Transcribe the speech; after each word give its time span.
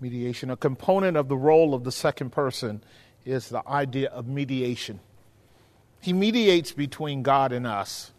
Mediation. 0.00 0.50
A 0.50 0.56
component 0.56 1.16
of 1.16 1.28
the 1.28 1.36
role 1.36 1.74
of 1.74 1.84
the 1.84 1.92
second 1.92 2.30
person 2.30 2.82
is 3.24 3.48
the 3.48 3.66
idea 3.68 4.08
of 4.10 4.26
mediation. 4.26 5.00
He 6.00 6.12
mediates 6.12 6.72
between 6.72 7.22
God 7.22 7.52
and 7.52 7.66
us. 7.66 8.12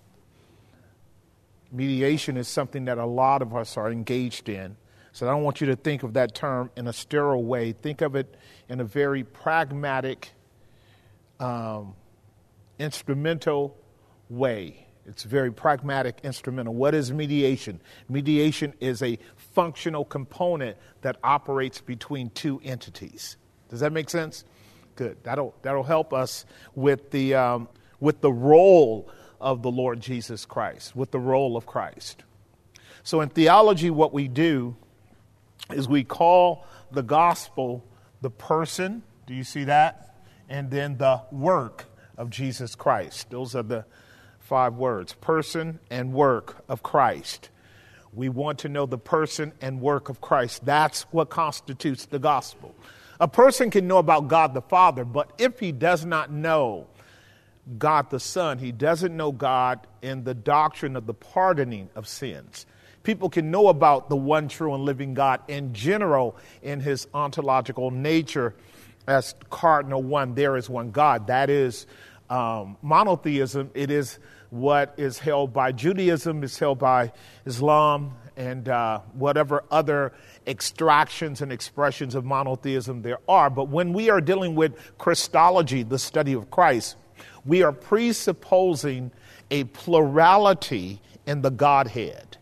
Mediation 1.72 2.36
is 2.36 2.48
something 2.48 2.86
that 2.86 2.98
a 2.98 3.06
lot 3.06 3.42
of 3.42 3.56
us 3.56 3.78
are 3.78 3.92
engaged 3.92 4.50
in. 4.50 4.76
So 5.12 5.28
I 5.28 5.32
don't 5.32 5.44
want 5.44 5.62
you 5.62 5.68
to 5.68 5.76
think 5.76 6.04
of 6.04 6.14
that 6.14 6.36
term 6.36 6.70
in 6.76 6.88
a 6.88 6.94
sterile 6.94 7.44
way. 7.44 7.72
Think 7.72 8.02
of 8.02 8.16
it 8.16 8.36
in 8.68 8.80
a 8.80 8.84
very 8.84 9.24
pragmatic, 9.24 10.30
um, 11.40 11.96
instrumental 12.78 13.78
way. 14.30 14.89
It's 15.10 15.24
very 15.24 15.52
pragmatic, 15.52 16.20
instrumental. 16.24 16.76
What 16.76 16.94
is 16.94 17.12
mediation? 17.12 17.82
Mediation 18.08 18.74
is 18.80 19.02
a 19.02 19.18
functional 19.36 20.06
component 20.06 20.78
that 21.02 21.18
operates 21.24 21.82
between 21.82 22.30
two 22.30 22.62
entities. 22.64 23.36
Does 23.70 23.80
that 23.80 23.92
make 23.92 24.10
sense? 24.10 24.46
Good. 24.96 25.18
That'll, 25.24 25.56
that'll 25.64 25.84
help 25.84 26.14
us 26.14 26.46
with 26.76 27.10
the, 27.12 27.34
um, 27.34 27.70
with 28.00 28.22
the 28.22 28.32
role 28.32 29.10
of 29.42 29.64
the 29.64 29.72
Lord 29.72 30.00
Jesus 30.00 30.46
Christ, 30.46 30.96
with 30.96 31.12
the 31.12 31.20
role 31.20 31.58
of 31.58 31.66
Christ. 31.66 32.24
So 33.04 33.22
in 33.22 33.30
theology, 33.30 33.90
what 33.90 34.14
we 34.14 34.28
do 34.28 34.76
is 35.74 35.88
we 35.88 36.04
call 36.04 36.66
the 36.92 37.04
gospel 37.04 37.84
the 38.22 38.30
person, 38.30 39.02
do 39.26 39.34
you 39.34 39.44
see 39.44 39.64
that? 39.64 40.18
And 40.50 40.70
then 40.70 40.98
the 40.98 41.22
work 41.32 41.86
of 42.18 42.30
Jesus 42.30 42.76
Christ. 42.76 43.30
Those 43.30 43.56
are 43.56 43.64
the 43.64 43.86
five 44.50 44.74
words 44.74 45.14
person 45.14 45.80
and 45.92 46.12
work 46.12 46.64
of 46.68 46.82
Christ. 46.82 47.50
We 48.12 48.28
want 48.28 48.60
to 48.60 48.70
know 48.70 48.88
the 48.88 48.98
person 48.98 49.54
and 49.62 49.80
work 49.80 50.10
of 50.10 50.20
Christ. 50.20 50.66
That's 50.66 51.04
what 51.12 51.30
constitutes 51.30 52.08
the 52.08 52.18
gospel. 52.18 52.74
A 53.20 53.28
person 53.28 53.70
can 53.70 53.88
know 53.88 54.00
about 54.00 54.28
God 54.28 54.56
the 54.56 54.62
Father, 54.62 55.06
but 55.06 55.32
if 55.38 55.60
he 55.60 55.72
does 55.72 56.04
not 56.04 56.32
know 56.32 56.88
God 57.78 58.10
the 58.10 58.20
Son, 58.20 58.58
he 58.58 58.72
doesn't 58.72 59.16
know 59.16 59.32
God 59.32 59.86
in 60.02 60.24
the 60.24 60.34
doctrine 60.34 60.96
of 60.96 61.06
the 61.06 61.14
pardoning 61.14 61.90
of 61.96 62.08
sins. 62.08 62.66
People 63.04 63.30
can 63.30 63.52
know 63.52 63.68
about 63.68 64.10
the 64.10 64.16
one 64.16 64.48
true 64.48 64.74
and 64.74 64.84
living 64.84 65.14
God 65.14 65.42
in 65.48 65.74
general 65.74 66.36
in 66.64 66.80
his 66.80 67.08
ontological 67.14 67.92
nature 67.92 68.56
as 69.08 69.36
cardinal 69.52 70.02
one. 70.02 70.34
There 70.34 70.58
is 70.58 70.70
one 70.70 70.90
God. 70.90 71.28
That 71.28 71.52
is 71.52 71.86
um, 72.30 72.78
monotheism. 72.82 73.72
It 73.74 73.92
is 73.92 74.20
what 74.50 74.94
is 74.98 75.20
held 75.20 75.54
by 75.54 75.72
Judaism, 75.72 76.44
is 76.44 76.58
held 76.58 76.80
by 76.80 77.12
Islam, 77.46 78.16
and 78.36 78.70
uh, 78.70 79.00
whatever 79.14 79.64
other 79.70 80.14
extractions 80.48 81.42
and 81.42 81.52
expressions 81.52 82.16
of 82.16 82.26
monotheism 82.26 83.02
there 83.02 83.20
are. 83.28 83.50
But 83.50 83.70
when 83.70 83.94
we 83.94 84.10
are 84.10 84.22
dealing 84.22 84.56
with 84.56 84.76
Christology, 84.98 85.84
the 85.84 86.00
study 86.00 86.34
of 86.34 86.50
Christ, 86.50 86.96
we 87.46 87.64
are 87.64 87.72
presupposing 87.72 89.12
a 89.52 89.66
plurality 89.66 91.02
in 91.28 91.42
the 91.42 91.52
Godhead 91.52 92.39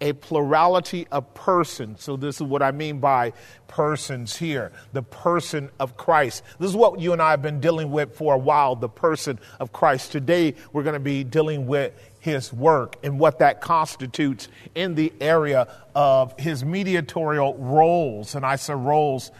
a 0.00 0.12
plurality 0.12 1.06
of 1.10 1.34
persons. 1.34 2.02
So, 2.02 2.16
this 2.16 2.36
is 2.36 2.42
what 2.42 2.62
I 2.62 2.70
mean 2.72 3.00
by 3.00 3.32
persons 3.68 4.36
here 4.36 4.72
the 4.92 5.02
person 5.02 5.70
of 5.80 5.96
Christ. 5.96 6.42
This 6.58 6.70
is 6.70 6.76
what 6.76 7.00
you 7.00 7.12
and 7.12 7.22
I 7.22 7.30
have 7.30 7.42
been 7.42 7.60
dealing 7.60 7.90
with 7.90 8.14
for 8.14 8.34
a 8.34 8.38
while 8.38 8.76
the 8.76 8.88
person 8.88 9.38
of 9.60 9.72
Christ. 9.72 10.12
Today, 10.12 10.54
we're 10.72 10.82
going 10.82 10.94
to 10.94 11.00
be 11.00 11.24
dealing 11.24 11.66
with 11.66 11.92
his 12.20 12.52
work 12.52 12.96
and 13.02 13.18
what 13.18 13.40
that 13.40 13.60
constitutes 13.60 14.48
in 14.74 14.94
the 14.94 15.12
area 15.20 15.68
of 15.94 16.38
his 16.38 16.64
mediatorial 16.64 17.54
roles. 17.56 18.34
And 18.34 18.46
I 18.46 18.56
say 18.56 18.74
roles 18.74 19.30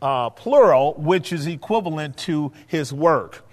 uh, 0.00 0.30
plural, 0.30 0.94
which 0.94 1.32
is 1.32 1.46
equivalent 1.46 2.16
to 2.18 2.52
his 2.66 2.92
work. 2.92 3.44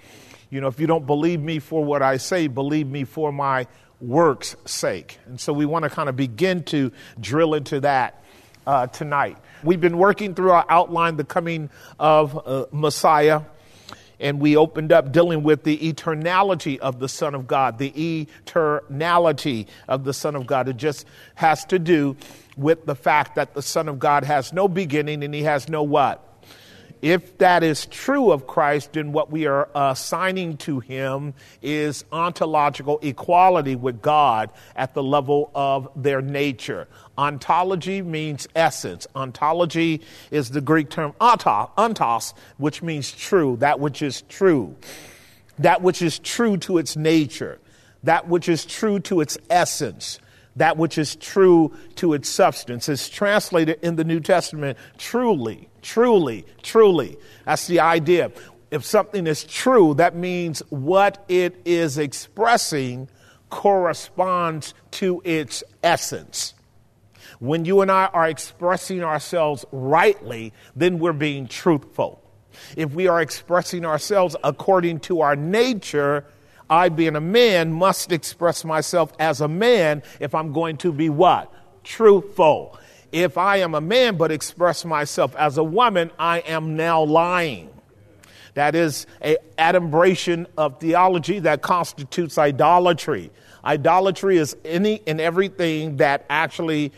You 0.49 0.59
know, 0.59 0.67
if 0.67 0.79
you 0.79 0.87
don't 0.87 1.05
believe 1.05 1.39
me 1.39 1.59
for 1.59 1.83
what 1.83 2.01
I 2.01 2.17
say, 2.17 2.47
believe 2.47 2.87
me 2.87 3.05
for 3.05 3.31
my 3.31 3.67
work's 4.01 4.55
sake. 4.65 5.19
And 5.27 5.39
so 5.39 5.53
we 5.53 5.65
want 5.65 5.83
to 5.83 5.89
kind 5.89 6.09
of 6.09 6.15
begin 6.15 6.63
to 6.65 6.91
drill 7.19 7.53
into 7.53 7.79
that 7.81 8.23
uh, 8.65 8.87
tonight. 8.87 9.37
We've 9.63 9.81
been 9.81 9.97
working 9.97 10.33
through 10.33 10.51
our 10.51 10.65
outline, 10.69 11.17
the 11.17 11.23
coming 11.23 11.69
of 11.99 12.35
uh, 12.47 12.65
Messiah, 12.71 13.41
and 14.19 14.39
we 14.39 14.55
opened 14.55 14.91
up 14.91 15.11
dealing 15.11 15.43
with 15.43 15.63
the 15.63 15.77
eternality 15.77 16.77
of 16.77 16.99
the 16.99 17.09
Son 17.09 17.33
of 17.33 17.47
God, 17.47 17.79
the 17.79 17.91
eternality 17.91 19.67
of 19.87 20.03
the 20.03 20.13
Son 20.13 20.35
of 20.35 20.45
God. 20.45 20.67
It 20.67 20.77
just 20.77 21.07
has 21.35 21.65
to 21.65 21.79
do 21.79 22.15
with 22.55 22.85
the 22.85 22.95
fact 22.95 23.35
that 23.35 23.53
the 23.53 23.61
Son 23.61 23.89
of 23.89 23.99
God 23.99 24.23
has 24.23 24.53
no 24.53 24.67
beginning 24.67 25.23
and 25.23 25.33
he 25.33 25.43
has 25.43 25.69
no 25.69 25.83
what? 25.83 26.23
If 27.01 27.39
that 27.39 27.63
is 27.63 27.87
true 27.87 28.31
of 28.31 28.45
Christ, 28.45 28.93
then 28.93 29.11
what 29.11 29.31
we 29.31 29.47
are 29.47 29.69
assigning 29.73 30.57
to 30.57 30.79
him 30.79 31.33
is 31.61 32.05
ontological 32.11 32.99
equality 33.01 33.75
with 33.75 34.01
God 34.01 34.51
at 34.75 34.93
the 34.93 35.01
level 35.01 35.49
of 35.55 35.89
their 35.95 36.21
nature. 36.21 36.87
Ontology 37.17 38.03
means 38.03 38.47
essence. 38.55 39.07
Ontology 39.15 40.01
is 40.29 40.51
the 40.51 40.61
Greek 40.61 40.89
term 40.89 41.13
ontos, 41.19 42.33
which 42.57 42.83
means 42.83 43.11
true, 43.11 43.57
that 43.57 43.79
which 43.79 44.03
is 44.03 44.21
true, 44.23 44.75
that 45.57 45.81
which 45.81 46.03
is 46.03 46.19
true 46.19 46.55
to 46.57 46.77
its 46.77 46.95
nature, 46.95 47.57
that 48.03 48.27
which 48.27 48.47
is 48.47 48.63
true 48.63 48.99
to 48.99 49.21
its 49.21 49.37
essence 49.49 50.19
that 50.55 50.75
which 50.75 50.97
is 50.97 51.15
true 51.15 51.71
to 51.95 52.13
its 52.13 52.27
substance. 52.27 52.89
is 52.89 53.07
translated 53.07 53.79
in 53.81 53.95
the 53.95 54.03
New 54.03 54.19
Testament 54.19 54.77
truly, 54.97 55.69
truly, 55.81 56.45
truly. 56.61 57.17
That's 57.45 57.67
the 57.67 57.79
idea. 57.79 58.31
If 58.71 58.85
something 58.85 59.27
is 59.27 59.43
true, 59.43 59.93
that 59.95 60.15
means 60.15 60.61
what 60.69 61.23
it 61.27 61.61
is 61.65 61.97
expressing 61.97 63.09
corresponds 63.49 64.73
to 64.91 65.21
its 65.25 65.63
essence. 65.83 66.53
When 67.39 67.65
you 67.65 67.81
and 67.81 67.91
I 67.91 68.05
are 68.05 68.27
expressing 68.27 69.03
ourselves 69.03 69.65
rightly, 69.71 70.53
then 70.75 70.99
we're 70.99 71.11
being 71.11 71.47
truthful. 71.47 72.21
If 72.77 72.93
we 72.93 73.07
are 73.07 73.21
expressing 73.21 73.85
ourselves 73.85 74.35
according 74.43 75.01
to 75.01 75.21
our 75.21 75.35
nature, 75.35 76.25
I, 76.69 76.89
being 76.89 77.15
a 77.15 77.21
man, 77.21 77.73
must 77.73 78.11
express 78.11 78.63
myself 78.63 79.11
as 79.19 79.41
a 79.41 79.47
man 79.47 80.03
if 80.19 80.33
I'm 80.33 80.53
going 80.53 80.77
to 80.77 80.93
be 80.93 81.09
what? 81.09 81.51
Truthful. 81.83 82.77
If 83.11 83.37
I 83.37 83.57
am 83.57 83.75
a 83.75 83.81
man 83.81 84.17
but 84.17 84.31
express 84.31 84.85
myself 84.85 85.35
as 85.35 85.57
a 85.57 85.63
woman, 85.63 86.11
I 86.17 86.39
am 86.39 86.75
now 86.75 87.03
lying. 87.03 87.69
That 88.53 88.75
is 88.75 89.07
a 89.21 89.37
adumbration 89.57 90.47
of 90.57 90.79
theology 90.79 91.39
that 91.39 91.61
constitutes 91.61 92.37
idolatry. 92.37 93.31
Idolatry 93.63 94.37
is 94.37 94.55
any 94.65 95.01
and 95.07 95.21
everything 95.21 95.97
that 95.97 96.25
actually 96.29 96.91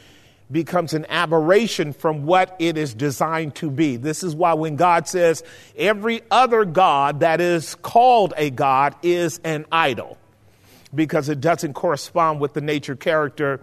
becomes 0.52 0.94
an 0.94 1.06
aberration 1.10 1.94
from 1.94 2.26
what 2.26 2.56
it 2.60 2.78
is 2.78 2.94
designed 2.94 3.56
to 3.56 3.72
be. 3.72 3.96
This 3.96 4.24
is 4.24 4.36
why 4.36 4.54
when 4.54 4.76
God 4.76 5.08
says 5.08 5.44
every 5.76 6.22
other 6.30 6.64
God 6.64 7.22
that 7.22 7.42
is 7.42 7.76
called 7.76 8.34
a 8.38 8.50
God 8.50 8.96
is 9.02 9.40
an 9.44 9.66
idol, 9.72 10.18
because 10.94 11.30
it 11.30 11.42
doesn't 11.42 11.74
correspond 11.74 12.40
with 12.40 12.54
the 12.54 12.62
nature, 12.62 12.96
character, 12.96 13.62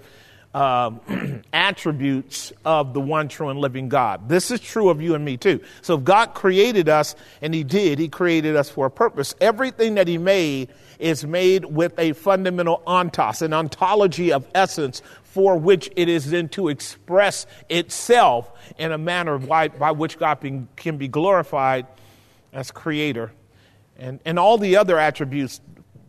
um, 0.54 1.00
attributes 1.52 2.52
of 2.64 2.92
the 2.94 3.00
one 3.00 3.28
true 3.28 3.48
and 3.48 3.60
living 3.60 3.88
God. 3.88 4.28
This 4.28 4.50
is 4.50 4.60
true 4.60 4.88
of 4.88 5.00
you 5.00 5.14
and 5.14 5.24
me 5.24 5.36
too. 5.36 5.60
So 5.82 5.94
if 5.96 6.04
God 6.04 6.34
created 6.34 6.88
us, 6.88 7.14
and 7.40 7.54
He 7.54 7.64
did, 7.64 7.98
He 7.98 8.08
created 8.08 8.56
us 8.56 8.68
for 8.68 8.86
a 8.86 8.90
purpose. 8.90 9.34
Everything 9.40 9.94
that 9.94 10.08
He 10.08 10.18
made 10.18 10.70
is 10.98 11.24
made 11.24 11.64
with 11.64 11.98
a 11.98 12.12
fundamental 12.12 12.82
ontos, 12.86 13.42
an 13.42 13.52
ontology 13.52 14.32
of 14.32 14.46
essence 14.54 15.02
for 15.22 15.56
which 15.56 15.88
it 15.94 16.08
is 16.08 16.30
then 16.30 16.48
to 16.48 16.68
express 16.68 17.46
itself 17.68 18.50
in 18.78 18.90
a 18.90 18.98
manner 18.98 19.38
by, 19.38 19.68
by 19.68 19.92
which 19.92 20.18
God 20.18 20.40
can 20.76 20.96
be 20.96 21.06
glorified 21.06 21.86
as 22.52 22.72
creator. 22.72 23.30
And, 23.96 24.18
and 24.24 24.38
all 24.38 24.58
the 24.58 24.76
other 24.76 24.98
attributes 24.98 25.60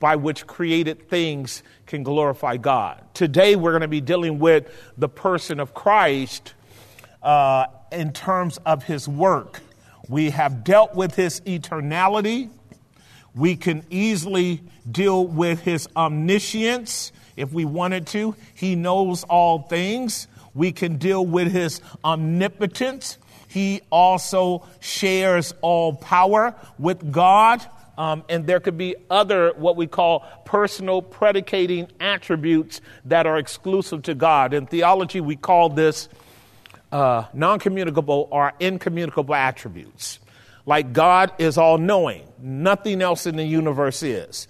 by 0.01 0.17
which 0.17 0.47
created 0.47 1.07
things 1.07 1.63
can 1.85 2.03
glorify 2.03 2.57
God. 2.57 3.01
Today, 3.13 3.55
we're 3.55 3.71
going 3.71 3.81
to 3.81 3.87
be 3.87 4.01
dealing 4.01 4.39
with 4.39 4.69
the 4.97 5.07
person 5.07 5.61
of 5.61 5.73
Christ 5.73 6.55
uh, 7.21 7.67
in 7.91 8.11
terms 8.11 8.57
of 8.65 8.83
his 8.83 9.07
work. 9.07 9.61
We 10.09 10.31
have 10.31 10.63
dealt 10.63 10.95
with 10.95 11.15
his 11.15 11.39
eternality. 11.41 12.49
We 13.35 13.55
can 13.55 13.85
easily 13.91 14.63
deal 14.91 15.25
with 15.25 15.61
his 15.61 15.87
omniscience 15.95 17.11
if 17.37 17.53
we 17.53 17.63
wanted 17.63 18.07
to. 18.07 18.35
He 18.55 18.75
knows 18.75 19.23
all 19.23 19.59
things. 19.59 20.27
We 20.55 20.71
can 20.71 20.97
deal 20.97 21.23
with 21.23 21.51
his 21.51 21.79
omnipotence. 22.03 23.19
He 23.47 23.81
also 23.91 24.65
shares 24.79 25.53
all 25.61 25.93
power 25.93 26.55
with 26.79 27.11
God. 27.11 27.61
Um, 27.97 28.23
and 28.29 28.47
there 28.47 28.59
could 28.59 28.77
be 28.77 28.95
other, 29.09 29.53
what 29.55 29.75
we 29.75 29.85
call 29.85 30.25
personal 30.45 31.01
predicating 31.01 31.87
attributes 31.99 32.81
that 33.05 33.27
are 33.27 33.37
exclusive 33.37 34.03
to 34.03 34.15
God. 34.15 34.53
In 34.53 34.65
theology, 34.65 35.21
we 35.21 35.35
call 35.35 35.69
this 35.69 36.09
uh, 36.91 37.25
non 37.33 37.59
communicable 37.59 38.27
or 38.31 38.53
incommunicable 38.59 39.35
attributes. 39.35 40.19
Like 40.65 40.93
God 40.93 41.33
is 41.37 41.57
all 41.57 41.77
knowing, 41.77 42.27
nothing 42.39 43.01
else 43.01 43.25
in 43.25 43.35
the 43.35 43.43
universe 43.43 44.03
is. 44.03 44.47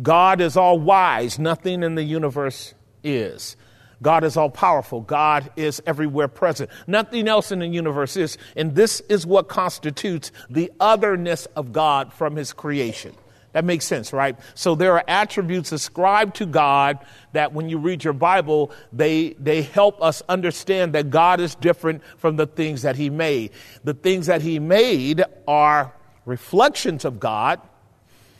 God 0.00 0.40
is 0.40 0.56
all 0.56 0.78
wise, 0.78 1.38
nothing 1.38 1.82
in 1.82 1.94
the 1.94 2.02
universe 2.02 2.74
is. 3.02 3.56
God 4.02 4.24
is 4.24 4.36
all 4.36 4.50
powerful. 4.50 5.00
God 5.00 5.50
is 5.56 5.82
everywhere 5.86 6.28
present. 6.28 6.70
Nothing 6.86 7.28
else 7.28 7.50
in 7.50 7.60
the 7.60 7.66
universe 7.66 8.16
is. 8.16 8.36
And 8.54 8.74
this 8.74 9.00
is 9.08 9.26
what 9.26 9.48
constitutes 9.48 10.32
the 10.50 10.70
otherness 10.80 11.46
of 11.56 11.72
God 11.72 12.12
from 12.12 12.36
his 12.36 12.52
creation. 12.52 13.14
That 13.52 13.64
makes 13.64 13.86
sense, 13.86 14.12
right? 14.12 14.38
So 14.54 14.74
there 14.74 14.92
are 14.92 15.04
attributes 15.08 15.72
ascribed 15.72 16.36
to 16.36 16.44
God 16.44 16.98
that 17.32 17.54
when 17.54 17.70
you 17.70 17.78
read 17.78 18.04
your 18.04 18.12
Bible, 18.12 18.70
they, 18.92 19.30
they 19.38 19.62
help 19.62 20.02
us 20.02 20.22
understand 20.28 20.92
that 20.92 21.08
God 21.08 21.40
is 21.40 21.54
different 21.54 22.02
from 22.18 22.36
the 22.36 22.46
things 22.46 22.82
that 22.82 22.96
he 22.96 23.08
made. 23.08 23.52
The 23.82 23.94
things 23.94 24.26
that 24.26 24.42
he 24.42 24.58
made 24.58 25.24
are 25.48 25.94
reflections 26.26 27.06
of 27.06 27.18
God, 27.18 27.62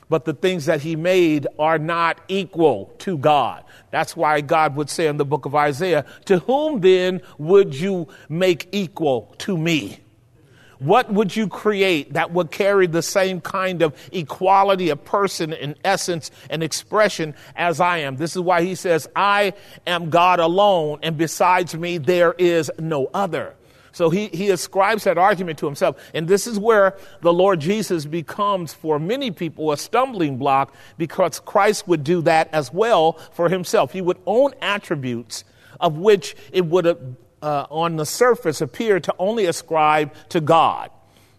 but 0.09 0.25
the 0.25 0.35
things 0.35 0.67
that 0.67 0.81
he 0.81 0.97
made 0.97 1.47
are 1.59 1.79
not 1.79 2.21
equal 2.29 2.95
to 2.99 3.19
God. 3.19 3.65
That's 3.91 4.17
why 4.17 4.41
God 4.41 4.77
would 4.77 4.91
say 4.91 5.07
in 5.07 5.17
the 5.17 5.25
book 5.25 5.47
of 5.47 5.55
Isaiah, 5.55 6.05
To 6.27 6.39
whom 6.41 6.81
then 6.81 7.23
would 7.39 7.75
you 7.75 8.09
make 8.29 8.69
equal 8.73 9.35
to 9.39 9.57
me? 9.57 10.01
What 10.79 11.11
would 11.11 11.35
you 11.35 11.49
create 11.49 12.13
that 12.13 12.33
would 12.33 12.51
carry 12.51 12.87
the 12.87 13.03
same 13.03 13.41
kind 13.41 13.81
of 13.81 13.95
equality 14.13 14.91
of 14.91 15.03
person 15.05 15.53
in 15.55 15.75
essence 15.83 16.31
and 16.51 16.63
expression 16.63 17.35
as 17.55 17.81
I 17.81 17.99
am? 17.99 18.17
This 18.17 18.37
is 18.37 18.43
why 18.43 18.63
he 18.63 18.75
says, 18.75 19.09
I 19.17 19.55
am 19.87 20.11
God 20.11 20.39
alone, 20.39 20.99
and 21.03 21.17
besides 21.17 21.75
me, 21.75 21.97
there 21.99 22.35
is 22.35 22.71
no 22.79 23.09
other. 23.15 23.55
So 23.97 24.11
he, 24.11 24.27
he 24.27 24.51
ascribes 24.51 25.05
that 25.05 25.17
argument 25.17 25.59
to 25.61 25.65
himself. 25.65 25.97
And 26.13 26.29
this 26.29 26.47
is 26.47 26.59
where 26.59 26.99
the 27.23 27.33
Lord 27.33 27.61
Jesus 27.61 28.05
becomes, 28.05 28.75
for 28.75 28.99
many 28.99 29.31
people, 29.31 29.73
a 29.73 29.79
stumbling 29.79 30.37
block 30.37 30.75
because 30.99 31.41
Christ 31.41 31.89
would 31.89 32.05
do 32.05 32.21
that 32.21 32.51
as 32.53 32.71
well 32.71 33.15
for 33.33 33.49
himself. 33.49 33.93
He 33.93 34.03
would 34.03 34.19
own 34.27 34.53
attributes 34.61 35.45
of 35.81 35.97
which 35.97 36.37
it 36.53 36.67
would 36.67 37.17
uh, 37.41 37.67
on 37.71 37.97
the 37.97 38.05
surface 38.05 38.61
appear 38.61 39.01
to 39.01 39.15
only 39.19 39.47
ascribe 39.47 40.13
to 40.29 40.43
God. 40.43 40.91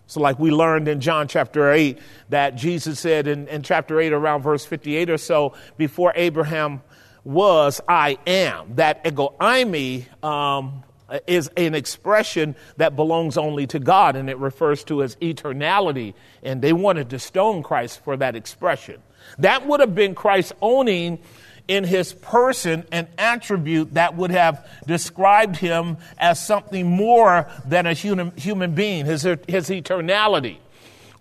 So, 0.08 0.20
like 0.20 0.40
we 0.40 0.50
learned 0.50 0.88
in 0.88 1.00
John 1.00 1.28
chapter 1.28 1.72
8, 1.72 2.00
that 2.30 2.56
Jesus 2.56 3.00
said 3.00 3.28
in, 3.28 3.48
in 3.50 3.62
chapter 3.62 4.00
8, 4.00 4.14
around 4.14 4.42
verse 4.42 4.66
58 4.66 5.12
or 5.12 5.20
so, 5.20 5.54
before 5.78 6.12
Abraham 6.16 6.82
was, 7.24 7.82
I 7.88 8.18
am. 8.26 8.74
That 8.78 9.02
ego 9.06 9.36
eimi 9.40 10.12
um, 10.24 10.84
is 11.26 11.50
an 11.58 11.74
expression 11.76 12.56
that 12.78 12.96
belongs 12.96 13.38
only 13.38 13.68
to 13.68 13.80
God, 13.80 14.16
and 14.16 14.30
it 14.30 14.38
refers 14.38 14.84
to 14.86 15.00
his 15.00 15.16
eternality. 15.18 16.14
And 16.44 16.62
they 16.62 16.74
wanted 16.74 17.10
to 17.12 17.20
stone 17.20 17.64
Christ 17.64 18.04
for 18.04 18.18
that 18.18 18.36
expression. 18.36 19.02
That 19.40 19.68
would 19.68 19.80
have 19.80 19.96
been 19.96 20.16
Christ 20.16 20.54
owning 20.62 21.20
in 21.68 21.84
his 21.84 22.14
person 22.14 22.86
an 22.92 23.08
attribute 23.18 23.94
that 23.96 24.16
would 24.16 24.32
have 24.32 24.66
described 24.86 25.58
him 25.58 25.98
as 26.18 26.46
something 26.46 26.88
more 26.88 27.50
than 27.66 27.86
a 27.86 27.94
human, 27.94 28.32
human 28.38 28.74
being, 28.74 29.06
his, 29.06 29.24
his 29.24 29.70
eternality. 29.70 30.58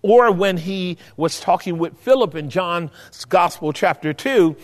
Or 0.01 0.31
when 0.31 0.57
he 0.57 0.97
was 1.17 1.39
talking 1.39 1.77
with 1.77 1.97
Philip 1.99 2.35
in 2.35 2.49
John's 2.49 2.91
Gospel, 3.27 3.73
chapter 3.73 4.13
2, 4.13 4.55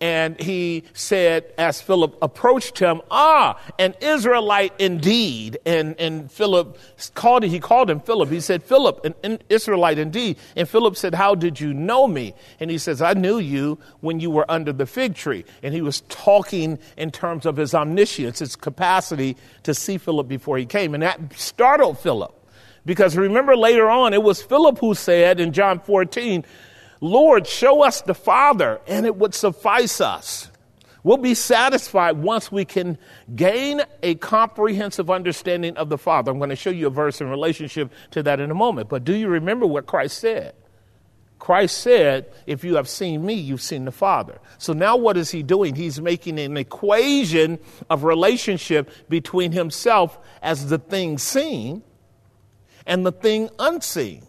and 0.00 0.40
he 0.40 0.84
said, 0.92 1.52
as 1.58 1.80
Philip 1.80 2.16
approached 2.22 2.78
him, 2.78 3.02
Ah, 3.10 3.60
an 3.80 3.94
Israelite 4.00 4.72
indeed. 4.78 5.58
And, 5.66 5.98
and 5.98 6.30
Philip 6.30 6.78
called 7.14 7.42
he 7.42 7.58
called 7.58 7.90
him 7.90 8.00
Philip. 8.00 8.30
He 8.30 8.40
said, 8.40 8.62
Philip, 8.62 9.04
an, 9.04 9.14
an 9.24 9.40
Israelite 9.48 9.98
indeed. 9.98 10.38
And 10.54 10.68
Philip 10.68 10.96
said, 10.96 11.14
How 11.14 11.34
did 11.34 11.58
you 11.58 11.74
know 11.74 12.06
me? 12.06 12.34
And 12.60 12.70
he 12.70 12.78
says, 12.78 13.02
I 13.02 13.14
knew 13.14 13.38
you 13.38 13.78
when 14.00 14.20
you 14.20 14.30
were 14.30 14.48
under 14.48 14.72
the 14.72 14.86
fig 14.86 15.16
tree. 15.16 15.44
And 15.64 15.74
he 15.74 15.82
was 15.82 16.02
talking 16.02 16.78
in 16.96 17.10
terms 17.10 17.44
of 17.44 17.56
his 17.56 17.74
omniscience, 17.74 18.38
his 18.38 18.54
capacity 18.54 19.36
to 19.64 19.74
see 19.74 19.98
Philip 19.98 20.28
before 20.28 20.58
he 20.58 20.66
came. 20.66 20.94
And 20.94 21.02
that 21.02 21.20
startled 21.34 21.98
Philip. 21.98 22.34
Because 22.88 23.16
remember 23.16 23.54
later 23.56 23.90
on, 23.90 24.14
it 24.14 24.22
was 24.22 24.40
Philip 24.40 24.78
who 24.78 24.94
said 24.94 25.40
in 25.40 25.52
John 25.52 25.80
14, 25.80 26.44
Lord, 27.00 27.46
show 27.46 27.82
us 27.82 28.00
the 28.00 28.14
Father, 28.14 28.80
and 28.86 29.06
it 29.06 29.16
would 29.16 29.34
suffice 29.34 30.00
us. 30.00 30.50
We'll 31.04 31.16
be 31.16 31.34
satisfied 31.34 32.18
once 32.18 32.50
we 32.50 32.64
can 32.64 32.98
gain 33.34 33.82
a 34.02 34.16
comprehensive 34.16 35.10
understanding 35.10 35.76
of 35.76 35.88
the 35.88 35.98
Father. 35.98 36.32
I'm 36.32 36.38
going 36.38 36.50
to 36.50 36.56
show 36.56 36.70
you 36.70 36.88
a 36.88 36.90
verse 36.90 37.20
in 37.20 37.30
relationship 37.30 37.92
to 38.10 38.22
that 38.24 38.40
in 38.40 38.50
a 38.50 38.54
moment. 38.54 38.88
But 38.88 39.04
do 39.04 39.14
you 39.14 39.28
remember 39.28 39.66
what 39.66 39.86
Christ 39.86 40.18
said? 40.18 40.54
Christ 41.38 41.78
said, 41.78 42.26
If 42.46 42.64
you 42.64 42.74
have 42.76 42.88
seen 42.88 43.24
me, 43.24 43.34
you've 43.34 43.62
seen 43.62 43.84
the 43.84 43.92
Father. 43.92 44.40
So 44.58 44.72
now 44.72 44.96
what 44.96 45.16
is 45.16 45.30
he 45.30 45.44
doing? 45.44 45.76
He's 45.76 46.00
making 46.00 46.38
an 46.40 46.56
equation 46.56 47.60
of 47.88 48.02
relationship 48.02 48.90
between 49.08 49.52
himself 49.52 50.18
as 50.42 50.68
the 50.68 50.78
thing 50.78 51.16
seen 51.16 51.82
and 52.86 53.06
the 53.06 53.12
thing 53.12 53.50
unseen 53.58 54.27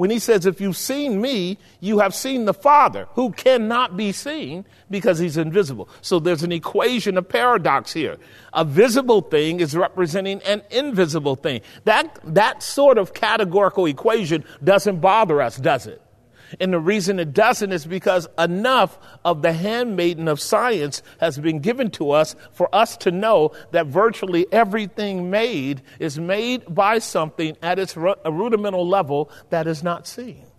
when 0.00 0.08
he 0.08 0.18
says, 0.18 0.46
If 0.46 0.62
you've 0.62 0.78
seen 0.78 1.20
me, 1.20 1.58
you 1.80 1.98
have 1.98 2.14
seen 2.14 2.46
the 2.46 2.54
Father, 2.54 3.06
who 3.16 3.32
cannot 3.32 3.98
be 3.98 4.12
seen 4.12 4.64
because 4.88 5.18
he's 5.18 5.36
invisible. 5.36 5.90
So 6.00 6.18
there's 6.18 6.42
an 6.42 6.52
equation 6.52 7.18
of 7.18 7.28
paradox 7.28 7.92
here. 7.92 8.16
A 8.54 8.64
visible 8.64 9.20
thing 9.20 9.60
is 9.60 9.76
representing 9.76 10.40
an 10.44 10.62
invisible 10.70 11.36
thing. 11.36 11.60
That, 11.84 12.18
that 12.24 12.62
sort 12.62 12.96
of 12.96 13.12
categorical 13.12 13.84
equation 13.84 14.42
doesn't 14.64 15.00
bother 15.00 15.42
us, 15.42 15.58
does 15.58 15.86
it? 15.86 16.00
And 16.58 16.72
the 16.72 16.80
reason 16.80 17.20
it 17.20 17.32
doesn't 17.32 17.70
is 17.70 17.86
because 17.86 18.26
enough 18.38 18.98
of 19.24 19.42
the 19.42 19.52
handmaiden 19.52 20.26
of 20.26 20.40
science 20.40 21.02
has 21.20 21.38
been 21.38 21.60
given 21.60 21.90
to 21.92 22.10
us 22.10 22.34
for 22.52 22.74
us 22.74 22.96
to 22.98 23.10
know 23.10 23.52
that 23.70 23.86
virtually 23.86 24.46
everything 24.52 25.30
made 25.30 25.82
is 25.98 26.18
made 26.18 26.62
by 26.74 26.98
something 26.98 27.56
at 27.62 27.78
its 27.78 27.96
rudimental 27.96 28.88
level 28.88 29.30
that 29.50 29.66
is 29.66 29.82
not 29.82 30.06
seen. 30.06 30.49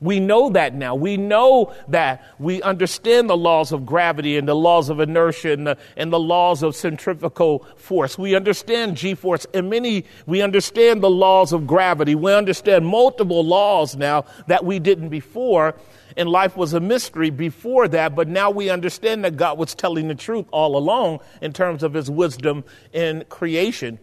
We 0.00 0.20
know 0.20 0.50
that 0.50 0.74
now. 0.74 0.94
We 0.94 1.16
know 1.16 1.72
that 1.88 2.22
we 2.38 2.60
understand 2.62 3.30
the 3.30 3.36
laws 3.36 3.72
of 3.72 3.86
gravity 3.86 4.36
and 4.36 4.46
the 4.46 4.54
laws 4.54 4.90
of 4.90 5.00
inertia 5.00 5.52
and 5.52 5.66
the, 5.66 5.78
and 5.96 6.12
the 6.12 6.20
laws 6.20 6.62
of 6.62 6.76
centrifugal 6.76 7.66
force. 7.76 8.18
We 8.18 8.34
understand 8.34 8.96
G 8.96 9.14
force 9.14 9.46
and 9.54 9.70
many, 9.70 10.04
we 10.26 10.42
understand 10.42 11.02
the 11.02 11.10
laws 11.10 11.52
of 11.52 11.66
gravity. 11.66 12.14
We 12.14 12.34
understand 12.34 12.86
multiple 12.86 13.44
laws 13.44 13.96
now 13.96 14.26
that 14.48 14.64
we 14.64 14.78
didn't 14.78 15.08
before. 15.08 15.74
And 16.16 16.28
life 16.28 16.56
was 16.56 16.72
a 16.72 16.80
mystery 16.80 17.30
before 17.30 17.88
that, 17.88 18.14
but 18.14 18.26
now 18.26 18.50
we 18.50 18.70
understand 18.70 19.24
that 19.24 19.36
God 19.36 19.58
was 19.58 19.74
telling 19.74 20.08
the 20.08 20.14
truth 20.14 20.46
all 20.50 20.76
along 20.76 21.20
in 21.42 21.52
terms 21.52 21.82
of 21.82 21.92
his 21.92 22.10
wisdom 22.10 22.64
in 22.92 23.24
creation. 23.28 23.98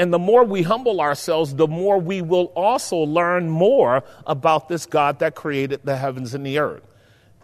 And 0.00 0.14
the 0.14 0.18
more 0.18 0.44
we 0.44 0.62
humble 0.62 1.02
ourselves, 1.02 1.56
the 1.56 1.68
more 1.68 1.98
we 1.98 2.22
will 2.22 2.46
also 2.56 2.96
learn 2.96 3.50
more 3.50 4.02
about 4.26 4.66
this 4.66 4.86
God 4.86 5.18
that 5.18 5.34
created 5.34 5.82
the 5.84 5.94
heavens 5.94 6.32
and 6.32 6.46
the 6.46 6.58
earth. 6.58 6.82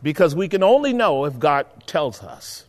Because 0.02 0.34
we 0.34 0.48
can 0.48 0.62
only 0.62 0.94
know 0.94 1.26
if 1.26 1.38
God 1.38 1.66
tells 1.86 2.22
us. 2.22 2.64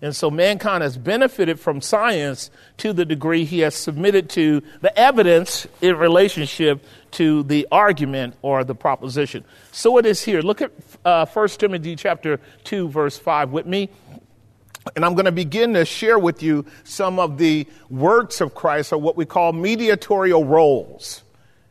And 0.00 0.16
so 0.16 0.30
mankind 0.30 0.82
has 0.82 0.96
benefited 0.96 1.60
from 1.60 1.82
science 1.82 2.50
to 2.78 2.94
the 2.94 3.04
degree 3.04 3.44
he 3.44 3.58
has 3.58 3.74
submitted 3.74 4.30
to 4.30 4.62
the 4.80 4.98
evidence 4.98 5.66
in 5.82 5.98
relationship 5.98 6.82
to 7.12 7.42
the 7.42 7.68
argument 7.70 8.36
or 8.40 8.64
the 8.64 8.74
proposition. 8.74 9.44
So 9.70 9.98
it 9.98 10.06
is 10.06 10.22
here. 10.22 10.40
Look 10.40 10.62
at 10.62 10.72
uh, 11.04 11.26
1 11.26 11.48
Timothy 11.48 11.94
chapter 11.94 12.40
2 12.64 12.88
verse 12.88 13.18
5 13.18 13.50
with 13.50 13.66
me. 13.66 13.90
And 14.94 15.04
I'm 15.04 15.14
going 15.14 15.24
to 15.26 15.32
begin 15.32 15.74
to 15.74 15.84
share 15.84 16.18
with 16.18 16.42
you 16.42 16.64
some 16.84 17.18
of 17.18 17.38
the 17.38 17.66
works 17.90 18.40
of 18.40 18.54
Christ, 18.54 18.92
or 18.92 18.98
what 18.98 19.16
we 19.16 19.24
call 19.24 19.52
mediatorial 19.52 20.44
roles. 20.44 21.22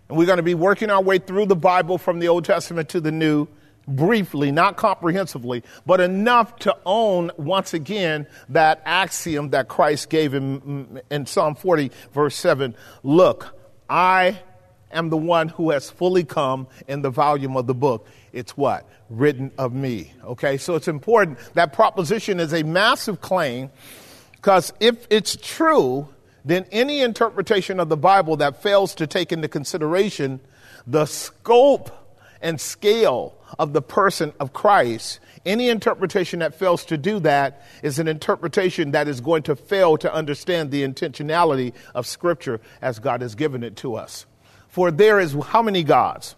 And 0.10 0.17
we're 0.17 0.25
going 0.25 0.38
to 0.38 0.43
be 0.43 0.53
working 0.53 0.89
our 0.89 1.01
way 1.01 1.17
through 1.17 1.45
the 1.45 1.55
Bible 1.55 1.98
from 1.98 2.19
the 2.19 2.27
Old 2.27 2.45
Testament 2.45 2.89
to 2.89 3.00
the 3.00 3.12
New, 3.12 3.48
briefly, 3.88 4.51
not 4.51 4.77
comprehensively, 4.77 5.63
but 5.86 6.00
enough 6.01 6.57
to 6.60 6.75
own 6.86 7.31
once 7.38 7.74
again 7.74 8.27
that 8.50 8.81
axiom 8.86 9.50
that 9.51 9.67
Christ 9.67 10.10
gave 10.10 10.34
in, 10.34 11.01
in 11.10 11.25
Psalm 11.25 11.55
40, 11.55 11.91
verse 12.13 12.36
7 12.36 12.75
Look, 13.03 13.57
I 13.89 14.39
am 14.95 15.09
the 15.09 15.17
one 15.17 15.49
who 15.49 15.69
has 15.71 15.89
fully 15.89 16.23
come 16.23 16.67
in 16.87 17.01
the 17.01 17.09
volume 17.09 17.55
of 17.55 17.67
the 17.67 17.75
book. 17.75 18.07
It's 18.33 18.57
what? 18.57 18.89
written 19.09 19.51
of 19.57 19.73
me. 19.73 20.11
Okay, 20.23 20.57
so 20.57 20.75
it's 20.75 20.87
important. 20.87 21.37
That 21.53 21.73
proposition 21.73 22.39
is 22.39 22.53
a 22.53 22.63
massive 22.63 23.21
claim 23.21 23.69
because 24.31 24.73
if 24.79 25.07
it's 25.09 25.35
true, 25.35 26.07
then 26.43 26.65
any 26.71 27.01
interpretation 27.01 27.79
of 27.79 27.89
the 27.89 27.97
Bible 27.97 28.37
that 28.37 28.61
fails 28.61 28.95
to 28.95 29.07
take 29.07 29.31
into 29.31 29.47
consideration 29.47 30.39
the 30.85 31.05
scope 31.05 31.91
and 32.41 32.61
scale 32.61 33.35
of 33.57 33.73
the 33.73 33.81
person 33.81 34.33
of 34.39 34.53
Christ, 34.53 35.19
any 35.45 35.69
interpretation 35.69 36.39
that 36.39 36.53
fails 36.53 36.85
to 36.85 36.97
do 36.97 37.19
that 37.21 37.63
is 37.81 37.97
an 37.97 38.07
interpretation 38.07 38.91
that 38.91 39.07
is 39.07 39.21
going 39.21 39.43
to 39.43 39.55
fail 39.55 39.97
to 39.97 40.13
understand 40.13 40.69
the 40.69 40.83
intentionality 40.83 41.73
of 41.95 42.05
Scripture 42.05 42.59
as 42.81 42.99
God 42.99 43.21
has 43.21 43.33
given 43.35 43.63
it 43.63 43.75
to 43.77 43.95
us. 43.95 44.25
For 44.75 44.91
there 44.91 45.22
is 45.22 45.34
how 45.41 45.62
many 45.62 45.84
gods? 45.84 46.36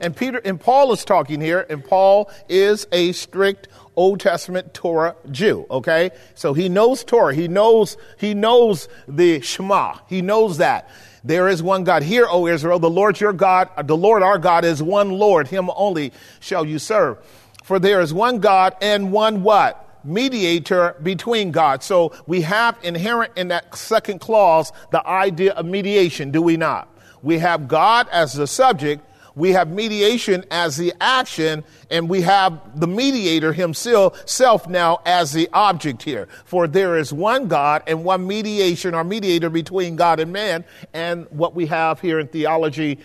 And 0.00 0.16
Peter 0.16 0.38
and 0.38 0.60
Paul 0.60 0.92
is 0.92 1.04
talking 1.04 1.40
here, 1.40 1.64
and 1.70 1.84
Paul 1.84 2.28
is 2.48 2.88
a 2.90 3.12
strict 3.12 3.68
Old 3.94 4.18
Testament 4.18 4.74
Torah 4.74 5.14
Jew, 5.30 5.64
okay? 5.70 6.10
So 6.34 6.54
he 6.54 6.68
knows 6.68 7.04
Torah. 7.04 7.32
He 7.32 7.46
knows, 7.46 7.96
he 8.18 8.34
knows 8.34 8.88
the 9.06 9.40
Shema. 9.42 9.98
He 10.08 10.22
knows 10.22 10.58
that. 10.58 10.90
There 11.22 11.46
is 11.46 11.62
one 11.62 11.84
God. 11.84 12.02
Hear, 12.02 12.26
O 12.28 12.48
Israel, 12.48 12.80
the 12.80 12.90
Lord 12.90 13.20
your 13.20 13.32
God, 13.32 13.68
the 13.86 13.96
Lord 13.96 14.24
our 14.24 14.38
God 14.38 14.64
is 14.64 14.82
one 14.82 15.10
Lord. 15.10 15.46
Him 15.46 15.70
only 15.76 16.12
shall 16.40 16.64
you 16.64 16.80
serve. 16.80 17.18
For 17.62 17.78
there 17.78 18.00
is 18.00 18.12
one 18.12 18.40
God 18.40 18.74
and 18.82 19.12
one 19.12 19.44
what? 19.44 20.02
Mediator 20.02 20.96
between 21.00 21.52
God. 21.52 21.84
So 21.84 22.12
we 22.26 22.40
have 22.40 22.76
inherent 22.82 23.34
in 23.36 23.48
that 23.48 23.76
second 23.76 24.18
clause 24.18 24.72
the 24.90 25.06
idea 25.06 25.52
of 25.52 25.64
mediation, 25.64 26.32
do 26.32 26.42
we 26.42 26.56
not? 26.56 26.88
We 27.22 27.38
have 27.38 27.68
God 27.68 28.08
as 28.10 28.32
the 28.32 28.46
subject, 28.46 29.04
we 29.38 29.52
have 29.52 29.70
mediation 29.70 30.44
as 30.50 30.76
the 30.76 30.92
action, 31.00 31.62
and 31.90 32.08
we 32.08 32.22
have 32.22 32.80
the 32.80 32.88
mediator 32.88 33.52
himself 33.52 34.28
self 34.28 34.68
now 34.68 34.98
as 35.06 35.32
the 35.32 35.48
object 35.52 36.02
here. 36.02 36.26
For 36.44 36.66
there 36.66 36.98
is 36.98 37.12
one 37.12 37.46
God 37.46 37.84
and 37.86 38.04
one 38.04 38.26
mediation 38.26 38.94
or 38.94 39.04
mediator 39.04 39.48
between 39.48 39.94
God 39.94 40.18
and 40.18 40.32
man. 40.32 40.64
And 40.92 41.28
what 41.30 41.54
we 41.54 41.66
have 41.66 42.00
here 42.00 42.18
in 42.18 42.26
theology 42.26 42.98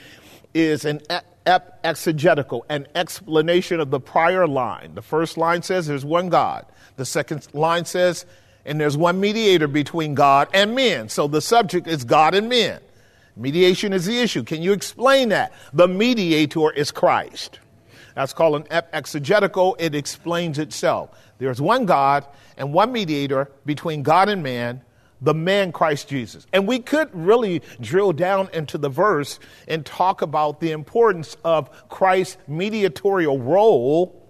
is 0.56 0.86
an 0.86 1.02
ep- 1.46 1.80
exegetical, 1.84 2.66
an 2.68 2.88
explanation 2.96 3.80
of 3.80 3.92
the 3.92 4.00
prior 4.00 4.48
line. 4.48 4.96
The 4.96 5.04
first 5.04 5.38
line 5.38 5.62
says 5.62 5.86
there's 5.86 6.04
one 6.04 6.30
God. 6.30 6.66
The 6.96 7.06
second 7.06 7.48
line 7.54 7.86
says, 7.86 8.26
and 8.66 8.82
there's 8.82 8.98
one 8.98 9.20
mediator 9.20 9.68
between 9.68 10.16
God 10.16 10.48
and 10.52 10.74
men. 10.74 11.10
So 11.10 11.28
the 11.28 11.42
subject 11.42 11.86
is 11.86 12.04
God 12.04 12.34
and 12.34 12.50
men. 12.50 12.80
Mediation 13.36 13.94
is 13.94 14.06
the 14.06 14.20
issue. 14.20 14.44
Can 14.44 14.62
you 14.62 14.74
explain 14.74 15.30
that? 15.30 15.54
The 15.74 15.88
mediator 15.88 16.72
is 16.72 16.92
Christ. 16.92 17.60
That's 18.16 18.34
called 18.34 18.68
an 18.72 18.84
exegetical. 18.94 19.76
It 19.80 19.96
explains 19.96 20.60
itself. 20.60 21.10
There's 21.40 21.60
one 21.60 21.86
God 21.86 22.28
and 22.58 22.74
one 22.74 22.92
mediator 22.92 23.52
between 23.66 24.04
God 24.04 24.30
and 24.30 24.44
man, 24.44 24.82
the 25.20 25.34
man 25.34 25.72
Christ 25.72 26.10
Jesus. 26.10 26.46
And 26.54 26.68
we 26.68 26.80
could 26.80 27.10
really 27.14 27.64
drill 27.82 28.14
down 28.14 28.50
into 28.54 28.78
the 28.78 28.90
verse 28.90 29.40
and 29.68 29.84
talk 29.84 30.22
about 30.22 30.60
the 30.60 30.72
importance 30.72 31.36
of 31.44 31.90
Christ's 31.90 32.38
mediatorial 32.48 33.40
role 33.40 34.22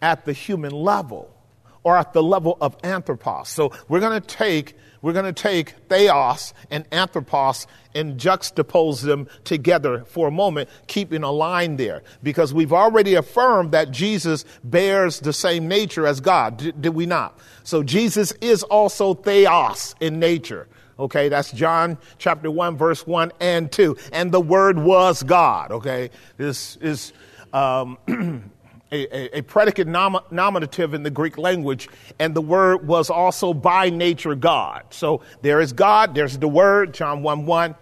at 0.00 0.24
the 0.24 0.32
human 0.32 0.72
level 0.72 1.34
or 1.82 1.96
at 1.96 2.12
the 2.12 2.22
level 2.22 2.56
of 2.60 2.76
anthropos. 2.82 3.48
So 3.48 3.72
we're 3.88 4.00
going 4.00 4.20
to 4.20 4.26
take 4.26 4.76
we're 5.02 5.12
going 5.12 5.24
to 5.24 5.32
take 5.32 5.70
theos 5.88 6.54
and 6.70 6.84
anthropos 6.92 7.66
and 7.94 8.18
juxtapose 8.18 9.02
them 9.02 9.28
together 9.44 10.04
for 10.04 10.28
a 10.28 10.30
moment, 10.30 10.68
keeping 10.86 11.22
a 11.22 11.30
line 11.30 11.76
there. 11.76 12.02
Because 12.22 12.52
we've 12.52 12.72
already 12.72 13.14
affirmed 13.14 13.72
that 13.72 13.90
Jesus 13.90 14.44
bears 14.64 15.20
the 15.20 15.32
same 15.32 15.68
nature 15.68 16.06
as 16.06 16.20
God, 16.20 16.58
did, 16.58 16.82
did 16.82 16.94
we 16.94 17.06
not? 17.06 17.38
So 17.64 17.82
Jesus 17.82 18.32
is 18.40 18.62
also 18.64 19.14
theos 19.14 19.94
in 20.00 20.18
nature. 20.18 20.68
Okay, 20.98 21.28
that's 21.28 21.52
John 21.52 21.96
chapter 22.18 22.50
1, 22.50 22.76
verse 22.76 23.06
1 23.06 23.32
and 23.40 23.70
2. 23.70 23.96
And 24.12 24.32
the 24.32 24.40
Word 24.40 24.78
was 24.78 25.22
God. 25.22 25.70
Okay, 25.70 26.10
this 26.36 26.76
is. 26.76 27.12
Um, 27.52 27.96
a, 28.90 29.36
a, 29.36 29.38
a 29.38 29.42
predicate 29.42 29.86
nom- 29.86 30.20
nominative 30.30 30.94
in 30.94 31.02
the 31.02 31.10
Greek 31.10 31.38
language, 31.38 31.88
and 32.18 32.34
the 32.34 32.40
word 32.40 32.86
was 32.86 33.10
also 33.10 33.52
by 33.52 33.90
nature 33.90 34.34
God. 34.34 34.84
So 34.90 35.22
there 35.42 35.60
is 35.60 35.72
God, 35.72 36.14
there's 36.14 36.38
the 36.38 36.48
word, 36.48 36.94
John 36.94 37.22
1 37.22 37.46
1, 37.46 37.74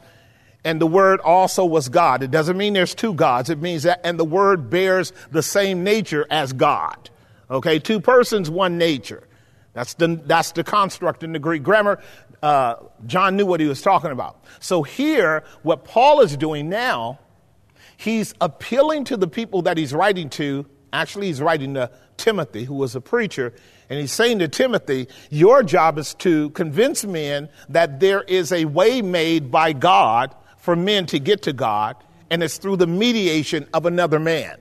and 0.65 0.81
the 0.81 0.87
word 0.87 1.21
also 1.21 1.65
was 1.65 1.89
God. 1.89 2.23
It 2.23 2.31
doesn't 2.31 2.57
mean 2.57 2.73
there's 2.73 2.95
two 2.95 3.15
gods, 3.15 3.51
it 3.51 3.61
means 3.61 3.85
that, 3.85 4.01
and 4.05 4.19
the 4.19 4.25
word 4.25 4.69
bears 4.69 5.13
the 5.31 5.43
same 5.43 5.85
nature 5.85 6.27
as 6.31 6.53
God. 6.53 7.11
Okay, 7.51 7.79
two 7.79 8.01
persons, 8.01 8.51
one 8.51 8.77
nature. 8.77 9.23
That's 9.73 9.95
the, 9.95 10.21
that's 10.25 10.53
the 10.53 10.65
construct 10.65 11.23
in 11.23 11.33
the 11.33 11.39
Greek 11.39 11.63
grammar. 11.63 12.03
Uh, 12.43 12.77
John 13.07 13.37
knew 13.37 13.47
what 13.47 13.61
he 13.61 13.67
was 13.67 13.83
talking 13.83 14.11
about. 14.11 14.43
So 14.59 14.83
here, 14.83 15.45
what 15.63 15.85
Paul 15.85 16.21
is 16.21 16.37
doing 16.37 16.69
now, 16.69 17.19
he's 17.97 18.35
appealing 18.41 19.05
to 19.05 19.17
the 19.17 19.29
people 19.29 19.63
that 19.63 19.77
he's 19.77 19.93
writing 19.93 20.31
to 20.31 20.67
Actually, 20.93 21.27
he's 21.27 21.41
writing 21.41 21.75
to 21.75 21.91
Timothy, 22.17 22.65
who 22.65 22.75
was 22.75 22.95
a 22.95 23.01
preacher, 23.01 23.53
and 23.89 24.01
he's 24.01 24.13
saying 24.13 24.39
to 24.41 24.49
Timothy, 24.49 25.09
Your 25.31 25.63
job 25.63 25.99
is 25.99 26.15
to 26.15 26.51
convince 26.51 27.05
men 27.05 27.49
that 27.69 28.01
there 28.01 28.23
is 28.23 28.53
a 28.53 28.65
way 28.65 29.03
made 29.03 29.51
by 29.51 29.73
God 29.73 30.35
for 30.59 30.75
men 30.75 31.07
to 31.07 31.19
get 31.19 31.43
to 31.43 31.53
God, 31.53 31.97
and 32.31 32.43
it's 32.43 32.59
through 32.59 32.77
the 32.77 32.87
mediation 32.87 33.67
of 33.73 33.87
another 33.87 34.19
man. 34.19 34.59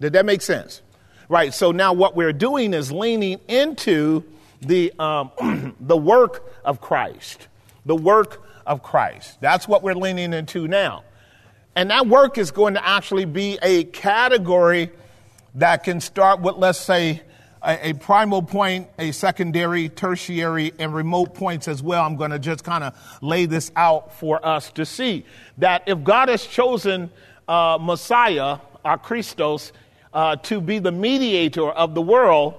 Did 0.00 0.14
that 0.14 0.24
make 0.24 0.42
sense? 0.42 0.82
Right. 1.28 1.52
So 1.54 1.70
now 1.70 1.92
what 1.92 2.16
we're 2.16 2.32
doing 2.32 2.74
is 2.74 2.90
leaning 2.90 3.38
into 3.46 4.24
the, 4.62 4.92
um, 4.98 5.76
the 5.80 5.96
work 5.96 6.50
of 6.64 6.80
Christ. 6.80 7.48
The 7.86 7.94
work 7.94 8.42
of 8.66 8.82
Christ. 8.82 9.40
That's 9.40 9.68
what 9.68 9.82
we're 9.82 9.94
leaning 9.94 10.32
into 10.32 10.66
now. 10.66 11.04
And 11.76 11.90
that 11.90 12.06
work 12.06 12.36
is 12.36 12.50
going 12.50 12.74
to 12.74 12.86
actually 12.86 13.26
be 13.26 13.58
a 13.62 13.84
category 13.84 14.90
that 15.54 15.84
can 15.84 16.00
start 16.00 16.40
with, 16.40 16.56
let's 16.56 16.78
say, 16.78 17.22
a, 17.62 17.90
a, 17.90 17.92
primal 17.92 18.42
point, 18.42 18.88
a 18.98 19.12
secondary, 19.12 19.88
tertiary, 19.88 20.72
and 20.78 20.94
remote 20.94 21.34
points 21.34 21.68
as 21.68 21.82
well. 21.82 22.04
I'm 22.04 22.16
going 22.16 22.30
to 22.30 22.38
just 22.38 22.64
kind 22.64 22.84
of 22.84 22.94
lay 23.20 23.46
this 23.46 23.70
out 23.76 24.18
for 24.18 24.44
us 24.44 24.70
to 24.72 24.86
see 24.86 25.26
that 25.58 25.82
if 25.86 26.02
God 26.02 26.28
has 26.28 26.46
chosen 26.46 27.10
uh, 27.48 27.78
Messiah, 27.80 28.58
our 28.84 28.96
Christos, 28.96 29.72
uh, 30.12 30.36
to 30.36 30.60
be 30.60 30.78
the 30.78 30.92
mediator 30.92 31.70
of 31.70 31.94
the 31.94 32.02
world, 32.02 32.54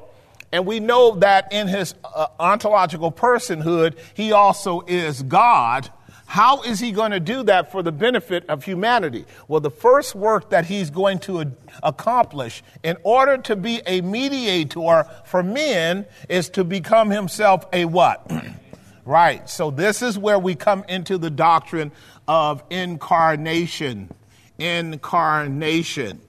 and 0.52 0.66
we 0.66 0.80
know 0.80 1.16
that 1.16 1.52
in 1.52 1.68
his 1.68 1.96
uh, 2.04 2.28
ontological 2.40 3.12
personhood, 3.12 3.98
he 4.14 4.34
also 4.34 4.82
is 4.82 5.24
God 5.24 5.90
how 6.32 6.62
is 6.62 6.80
he 6.80 6.94
going 6.94 7.12
to 7.12 7.20
do 7.20 7.44
that 7.44 7.74
for 7.74 7.84
the 7.84 7.92
benefit 7.92 8.46
of 8.48 8.64
humanity? 8.64 9.26
Well, 9.50 9.60
the 9.60 9.70
first 9.70 10.16
work 10.16 10.52
that 10.52 10.64
he's 10.64 10.90
going 10.90 11.20
to 11.20 11.52
accomplish 11.84 12.64
in 12.84 12.96
order 13.04 13.38
to 13.40 13.58
be 13.58 13.82
a 13.86 14.00
mediator 14.00 15.10
for 15.26 15.44
men 15.44 16.06
is 16.30 16.48
to 16.52 16.64
become 16.64 17.10
himself 17.10 17.66
a 17.74 17.84
what? 17.84 18.32
right. 19.06 19.50
So 19.50 19.72
this 19.72 20.02
is 20.02 20.18
where 20.18 20.40
we 20.40 20.56
come 20.56 20.86
into 20.88 21.18
the 21.18 21.30
doctrine 21.30 21.92
of 22.30 22.64
incarnation. 22.70 24.10
Incarnation. 24.58 26.22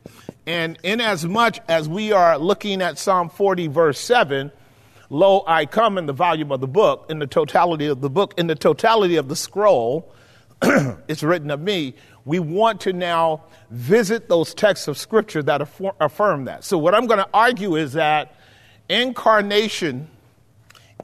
And 0.49 0.81
in 0.83 1.01
as 1.01 1.25
much 1.25 1.61
as 1.69 1.89
we 1.89 2.11
are 2.11 2.39
looking 2.39 2.83
at 2.83 2.99
Psalm 2.99 3.31
40, 3.31 3.69
verse 3.69 4.01
7, 4.01 4.51
Lo, 5.12 5.45
I 5.47 5.66
come 5.66 5.99
in 5.99 6.07
the 6.07 6.14
volume 6.14 6.50
of 6.50 6.62
the 6.62 6.66
book, 6.66 7.04
in 7.11 7.19
the 7.19 7.26
totality 7.26 7.87
of 7.87 8.00
the 8.00 8.09
book, 8.09 8.33
in 8.38 8.47
the 8.47 8.54
totality 8.54 9.16
of 9.16 9.28
the 9.28 9.37
scroll, 9.37 10.11
it's 10.62 11.23
written 11.23 11.50
of 11.50 11.61
me. 11.61 11.92
We 12.25 12.38
want 12.38 12.81
to 12.83 12.95
now 12.95 13.42
visit 13.69 14.31
those 14.31 14.54
texts 14.54 14.88
of 14.88 14.97
scripture 14.97 15.42
that 15.42 15.61
affirm 16.00 16.47
that. 16.47 16.64
So, 16.64 16.78
what 16.78 16.95
I'm 16.95 17.07
going 17.07 17.19
to 17.19 17.28
argue 17.35 17.76
is 17.76 17.92
that 17.92 18.37
incarnation 18.88 20.09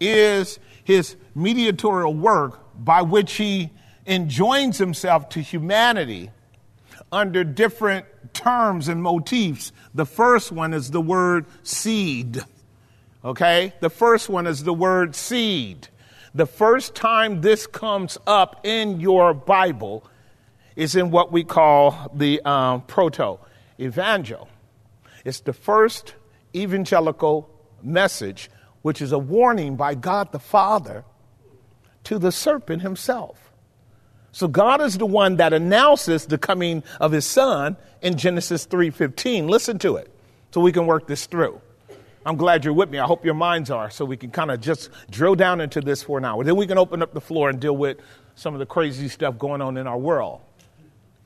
is 0.00 0.58
his 0.84 1.16
mediatorial 1.34 2.14
work 2.14 2.60
by 2.82 3.02
which 3.02 3.34
he 3.34 3.68
enjoins 4.06 4.78
himself 4.78 5.28
to 5.30 5.42
humanity 5.42 6.30
under 7.12 7.44
different 7.44 8.06
terms 8.32 8.88
and 8.88 9.02
motifs. 9.02 9.70
The 9.94 10.06
first 10.06 10.50
one 10.50 10.72
is 10.72 10.92
the 10.92 11.02
word 11.02 11.44
seed. 11.62 12.42
Okay? 13.28 13.74
The 13.80 13.90
first 13.90 14.30
one 14.30 14.46
is 14.46 14.64
the 14.64 14.72
word 14.72 15.14
seed. 15.14 15.88
The 16.34 16.46
first 16.46 16.94
time 16.94 17.42
this 17.42 17.66
comes 17.66 18.16
up 18.26 18.64
in 18.64 19.00
your 19.00 19.34
Bible 19.34 20.02
is 20.76 20.96
in 20.96 21.10
what 21.10 21.30
we 21.30 21.44
call 21.44 22.10
the 22.14 22.40
um, 22.46 22.80
proto 22.82 23.38
evangel. 23.78 24.48
It's 25.26 25.40
the 25.40 25.52
first 25.52 26.14
evangelical 26.56 27.50
message, 27.82 28.50
which 28.80 29.02
is 29.02 29.12
a 29.12 29.18
warning 29.18 29.76
by 29.76 29.94
God 29.94 30.32
the 30.32 30.38
Father 30.38 31.04
to 32.04 32.18
the 32.18 32.32
serpent 32.32 32.80
himself. 32.80 33.52
So 34.32 34.48
God 34.48 34.80
is 34.80 34.96
the 34.96 35.04
one 35.04 35.36
that 35.36 35.52
announces 35.52 36.24
the 36.24 36.38
coming 36.38 36.82
of 36.98 37.12
his 37.12 37.26
son 37.26 37.76
in 38.00 38.16
Genesis 38.16 38.64
3:15. 38.64 39.48
Listen 39.48 39.78
to 39.80 39.96
it 39.96 40.10
so 40.50 40.62
we 40.62 40.72
can 40.72 40.86
work 40.86 41.06
this 41.06 41.26
through. 41.26 41.60
I'm 42.26 42.36
glad 42.36 42.64
you're 42.64 42.74
with 42.74 42.90
me. 42.90 42.98
I 42.98 43.06
hope 43.06 43.24
your 43.24 43.34
minds 43.34 43.70
are 43.70 43.90
so 43.90 44.04
we 44.04 44.16
can 44.16 44.30
kind 44.30 44.50
of 44.50 44.60
just 44.60 44.90
drill 45.10 45.34
down 45.34 45.60
into 45.60 45.80
this 45.80 46.02
for 46.02 46.18
an 46.18 46.24
hour. 46.24 46.44
Then 46.44 46.56
we 46.56 46.66
can 46.66 46.78
open 46.78 47.02
up 47.02 47.14
the 47.14 47.20
floor 47.20 47.48
and 47.48 47.58
deal 47.58 47.76
with 47.76 47.98
some 48.34 48.54
of 48.54 48.58
the 48.58 48.66
crazy 48.66 49.08
stuff 49.08 49.38
going 49.38 49.60
on 49.60 49.76
in 49.76 49.86
our 49.86 49.98
world. 49.98 50.40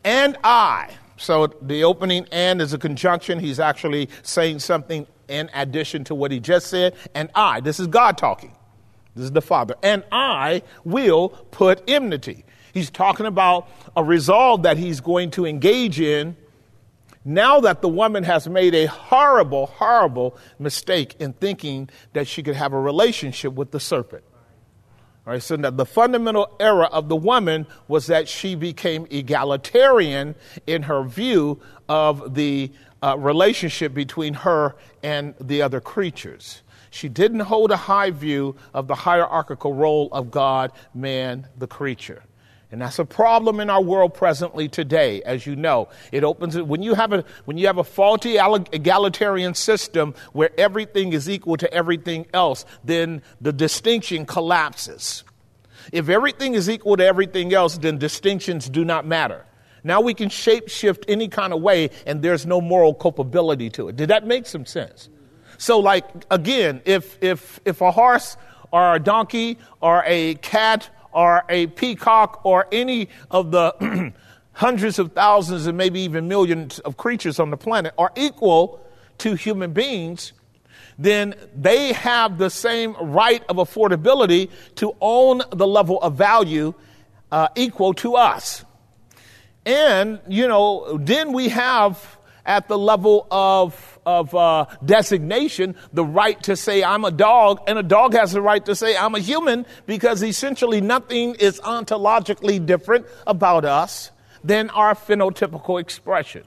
And 0.05 0.37
I, 0.43 0.91
So 1.17 1.47
the 1.63 1.85
opening 1.85 2.27
and 2.33 2.61
is 2.61 2.73
a 2.73 2.79
conjunction. 2.79 3.39
He's 3.39 3.61
actually 3.61 4.09
saying 4.23 4.59
something 4.59 5.07
in 5.29 5.51
addition 5.55 6.03
to 6.05 6.15
what 6.15 6.33
he 6.33 6.41
just 6.41 6.67
said. 6.67 6.95
And 7.15 7.31
I, 7.35 7.61
this 7.61 7.79
is 7.79 7.87
God 7.87 8.19
talking. 8.19 8.53
This 9.15 9.25
is 9.25 9.31
the 9.31 9.43
Father. 9.43 9.77
And 9.83 10.03
I 10.11 10.63
will 10.85 11.29
put 11.29 11.83
enmity. 11.89 12.45
He's 12.75 12.91
talking 12.91 13.27
about 13.27 13.69
a 13.97 14.03
resolve 14.03 14.63
that 14.65 14.79
he's 14.79 15.01
going 15.01 15.31
to 15.33 15.47
engage 15.47 16.01
in 16.01 16.37
now 17.25 17.61
that 17.61 17.83
the 17.83 17.89
woman 17.89 18.25
has 18.25 18.49
made 18.49 18.75
a 18.75 18.87
horrible, 18.87 19.67
horrible 19.67 20.37
mistake 20.59 21.17
in 21.21 21.33
thinking 21.33 21.89
that 22.13 22.27
she 22.27 22.43
could 22.43 22.57
have 22.57 22.73
a 22.73 22.81
relationship 22.81 23.53
with 23.55 23.71
the 23.71 23.81
serpent. 23.81 24.25
All 25.25 25.33
right, 25.33 25.43
so 25.43 25.55
now 25.55 25.71
the 25.71 25.87
fundamental 25.87 26.57
error 26.59 26.87
of 26.87 27.09
the 27.09 27.15
woman 27.15 27.67
was 27.87 28.09
that 28.09 28.29
she 28.29 28.57
became 28.57 29.07
egalitarian 29.09 30.35
in 30.67 30.83
her 30.83 31.05
view 31.05 31.61
of 31.89 32.35
the 32.35 32.73
uh, 33.03 33.17
relationship 33.17 33.95
between 33.95 34.35
her 34.35 34.75
and 35.03 35.35
the 35.41 35.63
other 35.63 35.81
creatures. 35.81 36.63
She 36.91 37.09
didn't 37.09 37.41
hold 37.41 37.71
a 37.71 37.77
high 37.77 38.11
view 38.11 38.57
of 38.75 38.89
the 38.89 38.97
hierarchical 38.97 39.73
role 39.73 40.09
of 40.11 40.31
God, 40.33 40.73
man, 40.93 41.47
the 41.57 41.69
creature. 41.69 42.25
And 42.73 42.81
that's 42.81 42.99
a 42.99 43.05
problem 43.05 43.61
in 43.61 43.69
our 43.69 43.83
world 43.83 44.15
presently 44.15 44.67
today, 44.67 45.23
as 45.25 45.47
you 45.47 45.55
know. 45.55 45.89
It 46.11 46.25
opens 46.25 46.57
when 46.57 46.83
you 46.83 46.95
have 46.95 47.13
a 47.13 47.23
when 47.45 47.59
you 47.59 47.67
have 47.67 47.77
a 47.77 47.85
faulty 47.85 48.39
egalitarian 48.39 49.53
system 49.53 50.15
where 50.33 50.51
everything 50.57 51.13
is 51.13 51.29
equal 51.29 51.59
to 51.59 51.73
everything 51.73 52.27
else, 52.33 52.65
then 52.83 53.21
the 53.43 53.53
distinction 53.53 54.25
collapses. 54.25 55.23
If 55.93 56.09
everything 56.09 56.55
is 56.55 56.71
equal 56.71 56.97
to 56.97 57.05
everything 57.05 57.53
else, 57.53 57.77
then 57.77 57.99
distinctions 57.99 58.71
do 58.71 58.87
not 58.87 59.05
matter. 59.07 59.45
Now 59.85 60.01
we 60.01 60.15
can 60.15 60.31
shape 60.31 60.71
shift 60.71 61.05
any 61.09 61.29
kind 61.29 61.53
of 61.53 61.61
way 61.61 61.91
and 62.07 62.23
there's 62.23 62.47
no 62.47 62.63
moral 62.63 62.95
culpability 62.95 63.69
to 63.71 63.89
it. 63.89 63.97
Did 63.97 64.09
that 64.09 64.27
make 64.27 64.47
some 64.47 64.65
sense? 64.65 65.11
So 65.59 65.79
like 65.79 66.07
again, 66.31 66.81
if 66.87 67.23
if 67.23 67.61
if 67.67 67.83
a 67.83 67.91
horse 67.91 68.39
or 68.73 68.95
a 68.95 68.99
donkey 68.99 69.59
or 69.83 70.03
a 70.07 70.37
cat 70.37 70.89
or 71.13 71.45
a 71.49 71.67
peacock 71.69 72.41
or 72.45 72.67
any 72.73 73.09
of 73.31 73.51
the 73.51 74.13
hundreds 74.53 74.99
of 74.99 75.13
thousands 75.13 75.67
and 75.67 75.77
maybe 75.77 76.01
even 76.01 76.29
millions 76.29 76.79
of 76.81 76.97
creatures 76.97 77.39
on 77.39 77.51
the 77.51 77.57
planet 77.57 77.95
are 77.99 78.13
equal 78.17 78.85
to 79.19 79.35
human 79.35 79.73
beings, 79.73 80.33
then 80.99 81.35
they 81.57 81.93
have 81.93 82.39
the 82.39 82.51
same 82.51 82.95
right 83.01 83.43
of 83.49 83.57
affordability 83.57 84.51
to 84.77 84.95
own 85.01 85.43
the 85.51 85.67
level 85.67 86.01
of 86.01 86.15
value 86.15 86.75
uh, 87.31 87.49
equal 87.57 87.95
to 87.95 88.17
us. 88.17 88.65
And, 89.65 90.21
you 90.29 90.49
know, 90.49 90.99
then 90.99 91.33
we 91.33 91.49
have 91.51 92.19
at 92.45 92.69
the 92.69 92.79
level 92.79 93.27
of 93.31 93.99
of 94.05 94.35
uh, 94.35 94.67
designation 94.85 95.77
the 95.93 96.05
right 96.05 96.43
to 96.43 96.57
say 96.57 96.83
I'm 96.83 97.05
a 97.05 97.11
dog, 97.11 97.61
and 97.67 97.79
a 97.79 97.83
dog 97.83 98.15
has 98.15 98.33
the 98.33 98.43
right 98.43 98.65
to 98.67 98.75
say 98.75 98.97
I'm 98.97 99.15
a 99.15 99.21
human 99.21 99.67
because 99.87 100.23
essentially 100.23 100.81
nothing 100.81 101.37
is 101.37 101.61
ontologically 101.61 102.65
different 102.65 103.07
about 103.27 103.65
us 103.65 104.11
than 104.43 104.71
our 104.71 104.95
phenotypical 104.95 105.81
expression. 105.81 106.45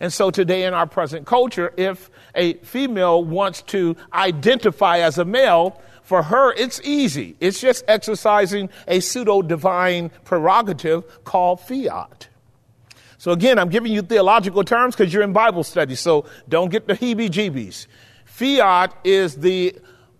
And 0.00 0.12
so 0.12 0.30
today 0.30 0.64
in 0.64 0.74
our 0.74 0.86
present 0.86 1.26
culture, 1.26 1.72
if 1.76 2.10
a 2.34 2.54
female 2.54 3.24
wants 3.24 3.62
to 3.62 3.96
identify 4.12 4.98
as 4.98 5.16
a 5.18 5.24
male, 5.24 5.80
for 6.02 6.22
her, 6.22 6.52
it's 6.52 6.80
easy. 6.84 7.34
It's 7.40 7.60
just 7.60 7.84
exercising 7.88 8.68
a 8.86 9.00
pseudo 9.00 9.42
divine 9.42 10.10
prerogative 10.24 11.24
called 11.24 11.60
fiat. 11.60 12.28
So 13.26 13.32
again, 13.32 13.58
I'm 13.58 13.70
giving 13.70 13.90
you 13.90 14.02
theological 14.02 14.62
terms 14.62 14.94
because 14.94 15.12
you're 15.12 15.24
in 15.24 15.32
Bible 15.32 15.64
study, 15.64 15.96
so 15.96 16.26
don't 16.48 16.70
get 16.70 16.86
the 16.86 16.94
heebie 16.94 17.28
jeebies. 17.28 17.88
Fiat 18.24 18.96
is 19.02 19.34
the 19.34 19.74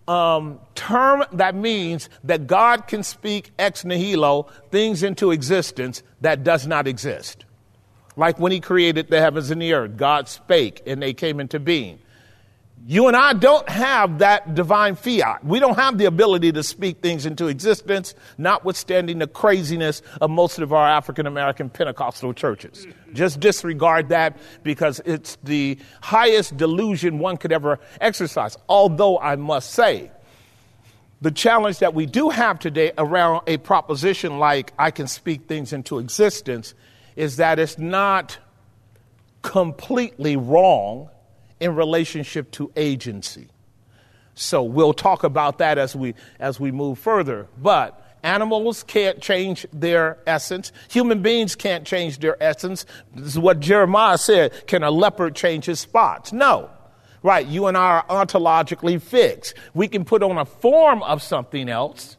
um, 0.09 0.59
term 0.75 1.23
that 1.31 1.55
means 1.55 2.09
that 2.25 2.47
God 2.47 2.85
can 2.85 3.03
speak 3.03 3.51
ex 3.57 3.85
nihilo 3.85 4.47
things 4.71 5.03
into 5.03 5.31
existence 5.31 6.03
that 6.19 6.43
does 6.43 6.67
not 6.67 6.85
exist. 6.85 7.45
Like 8.17 8.39
when 8.41 8.51
he 8.51 8.59
created 8.59 9.07
the 9.07 9.21
heavens 9.21 9.51
and 9.51 9.61
the 9.61 9.71
earth, 9.71 9.95
God 9.95 10.27
spake 10.27 10.81
and 10.85 11.01
they 11.01 11.13
came 11.13 11.39
into 11.39 11.61
being. 11.61 11.99
You 12.85 13.07
and 13.07 13.17
I 13.17 13.33
don't 13.33 13.67
have 13.67 14.19
that 14.19 14.55
divine 14.55 14.95
fiat. 14.95 15.43
We 15.43 15.59
don't 15.59 15.75
have 15.77 15.97
the 15.97 16.05
ability 16.05 16.53
to 16.53 16.63
speak 16.63 17.01
things 17.01 17.25
into 17.25 17.47
existence, 17.47 18.13
notwithstanding 18.37 19.19
the 19.19 19.27
craziness 19.27 20.01
of 20.21 20.29
most 20.29 20.59
of 20.59 20.71
our 20.71 20.87
African 20.87 21.27
American 21.27 21.69
Pentecostal 21.69 22.33
churches. 22.33 22.87
Just 23.13 23.41
disregard 23.41 24.09
that 24.09 24.37
because 24.63 25.01
it's 25.05 25.37
the 25.43 25.77
highest 26.01 26.55
delusion 26.55 27.19
one 27.19 27.35
could 27.35 27.51
ever 27.51 27.79
exercise. 27.99 28.55
Although 28.69 29.19
I 29.19 29.35
must 29.35 29.71
say, 29.71 30.11
the 31.19 31.31
challenge 31.31 31.79
that 31.79 31.93
we 31.93 32.05
do 32.05 32.29
have 32.29 32.59
today 32.59 32.91
around 32.97 33.41
a 33.47 33.57
proposition 33.57 34.39
like 34.39 34.71
I 34.77 34.91
can 34.91 35.07
speak 35.07 35.47
things 35.47 35.73
into 35.73 35.99
existence 35.99 36.73
is 37.15 37.37
that 37.37 37.59
it's 37.59 37.77
not 37.77 38.37
completely 39.41 40.37
wrong 40.37 41.09
in 41.59 41.75
relationship 41.75 42.51
to 42.51 42.71
agency. 42.75 43.47
So 44.35 44.63
we'll 44.63 44.93
talk 44.93 45.23
about 45.23 45.57
that 45.57 45.77
as 45.77 45.95
we 45.95 46.13
as 46.39 46.59
we 46.59 46.71
move 46.71 46.99
further. 46.99 47.47
But 47.57 47.99
animals 48.23 48.83
can't 48.83 49.19
change 49.19 49.65
their 49.73 50.19
essence. 50.27 50.71
Human 50.89 51.21
beings 51.21 51.55
can't 51.55 51.85
change 51.85 52.19
their 52.19 52.41
essence. 52.41 52.85
This 53.15 53.27
is 53.27 53.39
what 53.39 53.59
Jeremiah 53.59 54.17
said. 54.17 54.67
Can 54.67 54.83
a 54.83 54.91
leopard 54.91 55.35
change 55.35 55.65
his 55.65 55.79
spots? 55.79 56.31
No. 56.31 56.69
Right, 57.23 57.47
you 57.47 57.65
and 57.65 57.75
I 57.75 58.03
are 58.07 58.25
ontologically 58.25 59.01
fixed. 59.01 59.55
We 59.73 59.87
can 59.87 60.05
put 60.05 60.21
on 60.21 60.37
a 60.37 60.45
form 60.45 61.01
of 61.01 61.23
something 61.23 61.67
else, 61.67 62.15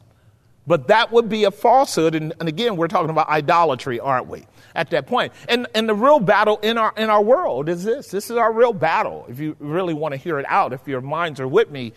but 0.69 0.87
that 0.87 1.11
would 1.11 1.29
be 1.29 1.43
a 1.45 1.51
falsehood. 1.51 2.15
And, 2.15 2.33
and 2.39 2.49
again, 2.49 2.77
we're 2.77 2.87
talking 2.87 3.11
about 3.11 3.29
idolatry, 3.29 3.99
aren't 3.99 4.29
we? 4.29 4.47
at 4.75 4.91
that 4.91 5.07
point. 5.09 5.33
And, 5.49 5.67
and 5.75 5.89
the 5.89 5.95
real 5.95 6.21
battle 6.21 6.59
in 6.59 6.79
our, 6.79 6.95
in 6.97 7.11
our 7.11 7.23
world 7.23 7.69
is 7.69 7.83
this. 7.83 8.09
This 8.11 8.31
is 8.31 8.37
our 8.37 8.53
real 8.53 8.73
battle. 8.73 9.27
If 9.29 9.41
you 9.41 9.57
really 9.59 9.93
want 9.93 10.13
to 10.13 10.17
hear 10.17 10.39
it 10.39 10.47
out, 10.49 10.73
if 10.73 10.87
your 10.87 11.01
minds 11.01 11.41
are 11.41 11.49
with 11.49 11.71
me, 11.71 11.93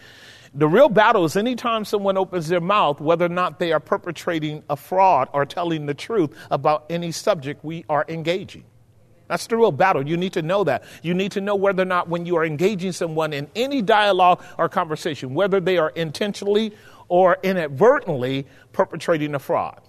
the 0.54 0.68
real 0.68 0.90
battle 0.90 1.24
is 1.24 1.38
anytime 1.38 1.86
someone 1.86 2.18
opens 2.18 2.50
their 2.50 2.60
mouth, 2.60 3.00
whether 3.00 3.26
or 3.26 3.30
not 3.30 3.60
they 3.60 3.72
are 3.72 3.80
perpetrating 3.80 4.64
a 4.70 4.76
fraud 4.76 5.30
or 5.32 5.46
telling 5.46 5.86
the 5.86 5.94
truth 5.94 6.36
about 6.50 6.86
any 6.90 7.12
subject 7.12 7.64
we 7.64 7.86
are 7.88 8.04
engaging. 8.10 8.66
That's 9.28 9.48
the 9.48 9.56
real 9.56 9.72
battle. 9.72 10.06
You 10.06 10.18
need 10.18 10.34
to 10.34 10.42
know 10.42 10.66
that. 10.66 10.84
You 11.04 11.14
need 11.14 11.32
to 11.34 11.42
know 11.42 11.56
whether 11.56 11.84
or 11.84 11.86
not 11.86 12.10
when 12.10 12.26
you 12.26 12.36
are 12.36 12.44
engaging 12.44 12.92
someone 12.92 13.32
in 13.32 13.48
any 13.56 13.82
dialogue 13.82 14.44
or 14.58 14.68
conversation, 14.68 15.34
whether 15.34 15.62
they 15.62 15.78
are 15.78 15.92
intentionally 15.92 16.74
or 17.12 17.38
inadvertently 17.44 18.48
perpetrating 18.72 19.36
a 19.36 19.40
fraud. 19.40 19.82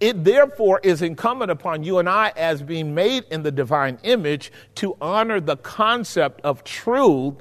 It 0.00 0.24
therefore 0.24 0.80
is 0.82 1.02
incumbent 1.02 1.52
upon 1.52 1.84
you 1.84 2.00
and 2.00 2.08
I, 2.08 2.32
as 2.36 2.62
being 2.62 2.96
made 2.96 3.26
in 3.30 3.44
the 3.44 3.52
divine 3.52 4.00
image, 4.02 4.50
to 4.74 4.96
honor 5.00 5.38
the 5.38 5.56
concept 5.56 6.40
of 6.40 6.64
truth 6.64 7.34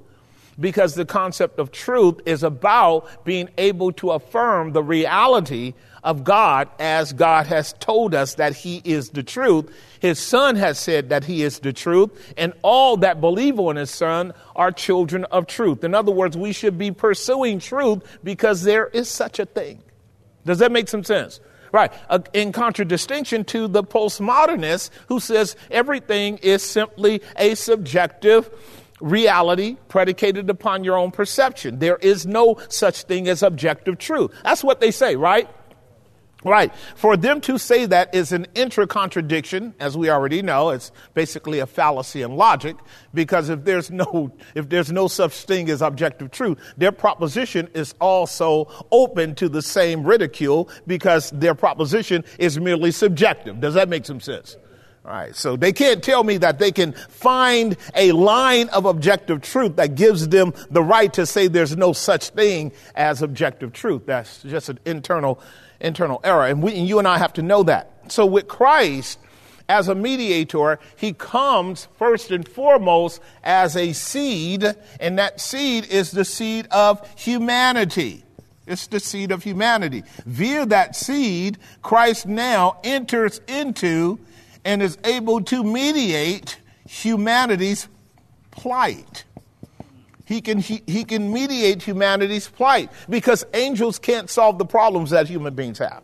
because 0.59 0.93
the 0.93 1.05
concept 1.05 1.57
of 1.57 1.71
truth 1.71 2.19
is 2.27 2.43
about 2.43 3.25
being 3.25 3.49
able 3.57 3.91
to 3.93 4.11
affirm 4.11 4.71
the 4.71 4.83
reality 4.83 5.73
of 6.03 6.23
God 6.23 6.69
as 6.79 7.13
God 7.13 7.47
has 7.47 7.73
told 7.73 8.13
us 8.13 8.35
that 8.35 8.55
He 8.55 8.81
is 8.83 9.09
the 9.09 9.23
truth. 9.23 9.73
His 9.99 10.19
Son 10.19 10.55
has 10.55 10.77
said 10.77 11.09
that 11.09 11.23
He 11.23 11.43
is 11.43 11.59
the 11.59 11.73
truth, 11.73 12.33
and 12.37 12.53
all 12.61 12.97
that 12.97 13.21
believe 13.21 13.59
on 13.59 13.77
His 13.77 13.89
Son 13.89 14.33
are 14.55 14.71
children 14.71 15.25
of 15.25 15.47
truth. 15.47 15.83
In 15.83 15.93
other 15.95 16.11
words, 16.11 16.35
we 16.37 16.53
should 16.53 16.77
be 16.77 16.91
pursuing 16.91 17.59
truth 17.59 18.03
because 18.23 18.63
there 18.63 18.87
is 18.87 19.09
such 19.09 19.39
a 19.39 19.45
thing. 19.45 19.81
Does 20.45 20.59
that 20.59 20.71
make 20.71 20.89
some 20.89 21.03
sense? 21.03 21.39
Right. 21.71 21.91
Uh, 22.07 22.19
in 22.33 22.51
contradistinction 22.51 23.45
to 23.45 23.67
the 23.67 23.83
postmodernist 23.83 24.91
who 25.07 25.19
says 25.19 25.55
everything 25.71 26.37
is 26.37 26.61
simply 26.61 27.23
a 27.35 27.55
subjective 27.55 28.51
reality 29.01 29.77
predicated 29.89 30.49
upon 30.49 30.83
your 30.83 30.97
own 30.97 31.11
perception. 31.11 31.79
There 31.79 31.97
is 31.97 32.25
no 32.25 32.59
such 32.69 33.03
thing 33.03 33.27
as 33.27 33.43
objective 33.43 33.97
truth. 33.97 34.31
That's 34.43 34.63
what 34.63 34.81
they 34.81 34.91
say, 34.91 35.15
right? 35.15 35.49
Right. 36.43 36.73
For 36.95 37.15
them 37.15 37.39
to 37.41 37.57
say 37.57 37.85
that 37.85 38.13
is 38.13 38.31
an 38.31 38.47
intra 38.53 38.85
contradiction, 38.85 39.73
as 39.79 39.97
we 39.97 40.09
already 40.09 40.41
know. 40.41 40.69
It's 40.69 40.91
basically 41.13 41.59
a 41.59 41.65
fallacy 41.65 42.21
in 42.21 42.35
logic, 42.35 42.75
because 43.13 43.49
if 43.49 43.63
there's 43.63 43.89
no, 43.89 44.31
if 44.53 44.67
there's 44.67 44.91
no 44.91 45.07
such 45.07 45.33
thing 45.43 45.69
as 45.69 45.81
objective 45.81 46.31
truth, 46.31 46.57
their 46.77 46.91
proposition 46.91 47.69
is 47.73 47.95
also 48.01 48.69
open 48.91 49.35
to 49.35 49.47
the 49.47 49.61
same 49.61 50.03
ridicule 50.03 50.69
because 50.85 51.31
their 51.31 51.55
proposition 51.55 52.23
is 52.37 52.59
merely 52.59 52.91
subjective. 52.91 53.61
Does 53.61 53.75
that 53.75 53.87
make 53.87 54.05
some 54.05 54.19
sense? 54.19 54.57
All 55.05 55.11
right. 55.11 55.35
So 55.35 55.57
they 55.57 55.73
can't 55.73 56.01
tell 56.01 56.23
me 56.23 56.37
that 56.37 56.59
they 56.59 56.71
can 56.71 56.93
find 56.93 57.75
a 57.93 58.13
line 58.13 58.69
of 58.69 58.85
objective 58.85 59.41
truth 59.41 59.75
that 59.75 59.95
gives 59.95 60.29
them 60.29 60.53
the 60.69 60.81
right 60.81 61.11
to 61.13 61.25
say 61.25 61.47
there's 61.47 61.75
no 61.75 61.91
such 61.91 62.29
thing 62.29 62.71
as 62.95 63.21
objective 63.21 63.73
truth. 63.73 64.03
That's 64.05 64.41
just 64.43 64.69
an 64.69 64.79
internal 64.85 65.41
internal 65.83 66.19
error. 66.23 66.47
And, 66.47 66.63
we, 66.63 66.75
and 66.75 66.87
you 66.87 66.97
and 66.97 67.07
I 67.07 67.17
have 67.19 67.33
to 67.33 67.41
know 67.41 67.63
that. 67.63 67.91
So 68.07 68.25
with 68.25 68.47
Christ, 68.47 69.19
as 69.69 69.87
a 69.87 69.95
mediator, 69.95 70.79
he 70.95 71.13
comes 71.13 71.87
first 71.97 72.31
and 72.31 72.47
foremost 72.47 73.21
as 73.43 73.77
a 73.77 73.93
seed, 73.93 74.65
and 74.99 75.19
that 75.19 75.39
seed 75.39 75.85
is 75.85 76.11
the 76.11 76.25
seed 76.25 76.67
of 76.71 77.07
humanity. 77.17 78.23
It's 78.65 78.87
the 78.87 78.99
seed 78.99 79.31
of 79.31 79.43
humanity. 79.43 80.03
Via 80.25 80.65
that 80.67 80.95
seed, 80.95 81.57
Christ 81.81 82.25
now 82.25 82.79
enters 82.83 83.41
into 83.47 84.19
and 84.63 84.81
is 84.81 84.97
able 85.03 85.41
to 85.41 85.63
mediate 85.63 86.57
humanity's 86.87 87.87
plight. 88.51 89.25
He 90.33 90.41
can, 90.41 90.57
he, 90.57 90.81
he 90.87 91.03
can 91.03 91.31
mediate 91.31 91.83
humanity's 91.83 92.47
plight 92.47 92.91
because 93.07 93.45
angels 93.53 93.99
can't 93.99 94.27
solve 94.27 94.57
the 94.57 94.65
problems 94.65 95.11
that 95.11 95.27
human 95.27 95.53
beings 95.53 95.77
have. 95.77 96.01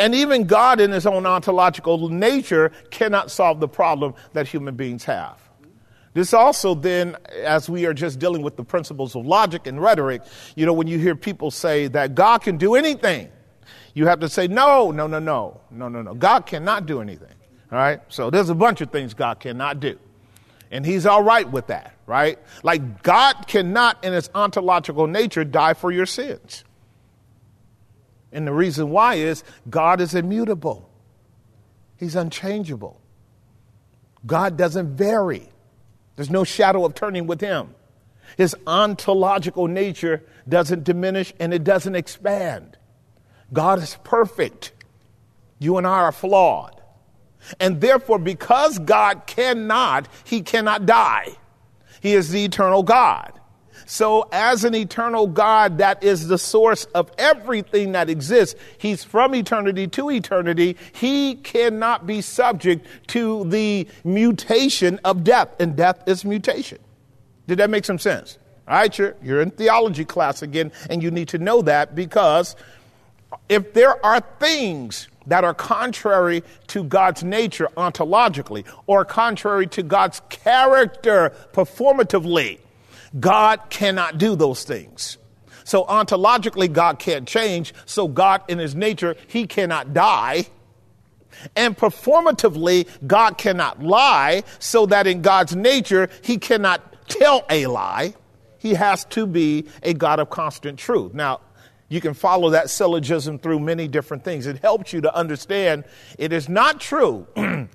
And 0.00 0.16
even 0.16 0.48
God, 0.48 0.80
in 0.80 0.90
his 0.90 1.06
own 1.06 1.26
ontological 1.26 2.08
nature, 2.08 2.72
cannot 2.90 3.30
solve 3.30 3.60
the 3.60 3.68
problem 3.68 4.14
that 4.32 4.48
human 4.48 4.74
beings 4.74 5.04
have. 5.04 5.38
This 6.12 6.34
also, 6.34 6.74
then, 6.74 7.16
as 7.44 7.70
we 7.70 7.86
are 7.86 7.94
just 7.94 8.18
dealing 8.18 8.42
with 8.42 8.56
the 8.56 8.64
principles 8.64 9.14
of 9.14 9.26
logic 9.26 9.68
and 9.68 9.80
rhetoric, 9.80 10.22
you 10.56 10.66
know, 10.66 10.72
when 10.72 10.88
you 10.88 10.98
hear 10.98 11.14
people 11.14 11.52
say 11.52 11.86
that 11.86 12.16
God 12.16 12.38
can 12.38 12.56
do 12.56 12.74
anything, 12.74 13.30
you 13.94 14.08
have 14.08 14.18
to 14.18 14.28
say, 14.28 14.48
no, 14.48 14.90
no, 14.90 15.06
no, 15.06 15.20
no, 15.20 15.60
no, 15.70 15.88
no, 15.88 16.02
no. 16.02 16.14
God 16.14 16.46
cannot 16.46 16.86
do 16.86 17.00
anything. 17.00 17.36
All 17.70 17.78
right? 17.78 18.00
So 18.08 18.28
there's 18.28 18.50
a 18.50 18.56
bunch 18.56 18.80
of 18.80 18.90
things 18.90 19.14
God 19.14 19.38
cannot 19.38 19.78
do. 19.78 20.00
And 20.72 20.86
he's 20.86 21.04
all 21.04 21.22
right 21.22 21.48
with 21.48 21.66
that, 21.68 21.94
right? 22.06 22.38
Like 22.62 23.02
God 23.02 23.46
cannot, 23.46 24.02
in 24.02 24.14
his 24.14 24.30
ontological 24.34 25.06
nature, 25.06 25.44
die 25.44 25.74
for 25.74 25.92
your 25.92 26.06
sins. 26.06 26.64
And 28.32 28.46
the 28.46 28.52
reason 28.52 28.90
why 28.90 29.16
is 29.16 29.44
God 29.68 30.00
is 30.00 30.14
immutable, 30.14 30.88
He's 31.98 32.16
unchangeable. 32.16 33.00
God 34.26 34.56
doesn't 34.56 34.96
vary, 34.96 35.48
there's 36.16 36.30
no 36.30 36.42
shadow 36.42 36.84
of 36.84 36.94
turning 36.94 37.26
with 37.26 37.40
Him. 37.40 37.74
His 38.38 38.56
ontological 38.66 39.68
nature 39.68 40.24
doesn't 40.48 40.84
diminish 40.84 41.34
and 41.38 41.52
it 41.52 41.64
doesn't 41.64 41.94
expand. 41.94 42.78
God 43.52 43.80
is 43.80 43.98
perfect. 44.04 44.72
You 45.58 45.76
and 45.76 45.86
I 45.86 45.98
are 45.98 46.12
flawed. 46.12 46.81
And 47.60 47.80
therefore, 47.80 48.18
because 48.18 48.78
God 48.78 49.26
cannot, 49.26 50.08
He 50.24 50.42
cannot 50.42 50.86
die. 50.86 51.28
He 52.00 52.14
is 52.14 52.30
the 52.30 52.44
eternal 52.44 52.82
God. 52.82 53.38
So, 53.86 54.28
as 54.32 54.64
an 54.64 54.74
eternal 54.74 55.26
God 55.26 55.78
that 55.78 56.02
is 56.02 56.28
the 56.28 56.38
source 56.38 56.84
of 56.94 57.10
everything 57.18 57.92
that 57.92 58.08
exists, 58.08 58.58
He's 58.78 59.04
from 59.04 59.34
eternity 59.34 59.86
to 59.88 60.10
eternity. 60.10 60.76
He 60.92 61.34
cannot 61.36 62.06
be 62.06 62.20
subject 62.20 62.86
to 63.08 63.44
the 63.44 63.86
mutation 64.04 65.00
of 65.04 65.24
death, 65.24 65.48
and 65.60 65.76
death 65.76 66.02
is 66.06 66.24
mutation. 66.24 66.78
Did 67.46 67.58
that 67.58 67.70
make 67.70 67.84
some 67.84 67.98
sense? 67.98 68.38
All 68.68 68.76
right, 68.76 68.96
you're, 68.96 69.16
you're 69.22 69.42
in 69.42 69.50
theology 69.50 70.04
class 70.04 70.42
again, 70.42 70.72
and 70.88 71.02
you 71.02 71.10
need 71.10 71.28
to 71.28 71.38
know 71.38 71.62
that 71.62 71.94
because 71.94 72.56
if 73.48 73.74
there 73.74 74.04
are 74.04 74.20
things 74.20 75.08
that 75.26 75.44
are 75.44 75.54
contrary 75.54 76.42
to 76.68 76.84
God's 76.84 77.22
nature 77.22 77.68
ontologically 77.76 78.64
or 78.86 79.04
contrary 79.04 79.66
to 79.68 79.82
God's 79.82 80.20
character 80.28 81.32
performatively, 81.52 82.58
God 83.18 83.60
cannot 83.70 84.18
do 84.18 84.36
those 84.36 84.64
things. 84.64 85.18
So 85.64 85.84
ontologically, 85.84 86.72
God 86.72 86.98
can't 86.98 87.26
change. 87.28 87.72
So 87.86 88.08
God, 88.08 88.42
in 88.48 88.58
his 88.58 88.74
nature, 88.74 89.16
he 89.28 89.46
cannot 89.46 89.94
die. 89.94 90.46
And 91.56 91.76
performatively, 91.76 92.88
God 93.06 93.38
cannot 93.38 93.82
lie, 93.82 94.42
so 94.58 94.86
that 94.86 95.06
in 95.06 95.22
God's 95.22 95.56
nature, 95.56 96.08
he 96.22 96.38
cannot 96.38 97.08
tell 97.08 97.44
a 97.48 97.66
lie. 97.66 98.14
He 98.58 98.74
has 98.74 99.04
to 99.06 99.26
be 99.26 99.66
a 99.82 99.94
God 99.94 100.20
of 100.20 100.30
constant 100.30 100.78
truth. 100.78 101.14
Now, 101.14 101.40
you 101.92 102.00
can 102.00 102.14
follow 102.14 102.50
that 102.50 102.70
syllogism 102.70 103.38
through 103.38 103.60
many 103.60 103.86
different 103.86 104.24
things. 104.24 104.46
It 104.46 104.60
helps 104.60 104.94
you 104.94 105.02
to 105.02 105.14
understand 105.14 105.84
it 106.18 106.32
is 106.32 106.48
not 106.48 106.80
true 106.80 107.26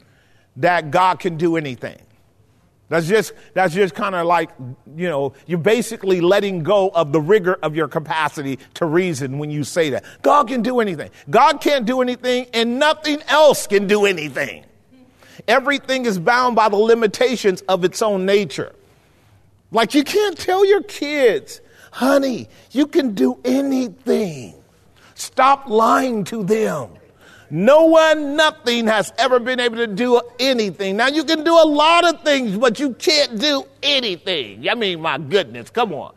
that 0.57 0.89
God 0.89 1.19
can 1.19 1.37
do 1.37 1.55
anything. 1.55 1.99
That's 2.89 3.05
just, 3.05 3.33
that's 3.53 3.75
just 3.75 3.93
kind 3.93 4.15
of 4.15 4.25
like, 4.25 4.49
you 4.95 5.07
know, 5.07 5.33
you're 5.45 5.59
basically 5.59 6.19
letting 6.19 6.63
go 6.63 6.89
of 6.89 7.11
the 7.11 7.21
rigor 7.21 7.59
of 7.61 7.75
your 7.75 7.87
capacity 7.87 8.57
to 8.75 8.85
reason 8.85 9.37
when 9.37 9.51
you 9.51 9.63
say 9.63 9.91
that. 9.91 10.03
God 10.23 10.47
can 10.47 10.63
do 10.63 10.79
anything. 10.79 11.11
God 11.29 11.61
can't 11.61 11.85
do 11.85 12.01
anything 12.01 12.47
and 12.55 12.79
nothing 12.79 13.21
else 13.27 13.67
can 13.67 13.85
do 13.85 14.05
anything. 14.05 14.65
Everything 15.47 16.07
is 16.07 16.17
bound 16.17 16.55
by 16.55 16.69
the 16.69 16.77
limitations 16.77 17.61
of 17.63 17.83
its 17.83 18.01
own 18.01 18.25
nature. 18.25 18.73
Like 19.71 19.93
you 19.93 20.03
can't 20.03 20.37
tell 20.37 20.65
your 20.65 20.81
kids, 20.81 21.61
honey, 21.97 22.47
you 22.71 22.85
can 22.85 23.15
do 23.15 23.39
anything. 23.43 24.53
Stop 25.15 25.67
lying 25.67 26.23
to 26.25 26.43
them. 26.43 26.91
No 27.49 27.85
one, 27.85 28.35
nothing 28.35 28.85
has 28.85 29.11
ever 29.17 29.39
been 29.39 29.59
able 29.59 29.77
to 29.77 29.87
do 29.87 30.21
anything. 30.39 30.97
Now, 30.97 31.07
you 31.07 31.23
can 31.23 31.43
do 31.43 31.53
a 31.53 31.65
lot 31.65 32.07
of 32.07 32.21
things, 32.21 32.55
but 32.55 32.79
you 32.79 32.93
can't 32.93 33.39
do 33.39 33.65
anything. 33.81 34.69
I 34.69 34.75
mean, 34.75 35.01
my 35.01 35.17
goodness, 35.17 35.71
come 35.71 35.91
on. 35.91 36.13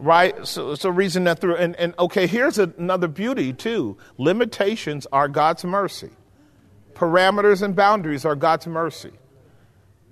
Right? 0.00 0.44
So, 0.44 0.74
so 0.74 0.90
reason 0.90 1.24
that 1.24 1.38
through. 1.38 1.56
And, 1.56 1.76
and 1.76 1.94
okay, 1.96 2.26
here's 2.26 2.58
another 2.58 3.06
beauty, 3.06 3.52
too. 3.52 3.96
Limitations 4.18 5.06
are 5.12 5.28
God's 5.28 5.64
mercy, 5.64 6.10
parameters 6.94 7.62
and 7.62 7.76
boundaries 7.76 8.24
are 8.24 8.34
God's 8.34 8.66
mercy. 8.66 9.12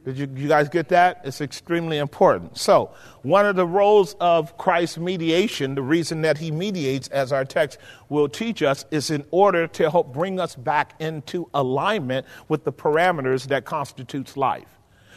Did 0.05 0.17
you, 0.17 0.29
you, 0.35 0.49
guys 0.49 0.71
get 0.71 0.89
that? 0.89 1.21
It's 1.25 1.43
extremely 1.43 1.99
important. 1.99 2.57
So, 2.57 2.91
one 3.23 3.45
of 3.45 3.55
the 3.55 3.67
roles 3.67 4.15
of 4.19 4.57
Christ's 4.57 4.97
mediation, 4.97 5.75
the 5.75 5.83
reason 5.83 6.23
that 6.23 6.39
he 6.39 6.51
mediates, 6.51 7.09
as 7.09 7.33
our 7.33 7.45
text 7.45 7.79
will 8.09 8.29
teach 8.29 8.63
us, 8.63 8.87
is 8.91 9.11
in 9.11 9.25
order 9.31 9.67
to 9.67 9.91
help 9.91 10.13
bring 10.13 10.41
us 10.41 10.55
back 10.57 10.95
into 11.01 11.51
alignment 11.53 12.27
with 12.49 12.65
the 12.65 12.73
parameters 12.73 13.47
that 13.49 13.67
constitutes 13.67 14.39
life. 14.39 14.69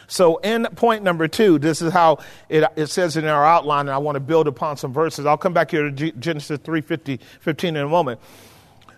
So, 0.06 0.36
in 0.38 0.66
point 0.76 1.02
number 1.02 1.28
two, 1.28 1.58
this 1.58 1.80
is 1.80 1.90
how 1.90 2.18
it, 2.50 2.64
it 2.76 2.88
says 2.88 3.16
in 3.16 3.24
our 3.24 3.44
outline, 3.44 3.86
and 3.86 3.90
I 3.90 3.98
want 3.98 4.16
to 4.16 4.20
build 4.20 4.46
upon 4.46 4.76
some 4.76 4.92
verses. 4.92 5.24
I'll 5.24 5.38
come 5.38 5.54
back 5.54 5.70
here 5.70 5.90
to 5.90 6.12
Genesis 6.12 6.58
3 6.62 6.82
15 6.82 7.18
in 7.62 7.76
a 7.76 7.88
moment. 7.88 8.20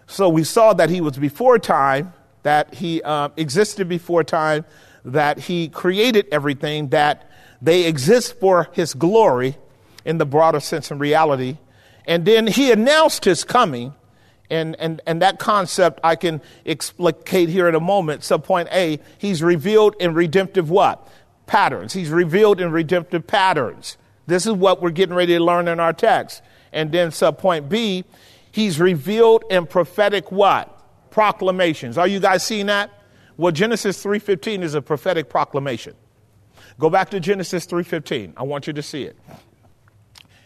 So, 0.08 0.28
we 0.28 0.42
saw 0.42 0.72
that 0.72 0.90
he 0.90 1.00
was 1.00 1.16
before 1.16 1.60
time, 1.60 2.12
that 2.42 2.74
he 2.74 3.02
uh, 3.02 3.28
existed 3.36 3.88
before 3.88 4.24
time 4.24 4.64
that 5.06 5.38
he 5.38 5.68
created 5.68 6.26
everything, 6.32 6.88
that 6.88 7.30
they 7.62 7.84
exist 7.84 8.38
for 8.38 8.68
his 8.72 8.92
glory 8.92 9.56
in 10.04 10.18
the 10.18 10.26
broader 10.26 10.60
sense 10.60 10.90
and 10.90 11.00
reality. 11.00 11.56
And 12.06 12.24
then 12.24 12.46
he 12.46 12.70
announced 12.70 13.24
his 13.24 13.44
coming. 13.44 13.94
And, 14.48 14.76
and, 14.78 15.00
and 15.06 15.22
that 15.22 15.38
concept 15.38 15.98
I 16.04 16.14
can 16.14 16.40
explicate 16.64 17.48
here 17.48 17.68
in 17.68 17.74
a 17.74 17.80
moment. 17.80 18.22
So 18.22 18.38
point 18.38 18.68
A, 18.70 19.00
he's 19.18 19.42
revealed 19.42 19.96
in 19.98 20.14
redemptive 20.14 20.70
what? 20.70 21.08
Patterns. 21.46 21.92
He's 21.92 22.10
revealed 22.10 22.60
in 22.60 22.70
redemptive 22.70 23.26
patterns. 23.26 23.96
This 24.26 24.46
is 24.46 24.52
what 24.52 24.82
we're 24.82 24.90
getting 24.90 25.14
ready 25.14 25.36
to 25.36 25.42
learn 25.42 25.66
in 25.66 25.80
our 25.80 25.92
text. 25.92 26.42
And 26.72 26.92
then 26.92 27.10
sub 27.10 27.38
point 27.38 27.68
B, 27.68 28.04
he's 28.52 28.78
revealed 28.78 29.44
in 29.50 29.66
prophetic 29.66 30.30
what? 30.30 30.72
Proclamations. 31.10 31.98
Are 31.98 32.06
you 32.06 32.20
guys 32.20 32.44
seeing 32.44 32.66
that? 32.66 32.90
Well, 33.36 33.52
Genesis 33.52 34.02
3:15 34.02 34.62
is 34.62 34.74
a 34.74 34.82
prophetic 34.82 35.28
proclamation. 35.28 35.94
Go 36.78 36.90
back 36.90 37.10
to 37.10 37.20
Genesis 37.20 37.66
3:15. 37.66 38.32
I 38.36 38.42
want 38.42 38.66
you 38.66 38.72
to 38.72 38.82
see 38.82 39.04
it. 39.04 39.16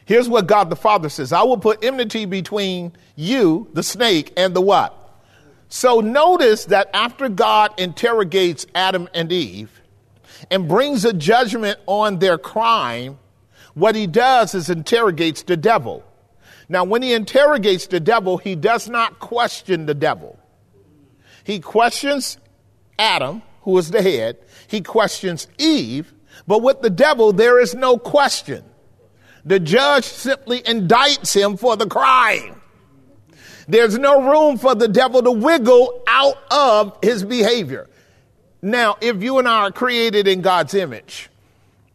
Here's 0.05 0.29
what 0.29 0.49
God 0.49 0.71
the 0.71 0.77
Father 0.77 1.09
says, 1.09 1.33
I 1.33 1.43
will 1.45 1.59
put 1.59 1.85
enmity 1.85 2.25
between 2.25 2.93
you, 3.15 3.69
the 3.75 3.83
snake, 3.85 4.33
and 4.37 4.55
the 4.55 4.61
what? 4.61 4.97
So 5.69 6.01
notice 6.01 6.65
that 6.65 6.91
after 6.93 7.29
God 7.29 7.73
interrogates 7.79 8.67
Adam 8.75 9.09
and 9.15 9.31
Eve 9.31 9.71
and 10.51 10.67
brings 10.67 11.05
a 11.05 11.13
judgment 11.13 11.79
on 11.87 12.19
their 12.19 12.39
crime, 12.39 13.21
what 13.75 13.95
he 13.95 14.09
does 14.09 14.53
is 14.53 14.69
interrogates 14.69 15.45
the 15.45 15.57
devil. 15.57 16.03
Now, 16.69 16.83
when 16.83 17.03
he 17.03 17.13
interrogates 17.13 17.87
the 17.87 18.01
devil, 18.01 18.37
he 18.37 18.57
does 18.57 18.89
not 18.89 19.21
question 19.21 19.87
the 19.87 19.95
devil. 19.95 20.41
He 21.45 21.61
questions 21.61 22.39
Adam, 23.01 23.43
who 23.63 23.77
is 23.79 23.91
the 23.91 24.03
head. 24.03 24.37
He 24.69 24.83
questions 24.83 25.49
Eve. 25.59 26.13
But 26.47 26.63
with 26.63 26.83
the 26.83 26.91
devil, 26.91 27.33
there 27.33 27.59
is 27.59 27.75
no 27.75 27.97
question. 27.97 28.63
The 29.45 29.59
judge 29.59 30.05
simply 30.05 30.61
indicts 30.61 31.35
him 31.35 31.57
for 31.57 31.77
the 31.77 31.87
crime. 31.87 32.61
There's 33.67 33.99
no 33.99 34.31
room 34.31 34.59
for 34.59 34.75
the 34.75 34.89
devil 34.89 35.23
to 35.23 35.31
wiggle 35.31 36.03
out 36.07 36.37
of 36.51 36.99
his 37.03 37.25
behavior. 37.25 37.89
Now, 38.61 38.99
if 39.01 39.23
you 39.23 39.39
and 39.39 39.49
I 39.49 39.63
are 39.63 39.73
created 39.73 40.29
in 40.29 40.43
God's 40.43 40.75
image 40.75 41.31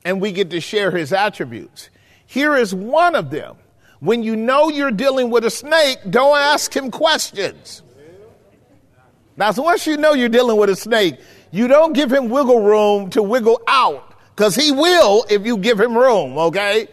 and 0.03 0.19
we 0.19 0.31
get 0.31 0.49
to 0.49 0.59
share 0.59 0.89
his 0.89 1.13
attributes, 1.13 1.89
here 2.25 2.55
is 2.55 2.73
one 2.73 3.13
of 3.13 3.29
them. 3.29 3.57
When 3.99 4.23
you 4.23 4.35
know 4.35 4.69
you're 4.69 4.91
dealing 4.91 5.29
with 5.29 5.45
a 5.45 5.51
snake, 5.51 5.99
don't 6.09 6.37
ask 6.37 6.75
him 6.75 6.89
questions. 6.89 7.83
Now, 9.37 9.51
so 9.51 9.63
once 9.63 9.85
you 9.85 9.97
know 9.97 10.13
you're 10.13 10.29
dealing 10.29 10.57
with 10.57 10.69
a 10.69 10.75
snake, 10.75 11.19
you 11.51 11.67
don't 11.67 11.93
give 11.93 12.11
him 12.11 12.29
wiggle 12.29 12.61
room 12.61 13.09
to 13.11 13.23
wiggle 13.23 13.61
out 13.67 14.13
because 14.35 14.55
he 14.55 14.71
will 14.71 15.25
if 15.29 15.45
you 15.45 15.57
give 15.57 15.79
him 15.79 15.97
room, 15.97 16.37
okay? 16.37 16.87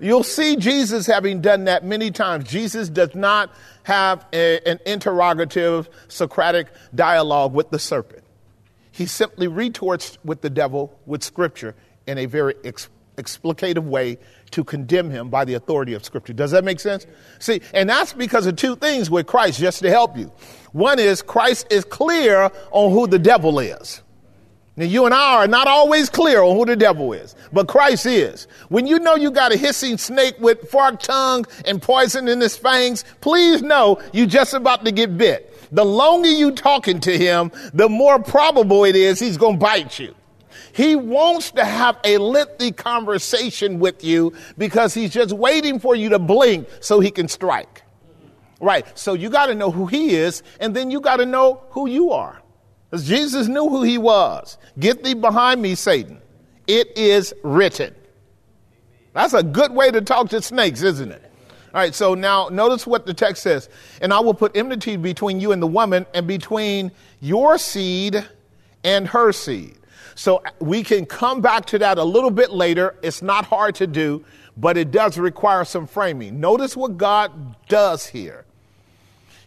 You'll 0.00 0.22
see 0.22 0.56
Jesus 0.56 1.06
having 1.06 1.40
done 1.40 1.64
that 1.64 1.84
many 1.84 2.10
times. 2.10 2.48
Jesus 2.48 2.88
does 2.88 3.14
not 3.14 3.52
have 3.82 4.26
a, 4.32 4.60
an 4.68 4.78
interrogative 4.86 5.88
Socratic 6.06 6.68
dialogue 6.94 7.52
with 7.52 7.70
the 7.70 7.78
serpent. 7.78 8.22
He 8.92 9.06
simply 9.06 9.48
retorts 9.48 10.18
with 10.24 10.40
the 10.40 10.50
devil 10.50 10.96
with 11.06 11.24
scripture 11.24 11.74
in 12.06 12.18
a 12.18 12.26
very 12.26 12.54
ex- 12.64 12.88
explicative 13.16 13.84
way 13.84 14.18
to 14.52 14.64
condemn 14.64 15.10
him 15.10 15.30
by 15.30 15.44
the 15.44 15.54
authority 15.54 15.94
of 15.94 16.04
scripture. 16.04 16.32
Does 16.32 16.52
that 16.52 16.64
make 16.64 16.80
sense? 16.80 17.06
See, 17.38 17.60
and 17.74 17.88
that's 17.88 18.12
because 18.12 18.46
of 18.46 18.56
two 18.56 18.76
things 18.76 19.10
with 19.10 19.26
Christ, 19.26 19.58
just 19.60 19.82
to 19.82 19.90
help 19.90 20.16
you. 20.16 20.32
One 20.72 20.98
is 20.98 21.22
Christ 21.22 21.66
is 21.70 21.84
clear 21.84 22.50
on 22.70 22.92
who 22.92 23.06
the 23.06 23.18
devil 23.18 23.58
is. 23.58 24.02
Now, 24.78 24.84
you 24.84 25.06
and 25.06 25.14
I 25.14 25.42
are 25.42 25.48
not 25.48 25.66
always 25.66 26.08
clear 26.08 26.40
on 26.40 26.56
who 26.56 26.64
the 26.64 26.76
devil 26.76 27.12
is, 27.12 27.34
but 27.52 27.66
Christ 27.66 28.06
is. 28.06 28.46
When 28.68 28.86
you 28.86 29.00
know 29.00 29.16
you 29.16 29.32
got 29.32 29.52
a 29.52 29.56
hissing 29.56 29.98
snake 29.98 30.36
with 30.38 30.70
forked 30.70 31.04
tongue 31.04 31.46
and 31.64 31.82
poison 31.82 32.28
in 32.28 32.40
his 32.40 32.56
fangs, 32.56 33.04
please 33.20 33.60
know 33.60 34.00
you 34.12 34.24
just 34.24 34.54
about 34.54 34.84
to 34.84 34.92
get 34.92 35.18
bit. 35.18 35.52
The 35.72 35.84
longer 35.84 36.28
you 36.28 36.52
talking 36.52 37.00
to 37.00 37.18
him, 37.18 37.50
the 37.74 37.88
more 37.88 38.22
probable 38.22 38.84
it 38.84 38.94
is 38.94 39.18
he's 39.18 39.36
going 39.36 39.54
to 39.54 39.58
bite 39.58 39.98
you. 39.98 40.14
He 40.72 40.94
wants 40.94 41.50
to 41.52 41.64
have 41.64 41.98
a 42.04 42.18
lengthy 42.18 42.70
conversation 42.70 43.80
with 43.80 44.04
you 44.04 44.32
because 44.56 44.94
he's 44.94 45.10
just 45.10 45.32
waiting 45.32 45.80
for 45.80 45.96
you 45.96 46.10
to 46.10 46.20
blink 46.20 46.68
so 46.80 47.00
he 47.00 47.10
can 47.10 47.26
strike. 47.26 47.82
Right. 48.60 48.86
So 48.98 49.14
you 49.14 49.30
got 49.30 49.46
to 49.46 49.54
know 49.54 49.70
who 49.70 49.86
he 49.86 50.16
is, 50.16 50.42
and 50.60 50.74
then 50.74 50.90
you 50.90 51.00
got 51.00 51.16
to 51.16 51.26
know 51.26 51.62
who 51.70 51.88
you 51.88 52.10
are. 52.10 52.42
Because 52.90 53.06
Jesus 53.06 53.48
knew 53.48 53.68
who 53.68 53.82
he 53.82 53.98
was. 53.98 54.58
Get 54.78 55.04
thee 55.04 55.14
behind 55.14 55.60
me, 55.62 55.74
Satan. 55.74 56.20
It 56.66 56.96
is 56.96 57.34
written. 57.42 57.94
That's 59.12 59.34
a 59.34 59.42
good 59.42 59.72
way 59.72 59.90
to 59.90 60.00
talk 60.00 60.28
to 60.30 60.42
snakes, 60.42 60.82
isn't 60.82 61.12
it? 61.12 61.22
All 61.74 61.80
right, 61.80 61.94
so 61.94 62.14
now 62.14 62.48
notice 62.48 62.86
what 62.86 63.04
the 63.04 63.12
text 63.12 63.42
says. 63.42 63.68
And 64.00 64.12
I 64.12 64.20
will 64.20 64.34
put 64.34 64.56
enmity 64.56 64.96
between 64.96 65.38
you 65.38 65.52
and 65.52 65.62
the 65.62 65.66
woman, 65.66 66.06
and 66.14 66.26
between 66.26 66.90
your 67.20 67.58
seed 67.58 68.26
and 68.84 69.06
her 69.08 69.32
seed. 69.32 69.76
So 70.14 70.38
uh, 70.38 70.50
we 70.60 70.82
can 70.82 71.04
come 71.06 71.40
back 71.40 71.66
to 71.66 71.78
that 71.78 71.98
a 71.98 72.04
little 72.04 72.30
bit 72.30 72.50
later. 72.50 72.96
It's 73.02 73.22
not 73.22 73.44
hard 73.44 73.74
to 73.76 73.86
do, 73.86 74.24
but 74.56 74.76
it 74.76 74.90
does 74.90 75.18
require 75.18 75.64
some 75.64 75.86
framing. 75.86 76.40
Notice 76.40 76.76
what 76.76 76.96
God 76.96 77.56
does 77.68 78.06
here. 78.06 78.44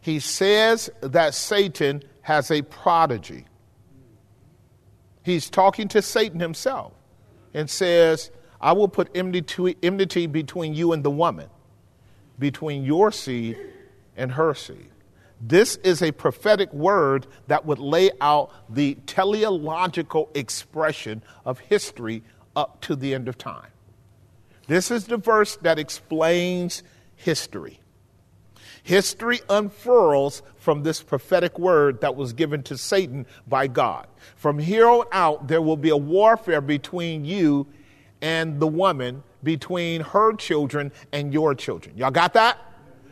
He 0.02 0.20
says 0.20 0.90
that 1.02 1.34
Satan 1.34 2.04
has 2.22 2.52
a 2.52 2.62
prodigy. 2.64 3.46
He's 5.24 5.50
talking 5.50 5.88
to 5.90 6.02
Satan 6.02 6.40
himself 6.40 6.94
and 7.54 7.70
says, 7.70 8.32
I 8.60 8.74
will 8.74 8.88
put 8.88 9.16
enmity, 9.16 10.28
between 10.28 10.74
you 10.74 10.94
and 10.94 11.04
the 11.04 11.12
woman, 11.12 11.50
between 12.40 12.84
your 12.84 13.12
seed 13.12 13.58
and 14.18 14.32
her 14.32 14.54
seed. 14.54 14.90
This 15.40 15.78
is 15.78 16.04
a 16.04 16.12
prophetic 16.12 16.72
word 16.72 17.26
that 17.48 17.66
would 17.66 17.80
lay 17.80 18.12
out 18.22 18.52
the 18.70 18.96
teleological 19.08 20.30
expression 20.36 21.24
of 21.46 21.60
history 21.60 22.24
up 22.56 22.82
to 22.82 22.96
the 22.96 23.14
end 23.14 23.28
of 23.28 23.38
time. 23.38 23.70
This 24.68 24.92
is 24.92 25.06
the 25.06 25.18
verse 25.18 25.56
that 25.58 25.80
explains 25.80 26.84
history. 27.16 27.81
History 28.84 29.42
unfurls 29.50 30.42
from 30.58 30.84
this 30.84 31.04
prophetic 31.04 31.60
word 31.60 32.02
that 32.02 32.16
was 32.16 32.34
given 32.34 32.64
to 32.64 32.78
Satan 32.78 33.26
by 33.48 33.68
God. 33.68 34.08
From 34.36 34.58
here 34.58 34.88
on 34.88 35.06
out, 35.12 35.48
there 35.48 35.62
will 35.62 35.78
be 35.78 35.90
a 35.90 35.98
warfare 35.98 36.62
between 36.62 37.24
you 37.24 37.68
and 38.22 38.60
the 38.60 38.68
woman, 38.68 39.24
between 39.44 40.02
her 40.02 40.34
children 40.34 40.92
and 41.12 41.34
your 41.34 41.54
children. 41.56 41.96
Y'all 41.98 42.12
got 42.12 42.34
that? 42.34 42.58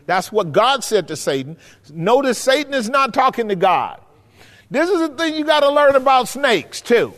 That's 0.05 0.31
what 0.31 0.51
God 0.51 0.83
said 0.83 1.07
to 1.09 1.15
Satan. 1.15 1.57
Notice 1.93 2.39
Satan 2.39 2.73
is 2.73 2.89
not 2.89 3.13
talking 3.13 3.49
to 3.49 3.55
God. 3.55 4.01
This 4.71 4.89
is 4.89 4.99
the 4.99 5.09
thing 5.09 5.35
you 5.35 5.45
got 5.45 5.59
to 5.61 5.69
learn 5.71 5.95
about 5.95 6.27
snakes, 6.27 6.81
too. 6.81 7.13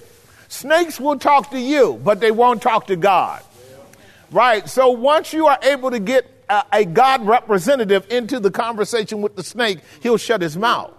Snakes 0.50 1.00
will 1.00 1.18
talk 1.18 1.52
to 1.52 1.60
you, 1.60 2.00
but 2.04 2.20
they 2.20 2.32
won't 2.32 2.62
talk 2.62 2.88
to 2.88 2.98
God. 2.98 3.44
Right? 4.30 4.68
So 4.68 4.90
once 4.90 5.32
you 5.32 5.48
are 5.48 5.60
able 5.64 5.92
to 5.92 6.00
get 6.00 6.41
a, 6.52 6.66
a 6.74 6.86
God 6.86 7.26
representative 7.26 8.06
into 8.12 8.40
the 8.40 8.52
conversation 8.52 9.22
with 9.22 9.36
the 9.36 9.44
snake, 9.44 9.80
he'll 10.02 10.18
shut 10.18 10.42
his 10.42 10.58
mouth. 10.58 10.94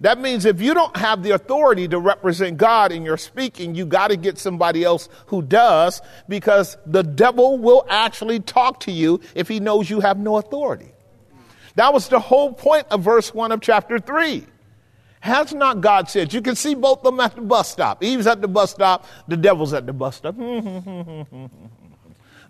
That 0.00 0.18
means 0.18 0.46
if 0.46 0.62
you 0.62 0.72
don't 0.72 0.96
have 0.96 1.22
the 1.22 1.32
authority 1.32 1.86
to 1.88 1.98
represent 1.98 2.56
God 2.56 2.90
in 2.90 3.04
your 3.04 3.18
speaking, 3.18 3.74
you 3.74 3.84
got 3.84 4.08
to 4.08 4.16
get 4.16 4.38
somebody 4.38 4.82
else 4.82 5.10
who 5.26 5.42
does 5.42 6.00
because 6.26 6.78
the 6.86 7.02
devil 7.02 7.58
will 7.58 7.86
actually 7.88 8.40
talk 8.40 8.80
to 8.80 8.92
you 8.92 9.20
if 9.34 9.46
he 9.46 9.60
knows 9.60 9.90
you 9.90 10.00
have 10.00 10.18
no 10.18 10.38
authority. 10.38 10.90
That 11.74 11.92
was 11.92 12.08
the 12.08 12.18
whole 12.18 12.52
point 12.52 12.86
of 12.90 13.02
verse 13.02 13.34
1 13.34 13.52
of 13.52 13.60
chapter 13.60 13.98
3. 13.98 14.46
Has 15.20 15.52
not 15.52 15.82
God 15.82 16.08
said? 16.08 16.32
You 16.32 16.40
can 16.40 16.56
see 16.56 16.74
both 16.74 17.00
of 17.00 17.04
them 17.04 17.20
at 17.20 17.36
the 17.36 17.42
bus 17.42 17.68
stop. 17.70 18.02
Eve's 18.02 18.26
at 18.26 18.40
the 18.40 18.48
bus 18.48 18.70
stop, 18.70 19.06
the 19.28 19.36
devil's 19.36 19.74
at 19.74 19.84
the 19.86 19.92
bus 19.92 20.16
stop. 20.16 20.34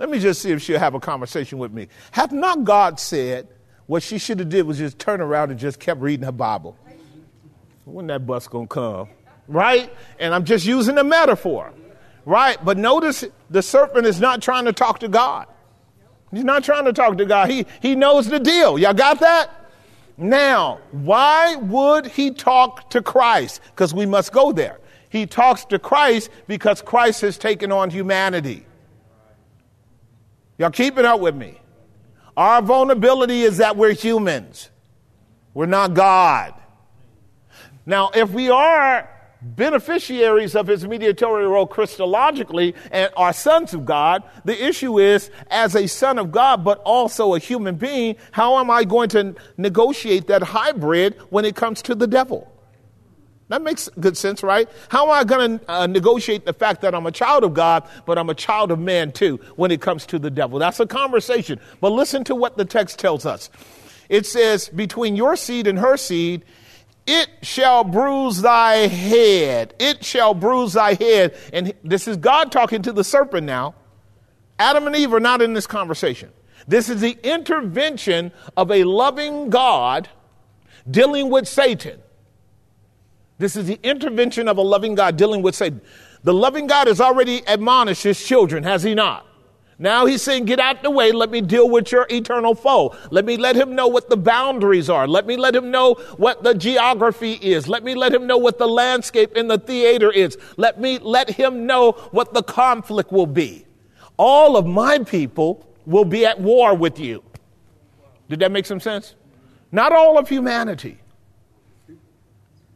Let 0.00 0.08
me 0.08 0.18
just 0.18 0.40
see 0.40 0.50
if 0.50 0.62
she'll 0.62 0.78
have 0.78 0.94
a 0.94 0.98
conversation 0.98 1.58
with 1.58 1.72
me. 1.72 1.88
Have 2.12 2.32
not 2.32 2.64
God 2.64 2.98
said 2.98 3.46
what 3.84 4.02
she 4.02 4.16
should 4.16 4.38
have 4.38 4.48
did 4.48 4.66
was 4.66 4.78
just 4.78 4.98
turn 4.98 5.20
around 5.20 5.50
and 5.50 5.60
just 5.60 5.78
kept 5.78 6.00
reading 6.00 6.24
her 6.24 6.32
Bible? 6.32 6.74
When 7.84 8.06
that 8.06 8.26
bus 8.26 8.48
gonna 8.48 8.66
come? 8.66 9.10
Right? 9.46 9.92
And 10.18 10.34
I'm 10.34 10.46
just 10.46 10.64
using 10.64 10.96
a 10.96 11.04
metaphor. 11.04 11.74
Right? 12.24 12.56
But 12.64 12.78
notice 12.78 13.26
the 13.50 13.60
serpent 13.60 14.06
is 14.06 14.22
not 14.22 14.40
trying 14.40 14.64
to 14.64 14.72
talk 14.72 15.00
to 15.00 15.08
God. 15.08 15.48
He's 16.32 16.44
not 16.44 16.64
trying 16.64 16.86
to 16.86 16.94
talk 16.94 17.18
to 17.18 17.26
God. 17.26 17.50
He, 17.50 17.66
he 17.82 17.94
knows 17.94 18.26
the 18.26 18.40
deal. 18.40 18.78
Y'all 18.78 18.94
got 18.94 19.20
that? 19.20 19.50
Now, 20.16 20.80
why 20.92 21.56
would 21.56 22.06
he 22.06 22.30
talk 22.30 22.88
to 22.90 23.02
Christ? 23.02 23.60
Because 23.66 23.92
we 23.92 24.06
must 24.06 24.32
go 24.32 24.50
there. 24.50 24.78
He 25.10 25.26
talks 25.26 25.66
to 25.66 25.78
Christ 25.78 26.30
because 26.46 26.80
Christ 26.80 27.20
has 27.20 27.36
taken 27.36 27.70
on 27.70 27.90
humanity. 27.90 28.64
Y'all 30.61 30.68
keeping 30.68 31.07
up 31.07 31.20
with 31.20 31.35
me. 31.35 31.59
Our 32.37 32.61
vulnerability 32.61 33.40
is 33.40 33.57
that 33.57 33.79
we're 33.79 33.94
humans. 33.94 34.68
We're 35.55 35.64
not 35.64 35.94
God. 35.94 36.53
Now, 37.87 38.11
if 38.14 38.31
we 38.33 38.51
are 38.51 39.09
beneficiaries 39.40 40.55
of 40.55 40.66
his 40.66 40.87
mediatorial 40.87 41.51
role 41.51 41.66
Christologically 41.66 42.75
and 42.90 43.11
are 43.16 43.33
sons 43.33 43.73
of 43.73 43.87
God, 43.87 44.23
the 44.44 44.62
issue 44.62 45.01
is, 45.01 45.31
as 45.51 45.75
a 45.75 45.87
son 45.87 46.18
of 46.18 46.31
God, 46.31 46.62
but 46.62 46.77
also 46.81 47.35
a 47.35 47.38
human 47.38 47.77
being, 47.77 48.16
how 48.31 48.59
am 48.59 48.70
I 48.70 48.85
going 48.85 49.09
to 49.11 49.35
negotiate 49.57 50.27
that 50.27 50.42
hybrid 50.42 51.14
when 51.31 51.46
it 51.46 51.57
comes 51.57 51.81
to 51.81 51.94
the 51.94 52.07
devil? 52.07 52.49
That 53.50 53.62
makes 53.62 53.88
good 53.98 54.16
sense, 54.16 54.44
right? 54.44 54.68
How 54.90 55.06
am 55.06 55.10
I 55.10 55.24
going 55.24 55.58
to 55.58 55.70
uh, 55.70 55.86
negotiate 55.88 56.46
the 56.46 56.52
fact 56.52 56.82
that 56.82 56.94
I'm 56.94 57.04
a 57.06 57.10
child 57.10 57.42
of 57.42 57.52
God, 57.52 57.82
but 58.06 58.16
I'm 58.16 58.30
a 58.30 58.34
child 58.34 58.70
of 58.70 58.78
man 58.78 59.10
too 59.10 59.40
when 59.56 59.72
it 59.72 59.80
comes 59.80 60.06
to 60.06 60.20
the 60.20 60.30
devil? 60.30 60.60
That's 60.60 60.78
a 60.78 60.86
conversation. 60.86 61.58
But 61.80 61.90
listen 61.90 62.22
to 62.24 62.36
what 62.36 62.56
the 62.56 62.64
text 62.64 63.00
tells 63.00 63.26
us. 63.26 63.50
It 64.08 64.24
says, 64.24 64.68
between 64.68 65.16
your 65.16 65.34
seed 65.34 65.66
and 65.66 65.80
her 65.80 65.96
seed, 65.96 66.44
it 67.08 67.28
shall 67.42 67.82
bruise 67.82 68.40
thy 68.40 68.86
head. 68.86 69.74
It 69.80 70.04
shall 70.04 70.32
bruise 70.32 70.74
thy 70.74 70.94
head. 70.94 71.36
And 71.52 71.74
this 71.82 72.06
is 72.06 72.18
God 72.18 72.52
talking 72.52 72.82
to 72.82 72.92
the 72.92 73.02
serpent 73.02 73.48
now. 73.48 73.74
Adam 74.60 74.86
and 74.86 74.94
Eve 74.94 75.12
are 75.12 75.18
not 75.18 75.42
in 75.42 75.54
this 75.54 75.66
conversation. 75.66 76.30
This 76.68 76.88
is 76.88 77.00
the 77.00 77.18
intervention 77.24 78.30
of 78.56 78.70
a 78.70 78.84
loving 78.84 79.50
God 79.50 80.08
dealing 80.88 81.30
with 81.30 81.48
Satan. 81.48 82.00
This 83.40 83.57
is 83.57 83.66
the 83.66 83.81
intervention 83.83 84.48
of 84.48 84.59
a 84.59 84.62
loving 84.62 84.94
God 84.94 85.16
dealing 85.16 85.40
with 85.40 85.55
Satan. 85.55 85.81
The 86.24 86.35
loving 86.35 86.66
God 86.66 86.88
has 86.88 87.00
already 87.00 87.42
admonished 87.46 88.03
his 88.03 88.22
children, 88.22 88.62
has 88.64 88.83
he 88.83 88.94
not? 88.94 89.26
Now 89.79 90.05
he's 90.05 90.20
saying, 90.20 90.44
get 90.44 90.61
out 90.61 90.83
the 90.83 90.90
way. 90.90 91.11
Let 91.11 91.31
me 91.31 91.40
deal 91.40 91.70
with 91.70 91.90
your 91.90 92.07
eternal 92.11 92.55
foe. 92.55 92.94
Let 93.11 93.24
me 93.24 93.38
let 93.38 93.57
him 93.57 93.74
know 93.74 93.88
what 93.88 94.11
the 94.11 94.16
boundaries 94.18 94.90
are. 94.90 95.09
Let 95.09 95.26
me 95.26 95.38
let 95.38 95.57
him 95.57 95.70
know 95.70 95.94
what 96.18 96.44
the 96.44 96.53
geography 96.53 97.33
is. 97.33 97.66
Let 97.66 97.83
me 97.83 97.94
let 97.94 98.12
him 98.12 98.26
know 98.26 98.37
what 98.37 98.59
the 98.59 98.68
landscape 98.68 99.35
in 99.35 99.48
the 99.48 99.59
theater 99.59 100.12
is. 100.12 100.37
Let 100.59 100.79
me 100.79 100.98
let 100.98 101.31
him 101.31 101.64
know 101.64 101.92
what 102.11 102.35
the 102.35 102.42
conflict 102.42 103.11
will 103.11 103.26
be. 103.26 103.64
All 104.18 104.59
of 104.59 104.66
my 104.66 104.98
people 104.98 105.66
will 105.87 106.05
be 106.05 106.26
at 106.26 106.38
war 106.38 106.74
with 106.74 107.00
you. 107.00 107.24
Did 108.29 108.40
that 108.40 108.53
make 108.53 108.66
some 108.66 108.81
sense? 108.81 109.14
Not 109.72 109.92
all 109.92 110.18
of 110.18 110.29
humanity. 110.29 110.99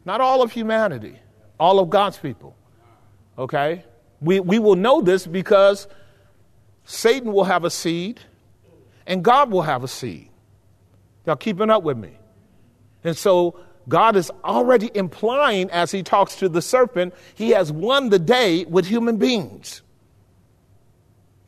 Not 0.04 0.20
all 0.20 0.42
of 0.42 0.52
humanity, 0.52 1.18
all 1.58 1.78
of 1.78 1.90
God's 1.90 2.18
people. 2.18 2.56
Okay? 3.38 3.84
We, 4.20 4.40
we 4.40 4.58
will 4.58 4.76
know 4.76 5.00
this 5.00 5.26
because 5.26 5.86
Satan 6.84 7.32
will 7.32 7.44
have 7.44 7.64
a 7.64 7.70
seed 7.70 8.20
and 9.06 9.22
God 9.22 9.50
will 9.50 9.62
have 9.62 9.84
a 9.84 9.88
seed. 9.88 10.30
Y'all 11.26 11.36
keeping 11.36 11.70
up 11.70 11.82
with 11.82 11.96
me? 11.96 12.18
And 13.02 13.16
so 13.16 13.58
God 13.88 14.16
is 14.16 14.30
already 14.44 14.90
implying 14.94 15.70
as 15.70 15.90
he 15.90 16.02
talks 16.02 16.36
to 16.36 16.48
the 16.48 16.62
serpent, 16.62 17.14
he 17.34 17.50
has 17.50 17.70
won 17.70 18.10
the 18.10 18.18
day 18.18 18.64
with 18.64 18.86
human 18.86 19.16
beings. 19.16 19.82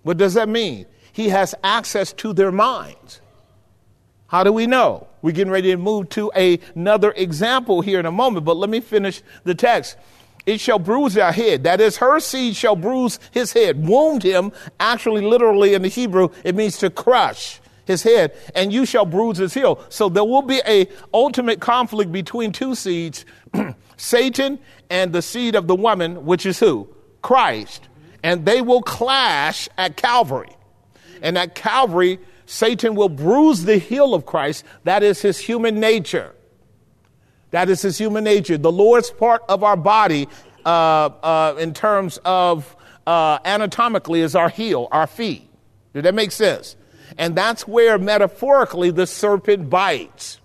What 0.02 0.18
does 0.18 0.34
that 0.34 0.48
mean? 0.48 0.86
He 1.12 1.30
has 1.30 1.54
access 1.64 2.12
to 2.14 2.32
their 2.32 2.52
minds. 2.52 3.20
How 4.28 4.44
do 4.44 4.52
we 4.52 4.66
know? 4.66 5.08
We're 5.26 5.32
getting 5.32 5.52
ready 5.52 5.72
to 5.72 5.76
move 5.76 6.08
to 6.10 6.30
a, 6.36 6.60
another 6.76 7.10
example 7.10 7.80
here 7.80 7.98
in 7.98 8.06
a 8.06 8.12
moment, 8.12 8.46
but 8.46 8.56
let 8.56 8.70
me 8.70 8.78
finish 8.78 9.22
the 9.42 9.56
text. 9.56 9.96
It 10.46 10.60
shall 10.60 10.78
bruise 10.78 11.14
their 11.14 11.32
head. 11.32 11.64
That 11.64 11.80
is, 11.80 11.96
her 11.96 12.20
seed 12.20 12.54
shall 12.54 12.76
bruise 12.76 13.18
his 13.32 13.52
head. 13.52 13.88
Wound 13.88 14.22
him, 14.22 14.52
actually, 14.78 15.22
literally 15.22 15.74
in 15.74 15.82
the 15.82 15.88
Hebrew, 15.88 16.28
it 16.44 16.54
means 16.54 16.78
to 16.78 16.90
crush 16.90 17.60
his 17.86 18.04
head, 18.04 18.36
and 18.54 18.72
you 18.72 18.86
shall 18.86 19.04
bruise 19.04 19.38
his 19.38 19.52
heel. 19.52 19.84
So 19.88 20.08
there 20.08 20.22
will 20.22 20.42
be 20.42 20.62
a 20.64 20.86
ultimate 21.12 21.58
conflict 21.58 22.12
between 22.12 22.52
two 22.52 22.76
seeds, 22.76 23.24
Satan 23.96 24.60
and 24.90 25.12
the 25.12 25.22
seed 25.22 25.56
of 25.56 25.66
the 25.66 25.74
woman, 25.74 26.24
which 26.24 26.46
is 26.46 26.60
who? 26.60 26.88
Christ. 27.20 27.82
And 28.22 28.46
they 28.46 28.62
will 28.62 28.82
clash 28.82 29.68
at 29.76 29.96
Calvary. 29.96 30.56
And 31.20 31.36
at 31.36 31.56
Calvary, 31.56 32.20
Satan 32.46 32.94
will 32.94 33.08
bruise 33.08 33.64
the 33.64 33.78
heel 33.78 34.14
of 34.14 34.24
Christ. 34.24 34.64
That 34.84 35.02
is 35.02 35.20
his 35.20 35.38
human 35.38 35.78
nature. 35.80 36.34
That 37.50 37.68
is 37.68 37.82
his 37.82 37.98
human 37.98 38.24
nature. 38.24 38.56
The 38.56 38.72
Lord's 38.72 39.10
part 39.10 39.42
of 39.48 39.62
our 39.62 39.76
body, 39.76 40.28
uh, 40.64 40.68
uh, 40.68 41.56
in 41.58 41.74
terms 41.74 42.18
of 42.24 42.76
uh, 43.06 43.38
anatomically, 43.44 44.20
is 44.20 44.34
our 44.34 44.48
heel, 44.48 44.88
our 44.90 45.06
feet. 45.06 45.48
Did 45.92 46.04
that 46.04 46.14
make 46.14 46.32
sense? 46.32 46.76
And 47.18 47.36
that's 47.36 47.66
where 47.66 47.98
metaphorically 47.98 48.90
the 48.90 49.06
serpent 49.06 49.70
bites. 49.70 50.40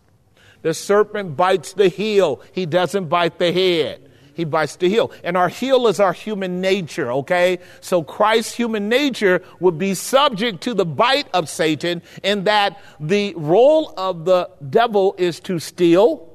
The 0.62 0.74
serpent 0.74 1.36
bites 1.36 1.74
the 1.74 1.88
heel. 1.88 2.42
He 2.52 2.66
doesn't 2.66 3.10
bite 3.10 3.40
the 3.40 3.52
head. 3.52 4.11
He 4.42 4.78
the 4.78 4.90
heel. 4.90 5.12
And 5.24 5.38
our 5.38 5.50
heel 5.50 5.88
is 5.88 6.00
our 6.00 6.14
human 6.14 6.62
nature, 6.62 7.12
okay? 7.12 7.60
So 7.80 8.04
Christ's 8.04 8.56
human 8.56 8.90
nature 8.90 9.44
would 9.60 9.78
be 9.78 9.94
subject 9.94 10.62
to 10.62 10.74
the 10.74 10.86
bite 10.86 11.28
of 11.34 11.48
Satan 11.48 12.02
in 12.24 12.46
that 12.46 12.82
the 13.00 13.34
role 13.36 13.94
of 13.98 14.26
the 14.26 14.50
devil 14.70 15.16
is 15.18 15.40
to 15.42 15.60
steal, 15.60 16.34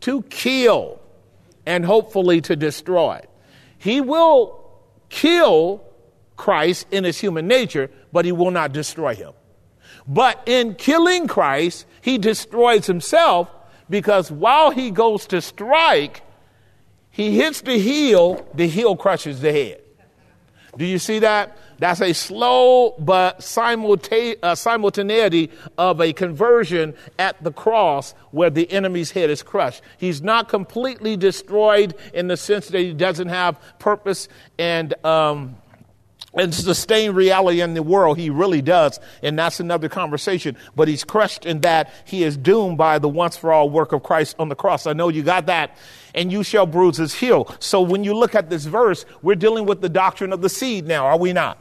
to 0.00 0.22
kill, 0.22 1.00
and 1.64 1.84
hopefully 1.84 2.40
to 2.42 2.56
destroy. 2.56 3.20
He 3.78 4.00
will 4.00 4.60
kill 5.08 5.82
Christ 6.36 6.86
in 6.90 7.04
his 7.04 7.18
human 7.18 7.46
nature, 7.46 7.90
but 8.12 8.24
he 8.24 8.32
will 8.32 8.50
not 8.50 8.72
destroy 8.72 9.14
him. 9.14 9.32
But 10.06 10.42
in 10.46 10.74
killing 10.74 11.26
Christ, 11.26 11.86
he 12.00 12.18
destroys 12.18 12.86
himself 12.86 13.48
because 13.88 14.30
while 14.30 14.70
he 14.70 14.90
goes 14.90 15.26
to 15.28 15.40
strike, 15.40 16.22
he 17.20 17.36
hits 17.36 17.60
the 17.60 17.78
heel, 17.78 18.46
the 18.54 18.66
heel 18.66 18.96
crushes 18.96 19.42
the 19.42 19.52
head. 19.52 19.82
Do 20.78 20.86
you 20.86 20.98
see 20.98 21.18
that? 21.18 21.58
That's 21.78 22.00
a 22.00 22.14
slow 22.14 22.94
but 22.98 23.36
uh, 23.36 24.54
simultaneity 24.54 25.50
of 25.76 26.00
a 26.00 26.12
conversion 26.14 26.94
at 27.18 27.42
the 27.44 27.52
cross 27.52 28.14
where 28.30 28.48
the 28.48 28.70
enemy's 28.72 29.10
head 29.10 29.28
is 29.28 29.42
crushed. 29.42 29.82
He's 29.98 30.22
not 30.22 30.48
completely 30.48 31.16
destroyed 31.16 31.94
in 32.14 32.28
the 32.28 32.38
sense 32.38 32.68
that 32.68 32.78
he 32.78 32.94
doesn't 32.94 33.28
have 33.28 33.60
purpose 33.78 34.28
and 34.58 34.94
um, 35.04 35.56
and 36.34 36.54
sustain 36.54 37.12
reality 37.12 37.60
in 37.60 37.74
the 37.74 37.82
world. 37.82 38.18
He 38.18 38.30
really 38.30 38.62
does. 38.62 39.00
And 39.22 39.38
that's 39.38 39.60
another 39.60 39.88
conversation. 39.88 40.56
But 40.76 40.88
he's 40.88 41.04
crushed 41.04 41.44
in 41.44 41.60
that 41.62 41.92
he 42.04 42.22
is 42.22 42.36
doomed 42.36 42.78
by 42.78 42.98
the 42.98 43.08
once 43.08 43.36
for 43.36 43.52
all 43.52 43.68
work 43.68 43.92
of 43.92 44.02
Christ 44.02 44.36
on 44.38 44.48
the 44.48 44.54
cross. 44.54 44.86
I 44.86 44.92
know 44.92 45.08
you 45.08 45.22
got 45.22 45.46
that. 45.46 45.76
And 46.14 46.30
you 46.30 46.42
shall 46.42 46.66
bruise 46.66 46.96
his 46.96 47.14
heel. 47.14 47.54
So 47.58 47.80
when 47.80 48.04
you 48.04 48.14
look 48.14 48.34
at 48.34 48.50
this 48.50 48.64
verse, 48.64 49.04
we're 49.22 49.34
dealing 49.34 49.66
with 49.66 49.80
the 49.80 49.88
doctrine 49.88 50.32
of 50.32 50.40
the 50.40 50.48
seed 50.48 50.86
now, 50.86 51.06
are 51.06 51.18
we 51.18 51.32
not? 51.32 51.58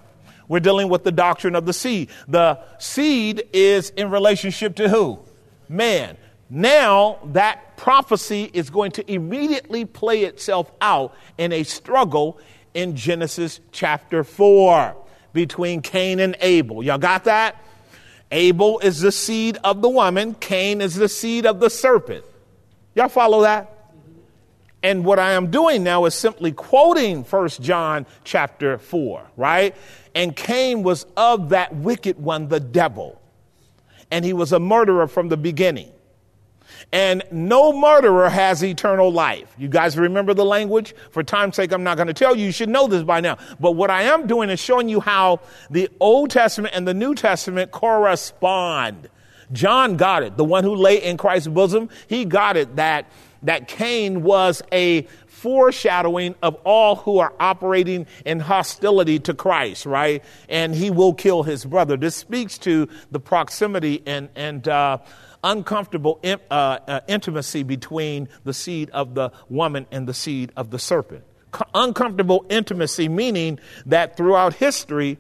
We're 0.48 0.60
dealing 0.60 0.90
with 0.90 1.04
the 1.04 1.12
doctrine 1.12 1.56
of 1.56 1.66
the 1.66 1.74
seed. 1.74 2.10
The 2.28 2.60
seed 2.80 3.44
is 3.54 3.92
in 3.92 4.10
relationship 4.10 4.76
to 4.78 4.90
who? 4.90 5.20
Man. 5.68 6.18
Now 6.50 7.20
that 7.26 7.78
prophecy 7.78 8.50
is 8.54 8.72
going 8.72 8.92
to 8.94 9.12
immediately 9.12 9.86
play 9.86 10.24
itself 10.24 10.72
out 10.82 11.16
in 11.38 11.52
a 11.52 11.62
struggle 11.62 12.40
in 12.80 12.96
Genesis 12.96 13.60
chapter 13.72 14.24
4 14.24 14.96
between 15.34 15.82
Cain 15.82 16.20
and 16.20 16.36
Abel. 16.40 16.82
Y'all 16.82 16.98
got 16.98 17.26
that? 17.26 17.62
Abel 18.32 18.80
is 18.80 19.02
the 19.02 19.12
seed 19.12 19.58
of 19.64 19.82
the 19.82 19.90
woman, 19.90 20.36
Cain 20.36 20.82
is 20.82 20.96
the 20.96 21.10
seed 21.10 21.46
of 21.46 21.60
the 21.60 21.70
serpent. 21.70 22.24
Y'all 22.96 23.10
follow 23.10 23.42
that? 23.42 23.76
And 24.82 25.04
what 25.04 25.20
I 25.20 25.32
am 25.32 25.52
doing 25.52 25.84
now 25.84 26.06
is 26.06 26.16
simply 26.16 26.54
quoting 26.54 27.26
First 27.26 27.62
John 27.62 28.06
chapter 28.24 28.78
4, 28.78 29.30
right? 29.36 29.76
And 30.16 30.34
Cain 30.34 30.84
was 30.84 31.06
of 31.18 31.50
that 31.50 31.76
wicked 31.76 32.18
one, 32.18 32.48
the 32.48 32.62
devil. 32.62 33.22
And 34.10 34.24
he 34.24 34.32
was 34.32 34.54
a 34.54 34.60
murderer 34.60 35.08
from 35.08 35.28
the 35.28 35.38
beginning. 35.38 35.92
And 36.92 37.24
no 37.32 37.72
murderer 37.72 38.30
has 38.30 38.64
eternal 38.64 39.12
life. 39.12 39.54
You 39.60 39.68
guys 39.68 39.96
remember 39.96 40.34
the 40.34 40.46
language? 40.46 40.96
For 41.12 41.22
time's 41.22 41.56
sake, 41.56 41.72
I'm 41.72 41.84
not 41.84 41.98
going 41.98 42.08
to 42.08 42.14
tell 42.14 42.36
you. 42.36 42.46
You 42.46 42.52
should 42.52 42.70
know 42.70 42.88
this 42.88 43.04
by 43.04 43.22
now. 43.22 43.38
But 43.60 43.74
what 43.74 43.92
I 43.92 44.04
am 44.04 44.26
doing 44.26 44.50
is 44.50 44.60
showing 44.60 44.90
you 44.90 45.00
how 45.00 45.42
the 45.70 45.90
Old 46.00 46.32
Testament 46.32 46.74
and 46.76 46.88
the 46.88 46.96
New 46.96 47.14
Testament 47.14 47.70
correspond. 47.70 49.08
John 49.52 49.98
got 49.98 50.24
it. 50.24 50.36
The 50.36 50.44
one 50.44 50.64
who 50.64 50.76
lay 50.76 51.04
in 51.04 51.18
Christ's 51.18 51.48
bosom, 51.48 51.90
he 52.08 52.26
got 52.26 52.58
it 52.58 52.76
that, 52.78 53.06
that 53.44 53.68
Cain 53.68 54.24
was 54.24 54.64
a 54.72 55.04
foreshadowing 55.28 56.36
of 56.42 56.56
all 56.66 56.98
who 56.98 57.20
are 57.20 57.34
operating 57.40 58.08
in 58.26 58.40
hostility 58.40 59.20
to 59.20 59.34
Christ, 59.34 59.86
right? 59.86 60.24
And 60.50 60.76
he 60.76 60.90
will 60.92 61.14
kill 61.14 61.44
his 61.44 61.66
brother. 61.66 61.98
This 61.98 62.16
speaks 62.16 62.58
to 62.60 62.90
the 63.12 63.20
proximity 63.20 64.04
and, 64.06 64.30
and, 64.36 64.68
uh, 64.68 64.98
uncomfortable 65.44 66.20
in, 66.24 66.40
uh, 66.52 66.80
uh, 66.88 67.00
intimacy 67.08 67.64
between 67.64 68.30
the 68.44 68.54
seed 68.54 68.90
of 68.92 69.16
the 69.16 69.32
woman 69.50 69.86
and 69.92 70.08
the 70.08 70.14
seed 70.14 70.52
of 70.56 70.70
the 70.72 70.80
serpent. 70.80 71.24
Co- 71.52 71.66
uncomfortable 71.74 72.46
intimacy, 72.50 73.10
meaning 73.10 73.60
that 73.86 74.18
throughout 74.18 74.56
history, 74.56 75.18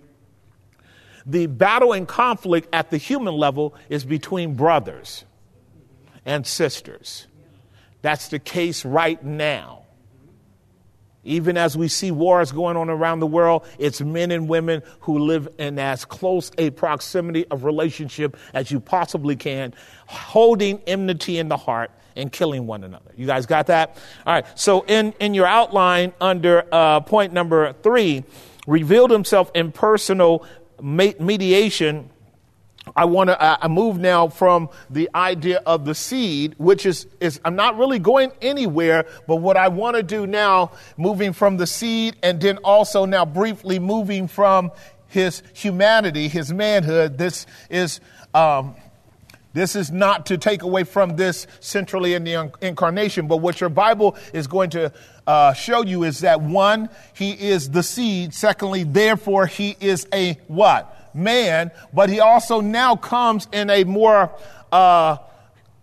the 1.25 1.47
battle 1.47 1.93
and 1.93 2.07
conflict 2.07 2.67
at 2.73 2.89
the 2.89 2.97
human 2.97 3.35
level 3.35 3.75
is 3.89 4.03
between 4.03 4.55
brothers 4.55 5.25
and 6.25 6.45
sisters. 6.45 7.27
That's 8.01 8.29
the 8.29 8.39
case 8.39 8.85
right 8.85 9.23
now. 9.23 9.78
Even 11.23 11.57
as 11.57 11.77
we 11.77 11.87
see 11.87 12.11
wars 12.11 12.51
going 12.51 12.77
on 12.77 12.89
around 12.89 13.19
the 13.19 13.27
world, 13.27 13.65
it's 13.77 13.99
men 13.99 14.31
and 14.31 14.47
women 14.47 14.81
who 15.01 15.19
live 15.19 15.49
in 15.57 15.77
as 15.77 16.05
close 16.05 16.51
a 16.57 16.69
proximity 16.69 17.45
of 17.47 17.65
relationship 17.65 18.37
as 18.53 18.71
you 18.71 18.79
possibly 18.79 19.35
can, 19.35 19.73
holding 20.07 20.81
enmity 20.87 21.37
in 21.37 21.49
the 21.49 21.57
heart 21.57 21.91
and 22.15 22.31
killing 22.31 22.67
one 22.67 22.83
another. 22.83 23.11
You 23.15 23.25
guys 23.25 23.45
got 23.45 23.67
that? 23.67 23.97
All 24.25 24.33
right. 24.33 24.45
So 24.55 24.85
in, 24.87 25.13
in 25.19 25.33
your 25.33 25.45
outline 25.45 26.13
under 26.21 26.63
uh, 26.71 27.01
point 27.01 27.33
number 27.33 27.73
three, 27.73 28.23
revealed 28.65 29.11
himself 29.11 29.51
in 29.53 29.71
personal 29.71 30.45
mediation 30.81 32.09
I 32.95 33.05
want 33.05 33.29
to 33.29 33.41
uh, 33.41 33.67
move 33.67 33.99
now 33.99 34.27
from 34.27 34.69
the 34.89 35.09
idea 35.13 35.61
of 35.65 35.85
the 35.85 35.95
seed, 35.95 36.55
which 36.57 36.85
is, 36.85 37.07
is, 37.19 37.39
I'm 37.45 37.55
not 37.55 37.77
really 37.77 37.99
going 37.99 38.31
anywhere, 38.41 39.05
but 39.27 39.37
what 39.37 39.57
I 39.57 39.67
want 39.67 39.95
to 39.95 40.03
do 40.03 40.27
now, 40.27 40.71
moving 40.97 41.33
from 41.33 41.57
the 41.57 41.67
seed 41.67 42.15
and 42.23 42.39
then 42.41 42.57
also 42.57 43.05
now 43.05 43.25
briefly 43.25 43.79
moving 43.79 44.27
from 44.27 44.71
his 45.07 45.41
humanity, 45.53 46.27
his 46.27 46.53
manhood, 46.53 47.17
this 47.17 47.45
is, 47.69 47.99
um, 48.33 48.75
this 49.53 49.75
is 49.75 49.89
not 49.91 50.27
to 50.27 50.37
take 50.37 50.61
away 50.61 50.83
from 50.83 51.15
this 51.15 51.47
centrally 51.59 52.13
in 52.13 52.23
the 52.23 52.51
incarnation, 52.61 53.27
but 53.27 53.37
what 53.37 53.59
your 53.59 53.69
Bible 53.69 54.15
is 54.33 54.45
going 54.45 54.69
to 54.71 54.93
uh, 55.25 55.53
show 55.53 55.83
you 55.83 56.03
is 56.03 56.19
that 56.19 56.41
one, 56.41 56.89
he 57.15 57.31
is 57.31 57.71
the 57.71 57.81
seed. 57.81 58.33
Secondly, 58.33 58.83
therefore, 58.83 59.47
he 59.47 59.75
is 59.79 60.07
a 60.13 60.33
what? 60.47 60.95
Man, 61.13 61.71
but 61.93 62.09
he 62.09 62.19
also 62.19 62.61
now 62.61 62.95
comes 62.95 63.47
in 63.51 63.69
a 63.69 63.83
more, 63.83 64.31
uh, 64.71 65.17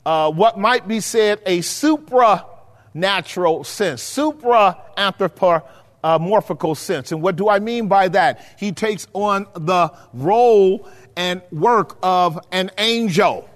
uh, 0.05 0.31
what 0.31 0.59
might 0.59 0.87
be 0.87 1.01
said, 1.01 1.41
a 1.47 1.61
supranatural 1.61 3.65
sense, 3.65 4.03
supra 4.03 4.79
anthropomorphical 4.97 6.77
sense. 6.77 7.13
And 7.13 7.23
what 7.23 7.37
do 7.37 7.49
I 7.49 7.59
mean 7.59 7.89
by 7.89 8.09
that? 8.09 8.57
He 8.59 8.73
takes 8.73 9.07
on 9.13 9.47
the 9.55 9.93
role 10.13 10.89
and 11.17 11.43
work 11.51 11.99
of 12.03 12.39
an 12.53 12.71
angel. 12.79 13.49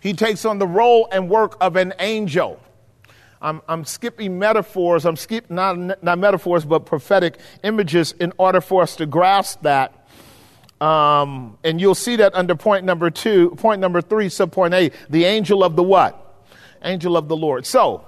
He 0.00 0.12
takes 0.12 0.44
on 0.44 0.58
the 0.58 0.66
role 0.66 1.08
and 1.10 1.28
work 1.28 1.56
of 1.60 1.76
an 1.76 1.94
angel. 1.98 2.60
I'm, 3.40 3.60
I'm 3.68 3.84
skipping 3.84 4.38
metaphors. 4.38 5.04
I'm 5.04 5.16
skipping 5.16 5.56
not, 5.56 6.02
not 6.02 6.18
metaphors, 6.18 6.64
but 6.64 6.86
prophetic 6.86 7.38
images 7.62 8.14
in 8.18 8.32
order 8.38 8.60
for 8.60 8.82
us 8.82 8.96
to 8.96 9.06
grasp 9.06 9.62
that. 9.62 9.95
Um, 10.80 11.56
and 11.64 11.80
you'll 11.80 11.94
see 11.94 12.16
that 12.16 12.34
under 12.34 12.54
point 12.54 12.84
number 12.84 13.10
two, 13.10 13.50
point 13.56 13.80
number 13.80 14.02
three, 14.02 14.26
subpoint 14.26 14.74
A, 14.74 14.90
the 15.08 15.24
angel 15.24 15.64
of 15.64 15.76
the 15.76 15.82
what? 15.82 16.22
angel 16.82 17.16
of 17.16 17.28
the 17.28 17.36
Lord. 17.36 17.66
So, 17.66 18.04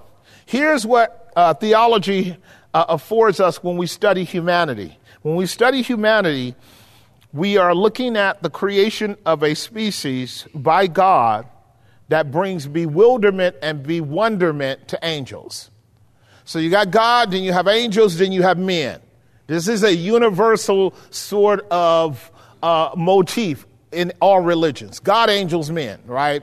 here's 0.47 0.87
what 0.87 1.33
uh, 1.37 1.55
theology 1.55 2.37
uh, 2.75 2.85
affords 2.89 3.41
us 3.41 3.63
when 3.63 3.77
we 3.77 3.87
study 3.87 4.25
humanity. 4.25 4.97
When 5.23 5.37
we 5.37 5.47
study 5.47 5.83
humanity, 5.83 6.55
we 7.33 7.57
are 7.57 7.75
looking 7.75 8.17
at 8.17 8.43
the 8.43 8.51
creation 8.51 9.17
of 9.27 9.43
a 9.43 9.55
species 9.55 10.47
by 10.55 10.87
God 10.87 11.47
that 12.09 12.31
brings 12.31 12.67
bewilderment 12.67 13.57
and 13.61 13.83
bewonderment 13.83 14.89
to 14.89 14.99
angels. 15.03 15.71
So 16.45 16.59
you 16.59 16.71
got 16.71 16.91
God, 16.91 17.31
then 17.31 17.43
you 17.43 17.53
have 17.53 17.69
angels, 17.69 18.17
then 18.17 18.33
you 18.33 18.43
have 18.43 18.59
men. 18.59 19.01
This 19.47 19.69
is 19.69 19.83
a 19.83 19.95
universal 19.95 20.95
sort 21.11 21.67
of 21.71 22.31
uh, 22.63 22.91
motif 22.97 23.67
in 23.93 24.13
all 24.21 24.41
religions 24.41 25.01
God, 25.01 25.31
angels, 25.31 25.71
men, 25.71 26.01
right? 26.07 26.43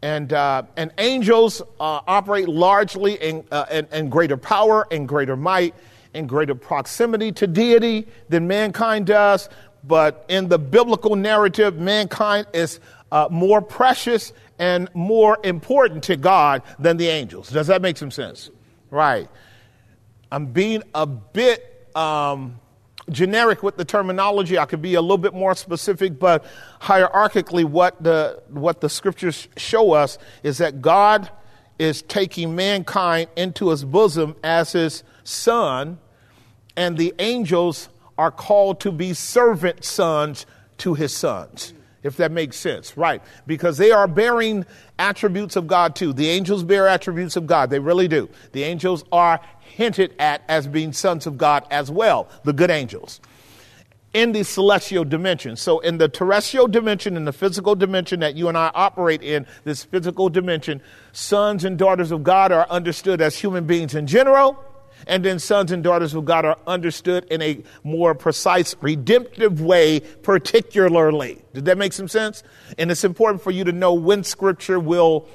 And, 0.00 0.32
uh, 0.32 0.62
and 0.76 0.92
angels 0.98 1.60
uh, 1.60 2.00
operate 2.06 2.48
largely 2.48 3.14
in, 3.14 3.44
uh, 3.50 3.66
in, 3.70 3.88
in 3.92 4.08
greater 4.10 4.36
power 4.36 4.86
and 4.92 5.08
greater 5.08 5.36
might 5.36 5.74
and 6.14 6.28
greater 6.28 6.54
proximity 6.54 7.32
to 7.32 7.46
deity 7.46 8.06
than 8.28 8.46
mankind 8.46 9.06
does. 9.06 9.48
But 9.84 10.24
in 10.28 10.48
the 10.48 10.58
biblical 10.58 11.16
narrative, 11.16 11.78
mankind 11.78 12.46
is 12.52 12.78
uh, 13.10 13.28
more 13.30 13.60
precious 13.60 14.32
and 14.58 14.88
more 14.94 15.38
important 15.42 16.04
to 16.04 16.16
God 16.16 16.62
than 16.78 16.96
the 16.96 17.08
angels. 17.08 17.48
Does 17.50 17.66
that 17.68 17.82
make 17.82 17.96
some 17.96 18.10
sense? 18.10 18.50
Right. 18.90 19.28
I'm 20.30 20.46
being 20.46 20.82
a 20.94 21.06
bit 21.06 21.90
um, 21.96 22.60
generic 23.10 23.62
with 23.62 23.76
the 23.76 23.84
terminology. 23.84 24.58
I 24.58 24.66
could 24.66 24.82
be 24.82 24.94
a 24.94 25.00
little 25.00 25.18
bit 25.18 25.34
more 25.34 25.54
specific, 25.54 26.18
but 26.18 26.44
hierarchically, 26.80 27.64
what 27.64 28.02
the, 28.02 28.42
what 28.48 28.80
the 28.80 28.88
scriptures 28.88 29.48
show 29.56 29.92
us 29.92 30.18
is 30.42 30.58
that 30.58 30.80
God 30.80 31.30
is 31.78 32.02
taking 32.02 32.56
mankind 32.56 33.28
into 33.36 33.70
his 33.70 33.84
bosom 33.84 34.36
as 34.42 34.72
his 34.72 35.04
son, 35.24 35.98
and 36.76 36.96
the 36.96 37.14
angels 37.18 37.88
are 38.16 38.30
called 38.30 38.80
to 38.80 38.90
be 38.90 39.14
servant 39.14 39.84
sons 39.84 40.46
to 40.78 40.94
his 40.94 41.16
sons 41.16 41.72
if 42.02 42.16
that 42.16 42.30
makes 42.30 42.56
sense, 42.56 42.96
right? 42.96 43.22
Because 43.46 43.76
they 43.76 43.90
are 43.90 44.06
bearing 44.06 44.64
attributes 44.98 45.56
of 45.56 45.66
God 45.66 45.96
too. 45.96 46.12
The 46.12 46.28
angels 46.28 46.62
bear 46.62 46.88
attributes 46.88 47.36
of 47.36 47.46
God, 47.46 47.70
they 47.70 47.78
really 47.78 48.08
do. 48.08 48.28
The 48.52 48.64
angels 48.64 49.04
are 49.12 49.40
hinted 49.68 50.14
at 50.18 50.42
as 50.48 50.66
being 50.66 50.92
sons 50.92 51.26
of 51.26 51.38
God 51.38 51.64
as 51.70 51.90
well, 51.90 52.28
the 52.44 52.52
good 52.52 52.70
angels. 52.70 53.20
In 54.14 54.32
the 54.32 54.42
celestial 54.42 55.04
dimension. 55.04 55.54
So, 55.56 55.80
in 55.80 55.98
the 55.98 56.08
terrestrial 56.08 56.66
dimension, 56.66 57.16
in 57.16 57.26
the 57.26 57.32
physical 57.32 57.74
dimension 57.74 58.20
that 58.20 58.34
you 58.34 58.48
and 58.48 58.56
I 58.56 58.70
operate 58.74 59.22
in, 59.22 59.46
this 59.64 59.84
physical 59.84 60.30
dimension, 60.30 60.80
sons 61.12 61.64
and 61.64 61.78
daughters 61.78 62.10
of 62.10 62.24
God 62.24 62.50
are 62.50 62.66
understood 62.70 63.20
as 63.20 63.38
human 63.38 63.66
beings 63.66 63.94
in 63.94 64.06
general 64.06 64.64
and 65.06 65.24
then 65.24 65.38
sons 65.38 65.72
and 65.72 65.82
daughters 65.82 66.14
of 66.14 66.24
God 66.24 66.44
are 66.44 66.58
understood 66.66 67.24
in 67.30 67.40
a 67.42 67.62
more 67.84 68.14
precise, 68.14 68.74
redemptive 68.80 69.60
way, 69.60 70.00
particularly. 70.00 71.42
Did 71.54 71.66
that 71.66 71.78
make 71.78 71.92
some 71.92 72.08
sense? 72.08 72.42
And 72.76 72.90
it's 72.90 73.04
important 73.04 73.42
for 73.42 73.50
you 73.50 73.64
to 73.64 73.72
know 73.72 73.94
when 73.94 74.24
Scripture 74.24 74.80
will 74.80 75.28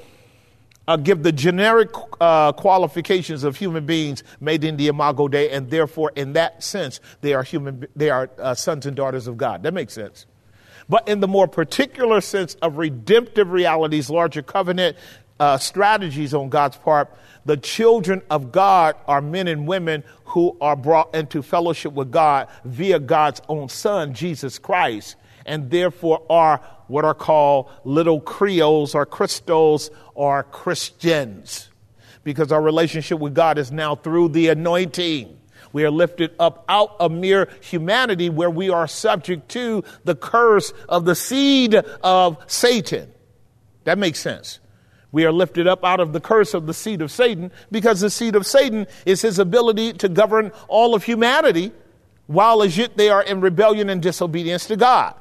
uh, 0.86 0.96
give 0.96 1.22
the 1.22 1.32
generic 1.32 1.90
uh, 2.20 2.52
qualifications 2.52 3.44
of 3.44 3.56
human 3.56 3.86
beings 3.86 4.22
made 4.40 4.64
in 4.64 4.76
the 4.76 4.88
Imago 4.88 5.28
Dei, 5.28 5.50
and 5.50 5.70
therefore, 5.70 6.12
in 6.14 6.34
that 6.34 6.62
sense, 6.62 7.00
they 7.20 7.34
are 7.34 7.42
human. 7.42 7.86
They 7.96 8.10
are 8.10 8.30
uh, 8.38 8.54
sons 8.54 8.86
and 8.86 8.96
daughters 8.96 9.26
of 9.26 9.36
God. 9.36 9.62
That 9.62 9.74
makes 9.74 9.94
sense. 9.94 10.26
But 10.88 11.08
in 11.08 11.20
the 11.20 11.28
more 11.28 11.48
particular 11.48 12.20
sense 12.20 12.54
of 12.56 12.76
redemptive 12.76 13.50
realities, 13.50 14.10
larger 14.10 14.42
covenant 14.42 14.96
uh, 15.40 15.56
strategies 15.58 16.34
on 16.34 16.50
God's 16.50 16.76
part, 16.76 17.10
the 17.46 17.56
children 17.56 18.22
of 18.30 18.52
God 18.52 18.96
are 19.06 19.20
men 19.20 19.48
and 19.48 19.66
women 19.66 20.04
who 20.26 20.56
are 20.60 20.76
brought 20.76 21.14
into 21.14 21.42
fellowship 21.42 21.92
with 21.92 22.10
God 22.10 22.48
via 22.64 22.98
God's 22.98 23.40
own 23.48 23.68
Son, 23.68 24.14
Jesus 24.14 24.58
Christ, 24.58 25.16
and 25.46 25.70
therefore 25.70 26.22
are 26.28 26.60
what 26.86 27.04
are 27.04 27.14
called 27.14 27.70
little 27.84 28.20
Creoles 28.20 28.94
or 28.94 29.06
Christos 29.06 29.90
or 30.14 30.42
Christians. 30.44 31.68
Because 32.22 32.52
our 32.52 32.62
relationship 32.62 33.18
with 33.18 33.34
God 33.34 33.58
is 33.58 33.70
now 33.70 33.94
through 33.94 34.30
the 34.30 34.48
anointing. 34.48 35.38
We 35.72 35.84
are 35.84 35.90
lifted 35.90 36.30
up 36.38 36.64
out 36.68 36.96
of 37.00 37.10
mere 37.10 37.48
humanity 37.60 38.30
where 38.30 38.48
we 38.48 38.70
are 38.70 38.86
subject 38.86 39.48
to 39.50 39.82
the 40.04 40.14
curse 40.14 40.72
of 40.88 41.04
the 41.04 41.14
seed 41.14 41.74
of 41.74 42.38
Satan. 42.46 43.12
That 43.82 43.98
makes 43.98 44.20
sense. 44.20 44.60
We 45.10 45.24
are 45.24 45.32
lifted 45.32 45.66
up 45.66 45.84
out 45.84 46.00
of 46.00 46.12
the 46.12 46.20
curse 46.20 46.54
of 46.54 46.66
the 46.66 46.74
seed 46.74 47.02
of 47.02 47.10
Satan 47.10 47.52
because 47.70 48.00
the 48.00 48.10
seed 48.10 48.34
of 48.34 48.46
Satan 48.46 48.86
is 49.06 49.22
his 49.22 49.38
ability 49.38 49.92
to 49.94 50.08
govern 50.08 50.50
all 50.68 50.94
of 50.94 51.04
humanity 51.04 51.72
while 52.26 52.62
as 52.62 52.76
yet 52.76 52.96
they 52.96 53.10
are 53.10 53.22
in 53.22 53.40
rebellion 53.40 53.90
and 53.90 54.02
disobedience 54.02 54.66
to 54.66 54.76
God. 54.76 55.14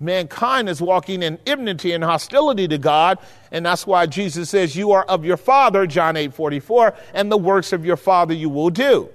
Mankind 0.00 0.68
is 0.68 0.80
walking 0.80 1.22
in 1.22 1.38
enmity 1.44 1.92
and 1.92 2.04
hostility 2.04 2.68
to 2.68 2.78
God, 2.78 3.18
and 3.50 3.66
that's 3.66 3.86
why 3.86 4.06
Jesus 4.06 4.50
says, 4.50 4.76
You 4.76 4.92
are 4.92 5.04
of 5.04 5.24
your 5.24 5.36
father, 5.36 5.86
John 5.86 6.16
8 6.16 6.32
44, 6.32 6.94
and 7.14 7.32
the 7.32 7.36
works 7.36 7.72
of 7.72 7.84
your 7.84 7.96
father 7.96 8.32
you 8.32 8.48
will 8.48 8.70
do. 8.70 9.08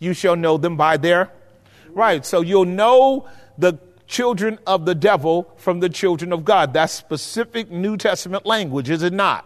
You 0.00 0.14
shall 0.14 0.36
know 0.36 0.56
them 0.56 0.76
by 0.76 0.96
their 0.96 1.30
right. 1.90 2.24
So 2.24 2.40
you'll 2.40 2.64
know 2.64 3.28
the 3.58 3.78
children 4.06 4.58
of 4.66 4.86
the 4.86 4.94
devil 4.94 5.52
from 5.56 5.80
the 5.80 5.88
children 5.88 6.32
of 6.32 6.44
God. 6.44 6.72
That's 6.72 6.92
specific 6.92 7.70
New 7.70 7.96
Testament 7.96 8.46
language, 8.46 8.90
is 8.90 9.02
it 9.02 9.12
not? 9.12 9.44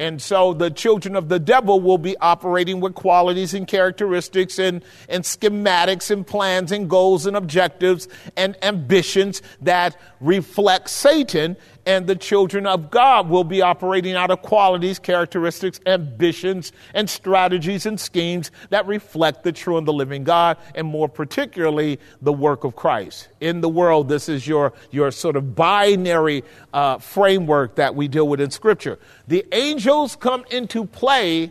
And 0.00 0.22
so 0.22 0.54
the 0.54 0.70
children 0.70 1.14
of 1.14 1.28
the 1.28 1.38
devil 1.38 1.78
will 1.78 1.98
be 1.98 2.16
operating 2.16 2.80
with 2.80 2.94
qualities 2.94 3.52
and 3.52 3.68
characteristics 3.68 4.58
and, 4.58 4.82
and 5.10 5.22
schematics 5.22 6.10
and 6.10 6.26
plans 6.26 6.72
and 6.72 6.88
goals 6.88 7.26
and 7.26 7.36
objectives 7.36 8.08
and 8.34 8.56
ambitions 8.62 9.42
that 9.60 10.00
reflect 10.18 10.88
Satan 10.88 11.58
and 11.86 12.06
the 12.06 12.16
children 12.16 12.66
of 12.66 12.90
God 12.90 13.28
will 13.28 13.44
be 13.44 13.62
operating 13.62 14.14
out 14.14 14.30
of 14.30 14.42
qualities, 14.42 14.98
characteristics, 14.98 15.80
ambitions, 15.86 16.72
and 16.94 17.08
strategies 17.08 17.86
and 17.86 17.98
schemes 17.98 18.50
that 18.70 18.86
reflect 18.86 19.42
the 19.42 19.52
true 19.52 19.78
and 19.78 19.86
the 19.86 19.92
living 19.92 20.24
God, 20.24 20.58
and 20.74 20.86
more 20.86 21.08
particularly, 21.08 21.98
the 22.22 22.32
work 22.32 22.64
of 22.64 22.76
Christ. 22.76 23.28
In 23.40 23.60
the 23.60 23.68
world, 23.68 24.08
this 24.08 24.28
is 24.28 24.46
your, 24.46 24.72
your 24.90 25.10
sort 25.10 25.36
of 25.36 25.54
binary 25.54 26.44
uh, 26.72 26.98
framework 26.98 27.76
that 27.76 27.94
we 27.94 28.08
deal 28.08 28.28
with 28.28 28.40
in 28.40 28.50
Scripture. 28.50 28.98
The 29.28 29.44
angels 29.52 30.16
come 30.16 30.44
into 30.50 30.84
play 30.84 31.50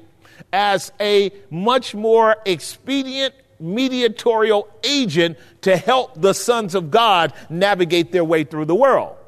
as 0.53 0.91
a 0.99 1.31
much 1.49 1.93
more 1.95 2.37
expedient 2.45 3.33
mediatorial 3.59 4.69
agent 4.83 5.37
to 5.61 5.75
help 5.75 6.19
the 6.21 6.33
sons 6.33 6.75
of 6.75 6.89
God 6.89 7.33
navigate 7.49 8.11
their 8.11 8.23
way 8.23 8.45
through 8.45 8.65
the 8.65 8.75
world 8.75 9.18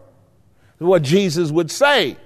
what 0.81 1.03
Jesus 1.03 1.51
would 1.51 1.71
say 1.71 2.17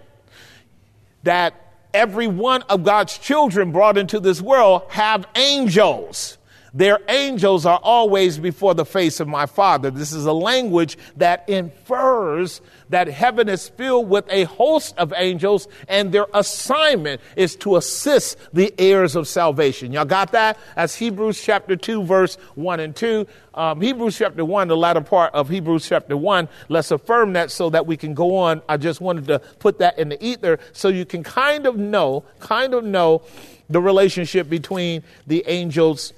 that 1.24 1.54
every 1.94 2.28
one 2.28 2.62
of 2.64 2.84
God's 2.84 3.18
children 3.18 3.72
brought 3.72 3.98
into 3.98 4.20
this 4.20 4.42
world 4.42 4.84
have 4.90 5.26
angels. 5.36 6.38
Their 6.76 7.00
angels 7.08 7.66
are 7.66 7.80
always 7.82 8.38
before 8.38 8.74
the 8.74 8.84
face 8.84 9.22
of 9.22 9.30
my 9.30 9.46
Father. 9.46 9.90
This 9.90 10.12
is 10.12 10.26
a 10.26 10.34
language 10.34 10.98
that 11.16 11.48
infers 11.48 12.60
that 12.90 13.08
heaven 13.08 13.48
is 13.48 13.70
filled 13.70 14.10
with 14.10 14.26
a 14.30 14.44
host 14.44 14.94
of 14.98 15.14
angels 15.16 15.70
and 15.88 16.12
their 16.12 16.26
assignment 16.34 17.22
is 17.38 17.56
to 17.56 17.78
assist 17.78 18.38
the 18.52 18.74
heirs 18.78 19.16
of 19.16 19.26
salvation. 19.26 19.94
Y'all 19.94 20.04
got 20.04 20.34
that? 20.34 20.58
That's 20.76 20.96
Hebrews 20.96 21.42
chapter 21.42 21.78
2, 21.78 22.04
verse 22.04 22.36
1 22.56 22.82
and 22.82 22.94
2. 22.94 23.26
Um, 23.54 23.80
Hebrews 23.80 24.18
chapter 24.18 24.44
1, 24.44 24.68
the 24.68 24.76
latter 24.76 25.00
part 25.00 25.34
of 25.34 25.48
Hebrews 25.48 25.88
chapter 25.88 26.18
1. 26.18 26.50
Let's 26.68 26.92
affirm 26.92 27.32
that 27.34 27.52
so 27.52 27.70
that 27.70 27.88
we 27.88 27.96
can 27.96 28.14
go 28.14 28.36
on. 28.36 28.62
I 28.68 28.76
just 28.76 29.00
wanted 29.00 29.28
to 29.28 29.40
put 29.40 29.80
that 29.80 29.98
in 29.98 30.10
the 30.10 30.24
ether 30.24 30.60
so 30.74 30.90
you 30.90 31.06
can 31.06 31.24
kind 31.24 31.68
of 31.68 31.78
know, 31.78 32.26
kind 32.40 32.74
of 32.74 32.84
know 32.84 33.22
the 33.70 33.82
relationship 33.82 34.50
between 34.50 35.04
the 35.26 35.42
angels 35.48 36.12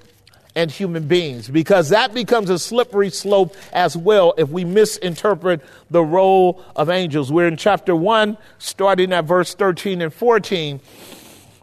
and 0.57 0.71
human 0.71 1.07
beings 1.07 1.47
because 1.47 1.89
that 1.89 2.15
becomes 2.15 2.49
a 2.49 2.57
slippery 2.57 3.11
slope 3.11 3.55
as 3.71 3.95
well 3.95 4.33
if 4.39 4.49
we 4.49 4.65
misinterpret 4.65 5.61
the 5.91 6.03
role 6.03 6.65
of 6.75 6.89
angels. 6.89 7.31
We're 7.31 7.47
in 7.47 7.57
chapter 7.57 7.95
1, 7.95 8.35
starting 8.57 9.13
at 9.13 9.25
verse 9.25 9.53
13 9.53 10.01
and 10.01 10.11
14. 10.11 10.81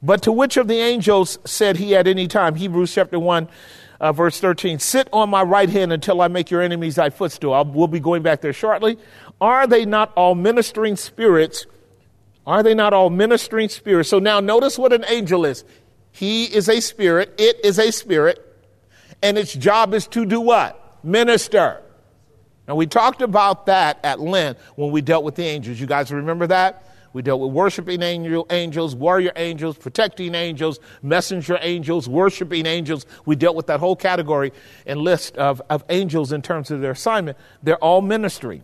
But 0.00 0.22
to 0.22 0.32
which 0.32 0.56
of 0.56 0.68
the 0.68 0.78
angels 0.78 1.40
said 1.44 1.76
he 1.76 1.96
at 1.96 2.06
any 2.06 2.28
time? 2.28 2.54
Hebrews 2.54 2.94
chapter 2.94 3.18
1, 3.18 3.48
uh, 3.98 4.12
verse 4.12 4.38
13 4.38 4.78
Sit 4.78 5.08
on 5.12 5.28
my 5.28 5.42
right 5.42 5.68
hand 5.68 5.92
until 5.92 6.20
I 6.20 6.28
make 6.28 6.52
your 6.52 6.62
enemies 6.62 6.94
thy 6.94 7.10
footstool. 7.10 7.52
I'll, 7.52 7.64
we'll 7.64 7.88
be 7.88 8.00
going 8.00 8.22
back 8.22 8.42
there 8.42 8.52
shortly. 8.52 8.96
Are 9.40 9.66
they 9.66 9.84
not 9.84 10.12
all 10.14 10.36
ministering 10.36 10.94
spirits? 10.94 11.66
Are 12.46 12.62
they 12.62 12.74
not 12.74 12.92
all 12.92 13.10
ministering 13.10 13.70
spirits? 13.70 14.08
So 14.08 14.20
now 14.20 14.38
notice 14.38 14.78
what 14.78 14.92
an 14.92 15.04
angel 15.08 15.44
is. 15.44 15.64
He 16.12 16.44
is 16.44 16.68
a 16.68 16.78
spirit, 16.78 17.34
it 17.38 17.56
is 17.64 17.80
a 17.80 17.90
spirit 17.90 18.53
and 19.24 19.38
its 19.38 19.54
job 19.54 19.94
is 19.94 20.06
to 20.08 20.26
do 20.26 20.38
what? 20.38 20.98
Minister. 21.02 21.80
Now, 22.68 22.74
we 22.74 22.86
talked 22.86 23.22
about 23.22 23.66
that 23.66 23.98
at 24.04 24.20
Lent 24.20 24.58
when 24.76 24.90
we 24.90 25.00
dealt 25.00 25.24
with 25.24 25.34
the 25.34 25.44
angels. 25.44 25.80
You 25.80 25.86
guys 25.86 26.12
remember 26.12 26.46
that? 26.48 26.86
We 27.14 27.22
dealt 27.22 27.40
with 27.40 27.52
worshiping 27.52 28.02
angel, 28.02 28.46
angels, 28.50 28.94
warrior 28.94 29.32
angels, 29.36 29.78
protecting 29.78 30.34
angels, 30.34 30.78
messenger 31.02 31.58
angels, 31.62 32.06
worshiping 32.06 32.66
angels. 32.66 33.06
We 33.24 33.34
dealt 33.34 33.56
with 33.56 33.68
that 33.68 33.80
whole 33.80 33.96
category 33.96 34.52
and 34.84 35.00
list 35.00 35.36
of, 35.38 35.62
of 35.70 35.84
angels 35.88 36.30
in 36.32 36.42
terms 36.42 36.70
of 36.70 36.82
their 36.82 36.90
assignment. 36.90 37.38
They're 37.62 37.82
all 37.82 38.02
ministering. 38.02 38.62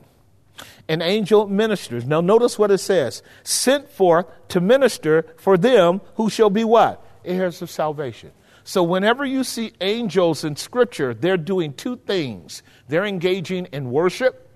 An 0.89 1.01
angel 1.01 1.47
ministers. 1.47 2.05
Now 2.05 2.21
notice 2.21 2.59
what 2.59 2.71
it 2.71 2.79
says. 2.79 3.23
Sent 3.45 3.89
forth 3.89 4.27
to 4.49 4.61
minister 4.61 5.25
for 5.39 5.57
them 5.57 6.03
who 6.17 6.29
shall 6.29 6.51
be 6.51 6.65
what? 6.65 7.03
Heirs 7.25 7.63
of 7.63 7.71
salvation. 7.71 8.33
So 8.65 8.83
whenever 8.83 9.25
you 9.25 9.45
see 9.45 9.73
angels 9.81 10.45
in 10.45 10.57
scripture, 10.57 11.15
they're 11.15 11.37
doing 11.37 11.73
two 11.73 11.97
things. 11.97 12.63
They're 12.89 13.07
engaging 13.07 13.67
in 13.67 13.91
worship 13.91 14.49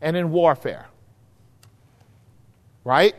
and 0.00 0.16
in 0.16 0.30
warfare 0.30 0.88
right? 2.84 3.14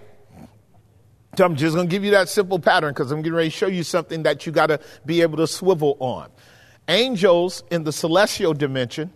So 1.37 1.43
I'm 1.43 1.55
just 1.55 1.75
going 1.75 1.87
to 1.87 1.91
give 1.91 2.05
you 2.05 2.11
that 2.11 2.29
simple 2.29 2.59
pattern 2.59 2.93
because 2.93 3.11
I'm 3.11 3.21
getting 3.21 3.33
ready 3.33 3.49
to 3.49 3.55
show 3.55 3.67
you 3.67 3.83
something 3.83 4.23
that 4.23 4.45
you 4.45 4.51
got 4.51 4.67
to 4.67 4.79
be 5.05 5.21
able 5.21 5.37
to 5.37 5.47
swivel 5.47 5.97
on. 5.99 6.29
Angels 6.87 7.63
in 7.71 7.83
the 7.83 7.91
celestial 7.91 8.53
dimension 8.53 9.11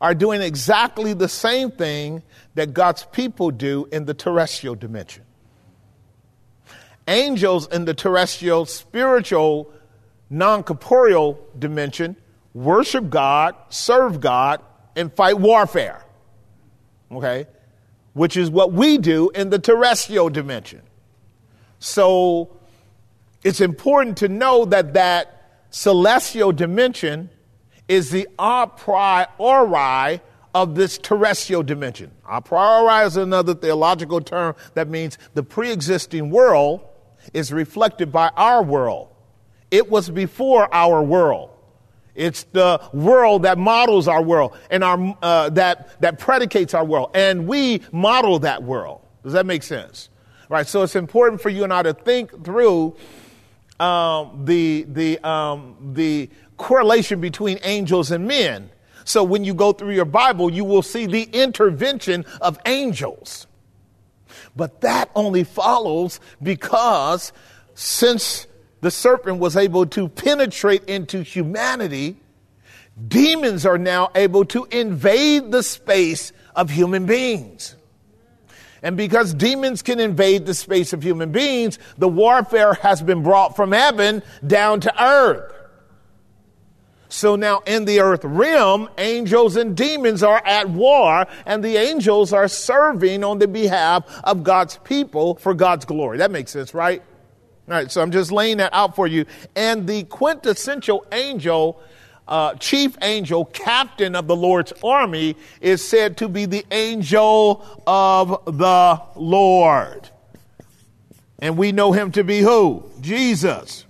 are 0.00 0.14
doing 0.14 0.40
exactly 0.40 1.12
the 1.12 1.28
same 1.28 1.70
thing 1.70 2.22
that 2.54 2.74
God's 2.74 3.04
people 3.12 3.50
do 3.50 3.86
in 3.92 4.04
the 4.04 4.14
terrestrial 4.14 4.74
dimension. 4.74 5.22
Angels 7.06 7.66
in 7.68 7.84
the 7.84 7.94
terrestrial, 7.94 8.66
spiritual, 8.66 9.72
non 10.30 10.62
corporeal 10.62 11.38
dimension 11.58 12.16
worship 12.54 13.10
God, 13.10 13.54
serve 13.68 14.20
God, 14.20 14.62
and 14.96 15.12
fight 15.12 15.38
warfare. 15.38 16.04
Okay? 17.10 17.46
which 18.14 18.36
is 18.36 18.50
what 18.50 18.72
we 18.72 18.96
do 18.96 19.28
in 19.30 19.50
the 19.50 19.58
terrestrial 19.58 20.30
dimension. 20.30 20.80
So 21.78 22.56
it's 23.42 23.60
important 23.60 24.16
to 24.18 24.28
know 24.28 24.64
that 24.66 24.94
that 24.94 25.66
celestial 25.70 26.52
dimension 26.52 27.28
is 27.88 28.10
the 28.10 28.26
a 28.38 28.66
priori 28.66 30.20
of 30.54 30.76
this 30.76 30.96
terrestrial 30.96 31.64
dimension. 31.64 32.12
A 32.28 32.40
priori 32.40 33.04
is 33.04 33.16
another 33.16 33.54
theological 33.54 34.20
term 34.20 34.54
that 34.74 34.88
means 34.88 35.18
the 35.34 35.42
pre 35.42 35.72
existing 35.72 36.30
world 36.30 36.80
is 37.32 37.52
reflected 37.52 38.12
by 38.12 38.28
our 38.36 38.62
world. 38.62 39.08
It 39.70 39.90
was 39.90 40.10
before 40.10 40.72
our 40.72 41.02
world. 41.02 41.50
It's 42.14 42.44
the 42.44 42.80
world 42.92 43.42
that 43.42 43.58
models 43.58 44.06
our 44.06 44.22
world 44.22 44.56
and 44.70 44.84
our, 44.84 45.16
uh, 45.20 45.50
that, 45.50 46.00
that 46.00 46.18
predicates 46.18 46.74
our 46.74 46.84
world. 46.84 47.10
And 47.14 47.48
we 47.48 47.82
model 47.90 48.40
that 48.40 48.62
world. 48.62 49.00
Does 49.24 49.32
that 49.32 49.46
make 49.46 49.62
sense? 49.62 50.10
Right. 50.48 50.66
So 50.66 50.82
it's 50.82 50.94
important 50.94 51.40
for 51.40 51.48
you 51.48 51.64
and 51.64 51.72
I 51.72 51.82
to 51.82 51.94
think 51.94 52.44
through 52.44 52.96
um, 53.80 54.44
the, 54.44 54.86
the, 54.88 55.18
um, 55.26 55.76
the 55.94 56.30
correlation 56.56 57.20
between 57.20 57.58
angels 57.64 58.10
and 58.10 58.28
men. 58.28 58.70
So 59.04 59.24
when 59.24 59.44
you 59.44 59.54
go 59.54 59.72
through 59.72 59.94
your 59.94 60.04
Bible, 60.04 60.50
you 60.52 60.64
will 60.64 60.82
see 60.82 61.06
the 61.06 61.24
intervention 61.24 62.24
of 62.40 62.58
angels. 62.66 63.46
But 64.56 64.80
that 64.82 65.10
only 65.14 65.44
follows 65.44 66.20
because 66.42 67.32
since 67.74 68.46
the 68.80 68.90
serpent 68.90 69.38
was 69.38 69.56
able 69.56 69.86
to 69.86 70.08
penetrate 70.08 70.84
into 70.84 71.22
humanity, 71.22 72.16
demons 73.08 73.66
are 73.66 73.78
now 73.78 74.10
able 74.14 74.44
to 74.46 74.64
invade 74.66 75.50
the 75.50 75.62
space 75.62 76.32
of 76.54 76.70
human 76.70 77.06
beings. 77.06 77.74
And 78.82 78.98
because 78.98 79.32
demons 79.32 79.80
can 79.80 79.98
invade 79.98 80.44
the 80.44 80.52
space 80.52 80.92
of 80.92 81.02
human 81.02 81.32
beings, 81.32 81.78
the 81.96 82.08
warfare 82.08 82.74
has 82.74 83.00
been 83.00 83.22
brought 83.22 83.56
from 83.56 83.72
heaven 83.72 84.22
down 84.46 84.80
to 84.80 85.02
earth. 85.02 85.53
So 87.14 87.36
now 87.36 87.62
in 87.64 87.84
the 87.84 88.00
earth 88.00 88.24
realm, 88.24 88.88
angels 88.98 89.54
and 89.54 89.76
demons 89.76 90.24
are 90.24 90.42
at 90.44 90.68
war, 90.68 91.28
and 91.46 91.62
the 91.62 91.76
angels 91.76 92.32
are 92.32 92.48
serving 92.48 93.22
on 93.22 93.38
the 93.38 93.46
behalf 93.46 94.04
of 94.24 94.42
God's 94.42 94.78
people 94.78 95.36
for 95.36 95.54
God's 95.54 95.84
glory. 95.84 96.18
That 96.18 96.32
makes 96.32 96.50
sense, 96.50 96.74
right? 96.74 97.00
All 97.68 97.74
right, 97.74 97.88
so 97.88 98.02
I'm 98.02 98.10
just 98.10 98.32
laying 98.32 98.56
that 98.56 98.74
out 98.74 98.96
for 98.96 99.06
you. 99.06 99.26
And 99.54 99.86
the 99.86 100.02
quintessential 100.02 101.06
angel, 101.12 101.80
uh, 102.26 102.54
chief 102.54 102.96
angel, 103.00 103.44
captain 103.44 104.16
of 104.16 104.26
the 104.26 104.36
Lord's 104.36 104.72
army, 104.82 105.36
is 105.60 105.86
said 105.86 106.16
to 106.16 106.28
be 106.28 106.46
the 106.46 106.66
angel 106.72 107.64
of 107.86 108.44
the 108.44 109.00
Lord. 109.14 110.10
And 111.38 111.56
we 111.56 111.70
know 111.70 111.92
him 111.92 112.10
to 112.10 112.24
be 112.24 112.40
who? 112.40 112.90
Jesus. 113.00 113.83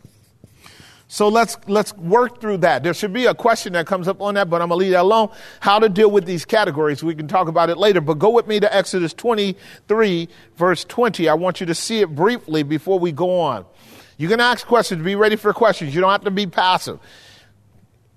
So 1.15 1.29
let's 1.29 1.57
let's 1.69 1.97
work 1.97 2.41
through 2.41 2.57
that. 2.59 2.83
There 2.83 2.93
should 2.93 3.13
be 3.13 3.27
a 3.27 3.35
question 3.35 3.75
that 3.75 3.87
comes 3.87 4.09
up 4.09 4.21
on 4.21 4.35
that, 4.35 4.51
but 4.51 4.61
I'm 4.61 4.69
gonna 4.69 4.81
leave 4.81 4.91
that 4.91 5.03
alone. 5.03 5.29
How 5.61 5.79
to 5.79 5.89
deal 5.89 6.11
with 6.11 6.27
these 6.27 6.45
categories. 6.45 7.05
We 7.05 7.15
can 7.15 7.29
talk 7.29 7.47
about 7.47 7.71
it 7.71 7.79
later. 7.79 8.01
But 8.01 8.19
go 8.19 8.31
with 8.31 8.49
me 8.49 8.59
to 8.59 8.75
Exodus 8.75 9.15
23, 9.15 10.29
verse 10.57 10.85
20. 10.85 11.29
I 11.29 11.35
want 11.35 11.61
you 11.61 11.67
to 11.67 11.75
see 11.75 12.01
it 12.01 12.13
briefly 12.17 12.65
before 12.65 12.99
we 12.99 13.13
go 13.13 13.39
on. 13.39 13.65
You 14.17 14.27
can 14.27 14.41
ask 14.41 14.67
questions, 14.67 15.05
be 15.05 15.15
ready 15.15 15.37
for 15.37 15.53
questions. 15.53 15.95
You 15.95 16.01
don't 16.01 16.11
have 16.11 16.25
to 16.25 16.33
be 16.33 16.49
passive. 16.49 16.99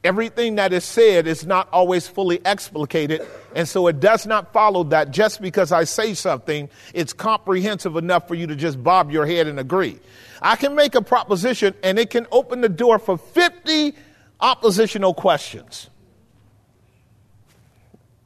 Everything 0.04 0.56
that 0.56 0.74
is 0.74 0.84
said 0.84 1.28
is 1.28 1.46
not 1.46 1.70
always 1.72 2.08
fully 2.08 2.40
explicated, 2.40 3.22
and 3.54 3.68
so 3.68 3.86
it 3.86 4.00
does 4.00 4.26
not 4.26 4.52
follow 4.52 4.84
that 4.86 5.12
just 5.12 5.40
because 5.40 5.72
I 5.72 5.84
say 5.84 6.16
something, 6.16 6.68
it's 6.96 7.14
comprehensive 7.14 7.96
enough 7.96 8.28
for 8.28 8.34
you 8.34 8.48
to 8.48 8.56
just 8.56 8.84
bob 8.84 9.12
your 9.12 9.28
head 9.28 9.46
and 9.46 9.60
agree. 9.60 10.00
I 10.42 10.56
can 10.56 10.76
make 10.76 10.96
a 10.96 11.02
proposition 11.02 11.74
and 11.84 11.98
it 12.00 12.10
can 12.10 12.28
open 12.32 12.62
the 12.62 12.70
door 12.70 13.00
for 13.00 13.18
50 13.18 13.94
oppositional 14.40 15.14
questions. 15.14 15.90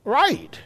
Right. 0.03 0.59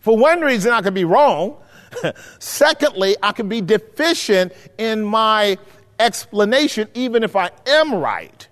For 0.00 0.16
one 0.16 0.40
reason, 0.40 0.72
I 0.72 0.82
could 0.82 0.94
be 0.94 1.04
wrong. 1.04 1.56
Secondly, 2.38 3.16
I 3.22 3.32
can 3.32 3.48
be 3.48 3.60
deficient 3.60 4.52
in 4.78 5.02
my 5.02 5.58
explanation, 5.98 6.88
even 6.94 7.22
if 7.22 7.36
I 7.36 7.50
am 7.66 7.94
right. 7.94 8.46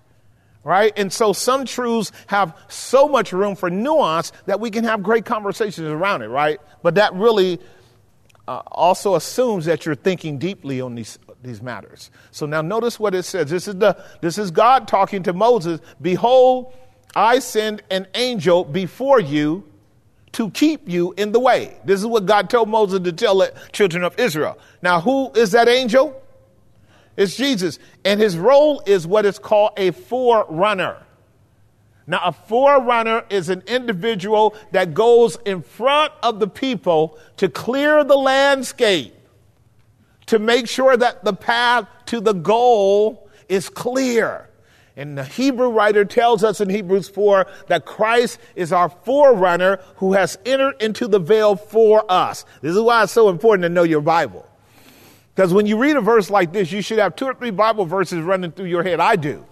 Right? 0.64 0.92
And 0.96 1.12
so 1.12 1.32
some 1.32 1.64
truths 1.64 2.12
have 2.28 2.56
so 2.68 3.08
much 3.08 3.32
room 3.32 3.56
for 3.56 3.68
nuance 3.68 4.32
that 4.46 4.60
we 4.60 4.70
can 4.70 4.84
have 4.84 5.02
great 5.02 5.24
conversations 5.24 5.88
around 5.88 6.22
it, 6.22 6.28
right? 6.28 6.60
But 6.82 6.94
that 6.94 7.12
really 7.14 7.58
uh, 8.46 8.62
also 8.66 9.16
assumes 9.16 9.64
that 9.64 9.84
you're 9.84 9.96
thinking 9.96 10.38
deeply 10.38 10.80
on 10.80 10.94
these 10.94 11.18
these 11.42 11.60
matters. 11.60 12.10
So 12.30 12.46
now 12.46 12.62
notice 12.62 13.00
what 13.00 13.14
it 13.14 13.24
says. 13.24 13.50
This 13.50 13.66
is 13.66 13.76
the 13.76 14.02
this 14.20 14.38
is 14.38 14.50
God 14.50 14.86
talking 14.86 15.22
to 15.24 15.32
Moses. 15.32 15.80
Behold, 16.00 16.72
I 17.14 17.40
send 17.40 17.82
an 17.90 18.06
angel 18.14 18.64
before 18.64 19.20
you 19.20 19.64
to 20.32 20.50
keep 20.50 20.88
you 20.88 21.12
in 21.16 21.32
the 21.32 21.40
way. 21.40 21.76
This 21.84 22.00
is 22.00 22.06
what 22.06 22.26
God 22.26 22.48
told 22.48 22.68
Moses 22.68 23.00
to 23.00 23.12
tell 23.12 23.38
the 23.38 23.52
children 23.72 24.02
of 24.02 24.18
Israel. 24.18 24.58
Now, 24.80 25.00
who 25.00 25.30
is 25.32 25.50
that 25.52 25.68
angel? 25.68 26.20
It's 27.16 27.36
Jesus. 27.36 27.78
And 28.04 28.18
his 28.18 28.38
role 28.38 28.82
is 28.86 29.06
what 29.06 29.26
is 29.26 29.38
called 29.38 29.72
a 29.76 29.90
forerunner. 29.90 30.96
Now, 32.06 32.22
a 32.24 32.32
forerunner 32.32 33.24
is 33.28 33.48
an 33.48 33.62
individual 33.66 34.56
that 34.72 34.94
goes 34.94 35.36
in 35.44 35.62
front 35.62 36.12
of 36.22 36.40
the 36.40 36.48
people 36.48 37.18
to 37.36 37.48
clear 37.48 38.02
the 38.02 38.16
landscape 38.16 39.14
to 40.32 40.38
make 40.38 40.66
sure 40.66 40.96
that 40.96 41.22
the 41.26 41.34
path 41.34 41.86
to 42.06 42.18
the 42.18 42.32
goal 42.32 43.28
is 43.50 43.68
clear. 43.68 44.48
And 44.96 45.16
the 45.16 45.24
Hebrew 45.24 45.68
writer 45.68 46.06
tells 46.06 46.42
us 46.42 46.62
in 46.62 46.70
Hebrews 46.70 47.10
4 47.10 47.46
that 47.66 47.84
Christ 47.84 48.38
is 48.56 48.72
our 48.72 48.88
forerunner 48.88 49.78
who 49.96 50.14
has 50.14 50.38
entered 50.46 50.80
into 50.80 51.06
the 51.06 51.18
veil 51.18 51.54
for 51.54 52.10
us. 52.10 52.46
This 52.62 52.74
is 52.74 52.80
why 52.80 53.02
it's 53.02 53.12
so 53.12 53.28
important 53.28 53.64
to 53.64 53.68
know 53.68 53.82
your 53.82 54.00
Bible. 54.00 54.48
Because 55.34 55.52
when 55.52 55.66
you 55.66 55.76
read 55.76 55.96
a 55.96 56.00
verse 56.00 56.30
like 56.30 56.50
this, 56.50 56.72
you 56.72 56.80
should 56.80 56.98
have 56.98 57.14
two 57.14 57.26
or 57.26 57.34
three 57.34 57.50
Bible 57.50 57.84
verses 57.84 58.22
running 58.22 58.52
through 58.52 58.68
your 58.68 58.82
head. 58.82 59.00
I 59.00 59.16
do. 59.16 59.44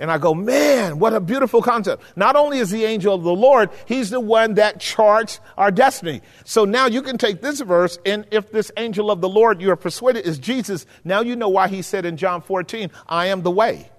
And 0.00 0.10
I 0.10 0.16
go, 0.16 0.32
man, 0.32 0.98
what 0.98 1.12
a 1.12 1.20
beautiful 1.20 1.60
concept. 1.60 2.02
Not 2.16 2.34
only 2.34 2.58
is 2.58 2.70
the 2.70 2.86
angel 2.86 3.14
of 3.14 3.22
the 3.22 3.34
Lord, 3.34 3.68
he's 3.84 4.08
the 4.08 4.18
one 4.18 4.54
that 4.54 4.80
charts 4.80 5.40
our 5.58 5.70
destiny. 5.70 6.22
So 6.46 6.64
now 6.64 6.86
you 6.86 7.02
can 7.02 7.18
take 7.18 7.42
this 7.42 7.60
verse, 7.60 7.98
and 8.06 8.26
if 8.30 8.50
this 8.50 8.72
angel 8.78 9.10
of 9.10 9.20
the 9.20 9.28
Lord 9.28 9.60
you 9.60 9.70
are 9.70 9.76
persuaded 9.76 10.26
is 10.26 10.38
Jesus, 10.38 10.86
now 11.04 11.20
you 11.20 11.36
know 11.36 11.50
why 11.50 11.68
he 11.68 11.82
said 11.82 12.06
in 12.06 12.16
John 12.16 12.40
14, 12.40 12.90
I 13.06 13.26
am 13.26 13.42
the 13.42 13.50
way. 13.50 13.90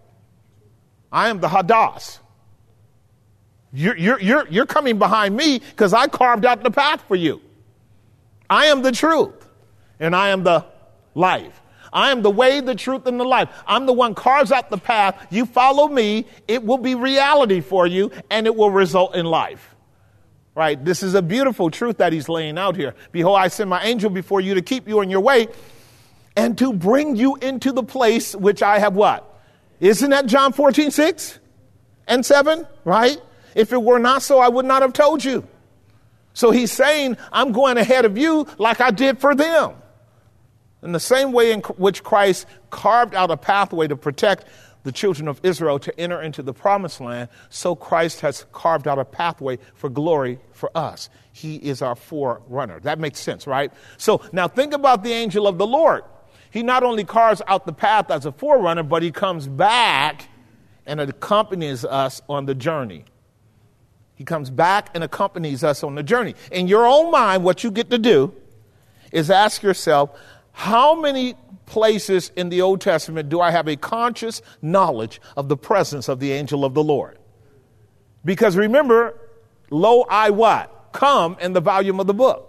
I 1.12 1.30
am 1.30 1.40
the 1.40 1.48
hodos. 1.48 2.18
You're, 3.72 3.96
you're, 3.96 4.20
you're, 4.20 4.48
you're 4.48 4.66
coming 4.66 4.98
behind 4.98 5.36
me 5.36 5.60
because 5.60 5.94
I 5.94 6.08
carved 6.08 6.46
out 6.46 6.64
the 6.64 6.72
path 6.72 7.04
for 7.08 7.16
you. 7.16 7.42
I 8.50 8.66
am 8.66 8.82
the 8.82 8.92
truth, 8.92 9.48
and 10.00 10.16
I 10.16 10.30
am 10.30 10.42
the 10.42 10.66
life. 11.14 11.61
I 11.94 12.12
am 12.12 12.22
the 12.22 12.32
way, 12.32 12.62
the 12.62 12.76
truth, 12.76 13.06
and 13.06 13.20
the 13.20 13.26
life. 13.26 13.50
I'm 13.68 13.86
the 13.86 13.94
one 13.94 14.16
carves 14.16 14.52
out 14.52 14.70
the 14.70 14.78
path. 14.78 15.28
You 15.30 15.46
follow 15.46 15.88
me, 15.88 16.26
it 16.48 16.64
will 16.64 16.78
be 16.78 16.96
reality 16.96 17.62
for 17.62 17.86
you, 17.86 18.12
and 18.30 18.48
it 18.48 18.56
will 18.56 18.72
result 18.72 19.16
in 19.16 19.26
life. 19.26 19.76
Right? 20.56 20.84
This 20.84 21.04
is 21.04 21.16
a 21.16 21.22
beautiful 21.22 21.70
truth 21.70 21.98
that 21.98 22.14
he's 22.14 22.28
laying 22.28 22.58
out 22.58 22.76
here. 22.76 22.96
Behold, 23.12 23.38
I 23.38 23.48
send 23.48 23.70
my 23.70 23.84
angel 23.84 24.10
before 24.10 24.42
you 24.42 24.56
to 24.56 24.62
keep 24.62 24.88
you 24.88 25.02
in 25.02 25.10
your 25.10 25.22
way 25.22 25.48
and 26.36 26.58
to 26.58 26.74
bring 26.74 27.16
you 27.16 27.36
into 27.38 27.72
the 27.72 27.84
place 27.84 28.36
which 28.36 28.62
I 28.62 28.80
have 28.80 28.96
what? 28.96 29.28
Isn't 29.80 30.10
that 30.12 30.26
John 30.28 30.54
14, 30.54 30.92
6 30.92 31.40
and 32.08 32.26
7? 32.26 32.68
Right? 32.84 33.18
If 33.56 33.74
it 33.74 33.82
were 33.82 34.00
not 34.00 34.22
so, 34.24 34.40
I 34.40 34.48
would 34.48 34.66
not 34.66 34.82
have 34.82 34.94
told 34.94 35.24
you. 35.24 35.48
So 36.34 36.52
he's 36.52 36.72
saying, 36.72 37.18
I'm 37.32 37.52
going 37.52 37.78
ahead 37.78 38.06
of 38.06 38.18
you 38.18 38.48
like 38.58 38.80
I 38.80 38.92
did 38.92 39.20
for 39.20 39.36
them. 39.36 39.74
In 40.84 40.92
the 40.92 41.00
same 41.00 41.32
way 41.32 41.52
in 41.52 41.62
which 41.62 42.04
Christ 42.04 42.48
carved 42.70 43.14
out 43.14 43.30
a 43.30 43.38
pathway 43.38 43.88
to 43.88 43.96
protect 43.96 44.46
the 44.84 44.92
children 44.92 45.28
of 45.28 45.40
Israel 45.44 45.78
to 45.78 46.00
enter 46.00 46.22
into 46.22 46.42
the 46.42 46.54
promised 46.54 47.00
land, 47.00 47.30
so 47.50 47.76
Christ 47.76 48.22
has 48.22 48.46
carved 48.52 48.88
out 48.88 48.98
a 48.98 49.06
pathway 49.06 49.60
for 49.76 49.90
glory 49.90 50.40
for 50.54 50.76
us. 50.76 51.10
He 51.34 51.58
is 51.58 51.84
our 51.84 51.96
forerunner. 51.96 52.80
That 52.80 52.98
makes 52.98 53.20
sense, 53.20 53.46
right? 53.46 53.72
So 53.98 54.22
now 54.32 54.48
think 54.48 54.74
about 54.74 55.04
the 55.04 55.12
angel 55.12 55.48
of 55.48 55.60
the 55.60 55.68
Lord. 55.68 56.04
He 56.50 56.64
not 56.64 56.84
only 56.84 57.04
carves 57.04 57.44
out 57.48 57.68
the 57.68 57.74
path 57.74 58.10
as 58.10 58.26
a 58.26 58.32
forerunner, 58.32 58.84
but 58.84 59.04
he 59.04 59.12
comes 59.12 59.48
back 59.48 60.28
and 60.88 61.00
accompanies 61.00 61.86
us 61.86 62.22
on 62.28 62.46
the 62.46 62.56
journey. 62.56 63.06
He 64.16 64.26
comes 64.26 64.50
back 64.50 64.90
and 64.94 65.04
accompanies 65.04 65.64
us 65.64 65.84
on 65.84 65.96
the 65.96 66.04
journey. 66.04 66.36
In 66.52 66.68
your 66.68 66.86
own 66.86 67.12
mind, 67.12 67.44
what 67.44 67.64
you 67.64 67.72
get 67.72 67.90
to 67.92 67.98
do 67.98 68.34
is 69.12 69.30
ask 69.30 69.64
yourself, 69.64 70.20
how 70.62 70.94
many 70.94 71.34
places 71.66 72.32
in 72.36 72.50
the 72.50 72.62
Old 72.62 72.82
Testament 72.82 73.30
do 73.30 73.42
I 73.42 73.50
have 73.50 73.68
a 73.68 73.76
conscious 73.76 74.44
knowledge 74.62 75.20
of 75.36 75.50
the 75.50 75.58
presence 75.58 76.08
of 76.08 76.20
the 76.20 76.32
angel 76.34 76.64
of 76.64 76.76
the 76.76 76.84
Lord? 76.84 77.18
Because 78.24 78.56
remember, 78.56 79.18
lo, 79.72 80.06
I 80.08 80.30
what? 80.30 80.90
Come 80.92 81.36
in 81.42 81.54
the 81.54 81.62
volume 81.62 82.00
of 82.00 82.06
the 82.06 82.14
book. 82.14 82.48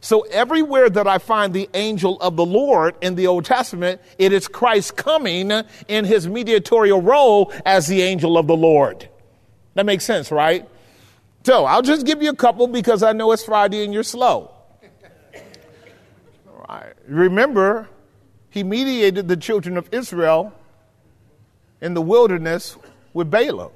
So 0.00 0.20
everywhere 0.20 0.88
that 0.88 1.08
I 1.08 1.18
find 1.18 1.52
the 1.52 1.68
angel 1.74 2.16
of 2.20 2.36
the 2.36 2.46
Lord 2.46 2.94
in 3.00 3.16
the 3.16 3.26
Old 3.26 3.44
Testament, 3.44 4.00
it 4.18 4.32
is 4.32 4.46
Christ 4.46 4.96
coming 4.96 5.50
in 5.88 6.04
his 6.04 6.28
mediatorial 6.28 7.02
role 7.02 7.52
as 7.64 7.88
the 7.88 8.02
angel 8.02 8.38
of 8.38 8.46
the 8.46 8.56
Lord. 8.56 9.08
That 9.74 9.84
makes 9.84 10.04
sense, 10.04 10.30
right? 10.30 10.68
So 11.42 11.64
I'll 11.64 11.82
just 11.82 12.06
give 12.06 12.22
you 12.22 12.30
a 12.30 12.36
couple 12.36 12.68
because 12.68 13.02
I 13.02 13.14
know 13.14 13.32
it's 13.32 13.42
Friday 13.42 13.82
and 13.82 13.92
you're 13.92 14.04
slow. 14.04 14.55
Remember, 17.06 17.88
he 18.50 18.64
mediated 18.64 19.28
the 19.28 19.36
children 19.36 19.76
of 19.76 19.88
Israel 19.92 20.52
in 21.80 21.94
the 21.94 22.02
wilderness 22.02 22.76
with 23.12 23.30
Balaam. 23.30 23.70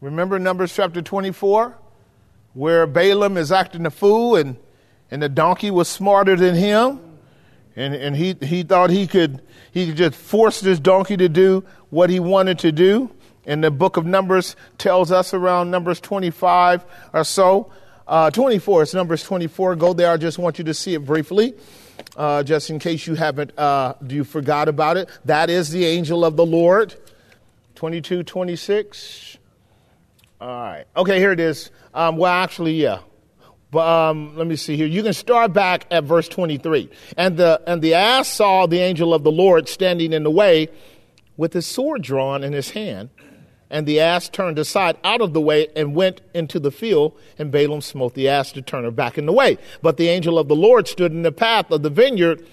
Remember 0.00 0.38
Numbers 0.38 0.74
chapter 0.74 1.00
24, 1.00 1.78
where 2.54 2.86
Balaam 2.86 3.36
is 3.36 3.52
acting 3.52 3.86
a 3.86 3.90
fool 3.90 4.36
and, 4.36 4.56
and 5.10 5.22
the 5.22 5.28
donkey 5.28 5.70
was 5.70 5.88
smarter 5.88 6.36
than 6.36 6.54
him. 6.54 7.00
And, 7.74 7.94
and 7.94 8.14
he, 8.14 8.36
he 8.42 8.64
thought 8.64 8.90
he 8.90 9.06
could, 9.06 9.40
he 9.70 9.86
could 9.86 9.96
just 9.96 10.14
force 10.14 10.60
this 10.60 10.78
donkey 10.78 11.16
to 11.16 11.28
do 11.28 11.64
what 11.90 12.10
he 12.10 12.20
wanted 12.20 12.58
to 12.60 12.72
do. 12.72 13.10
And 13.46 13.64
the 13.64 13.70
book 13.70 13.96
of 13.96 14.04
Numbers 14.04 14.56
tells 14.76 15.10
us 15.10 15.32
around 15.32 15.70
Numbers 15.70 16.00
25 16.00 16.84
or 17.12 17.24
so 17.24 17.72
uh, 18.06 18.30
24, 18.30 18.82
it's 18.82 18.94
Numbers 18.94 19.22
24. 19.22 19.76
Go 19.76 19.92
there. 19.92 20.10
I 20.10 20.16
just 20.16 20.38
want 20.38 20.58
you 20.58 20.64
to 20.64 20.74
see 20.74 20.94
it 20.94 21.04
briefly, 21.04 21.54
uh, 22.16 22.42
just 22.42 22.70
in 22.70 22.78
case 22.78 23.06
you 23.06 23.14
haven't, 23.14 23.56
uh, 23.58 23.94
you 24.06 24.24
forgot 24.24 24.68
about 24.68 24.96
it. 24.96 25.08
That 25.24 25.50
is 25.50 25.70
the 25.70 25.84
angel 25.84 26.24
of 26.24 26.36
the 26.36 26.46
Lord. 26.46 26.94
22, 27.74 28.22
26. 28.22 29.38
All 30.40 30.48
right. 30.48 30.84
Okay, 30.96 31.18
here 31.18 31.32
it 31.32 31.40
is. 31.40 31.70
Um, 31.94 32.16
well, 32.16 32.32
actually, 32.32 32.74
yeah. 32.74 33.00
But 33.70 33.88
um, 33.88 34.36
let 34.36 34.46
me 34.46 34.56
see 34.56 34.76
here. 34.76 34.86
You 34.86 35.02
can 35.02 35.14
start 35.14 35.52
back 35.52 35.86
at 35.90 36.04
verse 36.04 36.28
23. 36.28 36.90
And 37.16 37.36
the, 37.36 37.62
and 37.66 37.80
the 37.80 37.94
ass 37.94 38.28
saw 38.28 38.66
the 38.66 38.78
angel 38.78 39.14
of 39.14 39.22
the 39.22 39.32
Lord 39.32 39.68
standing 39.68 40.12
in 40.12 40.24
the 40.24 40.30
way 40.30 40.68
with 41.36 41.54
his 41.54 41.66
sword 41.66 42.02
drawn 42.02 42.44
in 42.44 42.52
his 42.52 42.70
hand. 42.70 43.08
And 43.72 43.86
the 43.86 44.00
ass 44.00 44.28
turned 44.28 44.58
aside 44.58 44.98
out 45.02 45.22
of 45.22 45.32
the 45.32 45.40
way 45.40 45.68
and 45.74 45.96
went 45.96 46.20
into 46.34 46.60
the 46.60 46.70
field, 46.70 47.18
and 47.38 47.50
Balaam 47.50 47.80
smote 47.80 48.12
the 48.12 48.28
ass 48.28 48.52
to 48.52 48.60
turn 48.60 48.84
her 48.84 48.90
back 48.90 49.16
in 49.16 49.24
the 49.24 49.32
way. 49.32 49.56
But 49.80 49.96
the 49.96 50.08
angel 50.08 50.38
of 50.38 50.46
the 50.46 50.54
Lord 50.54 50.86
stood 50.86 51.10
in 51.10 51.22
the 51.22 51.32
path 51.32 51.70
of 51.70 51.82
the 51.82 51.88
vineyard, 51.88 52.46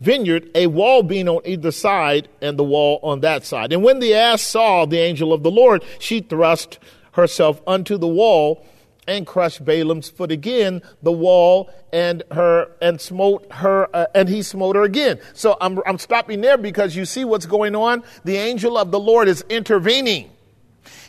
vineyard, 0.00 0.50
a 0.56 0.66
wall 0.66 1.04
being 1.04 1.28
on 1.28 1.42
either 1.44 1.70
side, 1.70 2.28
and 2.42 2.58
the 2.58 2.64
wall 2.64 2.98
on 3.04 3.20
that 3.20 3.46
side. 3.46 3.72
And 3.72 3.84
when 3.84 4.00
the 4.00 4.14
ass 4.14 4.42
saw 4.42 4.84
the 4.84 4.98
angel 4.98 5.32
of 5.32 5.44
the 5.44 5.50
Lord, 5.50 5.84
she 6.00 6.20
thrust 6.20 6.80
herself 7.12 7.62
unto 7.64 7.96
the 7.96 8.08
wall 8.08 8.66
and 9.06 9.26
crushed 9.26 9.64
Balaam's 9.64 10.10
foot 10.10 10.32
again, 10.32 10.82
the 11.02 11.12
wall, 11.12 11.70
and 11.92 12.24
her, 12.32 12.72
and 12.82 13.00
smote 13.00 13.46
her, 13.52 13.88
uh, 13.94 14.06
and 14.12 14.28
he 14.28 14.42
smote 14.42 14.74
her 14.74 14.82
again. 14.82 15.20
So 15.34 15.56
I'm, 15.60 15.80
I'm 15.86 15.98
stopping 15.98 16.40
there 16.40 16.58
because 16.58 16.96
you 16.96 17.04
see 17.04 17.24
what's 17.24 17.46
going 17.46 17.76
on. 17.76 18.02
The 18.24 18.36
angel 18.36 18.76
of 18.76 18.90
the 18.90 19.00
Lord 19.00 19.28
is 19.28 19.44
intervening. 19.48 20.30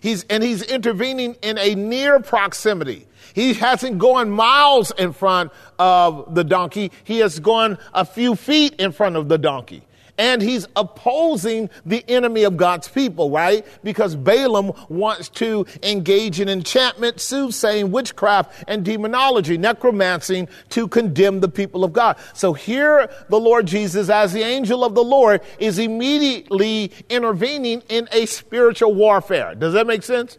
He's, 0.02 0.24
and 0.30 0.44
he's 0.44 0.62
intervening 0.62 1.36
in 1.42 1.58
a 1.58 1.76
near 1.76 2.20
proximity. 2.20 3.08
He 3.34 3.54
hasn't 3.54 4.00
gone 4.00 4.30
miles 4.30 4.92
in 4.92 5.14
front 5.14 5.52
of 5.78 6.34
the 6.36 6.44
donkey. 6.44 6.92
He 7.04 7.20
has 7.20 7.40
gone 7.40 7.78
a 7.94 8.06
few 8.06 8.36
feet 8.36 8.76
in 8.76 8.92
front 8.92 9.16
of 9.16 9.30
the 9.30 9.38
donkey 9.38 9.84
and 10.20 10.42
he's 10.42 10.68
opposing 10.76 11.70
the 11.86 12.04
enemy 12.10 12.44
of 12.44 12.58
God's 12.58 12.90
people, 12.90 13.32
right? 13.32 13.66
Because 13.84 14.18
Balaam 14.18 14.74
wants 14.90 15.30
to 15.30 15.66
engage 15.82 16.42
in 16.42 16.50
enchantment, 16.50 17.22
soothsaying, 17.22 17.90
witchcraft, 17.90 18.66
and 18.68 18.84
demonology, 18.84 19.58
necromancy 19.58 20.48
to 20.70 20.90
condemn 20.90 21.40
the 21.40 21.48
people 21.48 21.86
of 21.86 21.94
God. 21.94 22.18
So 22.34 22.52
here 22.52 23.10
the 23.30 23.40
Lord 23.40 23.66
Jesus, 23.66 24.10
as 24.10 24.34
the 24.34 24.44
angel 24.44 24.84
of 24.84 24.94
the 24.94 25.04
Lord, 25.04 25.42
is 25.58 25.80
immediately 25.80 26.92
intervening 27.10 27.82
in 27.88 28.10
a 28.12 28.26
spiritual 28.26 28.94
warfare. 28.94 29.56
Does 29.56 29.74
that 29.74 29.88
make 29.88 30.04
sense? 30.04 30.38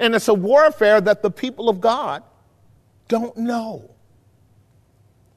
And 0.00 0.16
it's 0.16 0.26
a 0.26 0.34
warfare 0.34 1.00
that 1.00 1.22
the 1.22 1.30
people 1.30 1.68
of 1.68 1.80
God 1.80 2.24
don't 3.06 3.36
know. 3.36 3.88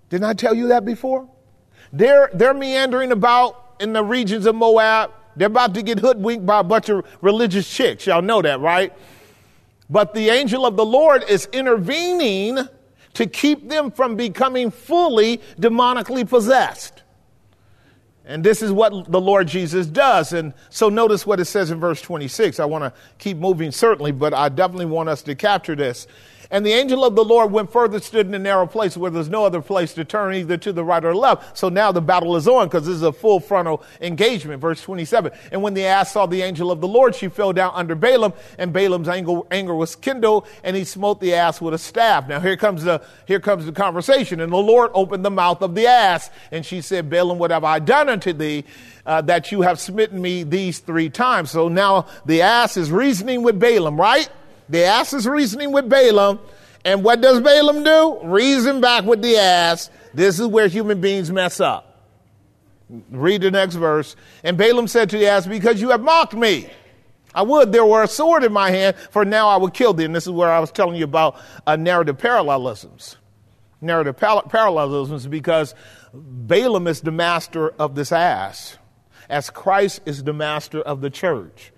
Didn't 0.09 0.25
I 0.25 0.33
tell 0.33 0.55
you 0.55 0.69
that 0.69 0.85
before? 0.85 1.29
They're, 1.93 2.31
they're 2.33 2.55
meandering 2.55 3.11
about 3.11 3.64
in 3.79 3.93
the 3.93 4.03
regions 4.03 4.45
of 4.45 4.55
Moab. 4.55 5.11
They're 5.35 5.47
about 5.47 5.73
to 5.73 5.83
get 5.83 5.99
hoodwinked 5.99 6.45
by 6.45 6.59
a 6.59 6.63
bunch 6.63 6.89
of 6.89 7.05
religious 7.21 7.69
chicks. 7.69 8.07
Y'all 8.07 8.21
know 8.21 8.41
that, 8.41 8.59
right? 8.59 8.93
But 9.89 10.13
the 10.13 10.29
angel 10.29 10.65
of 10.65 10.77
the 10.77 10.85
Lord 10.85 11.23
is 11.27 11.47
intervening 11.51 12.59
to 13.13 13.25
keep 13.27 13.69
them 13.69 13.91
from 13.91 14.15
becoming 14.15 14.71
fully 14.71 15.41
demonically 15.59 16.27
possessed. 16.27 17.03
And 18.25 18.43
this 18.43 18.61
is 18.61 18.71
what 18.71 19.11
the 19.11 19.21
Lord 19.21 19.47
Jesus 19.47 19.85
does. 19.85 20.33
And 20.33 20.53
so 20.69 20.89
notice 20.89 21.27
what 21.27 21.39
it 21.39 21.45
says 21.45 21.69
in 21.69 21.79
verse 21.79 22.01
26. 22.01 22.59
I 22.59 22.65
want 22.65 22.83
to 22.83 22.93
keep 23.19 23.37
moving, 23.37 23.71
certainly, 23.71 24.11
but 24.11 24.33
I 24.33 24.49
definitely 24.49 24.87
want 24.87 25.09
us 25.09 25.21
to 25.23 25.35
capture 25.35 25.75
this. 25.75 26.07
And 26.55 26.65
the 26.65 26.71
angel 26.71 27.03
of 27.03 27.15
the 27.15 27.25
Lord 27.25 27.51
went 27.51 27.69
further, 27.69 27.99
stood 27.99 28.27
in 28.27 28.33
a 28.33 28.39
narrow 28.39 28.65
place 28.65 28.95
where 28.95 29.11
there's 29.11 29.27
no 29.27 29.45
other 29.45 29.61
place 29.61 29.93
to 29.95 30.05
turn 30.05 30.33
either 30.35 30.55
to 30.55 30.71
the 30.71 30.85
right 30.85 31.03
or 31.03 31.13
left. 31.13 31.57
So 31.57 31.67
now 31.67 31.91
the 31.91 31.99
battle 31.99 32.37
is 32.37 32.47
on 32.47 32.67
because 32.67 32.85
this 32.85 32.95
is 32.95 33.01
a 33.01 33.11
full 33.11 33.41
frontal 33.41 33.83
engagement. 33.99 34.61
Verse 34.61 34.81
27. 34.81 35.33
And 35.51 35.61
when 35.61 35.73
the 35.73 35.83
ass 35.83 36.13
saw 36.13 36.27
the 36.27 36.41
angel 36.43 36.71
of 36.71 36.79
the 36.79 36.87
Lord, 36.87 37.13
she 37.13 37.27
fell 37.27 37.51
down 37.51 37.73
under 37.75 37.93
Balaam 37.93 38.31
and 38.57 38.71
Balaam's 38.71 39.09
anger, 39.09 39.75
was 39.75 39.97
kindled 39.97 40.47
and 40.63 40.77
he 40.77 40.85
smote 40.85 41.19
the 41.19 41.33
ass 41.33 41.59
with 41.59 41.73
a 41.73 41.77
staff. 41.77 42.29
Now 42.29 42.39
here 42.39 42.55
comes 42.55 42.85
the, 42.85 43.03
here 43.27 43.41
comes 43.41 43.65
the 43.65 43.73
conversation. 43.73 44.39
And 44.39 44.53
the 44.53 44.55
Lord 44.55 44.91
opened 44.93 45.25
the 45.25 45.31
mouth 45.31 45.61
of 45.61 45.75
the 45.75 45.87
ass 45.87 46.29
and 46.51 46.65
she 46.65 46.79
said, 46.79 47.09
Balaam, 47.09 47.37
what 47.37 47.51
have 47.51 47.65
I 47.65 47.79
done 47.79 48.07
unto 48.07 48.31
thee? 48.31 48.63
Uh, 49.05 49.19
that 49.23 49.51
you 49.51 49.63
have 49.63 49.77
smitten 49.77 50.21
me 50.21 50.43
these 50.43 50.79
three 50.79 51.09
times. 51.09 51.51
So 51.51 51.67
now 51.67 52.05
the 52.25 52.43
ass 52.43 52.77
is 52.77 52.93
reasoning 52.93 53.43
with 53.43 53.59
Balaam, 53.59 53.99
right? 53.99 54.29
The 54.69 54.83
ass 54.83 55.13
is 55.13 55.27
reasoning 55.27 55.71
with 55.71 55.89
Balaam. 55.89 56.39
And 56.83 57.03
what 57.03 57.21
does 57.21 57.41
Balaam 57.41 57.83
do? 57.83 58.19
Reason 58.23 58.79
back 58.79 59.05
with 59.05 59.21
the 59.21 59.37
ass. 59.37 59.89
This 60.13 60.39
is 60.39 60.47
where 60.47 60.67
human 60.67 61.01
beings 61.01 61.31
mess 61.31 61.59
up. 61.59 62.03
Read 63.09 63.41
the 63.41 63.51
next 63.51 63.75
verse. 63.75 64.15
And 64.43 64.57
Balaam 64.57 64.87
said 64.87 65.09
to 65.09 65.17
the 65.17 65.27
ass, 65.27 65.47
Because 65.47 65.81
you 65.81 65.89
have 65.89 66.01
mocked 66.01 66.35
me. 66.35 66.69
I 67.33 67.41
would, 67.41 67.73
there 67.73 67.85
were 67.85 68.03
a 68.03 68.07
sword 68.07 68.43
in 68.45 68.53
my 68.53 68.71
hand, 68.71 68.95
for 69.11 69.25
now 69.25 69.49
I 69.49 69.57
would 69.57 69.73
kill 69.73 69.93
thee. 69.93 70.05
And 70.05 70.15
this 70.15 70.25
is 70.25 70.31
where 70.31 70.49
I 70.49 70.59
was 70.59 70.71
telling 70.71 70.95
you 70.95 71.03
about 71.03 71.35
uh, 71.67 71.75
narrative 71.75 72.17
parallelisms. 72.17 73.17
Narrative 73.81 74.15
parallelisms 74.15 75.27
because 75.27 75.75
Balaam 76.13 76.87
is 76.87 77.01
the 77.01 77.11
master 77.11 77.69
of 77.71 77.95
this 77.95 78.11
ass, 78.11 78.77
as 79.29 79.49
Christ 79.49 79.99
is 80.05 80.23
the 80.23 80.33
master 80.33 80.81
of 80.81 81.01
the 81.01 81.09
church. 81.09 81.73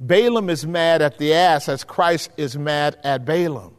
Balaam 0.00 0.48
is 0.48 0.66
mad 0.66 1.02
at 1.02 1.18
the 1.18 1.32
ass 1.32 1.68
as 1.68 1.84
Christ 1.84 2.30
is 2.36 2.56
mad 2.56 2.98
at 3.02 3.24
Balaam. 3.24 3.74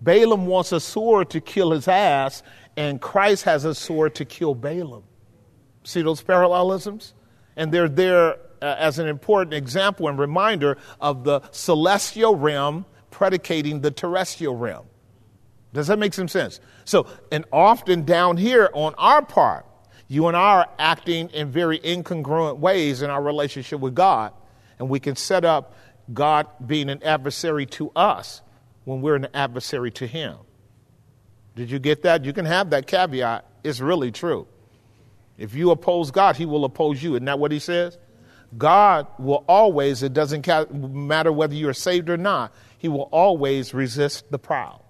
Balaam 0.00 0.46
wants 0.46 0.72
a 0.72 0.80
sword 0.80 1.30
to 1.30 1.40
kill 1.40 1.70
his 1.70 1.88
ass, 1.88 2.42
and 2.76 3.00
Christ 3.00 3.44
has 3.44 3.64
a 3.64 3.74
sword 3.74 4.14
to 4.16 4.24
kill 4.24 4.54
Balaam. 4.54 5.04
See 5.84 6.02
those 6.02 6.20
parallelisms? 6.20 7.14
And 7.56 7.72
they're 7.72 7.88
there 7.88 8.36
uh, 8.60 8.76
as 8.78 8.98
an 8.98 9.08
important 9.08 9.54
example 9.54 10.08
and 10.08 10.18
reminder 10.18 10.78
of 11.00 11.24
the 11.24 11.40
celestial 11.50 12.36
realm 12.36 12.84
predicating 13.10 13.80
the 13.80 13.90
terrestrial 13.90 14.56
realm. 14.56 14.86
Does 15.72 15.86
that 15.86 15.98
make 15.98 16.14
some 16.14 16.28
sense? 16.28 16.60
So, 16.84 17.06
and 17.30 17.44
often 17.52 18.04
down 18.04 18.36
here 18.36 18.70
on 18.74 18.94
our 18.98 19.24
part, 19.24 19.66
you 20.08 20.26
and 20.28 20.36
I 20.36 20.40
are 20.40 20.68
acting 20.78 21.30
in 21.30 21.50
very 21.50 21.78
incongruent 21.78 22.58
ways 22.58 23.02
in 23.02 23.10
our 23.10 23.22
relationship 23.22 23.80
with 23.80 23.94
God, 23.94 24.32
and 24.78 24.88
we 24.88 25.00
can 25.00 25.16
set 25.16 25.44
up 25.44 25.74
God 26.12 26.46
being 26.66 26.88
an 26.88 27.02
adversary 27.02 27.66
to 27.66 27.90
us 27.94 28.42
when 28.84 29.00
we're 29.00 29.16
an 29.16 29.28
adversary 29.34 29.90
to 29.92 30.06
Him. 30.06 30.36
Did 31.54 31.70
you 31.70 31.78
get 31.78 32.02
that? 32.02 32.24
You 32.24 32.32
can 32.32 32.46
have 32.46 32.70
that 32.70 32.86
caveat. 32.86 33.44
It's 33.62 33.80
really 33.80 34.10
true. 34.10 34.46
If 35.38 35.54
you 35.54 35.70
oppose 35.70 36.10
God, 36.10 36.36
He 36.36 36.46
will 36.46 36.64
oppose 36.64 37.02
you. 37.02 37.14
Isn't 37.14 37.26
that 37.26 37.38
what 37.38 37.52
He 37.52 37.58
says? 37.58 37.98
God 38.58 39.06
will 39.18 39.44
always, 39.48 40.02
it 40.02 40.12
doesn't 40.12 40.46
matter 40.72 41.32
whether 41.32 41.54
you're 41.54 41.72
saved 41.72 42.10
or 42.10 42.16
not, 42.16 42.52
He 42.78 42.88
will 42.88 43.08
always 43.12 43.72
resist 43.72 44.30
the 44.30 44.38
proud. 44.38 44.80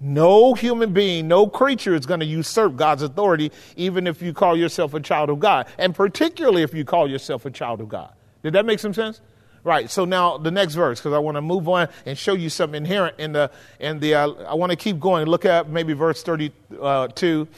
No 0.00 0.54
human 0.54 0.92
being, 0.92 1.26
no 1.26 1.48
creature 1.48 1.94
is 1.94 2.06
going 2.06 2.20
to 2.20 2.26
usurp 2.26 2.76
God's 2.76 3.02
authority, 3.02 3.50
even 3.74 4.06
if 4.06 4.22
you 4.22 4.32
call 4.32 4.56
yourself 4.56 4.94
a 4.94 5.00
child 5.00 5.28
of 5.28 5.40
God, 5.40 5.66
and 5.76 5.92
particularly 5.92 6.62
if 6.62 6.72
you 6.72 6.84
call 6.84 7.10
yourself 7.10 7.44
a 7.46 7.50
child 7.50 7.80
of 7.80 7.88
God. 7.88 8.12
Did 8.42 8.52
that 8.54 8.66
make 8.66 8.78
some 8.78 8.94
sense? 8.94 9.20
Right. 9.64 9.90
So 9.90 10.04
now 10.04 10.38
the 10.38 10.50
next 10.50 10.74
verse, 10.74 11.00
because 11.00 11.12
I 11.12 11.18
want 11.18 11.36
to 11.36 11.42
move 11.42 11.68
on 11.68 11.88
and 12.06 12.16
show 12.16 12.34
you 12.34 12.48
something 12.48 12.76
inherent 12.76 13.16
in 13.18 13.32
the 13.32 13.50
in 13.80 13.98
the. 13.98 14.14
Uh, 14.14 14.30
I 14.44 14.54
want 14.54 14.70
to 14.70 14.76
keep 14.76 15.00
going. 15.00 15.26
Look 15.26 15.44
at 15.44 15.68
maybe 15.68 15.92
verse 15.92 16.22
thirty-two. 16.22 17.48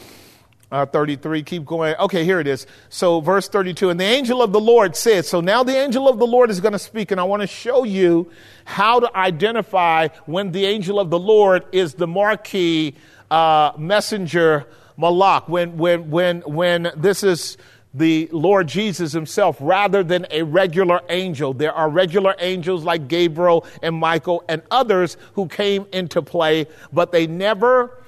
Uh, 0.73 0.87
33, 0.87 1.43
keep 1.43 1.65
going. 1.65 1.97
Okay, 1.97 2.25
here 2.25 2.39
it 2.39 2.47
is. 2.47 2.65
So, 2.91 3.21
verse 3.21 3.49
32, 3.49 3.91
and 3.91 3.99
the 3.99 4.05
angel 4.05 4.41
of 4.41 4.53
the 4.53 4.61
Lord 4.61 4.95
said, 4.95 5.27
so 5.27 5.41
now 5.41 5.65
the 5.65 5.77
angel 5.77 6.09
of 6.09 6.21
the 6.21 6.27
Lord 6.29 6.49
is 6.49 6.61
going 6.61 6.75
to 6.75 6.79
speak, 6.79 7.11
and 7.11 7.21
I 7.21 7.25
want 7.25 7.43
to 7.43 7.49
show 7.49 7.83
you 7.83 8.31
how 8.65 9.01
to 9.01 9.17
identify 9.17 10.07
when 10.27 10.53
the 10.53 10.67
angel 10.67 11.01
of 11.01 11.11
the 11.11 11.19
Lord 11.19 11.65
is 11.73 11.95
the 11.95 12.07
marquee 12.07 12.95
uh, 13.33 13.73
messenger 13.79 14.69
malak, 14.97 15.49
when, 15.49 15.77
when, 15.77 16.09
when, 16.09 16.43
when 16.43 16.93
this 16.97 17.25
is 17.25 17.57
the 17.93 18.29
Lord 18.33 18.69
Jesus 18.69 19.13
himself 19.13 19.57
rather 19.61 20.03
than 20.03 20.27
a 20.31 20.43
regular 20.43 21.01
angel. 21.09 21.53
There 21.55 21.73
are 21.73 21.89
regular 21.89 22.35
angels 22.39 22.85
like 22.85 23.09
Gabriel 23.09 23.67
and 23.83 23.97
Michael 23.97 24.45
and 24.49 24.63
others 24.71 25.17
who 25.35 25.49
came 25.49 25.87
into 25.93 26.23
play, 26.23 26.67
but 26.93 27.13
they 27.13 27.27
never 27.27 28.05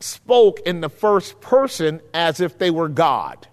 spoke 0.00 0.60
in 0.60 0.80
the 0.80 0.88
first 0.88 1.40
person 1.40 2.00
as 2.14 2.40
if 2.40 2.58
they 2.58 2.70
were 2.70 2.88
God. 2.88 3.47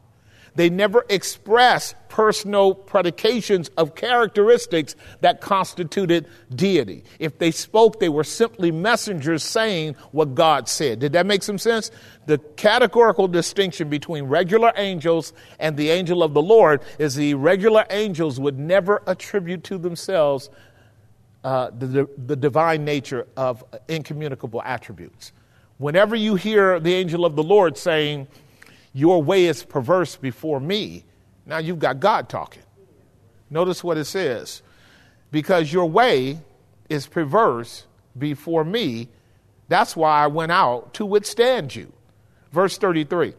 They 0.55 0.69
never 0.69 1.05
expressed 1.09 1.95
personal 2.07 2.73
predications 2.73 3.69
of 3.77 3.93
characteristics 3.93 4.95
that 5.19 5.41
constituted 5.41 6.27
deity. 6.55 7.03
If 7.19 7.37
they 7.39 7.51
spoke, 7.51 7.99
they 7.99 8.07
were 8.07 8.23
simply 8.23 8.71
messengers 8.71 9.43
saying 9.43 9.95
what 10.11 10.33
God 10.33 10.69
said. 10.69 10.99
Did 10.99 11.11
that 11.11 11.25
make 11.25 11.43
some 11.43 11.57
sense? 11.57 11.91
The 12.25 12.37
categorical 12.37 13.27
distinction 13.27 13.89
between 13.89 14.23
regular 14.25 14.71
angels 14.77 15.33
and 15.59 15.75
the 15.75 15.89
angel 15.89 16.23
of 16.23 16.33
the 16.33 16.41
Lord 16.41 16.81
is 16.99 17.15
the 17.15 17.33
regular 17.33 17.85
angels 17.89 18.39
would 18.39 18.57
never 18.57 19.03
attribute 19.07 19.63
to 19.65 19.77
themselves 19.77 20.49
uh, 21.43 21.69
the, 21.77 22.09
the 22.25 22.35
divine 22.35 22.85
nature 22.85 23.27
of 23.35 23.63
incommunicable 23.87 24.61
attributes. 24.63 25.33
Whenever 25.77 26.15
you 26.15 26.35
hear 26.35 26.79
the 26.79 26.93
angel 26.93 27.25
of 27.25 27.35
the 27.35 27.43
Lord 27.43 27.77
saying, 27.77 28.27
Your 28.95 29.21
way 29.21 29.47
is 29.47 29.61
perverse 29.61 30.15
before 30.15 30.61
me, 30.61 31.03
now 31.45 31.57
you've 31.57 31.79
got 31.79 31.99
God 31.99 32.29
talking. 32.29 32.63
Notice 33.49 33.83
what 33.83 33.97
it 33.97 34.05
says. 34.05 34.61
Because 35.31 35.73
your 35.73 35.85
way 35.85 36.39
is 36.87 37.05
perverse 37.05 37.87
before 38.17 38.63
me, 38.63 39.09
that's 39.67 39.97
why 39.97 40.23
I 40.23 40.27
went 40.27 40.53
out 40.53 40.93
to 40.93 41.05
withstand 41.05 41.75
you. 41.75 41.91
Verse 42.53 42.77
33. 42.77 43.33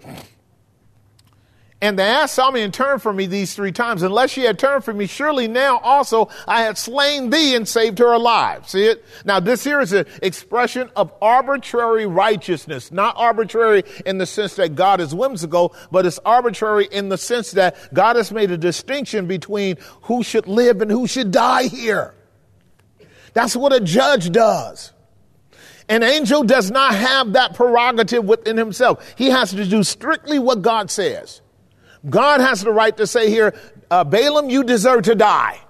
And 1.83 1.99
the 1.99 2.05
ass 2.05 2.33
saw 2.33 2.51
me 2.51 2.63
and 2.63 2.73
turned 2.73 3.03
from 3.03 3.17
me 3.17 3.27
these 3.27 3.55
three 3.55 3.71
times. 3.71 4.03
Unless 4.03 4.31
she 4.31 4.45
had 4.45 4.59
turned 4.59 4.83
from 4.83 4.97
me, 4.97 5.07
surely 5.07 5.47
now 5.47 5.79
also 5.79 6.31
I 6.49 6.63
had 6.63 6.79
slain 6.79 7.29
thee 7.29 7.55
and 7.55 7.69
saved 7.69 7.99
her 7.99 8.15
alive. 8.15 8.67
See 8.67 8.85
it? 8.85 9.05
Now 9.27 9.41
this 9.41 9.63
here 9.63 9.81
is 9.81 9.93
an 9.93 10.07
expression 10.23 10.91
of 10.97 11.13
arbitrary 11.21 12.07
righteousness. 12.07 12.91
Not 12.91 13.15
arbitrary 13.19 13.85
in 14.07 14.17
the 14.17 14.25
sense 14.25 14.57
that 14.57 14.75
God 14.75 15.01
is 15.01 15.15
whimsical, 15.15 15.75
but 15.91 16.07
it's 16.07 16.19
arbitrary 16.25 16.89
in 16.91 17.11
the 17.11 17.19
sense 17.19 17.51
that 17.53 17.77
God 17.93 18.17
has 18.17 18.33
made 18.33 18.51
a 18.51 18.59
distinction 18.59 19.27
between 19.27 19.77
who 20.03 20.23
should 20.23 20.47
live 20.47 20.81
and 20.81 20.91
who 20.91 21.07
should 21.07 21.31
die 21.31 21.65
here. 21.65 22.15
That's 23.35 23.55
what 23.55 23.75
a 23.75 23.81
judge 23.81 24.33
does. 24.33 24.95
An 25.91 26.03
angel 26.03 26.43
does 26.43 26.71
not 26.71 26.95
have 26.95 27.35
that 27.35 27.55
prerogative 27.55 28.25
within 28.25 28.57
himself. 28.57 29.15
He 29.19 29.27
has 29.27 29.51
to 29.51 29.67
do 29.67 29.83
strictly 29.83 30.39
what 30.39 30.63
God 30.63 30.91
says. 30.91 31.43
God 32.09 32.41
has 32.41 32.63
the 32.63 32.73
right 32.73 32.97
to 32.97 33.07
say 33.07 33.31
here, 33.31 33.55
uh, 33.91 34.05
Balaam, 34.05 34.51
you 34.51 34.65
deserve 34.65 35.03
to 35.03 35.15
die. 35.15 35.61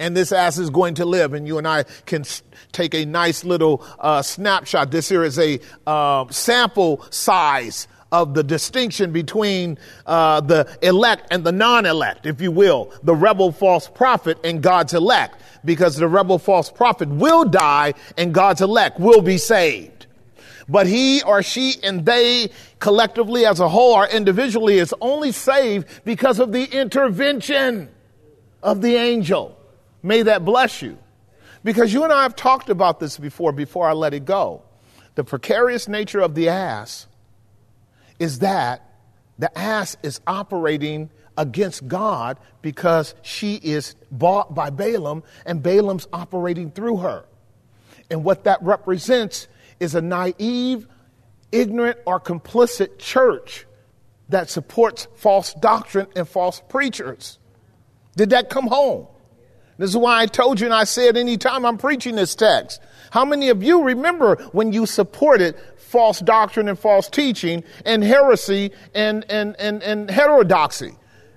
And 0.00 0.16
this 0.16 0.30
ass 0.30 0.58
is 0.58 0.70
going 0.70 0.94
to 0.94 1.04
live. 1.04 1.34
And 1.34 1.46
you 1.46 1.58
and 1.58 1.66
I 1.66 1.82
can 2.06 2.24
take 2.72 2.94
a 2.94 3.04
nice 3.04 3.44
little 3.44 3.84
uh, 3.98 4.22
snapshot. 4.22 4.90
This 4.90 5.08
here 5.08 5.24
is 5.24 5.38
a 5.38 5.58
uh, 5.86 6.26
sample 6.30 7.04
size 7.10 7.88
of 8.10 8.32
the 8.34 8.42
distinction 8.42 9.12
between 9.12 9.78
uh, 10.06 10.40
the 10.40 10.78
elect 10.82 11.26
and 11.30 11.44
the 11.44 11.52
non-elect, 11.52 12.26
if 12.26 12.40
you 12.40 12.50
will, 12.50 12.92
the 13.02 13.14
rebel 13.14 13.52
false 13.52 13.88
prophet 13.88 14.38
and 14.44 14.62
God's 14.62 14.94
elect, 14.94 15.42
because 15.64 15.96
the 15.96 16.08
rebel 16.08 16.38
false 16.38 16.70
prophet 16.70 17.08
will 17.08 17.44
die 17.44 17.94
and 18.16 18.32
God's 18.32 18.62
elect 18.62 18.98
will 18.98 19.20
be 19.20 19.36
saved. 19.36 20.06
But 20.68 20.86
he 20.86 21.22
or 21.22 21.42
she 21.42 21.76
and 21.82 22.04
they 22.04 22.50
collectively 22.78 23.46
as 23.46 23.58
a 23.58 23.68
whole 23.68 23.94
or 23.94 24.06
individually 24.06 24.78
is 24.78 24.94
only 25.00 25.32
saved 25.32 25.88
because 26.04 26.38
of 26.38 26.52
the 26.52 26.64
intervention 26.64 27.88
of 28.62 28.82
the 28.82 28.96
angel. 28.96 29.58
May 30.02 30.22
that 30.22 30.44
bless 30.44 30.82
you. 30.82 30.98
Because 31.64 31.92
you 31.92 32.04
and 32.04 32.12
I 32.12 32.22
have 32.22 32.36
talked 32.36 32.68
about 32.70 33.00
this 33.00 33.18
before, 33.18 33.52
before 33.52 33.88
I 33.88 33.92
let 33.92 34.14
it 34.14 34.24
go. 34.24 34.62
The 35.14 35.24
precarious 35.24 35.88
nature 35.88 36.20
of 36.20 36.34
the 36.34 36.50
ass 36.50 37.06
is 38.18 38.40
that 38.40 38.84
the 39.38 39.56
ass 39.58 39.96
is 40.02 40.20
operating 40.26 41.10
against 41.36 41.86
God 41.88 42.38
because 42.62 43.14
she 43.22 43.54
is 43.54 43.94
bought 44.10 44.54
by 44.54 44.70
Balaam 44.70 45.22
and 45.46 45.62
Balaam's 45.62 46.06
operating 46.12 46.70
through 46.70 46.98
her. 46.98 47.24
And 48.10 48.24
what 48.24 48.44
that 48.44 48.62
represents 48.62 49.48
is 49.80 49.94
a 49.94 50.00
naive, 50.00 50.86
ignorant, 51.52 51.98
or 52.06 52.20
complicit 52.20 52.98
church 52.98 53.66
that 54.28 54.50
supports 54.50 55.08
false 55.16 55.54
doctrine 55.54 56.06
and 56.14 56.28
false 56.28 56.60
preachers. 56.68 57.38
Did 58.16 58.30
that 58.30 58.50
come 58.50 58.66
home? 58.66 59.06
This 59.78 59.90
is 59.90 59.96
why 59.96 60.20
I 60.20 60.26
told 60.26 60.58
you 60.58 60.66
and 60.66 60.74
I 60.74 60.84
said 60.84 61.16
anytime 61.16 61.64
I'm 61.64 61.78
preaching 61.78 62.16
this 62.16 62.34
text. 62.34 62.80
How 63.10 63.24
many 63.24 63.48
of 63.48 63.62
you 63.62 63.84
remember 63.84 64.34
when 64.52 64.72
you 64.72 64.86
supported 64.86 65.54
false 65.76 66.18
doctrine 66.18 66.68
and 66.68 66.78
false 66.78 67.08
teaching 67.08 67.62
and 67.86 68.02
heresy 68.02 68.72
and, 68.94 69.24
and, 69.30 69.54
and, 69.58 69.82
and 69.82 70.10
heterodoxy? 70.10 70.96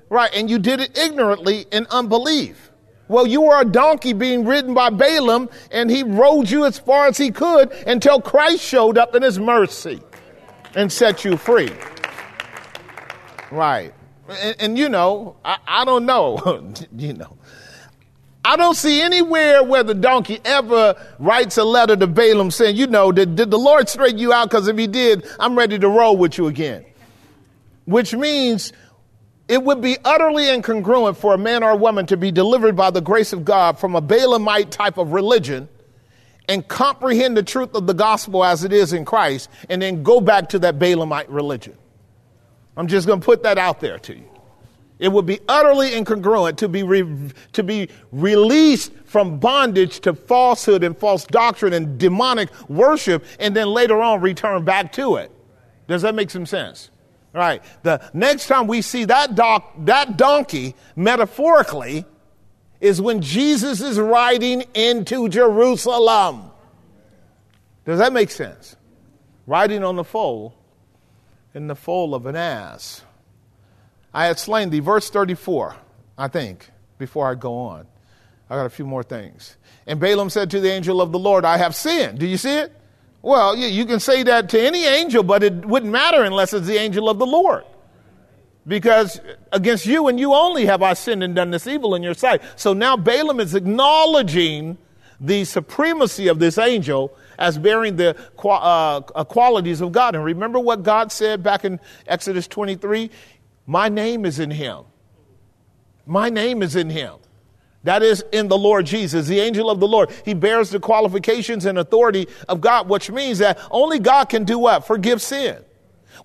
Right, 0.10 0.32
and 0.34 0.50
you 0.50 0.60
did 0.60 0.82
it 0.82 0.98
ignorantly 0.98 1.68
in 1.72 1.86
unbelief. 1.90 2.71
Well, 3.12 3.28
you 3.28 3.42
were 3.42 3.60
a 3.60 3.66
donkey 3.66 4.14
being 4.14 4.46
ridden 4.46 4.74
by 4.74 4.90
Balaam, 4.90 5.50
and 5.70 5.92
he 5.92 6.02
rode 6.02 6.50
you 6.50 6.64
as 6.64 6.80
far 6.80 7.08
as 7.08 7.18
he 7.18 7.30
could 7.30 7.70
until 7.86 8.22
Christ 8.22 8.64
showed 8.64 8.98
up 8.98 9.16
in 9.16 9.22
his 9.22 9.38
mercy 9.38 10.00
and 10.76 10.90
set 10.90 11.26
you 11.26 11.36
free. 11.36 11.72
Right. 13.52 13.94
And, 14.30 14.56
and 14.62 14.78
you 14.78 14.88
know, 14.88 15.36
I, 15.44 15.58
I 15.68 15.84
don't 15.84 16.06
know, 16.06 16.72
you 16.96 17.12
know. 17.12 17.36
I 18.46 18.56
don't 18.56 18.76
see 18.76 19.02
anywhere 19.02 19.62
where 19.62 19.84
the 19.84 19.94
donkey 19.94 20.40
ever 20.46 20.96
writes 21.20 21.58
a 21.58 21.66
letter 21.66 21.98
to 21.98 22.08
Balaam 22.08 22.50
saying, 22.50 22.78
you 22.78 22.88
know, 22.88 23.12
did, 23.12 23.36
did 23.36 23.52
the 23.52 23.60
Lord 23.60 23.90
straighten 23.90 24.20
you 24.20 24.32
out? 24.32 24.50
Because 24.50 24.70
if 24.70 24.78
he 24.78 24.88
did, 24.88 25.28
I'm 25.38 25.58
ready 25.58 25.78
to 25.78 25.90
roll 25.90 26.16
with 26.16 26.38
you 26.38 26.48
again. 26.48 26.86
Which 27.84 28.16
means 28.16 28.72
it 29.52 29.62
would 29.62 29.82
be 29.82 29.98
utterly 30.06 30.46
incongruent 30.46 31.18
for 31.18 31.34
a 31.34 31.38
man 31.38 31.62
or 31.62 31.72
a 31.72 31.76
woman 31.76 32.06
to 32.06 32.16
be 32.16 32.32
delivered 32.32 32.74
by 32.74 32.90
the 32.90 33.02
grace 33.02 33.34
of 33.34 33.44
God 33.44 33.78
from 33.78 33.98
a 33.98 34.02
Balaamite 34.02 34.70
type 34.70 34.98
of 34.98 35.12
religion 35.12 35.68
and 36.48 36.66
comprehend 36.66 37.36
the 37.36 37.44
truth 37.44 37.76
of 37.76 37.86
the 37.86 37.94
gospel 37.94 38.46
as 38.46 38.64
it 38.64 38.72
is 38.72 38.94
in 38.94 39.04
Christ 39.04 39.50
and 39.68 39.82
then 39.82 40.04
go 40.04 40.22
back 40.22 40.48
to 40.50 40.60
that 40.60 40.80
Balaamite 40.80 41.26
religion. 41.28 41.76
I'm 42.78 42.88
just 42.88 43.06
going 43.06 43.20
to 43.20 43.26
put 43.26 43.44
that 43.44 43.58
out 43.58 43.82
there 43.82 44.00
to 44.00 44.16
you. 44.16 44.24
It 45.00 45.12
would 45.12 45.26
be 45.26 45.42
utterly 45.50 45.90
incongruent 45.92 46.56
to 46.58 46.70
be, 46.70 46.84
re- 46.84 47.32
to 47.52 47.62
be 47.62 47.90
released 48.14 48.94
from 49.04 49.38
bondage 49.38 50.00
to 50.02 50.14
falsehood 50.14 50.82
and 50.82 50.98
false 50.98 51.26
doctrine 51.26 51.74
and 51.74 51.98
demonic 51.98 52.50
worship 52.70 53.26
and 53.38 53.54
then 53.54 53.68
later 53.68 54.02
on 54.02 54.22
return 54.22 54.64
back 54.64 54.94
to 54.94 55.18
it. 55.18 55.30
Does 55.90 56.04
that 56.04 56.16
make 56.16 56.30
some 56.30 56.46
sense? 56.46 56.90
Right. 57.34 57.64
The 57.84 58.02
next 58.14 58.48
time 58.48 58.68
we 58.68 58.82
see 58.82 59.06
that, 59.06 59.36
doc, 59.36 59.74
that 59.86 60.18
donkey, 60.18 60.76
metaphorically, 60.96 62.06
is 62.82 63.00
when 63.00 63.22
Jesus 63.22 63.80
is 63.80 63.98
riding 63.98 64.66
into 64.74 65.30
Jerusalem. 65.30 66.52
Does 67.86 68.00
that 68.00 68.12
make 68.12 68.32
sense? 68.32 68.76
Riding 69.48 69.84
on 69.84 69.96
the 69.96 70.04
foal, 70.04 70.56
in 71.54 71.68
the 71.68 71.76
foal 71.76 72.14
of 72.14 72.26
an 72.26 72.36
ass. 72.36 73.04
I 74.14 74.26
had 74.26 74.38
slain 74.38 74.70
thee, 74.70 74.80
verse 74.80 75.10
34, 75.10 75.76
I 76.18 76.28
think, 76.28 76.70
before 76.98 77.30
I 77.30 77.36
go 77.36 77.56
on. 77.56 77.88
I 78.50 78.56
got 78.56 78.66
a 78.66 78.70
few 78.70 78.86
more 78.86 79.04
things. 79.04 79.56
And 79.88 80.00
Balaam 80.00 80.30
said 80.30 80.52
to 80.52 80.60
the 80.60 80.70
angel 80.70 81.02
of 81.02 81.14
the 81.14 81.20
Lord, 81.20 81.46
I 81.46 81.58
have 81.58 81.74
sinned. 81.76 82.20
Do 82.20 82.28
you 82.28 82.38
see 82.38 82.58
it? 82.58 82.74
Well, 83.22 83.56
you, 83.56 83.86
can 83.86 84.00
say 84.00 84.24
that 84.24 84.50
to 84.50 84.60
any 84.60 84.86
angel, 84.86 85.22
but 85.22 85.44
it 85.44 85.66
wouldn't 85.66 85.92
matter 85.92 86.24
unless 86.24 86.54
it's 86.54 86.66
the 86.66 86.78
angel 86.78 87.08
of 87.08 87.20
the 87.20 87.26
Lord. 87.26 87.64
Because 88.66 89.22
against 89.52 89.86
you 89.86 90.08
and 90.08 90.20
you 90.20 90.34
only 90.34 90.66
have 90.66 90.82
I 90.82 90.94
sinned 90.94 91.24
and 91.24 91.36
done 91.36 91.52
this 91.52 91.68
evil 91.68 91.94
in 91.96 92.04
your 92.04 92.14
sight. 92.14 92.42
So 92.56 92.74
now 92.74 92.98
Balaam 92.98 93.40
is 93.40 93.54
acknowledging 93.54 94.78
the 95.20 95.46
supremacy 95.46 96.28
of 96.28 96.40
this 96.40 96.58
angel 96.58 97.16
as 97.38 97.58
bearing 97.58 97.96
the 97.96 98.16
uh, 98.44 99.02
qualities 99.26 99.82
of 99.82 99.92
God. 99.92 100.16
And 100.16 100.24
remember 100.24 100.60
what 100.60 100.84
God 100.84 101.12
said 101.12 101.44
back 101.44 101.64
in 101.64 101.80
Exodus 102.08 102.48
23? 102.48 103.12
My 103.68 103.88
name 103.88 104.26
is 104.26 104.40
in 104.40 104.52
him. 104.52 104.86
My 106.06 106.30
name 106.30 106.64
is 106.64 106.76
in 106.76 106.90
him. 106.90 107.16
That 107.84 108.04
is 108.04 108.24
in 108.32 108.48
the 108.48 108.58
Lord 108.58 108.86
Jesus, 108.86 109.28
the 109.28 109.40
angel 109.40 109.70
of 109.70 109.80
the 109.80 109.88
Lord. 109.88 110.12
He 110.24 110.34
bears 110.34 110.70
the 110.70 110.80
qualifications 110.80 111.66
and 111.66 111.80
authority 111.80 112.28
of 112.48 112.62
God, 112.62 112.88
which 112.88 113.10
means 113.10 113.40
that 113.40 113.60
only 113.72 113.98
God 113.98 114.30
can 114.30 114.44
do 114.44 114.60
what? 114.60 114.86
Forgive 114.86 115.22
sin. 115.22 115.58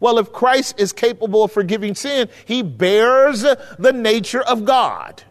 Well, 0.00 0.18
if 0.18 0.32
Christ 0.32 0.78
is 0.78 0.92
capable 0.92 1.44
of 1.44 1.52
forgiving 1.52 1.94
sin, 1.94 2.28
he 2.44 2.62
bears 2.62 3.40
the 3.42 3.92
nature 3.94 4.42
of 4.42 4.66
God. 4.66 5.22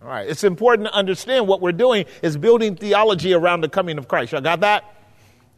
All 0.00 0.08
right. 0.08 0.28
It's 0.28 0.44
important 0.44 0.86
to 0.86 0.94
understand 0.94 1.48
what 1.48 1.60
we're 1.60 1.72
doing 1.72 2.06
is 2.22 2.36
building 2.36 2.76
theology 2.76 3.32
around 3.32 3.62
the 3.62 3.68
coming 3.68 3.98
of 3.98 4.06
Christ. 4.06 4.32
Y'all 4.32 4.40
got 4.40 4.60
that? 4.60 4.84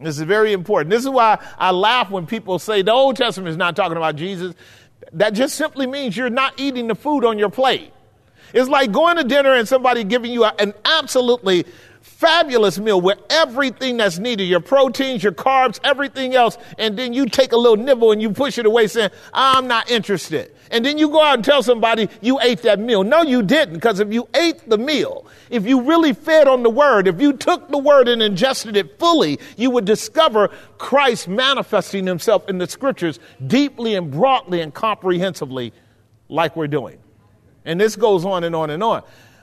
This 0.00 0.16
is 0.16 0.22
very 0.22 0.52
important. 0.52 0.90
This 0.90 1.02
is 1.02 1.10
why 1.10 1.38
I 1.58 1.72
laugh 1.72 2.10
when 2.10 2.26
people 2.26 2.58
say 2.58 2.80
the 2.80 2.92
Old 2.92 3.16
Testament 3.16 3.50
is 3.50 3.56
not 3.56 3.76
talking 3.76 3.96
about 3.96 4.16
Jesus. 4.16 4.54
That 5.12 5.30
just 5.34 5.56
simply 5.56 5.86
means 5.86 6.16
you're 6.16 6.30
not 6.30 6.54
eating 6.56 6.86
the 6.86 6.94
food 6.94 7.24
on 7.24 7.38
your 7.38 7.50
plate. 7.50 7.92
It's 8.52 8.68
like 8.68 8.92
going 8.92 9.16
to 9.16 9.24
dinner 9.24 9.54
and 9.54 9.66
somebody 9.66 10.04
giving 10.04 10.32
you 10.32 10.44
an 10.44 10.74
absolutely 10.84 11.66
fabulous 12.00 12.78
meal 12.78 13.00
with 13.00 13.18
everything 13.30 13.96
that's 13.96 14.18
needed 14.18 14.44
your 14.44 14.60
proteins, 14.60 15.22
your 15.22 15.32
carbs, 15.32 15.78
everything 15.84 16.34
else. 16.34 16.58
And 16.76 16.98
then 16.98 17.12
you 17.12 17.26
take 17.26 17.52
a 17.52 17.56
little 17.56 17.76
nibble 17.76 18.12
and 18.12 18.20
you 18.20 18.30
push 18.30 18.58
it 18.58 18.66
away 18.66 18.86
saying, 18.88 19.10
I'm 19.32 19.68
not 19.68 19.90
interested. 19.90 20.52
And 20.70 20.84
then 20.84 20.98
you 20.98 21.08
go 21.08 21.22
out 21.22 21.34
and 21.34 21.44
tell 21.44 21.62
somebody 21.62 22.08
you 22.20 22.40
ate 22.40 22.62
that 22.62 22.78
meal. 22.78 23.04
No, 23.04 23.22
you 23.22 23.42
didn't. 23.42 23.74
Because 23.74 24.00
if 24.00 24.12
you 24.12 24.28
ate 24.34 24.68
the 24.68 24.78
meal, 24.78 25.26
if 25.50 25.66
you 25.66 25.82
really 25.82 26.12
fed 26.12 26.48
on 26.48 26.62
the 26.62 26.70
word, 26.70 27.06
if 27.06 27.20
you 27.20 27.32
took 27.34 27.68
the 27.70 27.78
word 27.78 28.08
and 28.08 28.22
ingested 28.22 28.76
it 28.76 28.98
fully, 28.98 29.38
you 29.56 29.70
would 29.70 29.84
discover 29.84 30.48
Christ 30.76 31.28
manifesting 31.28 32.06
himself 32.06 32.48
in 32.48 32.58
the 32.58 32.68
scriptures 32.68 33.20
deeply 33.46 33.94
and 33.94 34.10
broadly 34.10 34.60
and 34.60 34.74
comprehensively 34.74 35.72
like 36.28 36.56
we're 36.56 36.66
doing. 36.66 36.98
And 37.64 37.80
this 37.80 37.96
goes 37.96 38.24
on 38.24 38.44
and 38.44 38.54
on 38.54 38.70
and 38.70 38.82
on. 38.82 39.02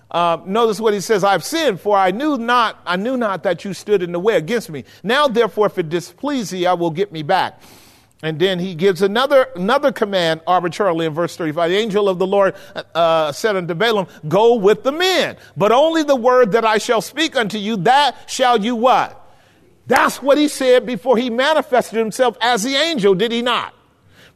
Uh, 0.09 0.38
notice 0.45 0.80
what 0.80 0.93
he 0.93 1.01
says, 1.01 1.24
I've 1.24 1.43
sinned, 1.43 1.80
for 1.82 1.97
I 1.97 2.11
knew 2.11 2.38
not, 2.38 2.80
I 2.86 2.95
knew 2.95 3.18
not 3.18 3.43
that 3.43 3.66
you 3.66 3.74
stood 3.74 4.01
in 4.01 4.11
the 4.11 4.20
way 4.20 4.38
against 4.38 4.70
me. 4.70 4.86
Now, 5.03 5.28
therefore, 5.28 5.68
if 5.68 5.78
it 5.78 5.89
displease 5.89 6.51
thee, 6.51 6.66
I 6.66 6.74
will 6.74 6.91
get 6.91 7.11
me 7.11 7.24
back. 7.24 7.61
And 8.24 8.39
then 8.39 8.59
he 8.59 8.76
gives 8.76 9.01
another, 9.01 9.49
another 9.55 9.91
command 9.91 10.41
arbitrarily 10.47 11.05
in 11.05 11.13
verse 11.13 11.36
35. 11.36 11.70
The 11.70 11.78
angel 11.78 12.07
of 12.07 12.18
the 12.18 12.26
Lord 12.26 12.55
uh, 12.95 13.32
said 13.34 13.55
unto 13.55 13.74
Balaam, 13.74 14.07
Go 14.28 14.55
with 14.55 14.84
the 14.84 14.91
men, 14.91 15.38
but 15.57 15.72
only 15.72 16.01
the 16.01 16.16
word 16.16 16.53
that 16.53 16.66
I 16.66 16.78
shall 16.78 17.01
speak 17.01 17.36
unto 17.36 17.57
you, 17.57 17.78
that 17.78 18.16
shall 18.28 18.63
you 18.63 18.76
what? 18.76 19.22
That's 19.88 20.22
what 20.22 20.38
he 20.38 20.47
said 20.47 20.86
before 20.86 21.18
he 21.18 21.30
manifested 21.30 21.99
himself 21.99 22.38
as 22.41 22.63
the 22.63 22.76
angel, 22.76 23.13
did 23.13 23.32
he 23.32 23.41
not? 23.41 23.74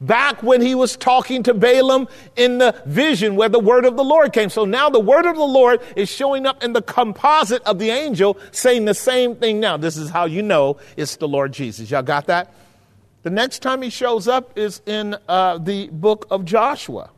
Back 0.01 0.41
when 0.43 0.61
he 0.61 0.75
was 0.75 0.95
talking 0.95 1.43
to 1.43 1.53
Balaam 1.53 2.07
in 2.35 2.57
the 2.57 2.81
vision 2.85 3.35
where 3.35 3.49
the 3.49 3.59
word 3.59 3.85
of 3.85 3.97
the 3.97 4.03
Lord 4.03 4.33
came. 4.33 4.49
So 4.49 4.65
now 4.65 4.89
the 4.89 4.99
word 4.99 5.25
of 5.25 5.35
the 5.35 5.43
Lord 5.43 5.81
is 5.95 6.09
showing 6.09 6.45
up 6.45 6.63
in 6.63 6.73
the 6.73 6.81
composite 6.81 7.61
of 7.63 7.79
the 7.79 7.89
angel 7.89 8.37
saying 8.51 8.85
the 8.85 8.93
same 8.93 9.35
thing 9.35 9.59
now. 9.59 9.77
This 9.77 9.97
is 9.97 10.09
how 10.09 10.25
you 10.25 10.41
know 10.41 10.77
it's 10.95 11.17
the 11.17 11.27
Lord 11.27 11.51
Jesus. 11.51 11.91
Y'all 11.91 12.01
got 12.01 12.27
that? 12.27 12.53
The 13.23 13.29
next 13.29 13.59
time 13.59 13.81
he 13.81 13.89
shows 13.89 14.27
up 14.27 14.57
is 14.57 14.81
in 14.85 15.17
uh, 15.27 15.57
the 15.57 15.89
book 15.89 16.25
of 16.31 16.45
Joshua. 16.45 17.09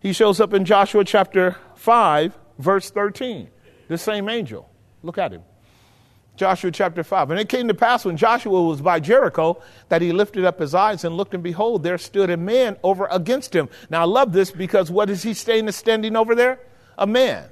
He 0.00 0.12
shows 0.12 0.38
up 0.38 0.52
in 0.52 0.66
Joshua 0.66 1.02
chapter 1.04 1.56
5, 1.76 2.38
verse 2.58 2.90
13. 2.90 3.48
The 3.88 3.96
same 3.96 4.28
angel. 4.28 4.68
Look 5.02 5.16
at 5.16 5.32
him. 5.32 5.42
Joshua 6.36 6.70
chapter 6.70 7.04
5. 7.04 7.30
And 7.30 7.40
it 7.40 7.48
came 7.48 7.68
to 7.68 7.74
pass 7.74 8.04
when 8.04 8.16
Joshua 8.16 8.62
was 8.62 8.80
by 8.80 9.00
Jericho 9.00 9.62
that 9.88 10.02
he 10.02 10.12
lifted 10.12 10.44
up 10.44 10.58
his 10.58 10.74
eyes 10.74 11.04
and 11.04 11.16
looked, 11.16 11.34
and 11.34 11.42
behold, 11.42 11.82
there 11.82 11.98
stood 11.98 12.30
a 12.30 12.36
man 12.36 12.76
over 12.82 13.06
against 13.10 13.54
him. 13.54 13.68
Now 13.90 14.02
I 14.02 14.04
love 14.04 14.32
this 14.32 14.50
because 14.50 14.90
what 14.90 15.10
is 15.10 15.22
he 15.22 15.34
standing 15.34 16.16
over 16.16 16.34
there? 16.34 16.60
A 16.98 17.06
man. 17.06 17.48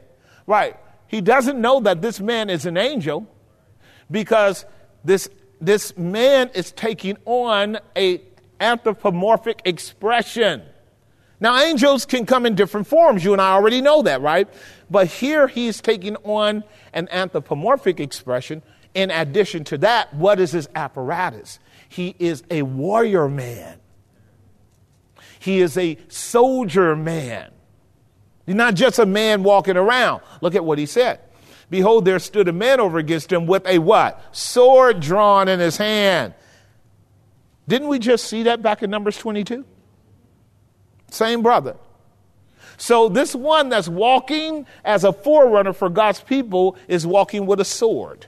Right. 0.46 0.76
He 1.06 1.20
doesn't 1.20 1.60
know 1.60 1.80
that 1.80 2.02
this 2.02 2.20
man 2.20 2.50
is 2.50 2.66
an 2.66 2.76
angel 2.76 3.28
because 4.10 4.64
this, 5.04 5.28
this 5.60 5.96
man 5.96 6.50
is 6.54 6.72
taking 6.72 7.16
on 7.24 7.78
a 7.96 8.22
anthropomorphic 8.60 9.62
expression. 9.64 10.62
Now, 11.42 11.58
angels 11.58 12.06
can 12.06 12.24
come 12.24 12.46
in 12.46 12.54
different 12.54 12.86
forms. 12.86 13.24
You 13.24 13.32
and 13.32 13.42
I 13.42 13.52
already 13.52 13.80
know 13.80 14.02
that, 14.02 14.22
right? 14.22 14.48
But 14.88 15.08
here 15.08 15.48
he's 15.48 15.80
taking 15.80 16.14
on 16.18 16.62
an 16.92 17.08
anthropomorphic 17.10 17.98
expression. 17.98 18.62
In 18.94 19.10
addition 19.10 19.64
to 19.64 19.78
that, 19.78 20.12
what 20.14 20.38
is 20.38 20.52
his 20.52 20.68
apparatus? 20.74 21.58
He 21.88 22.14
is 22.18 22.42
a 22.50 22.62
warrior 22.62 23.28
man. 23.28 23.78
He 25.38 25.60
is 25.60 25.76
a 25.76 25.98
soldier 26.08 26.94
man. 26.94 27.50
He's 28.46 28.54
not 28.54 28.74
just 28.74 28.98
a 28.98 29.06
man 29.06 29.42
walking 29.42 29.76
around. 29.76 30.22
Look 30.40 30.54
at 30.54 30.64
what 30.64 30.78
he 30.78 30.86
said. 30.86 31.20
Behold, 31.70 32.04
there 32.04 32.18
stood 32.18 32.48
a 32.48 32.52
man 32.52 32.80
over 32.80 32.98
against 32.98 33.32
him 33.32 33.46
with 33.46 33.66
a 33.66 33.78
what? 33.78 34.22
Sword 34.36 35.00
drawn 35.00 35.48
in 35.48 35.58
his 35.58 35.78
hand. 35.78 36.34
Didn't 37.66 37.88
we 37.88 37.98
just 37.98 38.26
see 38.26 38.42
that 38.44 38.60
back 38.60 38.82
in 38.82 38.90
Numbers 38.90 39.16
22? 39.16 39.64
Same 41.10 41.42
brother. 41.42 41.76
So 42.76 43.08
this 43.08 43.34
one 43.34 43.68
that's 43.68 43.88
walking 43.88 44.66
as 44.84 45.04
a 45.04 45.12
forerunner 45.12 45.72
for 45.72 45.88
God's 45.88 46.20
people 46.20 46.76
is 46.88 47.06
walking 47.06 47.46
with 47.46 47.60
a 47.60 47.64
sword. 47.64 48.26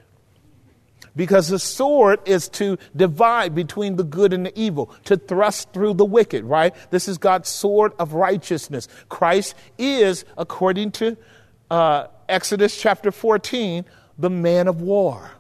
Because 1.17 1.49
the 1.49 1.59
sword 1.59 2.21
is 2.25 2.49
to 2.51 2.77
divide 2.97 3.55
between 3.55 3.97
the 3.97 4.03
good 4.03 4.33
and 4.33 4.47
the 4.47 4.59
evil, 4.59 4.93
to 5.05 5.17
thrust 5.17 5.73
through 5.73 5.95
the 5.95 6.05
wicked, 6.05 6.45
right? 6.45 6.75
This 6.91 7.07
is 7.07 7.19
God's 7.19 7.49
sword 7.49 7.93
of 7.99 8.15
righteousness. 8.15 8.89
Christ 9.09 9.55
is, 9.79 10.25
according 10.37 10.91
to 10.93 11.17
uh, 11.71 12.09
Exodus 12.29 12.81
chapter 12.81 13.13
14, 13.13 13.85
the 14.19 14.31
man 14.31 14.67
of 14.67 14.81
war, 14.81 15.31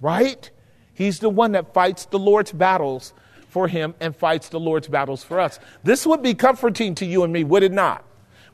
right? 0.00 0.50
He's 0.94 1.20
the 1.20 1.30
one 1.30 1.52
that 1.52 1.72
fights 1.72 2.04
the 2.06 2.18
Lord's 2.18 2.52
battles 2.52 3.14
for 3.48 3.68
him 3.68 3.94
and 4.00 4.14
fights 4.16 4.48
the 4.48 4.60
Lord's 4.60 4.88
battles 4.88 5.24
for 5.24 5.40
us. 5.40 5.58
This 5.84 6.06
would 6.06 6.22
be 6.22 6.34
comforting 6.34 6.94
to 6.96 7.06
you 7.06 7.22
and 7.24 7.32
me, 7.32 7.44
would 7.44 7.62
it 7.62 7.72
not? 7.72 8.04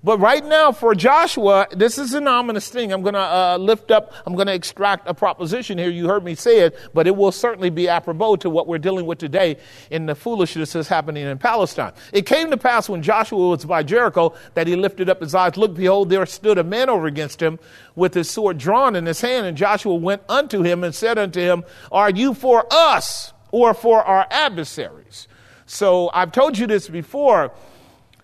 But 0.05 0.21
right 0.21 0.45
now, 0.45 0.71
for 0.71 0.95
Joshua, 0.95 1.67
this 1.73 1.99
is 1.99 2.15
an 2.15 2.29
ominous 2.29 2.69
thing. 2.69 2.93
I'm 2.93 3.03
going 3.03 3.15
to 3.15 3.21
uh, 3.21 3.57
lift 3.59 3.91
up, 3.91 4.13
I'm 4.27 4.35
going 4.35 4.47
to 4.47 4.55
extract 4.55 5.09
a 5.09 5.15
proposition 5.15 5.77
here. 5.77 5.91
You 5.91 6.07
heard 6.07 6.25
me 6.25 6.37
say 6.37 6.61
it, 6.61 6.79
but 6.95 7.07
it 7.09 7.17
will 7.17 7.33
certainly 7.33 7.71
be 7.71 7.89
apropos 7.89 8.37
to 8.37 8.51
what 8.51 8.69
we're 8.69 8.79
dealing 8.79 9.07
with 9.07 9.19
today 9.19 9.57
in 9.91 10.07
the 10.07 10.15
foolishness 10.15 10.73
that's 10.73 10.89
happening 10.89 11.27
in 11.27 11.39
Palestine. 11.39 11.93
It 12.13 12.27
came 12.27 12.51
to 12.51 12.57
pass 12.57 12.89
when 12.89 13.03
Joshua 13.03 13.49
was 13.49 13.65
by 13.65 13.83
Jericho 13.83 14.35
that 14.55 14.69
he 14.69 14.77
lifted 14.77 15.11
up 15.11 15.21
his 15.21 15.35
eyes. 15.35 15.57
Look, 15.57 15.75
behold, 15.75 16.11
there 16.11 16.25
stood 16.27 16.59
a 16.59 16.65
man 16.65 16.89
over 16.89 17.07
against 17.07 17.43
him 17.43 17.59
with 17.97 18.15
his 18.15 18.31
sword 18.31 18.59
drawn 18.59 18.95
in 18.95 19.05
his 19.05 19.21
hand. 19.21 19.47
And 19.47 19.57
Joshua 19.57 19.95
went 19.95 20.23
unto 20.29 20.63
him 20.63 20.85
and 20.85 20.95
said 20.95 21.19
unto 21.19 21.41
him, 21.41 21.65
Are 21.91 22.11
you 22.11 22.35
for 22.35 22.67
us 22.71 23.33
or 23.51 23.75
for 23.75 24.03
our 24.05 24.29
adversaries? 24.31 25.27
So 25.67 26.09
I've 26.15 26.33
told 26.33 26.57
you 26.57 26.67
this 26.67 26.89
before 26.89 27.53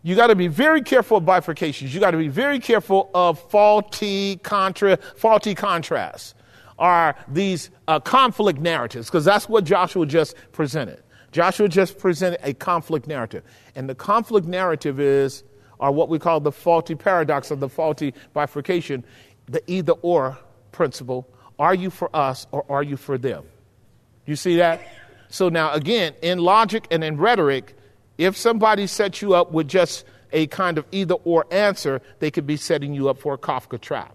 you 0.05 0.15
got 0.15 0.27
to 0.27 0.37
be 0.37 0.49
very 0.49 0.83
careful 0.83 1.17
of 1.17 1.25
bifurcations. 1.25 1.95
You 1.95 1.99
got 1.99 2.11
to 2.11 2.19
be 2.19 2.29
very 2.29 2.61
careful 2.61 3.11
of 3.15 3.41
faulty 3.51 4.37
contra, 4.37 4.99
faulty 5.17 5.55
contrasts, 5.55 6.35
are 6.79 7.17
these 7.27 7.71
uh, 7.89 8.01
conflict 8.01 8.61
narratives, 8.61 9.07
because 9.07 9.25
that's 9.25 9.49
what 9.49 9.65
Joshua 9.65 10.05
just 10.05 10.37
presented. 10.53 11.03
Joshua 11.33 11.69
just 11.69 11.99
presented 11.99 12.39
a 12.43 12.53
conflict 12.53 13.07
narrative, 13.07 13.45
and 13.75 13.89
the 13.89 13.95
conflict 13.95 14.47
narrative 14.47 15.01
is, 15.01 15.43
are 15.81 15.91
what 15.91 16.11
we 16.11 16.19
call 16.19 16.39
the 16.39 16.53
faulty 16.53 16.95
paradox 16.95 17.51
of 17.51 17.59
the 17.59 17.69
faulty 17.69 18.13
bifurcation, 18.35 19.05
the 19.47 19.63
either 19.67 19.95
or 20.03 20.39
principle. 20.71 21.27
Are 21.59 21.75
you 21.75 21.89
for 21.89 22.15
us 22.15 22.47
or 22.53 22.67
are 22.69 22.83
you 22.83 22.99
for 22.99 23.17
them? 23.17 23.45
You 24.27 24.37
see 24.37 24.57
that? 24.57 24.83
So 25.31 25.49
now, 25.49 25.73
again, 25.73 26.13
in 26.21 26.41
logic 26.41 26.87
and 26.91 27.03
in 27.03 27.17
rhetoric, 27.17 27.75
if 28.19 28.37
somebody 28.37 28.87
sets 28.87 29.23
you 29.23 29.35
up 29.35 29.53
with 29.53 29.69
just 29.69 30.05
a 30.33 30.47
kind 30.49 30.79
of 30.79 30.85
either 30.93 31.15
or 31.25 31.47
answer, 31.51 32.01
they 32.19 32.31
could 32.31 32.47
be 32.47 32.57
setting 32.57 32.95
you 32.95 33.09
up 33.09 33.19
for 33.19 33.35
a 33.35 33.39
Kafka 33.39 33.81
trap. 33.81 34.15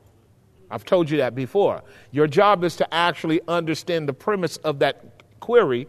I've 0.72 0.86
told 0.86 1.10
you 1.10 1.18
that 1.18 1.34
before. 1.36 1.84
Your 2.12 2.28
job 2.28 2.64
is 2.64 2.76
to 2.78 2.94
actually 2.94 3.42
understand 3.48 4.08
the 4.08 4.14
premise 4.14 4.58
of 4.58 4.80
that 4.80 5.24
query, 5.40 5.88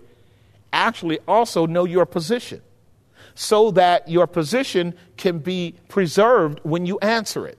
actually 0.72 1.18
also 1.28 1.66
know 1.66 1.84
your 1.84 2.06
position 2.06 2.62
so 3.34 3.70
that 3.72 4.08
your 4.08 4.26
position 4.26 4.94
can 5.16 5.38
be 5.38 5.74
preserved 5.88 6.60
when 6.62 6.86
you 6.86 6.98
answer 7.00 7.46
it. 7.46 7.58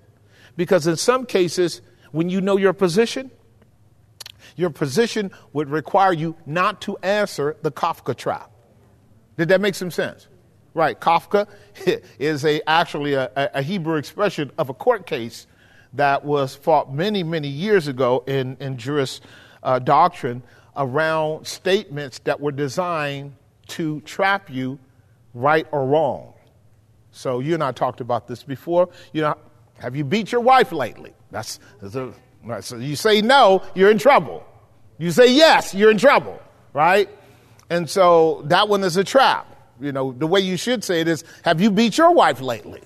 Because 0.57 0.87
in 0.87 0.95
some 0.95 1.25
cases, 1.25 1.81
when 2.11 2.29
you 2.29 2.41
know 2.41 2.57
your 2.57 2.73
position, 2.73 3.31
your 4.55 4.69
position 4.69 5.31
would 5.53 5.69
require 5.69 6.13
you 6.13 6.35
not 6.45 6.81
to 6.81 6.97
answer 6.97 7.55
the 7.61 7.71
Kafka 7.71 8.15
trap. 8.15 8.51
Did 9.37 9.49
that 9.49 9.61
make 9.61 9.75
some 9.75 9.91
sense? 9.91 10.27
Right, 10.73 10.99
Kafka 10.99 11.47
is 12.19 12.45
a, 12.45 12.61
actually 12.69 13.13
a, 13.13 13.29
a 13.35 13.61
Hebrew 13.61 13.97
expression 13.97 14.51
of 14.57 14.69
a 14.69 14.73
court 14.73 15.05
case 15.05 15.47
that 15.93 16.23
was 16.23 16.55
fought 16.55 16.93
many, 16.93 17.23
many 17.23 17.49
years 17.49 17.87
ago 17.87 18.23
in, 18.25 18.55
in 18.59 18.77
juris 18.77 19.19
uh, 19.63 19.79
doctrine 19.79 20.43
around 20.77 21.45
statements 21.45 22.19
that 22.19 22.39
were 22.39 22.51
designed 22.51 23.35
to 23.67 23.99
trap 24.01 24.49
you 24.49 24.79
right 25.33 25.67
or 25.71 25.85
wrong. 25.85 26.33
So 27.11 27.39
you 27.39 27.53
and 27.53 27.63
I 27.63 27.71
talked 27.71 28.01
about 28.01 28.27
this 28.27 28.43
before. 28.43 28.89
You 29.11 29.21
know, 29.21 29.37
have 29.79 29.95
you 29.95 30.03
beat 30.03 30.31
your 30.31 30.41
wife 30.41 30.71
lately? 30.71 31.13
That's, 31.31 31.59
that's 31.81 31.95
a, 31.95 32.13
right, 32.43 32.63
so 32.63 32.77
you 32.77 32.95
say 32.95 33.21
no, 33.21 33.63
you're 33.75 33.91
in 33.91 33.97
trouble. 33.97 34.45
You 34.97 35.11
say 35.11 35.33
yes, 35.33 35.73
you're 35.73 35.91
in 35.91 35.97
trouble, 35.97 36.39
right? 36.73 37.09
And 37.69 37.89
so 37.89 38.43
that 38.45 38.69
one 38.69 38.83
is 38.83 38.97
a 38.97 39.03
trap. 39.03 39.47
You 39.79 39.91
know, 39.91 40.11
the 40.11 40.27
way 40.27 40.39
you 40.41 40.57
should 40.57 40.83
say 40.83 41.01
it 41.01 41.07
is, 41.07 41.23
have 41.43 41.61
you 41.61 41.71
beat 41.71 41.97
your 41.97 42.11
wife 42.11 42.41
lately? 42.41 42.81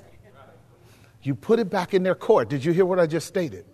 You 1.23 1.33
put 1.33 1.59
it 1.59 1.69
back 1.69 1.93
in 1.93 2.03
their 2.03 2.15
court. 2.15 2.49
Did 2.49 2.63
you 2.63 2.71
hear 2.71 2.85
what 2.85 2.99
I 2.99 3.07
just 3.07 3.27
stated? 3.27 3.65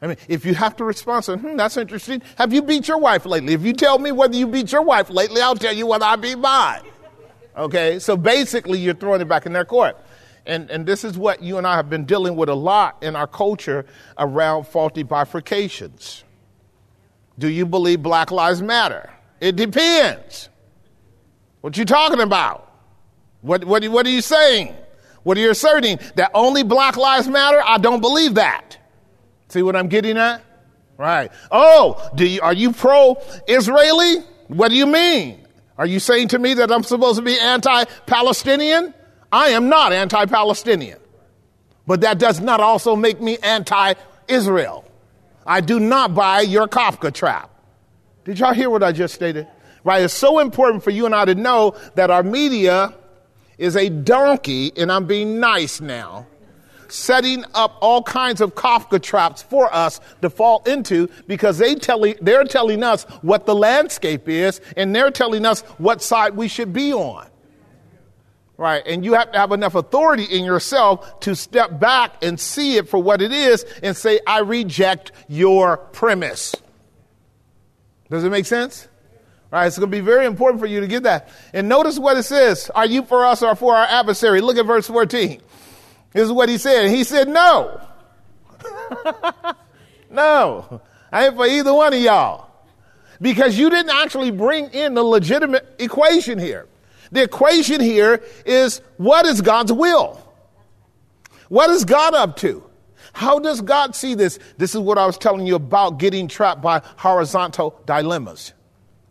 I 0.00 0.08
mean, 0.08 0.16
if 0.28 0.44
you 0.44 0.54
have 0.54 0.76
to 0.76 0.84
respond, 0.84 1.24
so, 1.24 1.36
hmm, 1.36 1.56
that's 1.56 1.76
interesting. 1.76 2.22
Have 2.36 2.52
you 2.52 2.62
beat 2.62 2.86
your 2.86 2.98
wife 2.98 3.26
lately? 3.26 3.54
If 3.54 3.62
you 3.62 3.72
tell 3.72 3.98
me 3.98 4.12
whether 4.12 4.36
you 4.36 4.46
beat 4.46 4.70
your 4.70 4.82
wife 4.82 5.10
lately, 5.10 5.40
I'll 5.40 5.56
tell 5.56 5.74
you 5.74 5.86
whether 5.86 6.04
I 6.04 6.16
beat 6.16 6.38
mine. 6.38 6.82
Okay, 7.56 7.98
so 7.98 8.16
basically, 8.16 8.78
you're 8.78 8.94
throwing 8.94 9.20
it 9.20 9.28
back 9.28 9.46
in 9.46 9.52
their 9.52 9.64
court. 9.64 9.96
And, 10.44 10.70
and 10.70 10.86
this 10.86 11.02
is 11.02 11.18
what 11.18 11.42
you 11.42 11.58
and 11.58 11.66
I 11.66 11.74
have 11.74 11.90
been 11.90 12.04
dealing 12.04 12.36
with 12.36 12.48
a 12.48 12.54
lot 12.54 13.02
in 13.02 13.16
our 13.16 13.26
culture 13.26 13.86
around 14.16 14.68
faulty 14.68 15.02
bifurcations. 15.02 16.22
Do 17.38 17.48
you 17.48 17.66
believe 17.66 18.02
Black 18.02 18.30
Lives 18.30 18.62
Matter? 18.62 19.10
It 19.40 19.56
depends. 19.56 20.50
What 21.66 21.76
you 21.76 21.84
talking 21.84 22.20
about? 22.20 22.70
What, 23.40 23.64
what, 23.64 23.84
what 23.88 24.06
are 24.06 24.10
you 24.10 24.20
saying? 24.20 24.72
What 25.24 25.36
are 25.36 25.40
you 25.40 25.50
asserting? 25.50 25.98
That 26.14 26.30
only 26.32 26.62
Black 26.62 26.96
Lives 26.96 27.26
Matter? 27.26 27.60
I 27.60 27.78
don't 27.78 28.00
believe 28.00 28.34
that. 28.34 28.78
See 29.48 29.62
what 29.62 29.74
I'm 29.74 29.88
getting 29.88 30.16
at? 30.16 30.44
Right. 30.96 31.32
Oh, 31.50 32.08
do 32.14 32.24
you, 32.24 32.40
are 32.40 32.52
you 32.52 32.72
pro-Israeli? 32.72 34.18
What 34.46 34.68
do 34.68 34.76
you 34.76 34.86
mean? 34.86 35.44
Are 35.76 35.86
you 35.86 35.98
saying 35.98 36.28
to 36.28 36.38
me 36.38 36.54
that 36.54 36.70
I'm 36.70 36.84
supposed 36.84 37.16
to 37.16 37.24
be 37.24 37.36
anti-Palestinian? 37.36 38.94
I 39.32 39.48
am 39.48 39.68
not 39.68 39.92
anti-Palestinian. 39.92 41.00
But 41.84 42.02
that 42.02 42.20
does 42.20 42.38
not 42.38 42.60
also 42.60 42.94
make 42.94 43.20
me 43.20 43.38
anti-Israel. 43.42 44.84
I 45.44 45.62
do 45.62 45.80
not 45.80 46.14
buy 46.14 46.42
your 46.42 46.68
Kafka 46.68 47.12
trap. 47.12 47.50
Did 48.24 48.38
y'all 48.38 48.54
hear 48.54 48.70
what 48.70 48.84
I 48.84 48.92
just 48.92 49.16
stated? 49.16 49.48
Right? 49.86 50.02
It's 50.02 50.12
so 50.12 50.40
important 50.40 50.82
for 50.82 50.90
you 50.90 51.06
and 51.06 51.14
I 51.14 51.26
to 51.26 51.36
know 51.36 51.76
that 51.94 52.10
our 52.10 52.24
media 52.24 52.92
is 53.56 53.76
a 53.76 53.88
donkey, 53.88 54.72
and 54.76 54.90
I'm 54.90 55.06
being 55.06 55.38
nice 55.38 55.80
now, 55.80 56.26
setting 56.88 57.44
up 57.54 57.78
all 57.80 58.02
kinds 58.02 58.40
of 58.40 58.56
Kafka 58.56 59.00
traps 59.00 59.42
for 59.44 59.72
us 59.72 60.00
to 60.22 60.28
fall 60.28 60.64
into 60.66 61.08
because 61.28 61.58
they 61.58 61.76
tell, 61.76 62.04
they're 62.20 62.42
telling 62.42 62.82
us 62.82 63.04
what 63.22 63.46
the 63.46 63.54
landscape 63.54 64.28
is 64.28 64.60
and 64.76 64.92
they're 64.92 65.12
telling 65.12 65.46
us 65.46 65.60
what 65.78 66.02
side 66.02 66.34
we 66.34 66.48
should 66.48 66.72
be 66.72 66.92
on. 66.92 67.28
Right. 68.56 68.82
And 68.86 69.04
you 69.04 69.14
have 69.14 69.30
to 69.30 69.38
have 69.38 69.52
enough 69.52 69.76
authority 69.76 70.24
in 70.24 70.44
yourself 70.44 71.20
to 71.20 71.36
step 71.36 71.78
back 71.78 72.24
and 72.24 72.40
see 72.40 72.76
it 72.76 72.88
for 72.88 72.98
what 72.98 73.22
it 73.22 73.30
is 73.30 73.64
and 73.84 73.96
say, 73.96 74.18
I 74.26 74.40
reject 74.40 75.12
your 75.28 75.76
premise. 75.76 76.56
Does 78.10 78.24
it 78.24 78.30
make 78.30 78.46
sense? 78.46 78.88
All 79.56 79.62
right, 79.62 79.68
it's 79.68 79.78
going 79.78 79.90
to 79.90 79.96
be 79.96 80.02
very 80.02 80.26
important 80.26 80.60
for 80.60 80.66
you 80.66 80.80
to 80.80 80.86
get 80.86 81.04
that. 81.04 81.30
And 81.54 81.66
notice 81.66 81.98
what 81.98 82.18
it 82.18 82.24
says. 82.24 82.70
Are 82.74 82.84
you 82.84 83.02
for 83.02 83.24
us 83.24 83.42
or 83.42 83.56
for 83.56 83.74
our 83.74 83.86
adversary? 83.86 84.42
Look 84.42 84.58
at 84.58 84.66
verse 84.66 84.86
14. 84.86 85.40
This 86.12 86.24
is 86.24 86.30
what 86.30 86.50
he 86.50 86.58
said. 86.58 86.90
He 86.90 87.04
said, 87.04 87.26
No. 87.26 87.80
no. 90.10 90.82
I 91.10 91.28
ain't 91.28 91.36
for 91.36 91.46
either 91.46 91.72
one 91.72 91.94
of 91.94 92.00
y'all. 92.00 92.50
Because 93.18 93.58
you 93.58 93.70
didn't 93.70 93.92
actually 93.92 94.30
bring 94.30 94.66
in 94.74 94.92
the 94.92 95.02
legitimate 95.02 95.66
equation 95.78 96.38
here. 96.38 96.68
The 97.10 97.22
equation 97.22 97.80
here 97.80 98.22
is 98.44 98.82
what 98.98 99.24
is 99.24 99.40
God's 99.40 99.72
will? 99.72 100.20
What 101.48 101.70
is 101.70 101.86
God 101.86 102.12
up 102.12 102.36
to? 102.40 102.62
How 103.14 103.38
does 103.38 103.62
God 103.62 103.94
see 103.94 104.14
this? 104.14 104.38
This 104.58 104.74
is 104.74 104.82
what 104.82 104.98
I 104.98 105.06
was 105.06 105.16
telling 105.16 105.46
you 105.46 105.54
about 105.54 105.96
getting 105.96 106.28
trapped 106.28 106.60
by 106.60 106.82
horizontal 106.98 107.80
dilemmas. 107.86 108.52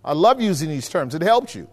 I 0.05 0.13
love 0.13 0.39
using 0.39 0.69
these 0.69 0.87
terms, 0.87 1.15
it 1.15 1.21
helps 1.21 1.55
you. 1.55 1.67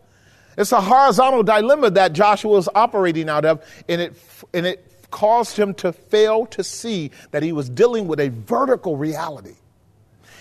It's 0.58 0.72
a 0.72 0.80
horizontal 0.80 1.42
dilemma 1.42 1.90
that 1.90 2.12
Joshua 2.12 2.58
is 2.58 2.68
operating 2.74 3.28
out 3.28 3.44
of, 3.44 3.64
and 3.88 4.00
it, 4.00 4.16
and 4.52 4.66
it 4.66 5.10
caused 5.10 5.56
him 5.56 5.74
to 5.74 5.92
fail 5.92 6.46
to 6.46 6.64
see 6.64 7.10
that 7.30 7.42
he 7.42 7.52
was 7.52 7.68
dealing 7.68 8.08
with 8.08 8.18
a 8.18 8.30
vertical 8.30 8.96
reality. 8.96 9.54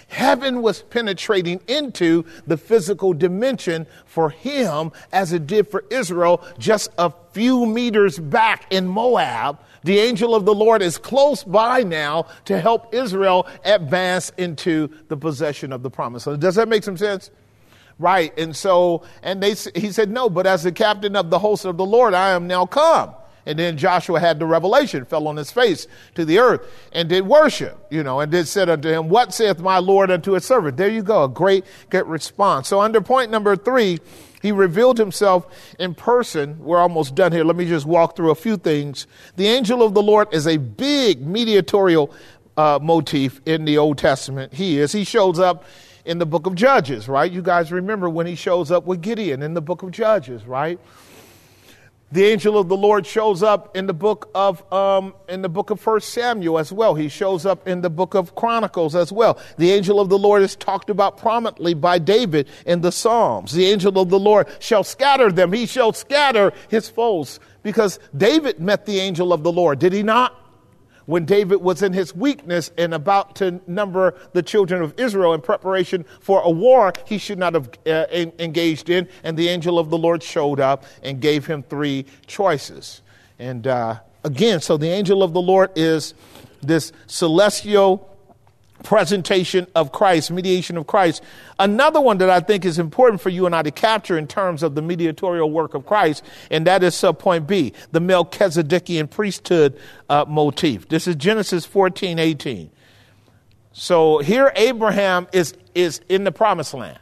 Heaven 0.07 0.61
was 0.61 0.81
penetrating 0.81 1.61
into 1.69 2.25
the 2.45 2.57
physical 2.57 3.13
dimension 3.13 3.87
for 4.05 4.29
him 4.29 4.91
as 5.13 5.31
it 5.31 5.47
did 5.47 5.69
for 5.69 5.85
Israel 5.89 6.45
just 6.57 6.89
a 6.97 7.13
few 7.31 7.65
meters 7.65 8.19
back 8.19 8.65
in 8.71 8.87
Moab. 8.87 9.59
The 9.83 9.99
angel 9.99 10.35
of 10.35 10.43
the 10.43 10.53
Lord 10.53 10.81
is 10.81 10.97
close 10.97 11.45
by 11.45 11.83
now 11.83 12.25
to 12.45 12.59
help 12.59 12.93
Israel 12.93 13.47
advance 13.63 14.33
into 14.37 14.89
the 15.07 15.15
possession 15.15 15.71
of 15.71 15.81
the 15.81 15.89
promise. 15.89 16.23
So 16.23 16.35
does 16.35 16.55
that 16.55 16.67
make 16.67 16.83
some 16.83 16.97
sense? 16.97 17.31
Right. 18.01 18.35
And 18.35 18.55
so, 18.55 19.03
and 19.21 19.43
they, 19.43 19.53
he 19.75 19.91
said, 19.91 20.09
no, 20.09 20.27
but 20.27 20.47
as 20.47 20.63
the 20.63 20.71
captain 20.71 21.15
of 21.15 21.29
the 21.29 21.37
host 21.37 21.65
of 21.65 21.77
the 21.77 21.85
Lord, 21.85 22.15
I 22.15 22.31
am 22.31 22.47
now 22.47 22.65
come. 22.65 23.13
And 23.45 23.59
then 23.59 23.77
Joshua 23.77 24.19
had 24.19 24.39
the 24.39 24.45
revelation, 24.47 25.05
fell 25.05 25.27
on 25.27 25.37
his 25.37 25.51
face 25.51 25.87
to 26.15 26.25
the 26.25 26.39
earth, 26.39 26.67
and 26.93 27.09
did 27.09 27.27
worship, 27.27 27.85
you 27.91 28.03
know, 28.03 28.19
and 28.19 28.31
did 28.31 28.47
said 28.47 28.69
unto 28.69 28.89
him, 28.89 29.07
What 29.07 29.33
saith 29.33 29.59
my 29.59 29.77
Lord 29.77 30.09
unto 30.09 30.33
his 30.33 30.45
servant? 30.45 30.77
There 30.77 30.89
you 30.89 31.03
go, 31.03 31.23
a 31.23 31.29
great, 31.29 31.65
great 31.91 32.05
response. 32.07 32.67
So 32.67 32.81
under 32.81 33.01
point 33.01 33.29
number 33.29 33.55
three, 33.55 33.99
he 34.41 34.51
revealed 34.51 34.97
himself 34.97 35.47
in 35.77 35.93
person. 35.93 36.57
We're 36.59 36.79
almost 36.79 37.13
done 37.13 37.31
here. 37.31 37.43
Let 37.43 37.55
me 37.55 37.67
just 37.67 37.85
walk 37.85 38.15
through 38.15 38.31
a 38.31 38.35
few 38.35 38.57
things. 38.57 39.05
The 39.35 39.47
angel 39.47 39.83
of 39.83 39.93
the 39.93 40.01
Lord 40.01 40.27
is 40.33 40.47
a 40.47 40.57
big 40.57 41.21
mediatorial 41.21 42.11
uh, 42.57 42.79
motif 42.81 43.41
in 43.45 43.65
the 43.65 43.77
Old 43.77 43.99
Testament. 43.99 44.53
He 44.53 44.79
is. 44.79 44.91
He 44.91 45.03
shows 45.03 45.39
up 45.39 45.65
in 46.05 46.17
the 46.17 46.25
book 46.25 46.45
of 46.45 46.55
Judges, 46.55 47.07
right? 47.07 47.31
You 47.31 47.41
guys 47.41 47.71
remember 47.71 48.09
when 48.09 48.27
he 48.27 48.35
shows 48.35 48.71
up 48.71 48.85
with 48.85 49.01
Gideon 49.01 49.41
in 49.41 49.53
the 49.53 49.61
book 49.61 49.83
of 49.83 49.91
Judges, 49.91 50.45
right? 50.45 50.79
The 52.13 52.25
angel 52.25 52.57
of 52.57 52.67
the 52.67 52.75
Lord 52.75 53.07
shows 53.07 53.41
up 53.41 53.77
in 53.77 53.87
the 53.87 53.93
book 53.93 54.29
of 54.35 54.61
um, 54.73 55.13
in 55.29 55.41
the 55.41 55.47
book 55.47 55.69
of 55.69 55.79
First 55.79 56.09
Samuel 56.09 56.59
as 56.59 56.73
well. 56.73 56.93
He 56.93 57.07
shows 57.07 57.45
up 57.45 57.65
in 57.69 57.79
the 57.79 57.89
book 57.89 58.15
of 58.15 58.35
Chronicles 58.35 58.95
as 58.95 59.13
well. 59.13 59.39
The 59.57 59.71
angel 59.71 59.97
of 60.01 60.09
the 60.09 60.17
Lord 60.17 60.41
is 60.41 60.57
talked 60.57 60.89
about 60.89 61.17
prominently 61.17 61.73
by 61.73 61.99
David 61.99 62.49
in 62.65 62.81
the 62.81 62.91
Psalms. 62.91 63.53
The 63.53 63.65
angel 63.65 63.97
of 63.97 64.09
the 64.09 64.19
Lord 64.19 64.47
shall 64.59 64.83
scatter 64.83 65.31
them. 65.31 65.53
He 65.53 65.65
shall 65.65 65.93
scatter 65.93 66.51
his 66.67 66.89
foes 66.89 67.39
because 67.63 67.97
David 68.17 68.59
met 68.59 68.85
the 68.85 68.99
angel 68.99 69.31
of 69.31 69.43
the 69.43 69.51
Lord. 69.51 69.79
Did 69.79 69.93
he 69.93 70.03
not? 70.03 70.35
When 71.11 71.25
David 71.25 71.57
was 71.57 71.83
in 71.83 71.91
his 71.91 72.15
weakness 72.15 72.71
and 72.77 72.93
about 72.93 73.35
to 73.35 73.59
number 73.67 74.17
the 74.31 74.41
children 74.41 74.81
of 74.81 74.97
Israel 74.97 75.33
in 75.33 75.41
preparation 75.41 76.05
for 76.21 76.39
a 76.41 76.49
war 76.49 76.93
he 77.05 77.17
should 77.17 77.37
not 77.37 77.53
have 77.53 77.69
uh, 77.85 78.05
engaged 78.39 78.89
in. 78.89 79.09
And 79.21 79.35
the 79.35 79.49
angel 79.49 79.77
of 79.77 79.89
the 79.89 79.97
Lord 79.97 80.23
showed 80.23 80.61
up 80.61 80.85
and 81.03 81.19
gave 81.19 81.45
him 81.45 81.63
three 81.63 82.05
choices. 82.27 83.01
And 83.39 83.67
uh, 83.67 83.99
again, 84.23 84.61
so 84.61 84.77
the 84.77 84.87
angel 84.87 85.21
of 85.21 85.33
the 85.33 85.41
Lord 85.41 85.71
is 85.75 86.13
this 86.61 86.93
celestial 87.07 88.10
presentation 88.83 89.67
of 89.75 89.91
Christ, 89.91 90.31
mediation 90.31 90.77
of 90.77 90.87
Christ. 90.87 91.23
Another 91.59 92.01
one 92.01 92.17
that 92.19 92.29
I 92.29 92.39
think 92.39 92.65
is 92.65 92.79
important 92.79 93.21
for 93.21 93.29
you 93.29 93.45
and 93.45 93.55
I 93.55 93.61
to 93.61 93.71
capture 93.71 94.17
in 94.17 94.27
terms 94.27 94.63
of 94.63 94.75
the 94.75 94.81
mediatorial 94.81 95.49
work 95.51 95.73
of 95.73 95.85
Christ, 95.85 96.23
and 96.49 96.65
that 96.67 96.83
is 96.83 96.95
subpoint 96.95 97.47
B, 97.47 97.73
the 97.91 97.99
Melchizedekian 97.99 99.09
priesthood 99.09 99.79
uh, 100.09 100.25
motif. 100.27 100.87
This 100.89 101.07
is 101.07 101.15
Genesis 101.15 101.65
14, 101.65 102.19
18. 102.19 102.71
So 103.73 104.19
here 104.19 104.51
Abraham 104.55 105.27
is, 105.31 105.53
is 105.73 106.01
in 106.09 106.23
the 106.23 106.31
promised 106.31 106.73
land. 106.73 106.99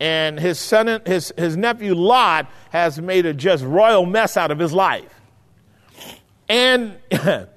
And 0.00 0.38
his 0.38 0.58
son, 0.58 1.00
his, 1.06 1.32
his 1.38 1.56
nephew 1.56 1.94
Lot 1.94 2.50
has 2.70 3.00
made 3.00 3.26
a 3.26 3.32
just 3.32 3.64
royal 3.64 4.04
mess 4.04 4.36
out 4.36 4.50
of 4.50 4.58
his 4.58 4.72
life. 4.72 5.08
And 6.48 6.98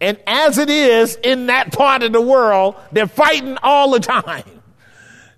And 0.00 0.18
as 0.26 0.58
it 0.58 0.70
is 0.70 1.16
in 1.22 1.46
that 1.46 1.72
part 1.72 2.02
of 2.02 2.12
the 2.12 2.20
world, 2.20 2.76
they're 2.90 3.06
fighting 3.06 3.58
all 3.62 3.90
the 3.90 4.00
time. 4.00 4.62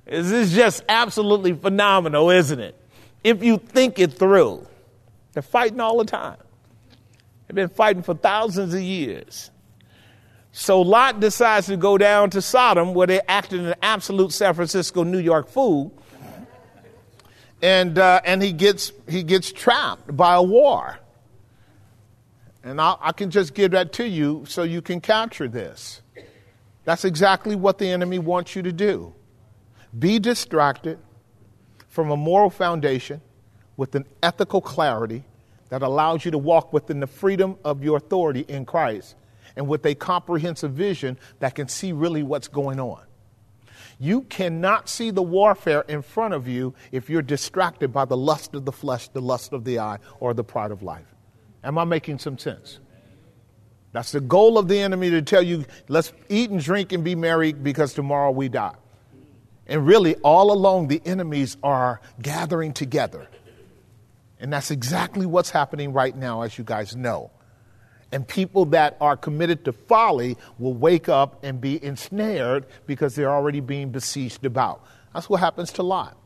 This 0.04 0.30
is 0.30 0.52
just 0.52 0.84
absolutely 0.88 1.52
phenomenal, 1.52 2.30
isn't 2.30 2.60
it? 2.60 2.78
If 3.24 3.42
you 3.42 3.58
think 3.58 3.98
it 3.98 4.12
through, 4.12 4.66
they're 5.32 5.42
fighting 5.42 5.80
all 5.80 5.98
the 5.98 6.04
time. 6.04 6.36
They've 7.46 7.54
been 7.54 7.68
fighting 7.68 8.02
for 8.02 8.14
thousands 8.14 8.74
of 8.74 8.80
years. 8.80 9.50
So 10.52 10.82
Lot 10.82 11.18
decides 11.18 11.66
to 11.68 11.76
go 11.76 11.96
down 11.96 12.30
to 12.30 12.42
Sodom, 12.42 12.94
where 12.94 13.06
they're 13.06 13.22
acting 13.26 13.66
an 13.66 13.74
absolute 13.82 14.32
San 14.32 14.52
Francisco, 14.54 15.02
New 15.02 15.18
York 15.18 15.48
fool, 15.48 15.92
and 17.62 17.98
uh, 17.98 18.20
and 18.24 18.42
he 18.42 18.52
gets 18.52 18.92
he 19.08 19.22
gets 19.22 19.50
trapped 19.50 20.14
by 20.14 20.34
a 20.34 20.42
war. 20.42 20.98
And 22.64 22.80
I, 22.80 22.96
I 23.00 23.12
can 23.12 23.30
just 23.30 23.54
give 23.54 23.72
that 23.72 23.92
to 23.94 24.06
you 24.06 24.44
so 24.46 24.62
you 24.62 24.82
can 24.82 25.00
capture 25.00 25.48
this. 25.48 26.00
That's 26.84 27.04
exactly 27.04 27.56
what 27.56 27.78
the 27.78 27.88
enemy 27.88 28.18
wants 28.18 28.56
you 28.56 28.62
to 28.62 28.72
do. 28.72 29.14
Be 29.98 30.18
distracted 30.18 30.98
from 31.88 32.10
a 32.10 32.16
moral 32.16 32.50
foundation 32.50 33.20
with 33.76 33.94
an 33.94 34.06
ethical 34.22 34.60
clarity 34.60 35.24
that 35.68 35.82
allows 35.82 36.24
you 36.24 36.30
to 36.30 36.38
walk 36.38 36.72
within 36.72 37.00
the 37.00 37.06
freedom 37.06 37.56
of 37.64 37.82
your 37.82 37.96
authority 37.96 38.44
in 38.48 38.64
Christ 38.64 39.16
and 39.56 39.68
with 39.68 39.84
a 39.86 39.94
comprehensive 39.94 40.72
vision 40.72 41.18
that 41.40 41.54
can 41.54 41.68
see 41.68 41.92
really 41.92 42.22
what's 42.22 42.48
going 42.48 42.80
on. 42.80 43.02
You 43.98 44.22
cannot 44.22 44.88
see 44.88 45.10
the 45.10 45.22
warfare 45.22 45.82
in 45.88 46.02
front 46.02 46.34
of 46.34 46.48
you 46.48 46.74
if 46.90 47.08
you're 47.08 47.22
distracted 47.22 47.92
by 47.92 48.04
the 48.04 48.16
lust 48.16 48.54
of 48.54 48.64
the 48.64 48.72
flesh, 48.72 49.08
the 49.08 49.20
lust 49.20 49.52
of 49.52 49.64
the 49.64 49.78
eye, 49.78 49.98
or 50.18 50.34
the 50.34 50.44
pride 50.44 50.70
of 50.70 50.82
life. 50.82 51.11
Am 51.64 51.78
I 51.78 51.84
making 51.84 52.18
some 52.18 52.38
sense? 52.38 52.78
That's 53.92 54.12
the 54.12 54.20
goal 54.20 54.58
of 54.58 54.68
the 54.68 54.78
enemy 54.80 55.10
to 55.10 55.22
tell 55.22 55.42
you, 55.42 55.64
let's 55.88 56.12
eat 56.28 56.50
and 56.50 56.60
drink 56.60 56.92
and 56.92 57.04
be 57.04 57.14
merry 57.14 57.52
because 57.52 57.92
tomorrow 57.92 58.30
we 58.30 58.48
die. 58.48 58.74
And 59.66 59.86
really, 59.86 60.16
all 60.16 60.52
along, 60.52 60.88
the 60.88 61.00
enemies 61.04 61.56
are 61.62 62.00
gathering 62.20 62.72
together. 62.72 63.28
And 64.40 64.52
that's 64.52 64.70
exactly 64.70 65.24
what's 65.24 65.50
happening 65.50 65.92
right 65.92 66.16
now, 66.16 66.42
as 66.42 66.58
you 66.58 66.64
guys 66.64 66.96
know. 66.96 67.30
And 68.10 68.26
people 68.26 68.64
that 68.66 68.96
are 69.00 69.16
committed 69.16 69.64
to 69.66 69.72
folly 69.72 70.36
will 70.58 70.74
wake 70.74 71.08
up 71.08 71.44
and 71.44 71.60
be 71.60 71.82
ensnared 71.82 72.66
because 72.86 73.14
they're 73.14 73.30
already 73.30 73.60
being 73.60 73.90
besieged 73.90 74.44
about. 74.44 74.84
That's 75.14 75.30
what 75.30 75.40
happens 75.40 75.72
to 75.72 75.82
Lot. 75.82 76.16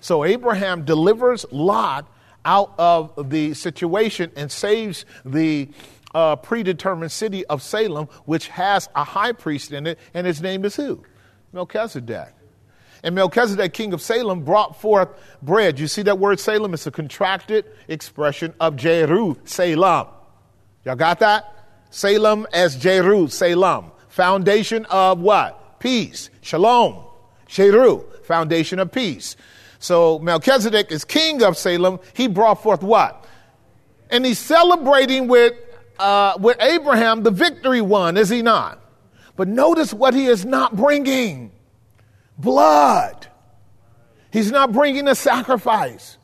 So 0.00 0.24
Abraham 0.24 0.84
delivers 0.84 1.46
Lot 1.50 2.10
out 2.44 2.74
of 2.78 3.30
the 3.30 3.54
situation 3.54 4.30
and 4.36 4.50
saves 4.50 5.04
the 5.24 5.68
uh, 6.14 6.36
predetermined 6.36 7.12
city 7.12 7.44
of 7.46 7.62
Salem, 7.62 8.06
which 8.24 8.48
has 8.48 8.88
a 8.94 9.04
high 9.04 9.32
priest 9.32 9.72
in 9.72 9.86
it, 9.86 9.98
and 10.14 10.26
his 10.26 10.40
name 10.40 10.64
is 10.64 10.76
who? 10.76 11.02
Melchizedek. 11.52 12.34
And 13.02 13.14
Melchizedek, 13.14 13.72
king 13.72 13.92
of 13.92 14.02
Salem, 14.02 14.44
brought 14.44 14.80
forth 14.80 15.08
bread. 15.40 15.78
You 15.78 15.86
see 15.86 16.02
that 16.02 16.18
word 16.18 16.38
Salem? 16.38 16.74
It's 16.74 16.86
a 16.86 16.90
contracted 16.90 17.64
expression 17.88 18.52
of 18.60 18.76
Jeru, 18.76 19.36
Salem. 19.44 20.08
Y'all 20.84 20.96
got 20.96 21.18
that? 21.20 21.56
Salem 21.90 22.46
as 22.52 22.76
Jeru, 22.76 23.28
Salem. 23.28 23.92
Foundation 24.08 24.84
of 24.86 25.20
what? 25.20 25.80
Peace. 25.80 26.30
Shalom. 26.42 27.04
Jeru, 27.46 28.04
foundation 28.22 28.78
of 28.78 28.92
peace. 28.92 29.36
So 29.80 30.18
Melchizedek 30.18 30.92
is 30.92 31.04
king 31.04 31.42
of 31.42 31.56
Salem. 31.56 31.98
He 32.12 32.28
brought 32.28 32.62
forth 32.62 32.82
what? 32.82 33.26
And 34.10 34.24
he's 34.24 34.38
celebrating 34.38 35.26
with, 35.26 35.54
uh, 35.98 36.34
with 36.38 36.60
Abraham 36.60 37.22
the 37.22 37.30
victory 37.30 37.80
won, 37.80 38.16
is 38.16 38.28
he 38.28 38.42
not? 38.42 38.78
But 39.36 39.48
notice 39.48 39.94
what 39.94 40.12
he 40.12 40.26
is 40.26 40.44
not 40.44 40.76
bringing 40.76 41.50
blood. 42.36 43.26
He's 44.30 44.52
not 44.52 44.70
bringing 44.72 45.08
a 45.08 45.14
sacrifice 45.14 46.18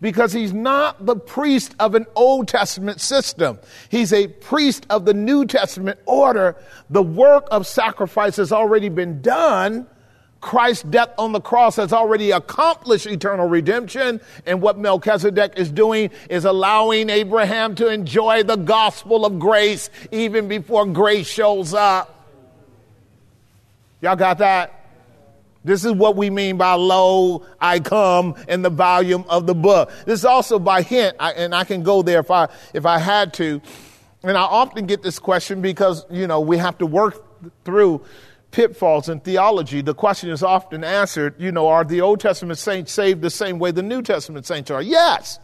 because 0.00 0.32
he's 0.32 0.54
not 0.54 1.04
the 1.04 1.16
priest 1.16 1.74
of 1.78 1.94
an 1.94 2.06
Old 2.14 2.48
Testament 2.48 3.00
system. 3.00 3.58
He's 3.90 4.12
a 4.12 4.28
priest 4.28 4.86
of 4.88 5.04
the 5.04 5.14
New 5.14 5.44
Testament 5.44 6.00
order. 6.06 6.56
The 6.88 7.02
work 7.02 7.46
of 7.50 7.66
sacrifice 7.66 8.36
has 8.36 8.52
already 8.52 8.88
been 8.88 9.20
done. 9.20 9.86
Christ's 10.46 10.84
death 10.84 11.10
on 11.18 11.32
the 11.32 11.40
cross 11.40 11.74
has 11.74 11.92
already 11.92 12.30
accomplished 12.30 13.06
eternal 13.06 13.48
redemption. 13.48 14.20
And 14.46 14.62
what 14.62 14.78
Melchizedek 14.78 15.54
is 15.56 15.72
doing 15.72 16.10
is 16.30 16.44
allowing 16.44 17.10
Abraham 17.10 17.74
to 17.74 17.88
enjoy 17.88 18.44
the 18.44 18.54
gospel 18.54 19.26
of 19.26 19.40
grace 19.40 19.90
even 20.12 20.46
before 20.46 20.86
grace 20.86 21.26
shows 21.26 21.74
up. 21.74 22.28
Y'all 24.00 24.14
got 24.14 24.38
that? 24.38 24.72
This 25.64 25.84
is 25.84 25.92
what 25.94 26.14
we 26.14 26.30
mean 26.30 26.58
by 26.58 26.74
lo, 26.74 27.44
I 27.60 27.80
come 27.80 28.36
in 28.46 28.62
the 28.62 28.70
volume 28.70 29.24
of 29.28 29.48
the 29.48 29.54
book. 29.54 29.90
This 30.04 30.20
is 30.20 30.24
also 30.24 30.60
by 30.60 30.82
hint, 30.82 31.16
I, 31.18 31.32
and 31.32 31.52
I 31.52 31.64
can 31.64 31.82
go 31.82 32.02
there 32.02 32.20
if 32.20 32.30
I, 32.30 32.48
if 32.72 32.86
I 32.86 33.00
had 33.00 33.34
to. 33.34 33.60
And 34.22 34.36
I 34.36 34.42
often 34.42 34.86
get 34.86 35.02
this 35.02 35.18
question 35.18 35.60
because, 35.60 36.06
you 36.08 36.28
know, 36.28 36.38
we 36.38 36.56
have 36.58 36.78
to 36.78 36.86
work 36.86 37.20
through 37.64 38.04
pitfalls 38.56 39.10
in 39.10 39.20
theology. 39.20 39.82
The 39.82 39.92
question 39.92 40.30
is 40.30 40.42
often 40.42 40.82
answered, 40.82 41.34
you 41.38 41.52
know, 41.52 41.68
are 41.68 41.84
the 41.84 42.00
Old 42.00 42.20
Testament 42.20 42.58
saints 42.58 42.90
saved 42.90 43.20
the 43.20 43.28
same 43.28 43.58
way 43.58 43.70
the 43.70 43.82
New 43.82 44.00
Testament 44.00 44.46
saints 44.46 44.70
are? 44.70 44.80
Yes. 44.80 45.38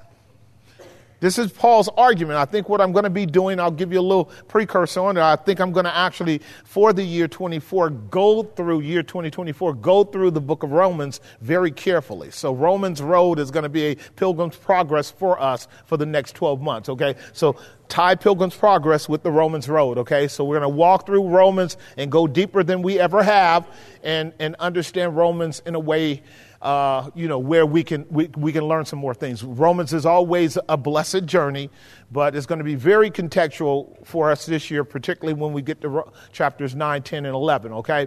This 1.23 1.39
is 1.39 1.53
Paul's 1.53 1.89
argument. 1.97 2.37
I 2.37 2.45
think 2.45 2.69
what 2.69 2.81
I'm 2.81 2.91
going 2.91 3.05
to 3.05 3.11
be 3.11 3.27
doing, 3.27 3.61
I'll 3.61 3.71
give 3.71 3.93
you 3.93 4.01
a 4.01 4.03
little 4.03 4.25
precursor 4.49 4.99
on 4.99 5.17
it. 5.17 5.21
I 5.21 5.37
think 5.37 5.61
I'm 5.61 5.71
going 5.71 5.85
to 5.85 5.97
actually, 5.97 6.41
for 6.65 6.93
the 6.93 7.05
year 7.05 7.29
24, 7.29 7.91
go 7.91 8.43
through 8.43 8.81
year 8.81 9.05
2024, 9.05 9.75
go 9.75 10.03
through 10.03 10.33
the 10.33 10.41
book 10.41 10.65
of 10.65 10.73
Romans 10.73 11.21
very 11.41 11.71
carefully. 11.71 12.33
So 12.33 12.53
Romans 12.53 13.01
Road 13.01 13.39
is 13.39 13.53
going 13.53 13.63
to 13.63 13.69
be 13.69 13.85
a 13.85 13.95
pilgrim's 14.17 14.57
progress 14.57 15.13
for 15.13 15.41
us 15.41 15.69
for 15.87 15.97
the 15.97 16.07
next 16.07 16.35
12 16.35 16.61
months, 16.61 16.89
okay? 16.89 17.15
So 17.33 17.55
tie 17.87 18.17
Pilgrim's 18.17 18.57
Progress 18.57 19.09
with 19.09 19.23
the 19.23 19.31
Romans 19.31 19.69
Road, 19.69 19.99
okay? 19.99 20.27
So 20.27 20.43
we're 20.45 20.59
going 20.59 20.73
to 20.73 20.77
walk 20.77 21.07
through 21.07 21.29
Romans 21.29 21.77
and 21.97 22.11
go 22.11 22.27
deeper 22.27 22.65
than 22.65 22.83
we 22.83 22.99
ever 22.99 23.23
have 23.23 23.69
and, 24.03 24.33
and 24.41 24.57
understand 24.57 25.17
Romans 25.17 25.63
in 25.67 25.77
a 25.77 25.81
way 25.81 26.23
uh, 26.63 27.11
you 27.17 27.27
know, 27.27 27.41
where 27.41 27.67
we 27.67 27.83
can, 27.83 28.07
we, 28.09 28.29
we 28.37 28.53
can 28.53 28.65
learn 28.65 28.85
some 28.85 28.99
more 28.99 29.15
things. 29.15 29.43
Romans 29.43 29.93
is 29.93 30.07
always 30.07 30.57
a 30.69 30.77
blessed 30.77 31.27
journey, 31.27 31.69
but 32.13 32.37
it's 32.37 32.47
going 32.47 32.61
to 32.61 32.65
be 32.65 32.77
very 32.77 33.11
contextual 33.11 34.07
for 34.07 34.31
us 34.31 34.47
this 34.47 34.71
year, 34.71 34.85
particularly 34.85 35.35
when 35.35 35.53
we 35.53 35.61
get 35.61 35.81
to 35.81 36.05
chapters 36.31 36.77
9, 36.77 37.03
10, 37.03 37.27
and 37.27 37.35
11, 37.35 37.73
okay? 37.73 38.07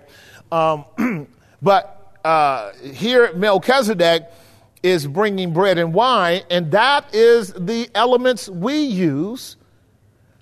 Um, 0.53 0.85
but 1.61 2.17
uh, 2.23 2.71
here, 2.81 3.33
Melchizedek 3.33 4.23
is 4.81 5.05
bringing 5.05 5.51
bread 5.51 5.77
and 5.77 5.93
wine, 5.93 6.43
and 6.49 6.71
that 6.71 7.13
is 7.13 7.51
the 7.53 7.89
elements 7.93 8.47
we 8.47 8.79
use 8.79 9.57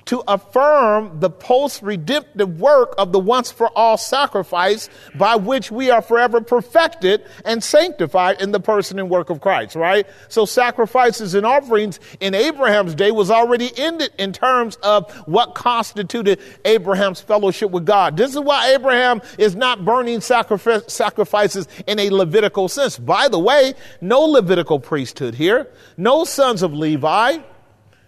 to 0.06 0.24
affirm 0.28 1.20
the 1.20 1.30
post 1.30 1.82
redemptive 1.82 2.60
work 2.60 2.94
of 2.98 3.12
the 3.12 3.20
once 3.20 3.52
for 3.52 3.70
all 3.76 3.98
sacrifice 3.98 4.90
by 5.16 5.36
which 5.36 5.72
we 5.72 5.90
are 5.90 6.02
forever 6.02 6.42
perfected 6.42 7.26
and 7.46 7.64
sanctified 7.64 8.42
in 8.42 8.52
the 8.52 8.60
person 8.60 9.00
and 9.00 9.10
work 9.10 9.30
of 9.30 9.40
Christ, 9.40 9.76
right? 9.76 10.06
So 10.28 10.46
sacrifices 10.46 11.36
and 11.36 11.46
offerings 11.46 12.00
in 12.20 12.36
Abraham's 12.36 12.96
day 12.96 13.12
was 13.12 13.32
already 13.32 13.72
ended 13.78 14.12
in 14.18 14.34
terms 14.34 14.76
of 14.84 15.12
what 15.28 15.56
constituted 15.56 16.40
Abraham's 16.66 17.22
fellowship 17.22 17.72
with 17.72 17.86
God. 17.86 18.18
This 18.18 18.32
is 18.32 18.40
why 18.40 18.74
Abraham 18.74 19.22
is 19.38 19.56
not 19.56 19.86
burning 19.86 20.22
sacrifices 20.22 21.68
in 21.88 22.00
a 22.00 22.10
Levitical 22.10 22.68
sense. 22.68 23.00
By 23.00 23.28
the 23.28 23.40
way, 23.40 23.74
no 24.02 24.20
Levitical 24.22 24.80
priesthood 24.80 25.36
here, 25.36 25.68
no 25.98 26.26
sons 26.26 26.62
of 26.62 26.74
Levi, 26.74 27.38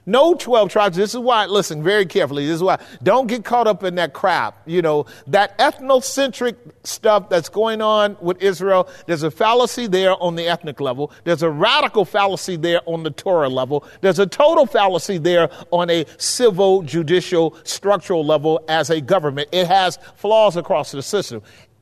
no 0.06 0.34
12 0.34 0.70
tribes. 0.70 0.98
This 0.98 1.14
is 1.14 1.20
why, 1.20 1.46
listen 1.46 1.82
very 1.84 2.06
carefully. 2.06 2.46
This 2.46 2.56
is 2.56 2.64
why, 2.64 2.80
don't 3.02 3.28
get 3.28 3.44
caught 3.44 3.68
up 3.68 3.84
in 3.84 3.96
that 3.96 4.14
crap. 4.14 4.62
You 4.66 4.82
know, 4.82 5.06
that 5.28 5.58
ethnocentric 5.58 6.56
stuff 6.84 7.30
that's 7.30 7.50
going 7.50 7.82
on 7.82 8.18
with 8.22 8.42
Israel, 8.42 8.88
there's 9.08 9.24
a 9.24 9.32
fallacy 9.32 9.88
there 9.88 10.22
on 10.22 10.36
the 10.36 10.48
ethnic 10.48 10.80
level. 10.80 11.12
There's 11.24 11.44
a 11.44 11.50
radical 11.50 12.06
fallacy 12.06 12.56
there 12.56 12.82
on 12.86 13.04
the 13.04 13.12
Torah 13.12 13.50
level. 13.50 13.86
There's 14.02 14.20
a 14.20 14.28
total 14.28 14.66
fallacy 14.66 15.18
there 15.18 15.50
on 15.72 15.90
a 15.90 16.06
civil, 16.18 16.82
judicial, 16.84 17.58
structural 17.64 18.26
level 18.26 18.64
as 18.68 18.90
a 18.90 19.02
government. 19.02 19.50
It 19.52 19.68
has 19.68 19.98
flaws 20.16 20.56
across 20.56 20.92
the 20.92 21.02
system. 21.02 21.42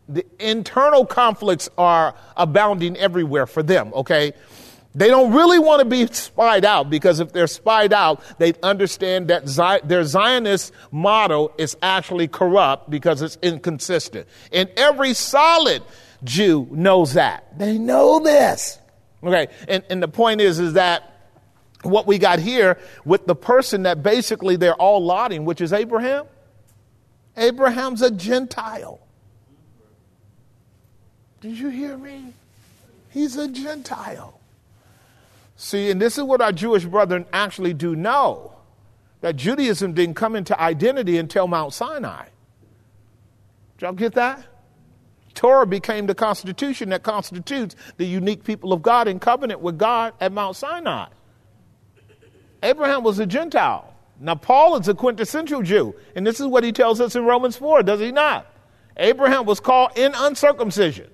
The 0.10 0.26
internal 0.40 1.06
conflicts 1.06 1.70
are 1.78 2.16
abounding 2.36 2.98
everywhere 2.98 3.46
for 3.46 3.64
them, 3.64 3.92
okay? 3.94 4.34
They 4.96 5.08
don't 5.08 5.34
really 5.34 5.58
want 5.58 5.80
to 5.80 5.86
be 5.86 6.06
spied 6.08 6.66
out 6.66 6.90
because 6.90 7.20
if 7.20 7.34
they're 7.34 7.48
spied 7.48 7.94
out, 7.94 8.22
they 8.38 8.54
understand 8.62 9.30
that 9.30 9.46
their 9.86 10.04
Zionist 10.04 10.72
model 10.92 11.52
is 11.58 11.76
actually 11.82 12.28
corrupt 12.28 12.90
because 12.90 13.22
it's 13.22 13.38
inconsistent. 13.42 14.28
And 14.52 14.70
every 14.78 15.16
solid 15.16 15.82
Jew 16.24 16.68
knows 16.72 17.14
that. 17.14 17.58
They 17.58 17.78
know 17.78 18.20
this. 18.20 18.78
Okay. 19.24 19.48
And, 19.68 19.84
and 19.90 20.04
the 20.04 20.08
point 20.08 20.42
is, 20.42 20.60
is 20.60 20.74
that 20.74 21.10
what 21.82 22.06
we 22.06 22.20
got 22.20 22.40
here 22.40 22.78
with 23.04 23.26
the 23.26 23.36
person 23.36 23.84
that 23.84 24.04
basically 24.04 24.58
they're 24.58 24.76
all 24.76 25.04
lauding, 25.04 25.44
which 25.44 25.60
is 25.60 25.74
Abraham, 25.74 26.26
Abraham's 27.36 28.02
a 28.04 28.12
Gentile. 28.12 29.00
Did 31.42 31.58
you 31.58 31.70
hear 31.70 31.98
me? 31.98 32.34
He's 33.10 33.38
a 33.38 33.48
Gentile. 33.48 34.40
See, 35.64 35.90
and 35.90 36.02
this 36.02 36.18
is 36.18 36.26
what 36.26 36.42
our 36.42 36.52
Jewish 36.52 36.84
brethren 36.84 37.26
actually 37.32 37.74
do 37.74 37.96
know 37.96 38.54
that 39.22 39.38
Judaism 39.38 39.94
didn't 39.94 40.16
come 40.16 40.36
into 40.36 40.60
identity 40.60 41.18
until 41.18 41.48
Mount 41.48 41.74
Sinai. 41.74 42.26
Did 43.78 43.86
y'all 43.86 43.94
get 43.94 44.14
that? 44.16 44.46
Torah 45.34 45.66
became 45.66 46.06
the 46.06 46.16
constitution 46.16 46.90
that 46.90 47.04
constitutes 47.04 47.78
the 47.96 48.04
unique 48.04 48.44
people 48.44 48.74
of 48.74 48.82
God 48.82 49.08
in 49.08 49.22
covenant 49.22 49.62
with 49.62 49.78
God 49.78 50.14
at 50.20 50.34
Mount 50.34 50.58
Sinai. 50.58 51.08
Abraham 52.62 53.02
was 53.04 53.20
a 53.20 53.26
Gentile. 53.26 53.96
Now, 54.20 54.36
Paul 54.36 54.76
is 54.76 54.90
a 54.90 54.94
quintessential 54.94 55.62
Jew, 55.62 55.96
and 56.14 56.28
this 56.28 56.42
is 56.42 56.48
what 56.48 56.66
he 56.66 56.74
tells 56.74 57.00
us 57.00 57.16
in 57.16 57.24
Romans 57.24 57.56
4, 57.56 57.84
does 57.84 58.02
he 58.02 58.12
not? 58.12 58.48
Abraham 58.98 59.46
was 59.46 59.62
called 59.62 59.98
in 59.98 60.12
uncircumcision, 60.14 61.10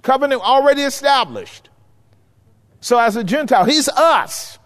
covenant 0.00 0.40
already 0.40 0.80
established. 0.80 1.68
So, 2.86 3.00
as 3.00 3.16
a 3.16 3.24
Gentile, 3.24 3.64
he's 3.64 3.88
us. 3.88 4.60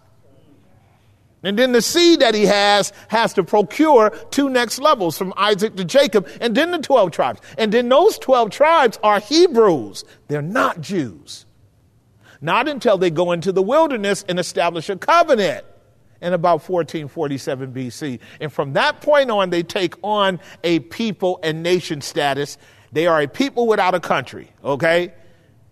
And 1.41 1.57
then 1.57 1.71
the 1.71 1.81
seed 1.81 2.19
that 2.19 2.35
he 2.35 2.45
has 2.45 2.93
has 3.07 3.33
to 3.33 3.43
procure 3.43 4.11
two 4.29 4.47
next 4.47 4.77
levels 4.77 5.17
from 5.17 5.33
Isaac 5.37 5.75
to 5.77 5.83
Jacob, 5.83 6.29
and 6.39 6.53
then 6.53 6.69
the 6.69 6.77
12 6.77 7.09
tribes. 7.09 7.41
And 7.57 7.71
then 7.71 7.89
those 7.89 8.19
12 8.19 8.51
tribes 8.51 8.99
are 9.01 9.19
Hebrews. 9.19 10.03
They're 10.27 10.43
not 10.43 10.81
Jews. 10.81 11.47
Not 12.41 12.67
until 12.67 12.99
they 12.99 13.09
go 13.09 13.31
into 13.31 13.51
the 13.51 13.63
wilderness 13.63 14.23
and 14.29 14.37
establish 14.37 14.87
a 14.89 14.97
covenant 14.97 15.65
in 16.21 16.33
about 16.33 16.69
1447 16.69 17.73
BC. 17.73 18.19
And 18.39 18.53
from 18.53 18.73
that 18.73 19.01
point 19.01 19.31
on, 19.31 19.49
they 19.49 19.63
take 19.63 19.95
on 20.03 20.39
a 20.63 20.77
people 20.77 21.39
and 21.41 21.63
nation 21.63 22.01
status. 22.01 22.59
They 22.91 23.07
are 23.07 23.19
a 23.19 23.27
people 23.27 23.65
without 23.65 23.95
a 23.95 23.99
country, 23.99 24.51
okay? 24.63 25.11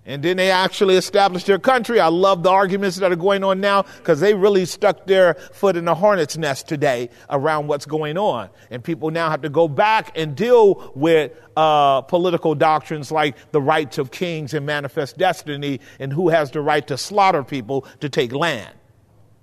And 0.05 0.23
then 0.23 0.37
they 0.37 0.49
actually 0.49 0.95
established 0.95 1.45
their 1.45 1.59
country. 1.59 1.99
I 1.99 2.07
love 2.07 2.41
the 2.41 2.49
arguments 2.49 2.97
that 2.97 3.11
are 3.11 3.17
going 3.17 3.43
on 3.43 3.59
now 3.59 3.83
because 3.83 4.19
they 4.19 4.33
really 4.33 4.65
stuck 4.65 5.05
their 5.05 5.35
foot 5.35 5.75
in 5.75 5.85
the 5.85 5.93
hornet's 5.93 6.37
nest 6.37 6.67
today 6.67 7.09
around 7.29 7.67
what's 7.67 7.85
going 7.85 8.17
on. 8.17 8.49
And 8.71 8.83
people 8.83 9.11
now 9.11 9.29
have 9.29 9.41
to 9.41 9.49
go 9.49 9.67
back 9.67 10.17
and 10.17 10.35
deal 10.35 10.91
with 10.95 11.33
uh, 11.55 12.01
political 12.01 12.55
doctrines 12.55 13.11
like 13.11 13.35
the 13.51 13.61
rights 13.61 13.97
of 13.97 14.09
kings 14.09 14.53
and 14.53 14.65
manifest 14.65 15.17
destiny 15.17 15.79
and 15.99 16.11
who 16.11 16.29
has 16.29 16.49
the 16.49 16.61
right 16.61 16.87
to 16.87 16.97
slaughter 16.97 17.43
people 17.43 17.85
to 17.99 18.09
take 18.09 18.31
land. 18.31 18.73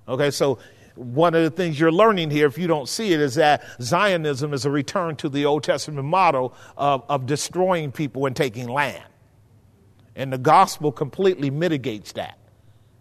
Okay, 0.08 0.30
so 0.30 0.58
one 0.96 1.34
of 1.34 1.42
the 1.42 1.50
things 1.50 1.78
you're 1.78 1.92
learning 1.92 2.30
here, 2.30 2.46
if 2.46 2.56
you 2.56 2.66
don't 2.66 2.88
see 2.88 3.12
it, 3.12 3.20
is 3.20 3.34
that 3.34 3.62
Zionism 3.80 4.54
is 4.54 4.64
a 4.64 4.70
return 4.70 5.16
to 5.16 5.28
the 5.28 5.44
Old 5.44 5.62
Testament 5.62 6.06
model 6.06 6.54
of, 6.76 7.04
of 7.08 7.26
destroying 7.26 7.92
people 7.92 8.26
and 8.26 8.34
taking 8.34 8.66
land. 8.66 9.04
And 10.16 10.32
the 10.32 10.38
gospel 10.38 10.90
completely 10.90 11.50
mitigates 11.50 12.12
that. 12.12 12.38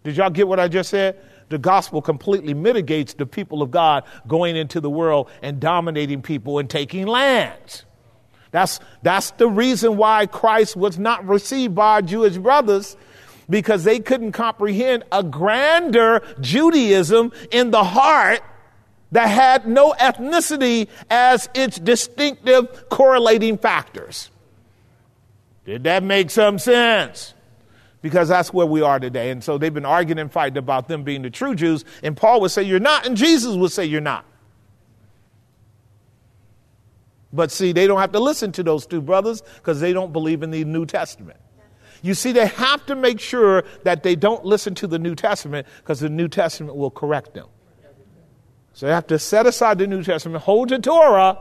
Did 0.03 0.17
y'all 0.17 0.29
get 0.29 0.47
what 0.47 0.59
I 0.59 0.67
just 0.67 0.89
said? 0.91 1.17
The 1.49 1.57
gospel 1.57 2.01
completely 2.01 2.53
mitigates 2.53 3.13
the 3.13 3.25
people 3.25 3.61
of 3.61 3.71
God 3.71 4.03
going 4.27 4.55
into 4.55 4.79
the 4.81 4.89
world 4.89 5.29
and 5.41 5.59
dominating 5.59 6.21
people 6.21 6.59
and 6.59 6.69
taking 6.69 7.07
lands. 7.07 7.85
That's, 8.51 8.79
that's 9.01 9.31
the 9.31 9.47
reason 9.47 9.97
why 9.97 10.27
Christ 10.27 10.75
was 10.75 10.99
not 10.99 11.25
received 11.27 11.73
by 11.75 11.93
our 11.95 12.01
Jewish 12.01 12.37
brothers 12.37 12.97
because 13.49 13.83
they 13.83 13.99
couldn't 13.99 14.31
comprehend 14.31 15.03
a 15.11 15.23
grander 15.23 16.21
Judaism 16.41 17.31
in 17.51 17.71
the 17.71 17.83
heart 17.83 18.41
that 19.11 19.27
had 19.27 19.67
no 19.67 19.93
ethnicity 19.93 20.87
as 21.09 21.49
its 21.53 21.77
distinctive 21.79 22.89
correlating 22.89 23.57
factors. 23.57 24.29
Did 25.65 25.83
that 25.83 26.03
make 26.03 26.29
some 26.29 26.59
sense? 26.59 27.33
Because 28.01 28.29
that's 28.29 28.53
where 28.53 28.67
we 28.67 28.81
are 28.81 28.99
today. 28.99 29.31
And 29.31 29.43
so 29.43 29.57
they've 29.57 29.73
been 29.73 29.85
arguing 29.85 30.19
and 30.19 30.31
fighting 30.31 30.57
about 30.57 30.87
them 30.87 31.03
being 31.03 31.23
the 31.23 31.31
true 31.31 31.55
Jews. 31.55 31.83
And 32.03 32.15
Paul 32.15 32.41
would 32.41 32.51
say, 32.51 32.61
You're 32.61 32.79
not, 32.79 33.07
and 33.07 33.17
Jesus 33.17 33.55
would 33.55 33.71
say, 33.71 33.85
You're 33.85 34.01
not. 34.01 34.25
But 37.33 37.51
see, 37.51 37.73
they 37.73 37.87
don't 37.87 37.99
have 37.99 38.13
to 38.13 38.19
listen 38.19 38.51
to 38.53 38.63
those 38.63 38.85
two 38.85 39.01
brothers 39.01 39.41
because 39.41 39.81
they 39.81 39.91
don't 39.91 40.13
believe 40.13 40.43
in 40.43 40.51
the 40.51 40.63
New 40.63 40.85
Testament. 40.85 41.39
You 42.01 42.13
see, 42.13 42.31
they 42.31 42.45
have 42.45 42.85
to 42.85 42.95
make 42.95 43.19
sure 43.19 43.63
that 43.83 44.03
they 44.03 44.15
don't 44.15 44.45
listen 44.45 44.75
to 44.75 44.87
the 44.87 44.99
New 44.99 45.15
Testament 45.15 45.67
because 45.79 45.99
the 45.99 46.09
New 46.09 46.27
Testament 46.27 46.77
will 46.77 46.91
correct 46.91 47.33
them. 47.33 47.47
So 48.73 48.85
they 48.85 48.91
have 48.91 49.07
to 49.07 49.17
set 49.17 49.47
aside 49.47 49.79
the 49.79 49.87
New 49.87 50.03
Testament, 50.03 50.43
hold 50.43 50.69
to 50.69 50.79
Torah, 50.79 51.39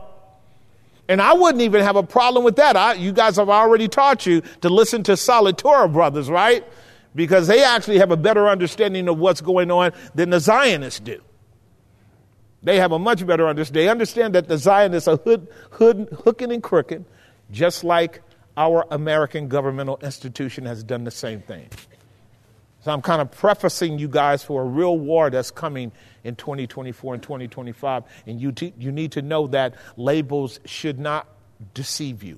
and 1.07 1.21
I 1.21 1.33
wouldn't 1.33 1.61
even 1.61 1.83
have 1.83 1.95
a 1.95 2.03
problem 2.03 2.43
with 2.43 2.55
that. 2.55 2.75
I, 2.75 2.93
you 2.93 3.11
guys 3.11 3.35
have 3.35 3.49
already 3.49 3.87
taught 3.87 4.25
you 4.25 4.41
to 4.61 4.69
listen 4.69 5.03
to 5.03 5.17
solid 5.17 5.57
Torah 5.57 5.87
brothers, 5.87 6.29
right? 6.29 6.65
Because 7.13 7.47
they 7.47 7.63
actually 7.63 7.99
have 7.99 8.11
a 8.11 8.17
better 8.17 8.47
understanding 8.47 9.07
of 9.07 9.17
what's 9.17 9.41
going 9.41 9.71
on 9.71 9.91
than 10.15 10.31
the 10.31 10.39
Zionists 10.39 10.99
do. 10.99 11.21
They 12.63 12.77
have 12.77 12.91
a 12.91 12.99
much 12.99 13.25
better 13.25 13.47
understanding. 13.47 13.85
They 13.85 13.89
understand 13.89 14.33
that 14.33 14.47
the 14.47 14.57
Zionists 14.57 15.07
are 15.07 15.17
hood, 15.17 15.47
hood, 15.71 16.09
hooking 16.23 16.51
and 16.51 16.63
crooking, 16.63 17.05
just 17.51 17.83
like 17.83 18.21
our 18.57 18.85
American 18.89 19.47
governmental 19.47 19.99
institution 20.01 20.65
has 20.65 20.83
done 20.83 21.03
the 21.03 21.11
same 21.11 21.41
thing. 21.41 21.69
So 22.85 22.91
I'm 22.91 23.01
kind 23.01 23.19
of 23.19 23.31
prefacing 23.31 23.97
you 23.97 24.07
guys 24.07 24.43
for 24.43 24.61
a 24.61 24.65
real 24.65 24.95
war 24.95 25.31
that's 25.31 25.49
coming 25.49 25.91
in 26.23 26.35
2024 26.35 27.15
and 27.15 27.23
2025. 27.23 28.03
And 28.27 28.39
you, 28.39 28.51
te- 28.51 28.75
you 28.77 28.91
need 28.91 29.13
to 29.13 29.23
know 29.23 29.47
that 29.47 29.73
labels 29.97 30.59
should 30.65 30.99
not 30.99 31.27
deceive 31.73 32.21
you. 32.21 32.37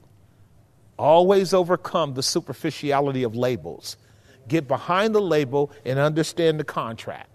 Always 0.97 1.53
overcome 1.53 2.13
the 2.13 2.23
superficiality 2.23 3.23
of 3.23 3.35
labels. 3.35 3.97
Get 4.47 4.69
behind 4.69 5.13
the 5.13 5.19
label 5.19 5.69
and 5.83 5.99
understand 5.99 6.61
the 6.61 6.63
contract. 6.63 7.27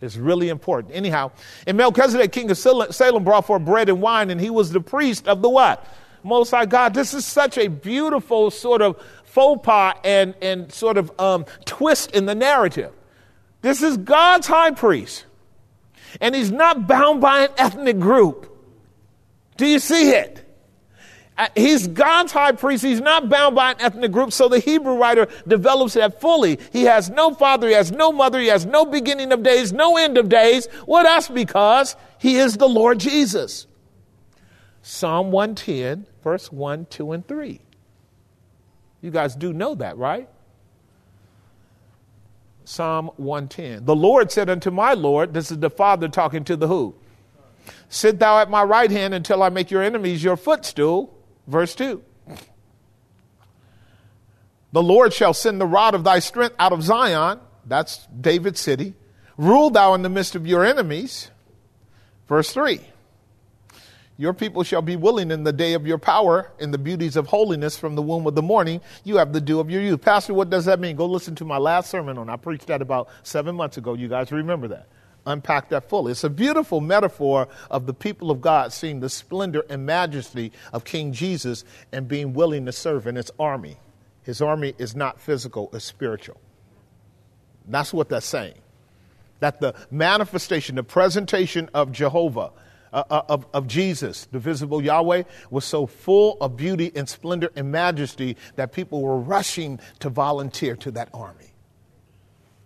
It's 0.00 0.16
really 0.16 0.48
important. 0.48 0.94
Anyhow, 0.94 1.32
and 1.66 1.76
Melchizedek, 1.76 2.32
king 2.32 2.50
of 2.50 2.56
Salem, 2.56 3.24
brought 3.24 3.44
forth 3.44 3.66
bread 3.66 3.90
and 3.90 4.00
wine, 4.00 4.30
and 4.30 4.40
he 4.40 4.48
was 4.48 4.72
the 4.72 4.80
priest 4.80 5.28
of 5.28 5.42
the 5.42 5.50
what? 5.50 5.86
Most 6.22 6.50
High 6.50 6.66
God. 6.66 6.94
This 6.94 7.14
is 7.14 7.24
such 7.26 7.58
a 7.58 7.68
beautiful 7.68 8.50
sort 8.50 8.82
of 8.82 9.02
faux 9.38 9.64
pas 9.64 9.94
and, 10.02 10.34
and 10.42 10.72
sort 10.72 10.98
of 10.98 11.12
um, 11.20 11.46
twist 11.64 12.10
in 12.10 12.26
the 12.26 12.34
narrative. 12.34 12.92
This 13.62 13.84
is 13.84 13.96
God's 13.96 14.48
high 14.48 14.72
priest 14.72 15.26
and 16.20 16.34
he's 16.34 16.50
not 16.50 16.88
bound 16.88 17.20
by 17.20 17.44
an 17.44 17.50
ethnic 17.56 18.00
group. 18.00 18.52
Do 19.56 19.64
you 19.64 19.78
see 19.78 20.10
it? 20.10 20.44
Uh, 21.36 21.46
he's 21.54 21.86
God's 21.86 22.32
high 22.32 22.50
priest. 22.50 22.82
He's 22.82 23.00
not 23.00 23.28
bound 23.28 23.54
by 23.54 23.70
an 23.70 23.76
ethnic 23.78 24.10
group. 24.10 24.32
So 24.32 24.48
the 24.48 24.58
Hebrew 24.58 24.96
writer 24.96 25.28
develops 25.46 25.94
that 25.94 26.20
fully. 26.20 26.58
He 26.72 26.82
has 26.82 27.08
no 27.08 27.32
father. 27.32 27.68
He 27.68 27.74
has 27.74 27.92
no 27.92 28.10
mother. 28.10 28.40
He 28.40 28.48
has 28.48 28.66
no 28.66 28.84
beginning 28.84 29.30
of 29.30 29.44
days, 29.44 29.72
no 29.72 29.96
end 29.96 30.18
of 30.18 30.28
days. 30.28 30.66
What 30.84 31.06
else? 31.06 31.28
Because 31.28 31.94
he 32.18 32.38
is 32.38 32.56
the 32.56 32.68
Lord 32.68 32.98
Jesus. 32.98 33.68
Psalm 34.82 35.30
110, 35.30 36.06
verse 36.24 36.50
1, 36.50 36.86
2, 36.86 37.12
and 37.12 37.28
3. 37.28 37.60
You 39.00 39.10
guys 39.10 39.34
do 39.34 39.52
know 39.52 39.74
that, 39.76 39.96
right? 39.96 40.28
Psalm 42.64 43.10
110. 43.16 43.84
The 43.84 43.96
Lord 43.96 44.30
said 44.30 44.50
unto 44.50 44.70
my 44.70 44.92
Lord, 44.92 45.32
this 45.32 45.50
is 45.50 45.58
the 45.58 45.70
Father 45.70 46.08
talking 46.08 46.44
to 46.44 46.56
the 46.56 46.68
who? 46.68 46.94
Sit 47.88 48.18
thou 48.18 48.38
at 48.38 48.50
my 48.50 48.62
right 48.62 48.90
hand 48.90 49.14
until 49.14 49.42
I 49.42 49.48
make 49.48 49.70
your 49.70 49.82
enemies 49.82 50.22
your 50.22 50.36
footstool. 50.36 51.14
Verse 51.46 51.74
2. 51.74 52.02
The 54.72 54.82
Lord 54.82 55.14
shall 55.14 55.32
send 55.32 55.60
the 55.60 55.66
rod 55.66 55.94
of 55.94 56.04
thy 56.04 56.18
strength 56.18 56.56
out 56.58 56.72
of 56.72 56.82
Zion. 56.82 57.40
That's 57.64 58.06
David's 58.20 58.60
city. 58.60 58.94
Rule 59.38 59.70
thou 59.70 59.94
in 59.94 60.02
the 60.02 60.10
midst 60.10 60.34
of 60.34 60.46
your 60.46 60.64
enemies. 60.64 61.30
Verse 62.28 62.52
3. 62.52 62.80
Your 64.20 64.34
people 64.34 64.64
shall 64.64 64.82
be 64.82 64.96
willing 64.96 65.30
in 65.30 65.44
the 65.44 65.52
day 65.52 65.74
of 65.74 65.86
your 65.86 65.96
power, 65.96 66.50
in 66.58 66.72
the 66.72 66.78
beauties 66.78 67.14
of 67.14 67.28
holiness 67.28 67.78
from 67.78 67.94
the 67.94 68.02
womb 68.02 68.26
of 68.26 68.34
the 68.34 68.42
morning. 68.42 68.80
You 69.04 69.16
have 69.16 69.32
the 69.32 69.40
dew 69.40 69.60
of 69.60 69.70
your 69.70 69.80
youth. 69.80 70.00
Pastor, 70.02 70.34
what 70.34 70.50
does 70.50 70.64
that 70.64 70.80
mean? 70.80 70.96
Go 70.96 71.06
listen 71.06 71.36
to 71.36 71.44
my 71.44 71.56
last 71.56 71.88
sermon 71.88 72.18
on. 72.18 72.28
I 72.28 72.34
preached 72.34 72.66
that 72.66 72.82
about 72.82 73.08
seven 73.22 73.54
months 73.54 73.76
ago. 73.76 73.94
You 73.94 74.08
guys 74.08 74.32
remember 74.32 74.66
that. 74.68 74.88
Unpack 75.24 75.68
that 75.68 75.88
fully. 75.88 76.12
It's 76.12 76.24
a 76.24 76.30
beautiful 76.30 76.80
metaphor 76.80 77.46
of 77.70 77.86
the 77.86 77.94
people 77.94 78.32
of 78.32 78.40
God 78.40 78.72
seeing 78.72 78.98
the 78.98 79.08
splendor 79.08 79.62
and 79.70 79.86
majesty 79.86 80.50
of 80.72 80.84
King 80.84 81.12
Jesus 81.12 81.64
and 81.92 82.08
being 82.08 82.32
willing 82.32 82.66
to 82.66 82.72
serve 82.72 83.06
in 83.06 83.14
his 83.14 83.30
army. 83.38 83.76
His 84.22 84.42
army 84.42 84.74
is 84.78 84.96
not 84.96 85.20
physical, 85.20 85.70
it's 85.72 85.84
spiritual. 85.84 86.40
That's 87.68 87.92
what 87.92 88.08
that's 88.08 88.26
saying. 88.26 88.54
That 89.40 89.60
the 89.60 89.74
manifestation, 89.92 90.74
the 90.74 90.82
presentation 90.82 91.70
of 91.72 91.92
Jehovah, 91.92 92.50
uh, 92.92 93.04
uh, 93.10 93.22
of, 93.28 93.46
of 93.52 93.66
Jesus, 93.66 94.26
the 94.32 94.38
visible 94.38 94.82
Yahweh, 94.82 95.24
was 95.50 95.64
so 95.64 95.86
full 95.86 96.36
of 96.40 96.56
beauty 96.56 96.92
and 96.94 97.08
splendor 97.08 97.50
and 97.56 97.70
majesty 97.70 98.36
that 98.56 98.72
people 98.72 99.02
were 99.02 99.18
rushing 99.18 99.80
to 100.00 100.08
volunteer 100.08 100.76
to 100.76 100.90
that 100.92 101.08
army. 101.12 101.54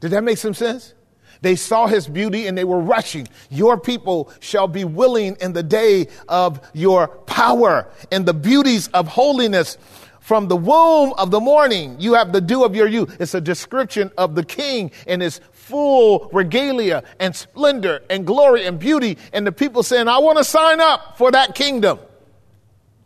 Did 0.00 0.10
that 0.10 0.24
make 0.24 0.38
some 0.38 0.54
sense? 0.54 0.94
They 1.42 1.56
saw 1.56 1.86
his 1.86 2.06
beauty 2.06 2.46
and 2.46 2.56
they 2.56 2.64
were 2.64 2.80
rushing. 2.80 3.28
Your 3.50 3.78
people 3.78 4.32
shall 4.40 4.68
be 4.68 4.84
willing 4.84 5.36
in 5.40 5.52
the 5.52 5.62
day 5.62 6.08
of 6.28 6.60
your 6.72 7.08
power 7.08 7.88
and 8.10 8.24
the 8.24 8.34
beauties 8.34 8.88
of 8.88 9.08
holiness. 9.08 9.76
From 10.20 10.46
the 10.46 10.56
womb 10.56 11.14
of 11.18 11.32
the 11.32 11.40
morning, 11.40 11.96
you 11.98 12.14
have 12.14 12.32
the 12.32 12.40
dew 12.40 12.64
of 12.64 12.76
your 12.76 12.86
youth. 12.86 13.20
It's 13.20 13.34
a 13.34 13.40
description 13.40 14.12
of 14.16 14.36
the 14.36 14.44
king 14.44 14.92
and 15.08 15.20
his 15.20 15.40
full 15.62 16.28
regalia 16.32 17.04
and 17.20 17.34
splendor 17.34 18.02
and 18.10 18.26
glory 18.26 18.66
and 18.66 18.78
beauty. 18.78 19.16
And 19.32 19.46
the 19.46 19.52
people 19.52 19.82
saying, 19.82 20.08
I 20.08 20.18
want 20.18 20.38
to 20.38 20.44
sign 20.44 20.80
up 20.80 21.16
for 21.16 21.30
that 21.30 21.54
kingdom. 21.54 22.00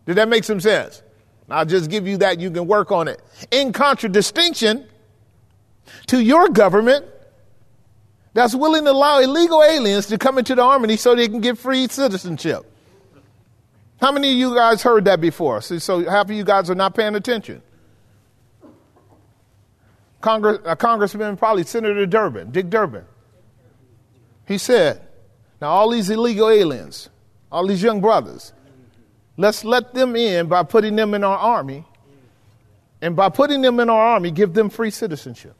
Did 0.06 0.16
that 0.16 0.28
make 0.28 0.44
some 0.44 0.60
sense? 0.60 1.02
I'll 1.50 1.66
just 1.66 1.90
give 1.90 2.08
you 2.08 2.16
that. 2.18 2.40
You 2.40 2.50
can 2.50 2.66
work 2.66 2.90
on 2.90 3.08
it. 3.08 3.22
In 3.50 3.72
contradistinction 3.72 4.88
to 6.06 6.20
your 6.20 6.48
government, 6.48 7.04
that's 8.32 8.54
willing 8.54 8.84
to 8.84 8.90
allow 8.90 9.20
illegal 9.20 9.62
aliens 9.62 10.06
to 10.06 10.18
come 10.18 10.38
into 10.38 10.54
the 10.54 10.62
army 10.62 10.96
so 10.96 11.14
they 11.14 11.28
can 11.28 11.40
get 11.40 11.58
free 11.58 11.88
citizenship. 11.88 12.64
How 14.00 14.12
many 14.12 14.32
of 14.32 14.36
you 14.36 14.54
guys 14.54 14.82
heard 14.82 15.04
that 15.06 15.20
before? 15.20 15.60
So, 15.60 15.78
so 15.78 16.04
half 16.08 16.26
of 16.26 16.32
you 16.32 16.44
guys 16.44 16.68
are 16.68 16.74
not 16.74 16.94
paying 16.94 17.14
attention. 17.14 17.62
Congress, 20.26 20.58
a 20.64 20.74
congressman, 20.74 21.36
probably 21.36 21.62
Senator 21.62 22.04
Durbin, 22.04 22.50
Dick 22.50 22.68
Durbin. 22.68 23.04
He 24.44 24.58
said, 24.58 25.00
now 25.60 25.68
all 25.68 25.88
these 25.90 26.10
illegal 26.10 26.48
aliens, 26.48 27.10
all 27.52 27.64
these 27.64 27.80
young 27.80 28.00
brothers, 28.00 28.52
let's 29.36 29.64
let 29.64 29.94
them 29.94 30.16
in 30.16 30.48
by 30.48 30.64
putting 30.64 30.96
them 30.96 31.14
in 31.14 31.22
our 31.22 31.38
army. 31.38 31.84
And 33.00 33.14
by 33.14 33.28
putting 33.28 33.60
them 33.60 33.78
in 33.78 33.88
our 33.88 34.00
army, 34.00 34.32
give 34.32 34.52
them 34.52 34.68
free 34.68 34.90
citizenship. 34.90 35.54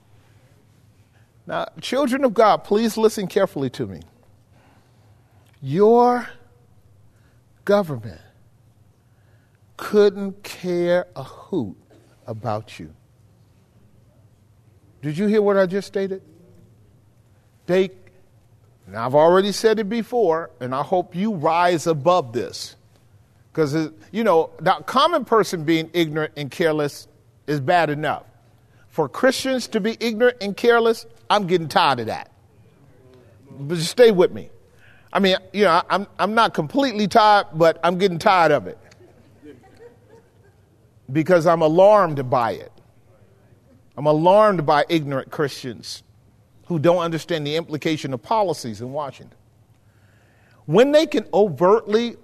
Now, 1.47 1.69
children 1.81 2.25
of 2.25 2.35
God, 2.35 2.65
please 2.65 2.97
listen 2.97 3.29
carefully 3.29 3.71
to 3.71 3.87
me. 3.87 4.01
Your 5.63 6.29
government 7.65 8.21
couldn't 9.77 10.43
care 10.43 11.07
a 11.15 11.23
hoot 11.23 11.77
about 12.27 12.81
you. 12.81 12.96
Did 15.07 15.17
you 15.19 15.29
hear 15.29 15.41
what 15.41 15.57
I 15.57 15.67
just 15.67 15.87
stated? 15.87 16.21
They, 17.67 17.91
and 18.89 18.97
I've 18.97 19.15
already 19.15 19.53
said 19.53 19.79
it 19.79 19.89
before, 19.89 20.51
and 20.59 20.75
I 20.75 20.83
hope 20.83 21.15
you 21.15 21.33
rise 21.33 21.87
above 21.87 22.33
this. 22.33 22.75
Because, 23.53 23.93
you 24.11 24.25
know, 24.25 24.51
the 24.59 24.73
common 24.85 25.25
person 25.25 25.63
being 25.63 25.91
ignorant 25.93 26.33
and 26.37 26.51
careless 26.51 27.07
is 27.47 27.61
bad 27.61 27.89
enough. 27.89 28.25
For 28.89 29.09
Christians 29.09 29.69
to 29.69 29.81
be 29.81 29.97
ignorant 30.01 30.39
and 30.41 30.57
careless, 30.57 31.07
I'm 31.31 31.47
getting 31.47 31.69
tired 31.69 32.01
of 32.01 32.07
that. 32.07 32.33
But 33.61 33.79
stay 33.79 34.11
with 34.11 34.33
me. 34.33 34.51
I 35.13 35.21
mean, 35.21 35.37
you 35.53 35.67
know, 35.67 35.83
I'm, 35.89 36.09
I'm 36.19 36.35
not 36.35 36.53
completely 36.53 37.07
tired, 37.07 37.47
but 37.55 37.79
I'm 37.85 37.99
getting 37.99 38.19
tired 38.19 38.51
of 38.51 38.67
it. 38.67 38.79
Because 41.13 41.47
I'm 41.47 41.63
alarmed 41.63 42.29
by 42.29 42.55
it. 42.55 42.73
I'm 43.97 44.07
alarmed 44.07 44.67
by 44.67 44.85
ignorant 44.89 45.31
Christians 45.31 46.03
who 46.67 46.79
don't 46.79 46.99
understand 46.99 47.47
the 47.47 47.57
implication 47.57 48.13
of 48.13 48.23
policies 48.23 48.81
in 48.81 48.93
Washington. 48.93 49.39
When 50.67 50.93
they 50.93 51.07
can 51.07 51.27
overtly, 51.33 52.17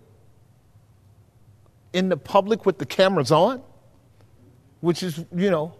in 1.92 2.08
the 2.08 2.16
public 2.16 2.66
with 2.66 2.78
the 2.78 2.86
cameras 2.86 3.30
on, 3.30 3.62
which 4.80 5.02
is, 5.02 5.24
you 5.34 5.50
know, 5.50 5.74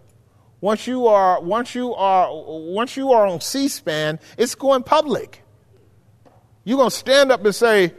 once 0.61 0.87
you 0.87 1.07
are 1.07 1.41
once 1.41 1.75
you 1.75 1.93
are 1.93 2.29
once 2.31 2.95
you 2.95 3.11
are 3.11 3.27
on 3.27 3.41
C-SPAN, 3.41 4.17
it's 4.37 4.55
going 4.55 4.83
public. 4.83 5.43
You're 6.63 6.77
gonna 6.77 6.89
stand 6.89 7.33
up 7.33 7.43
and 7.43 7.53
say, 7.53 7.93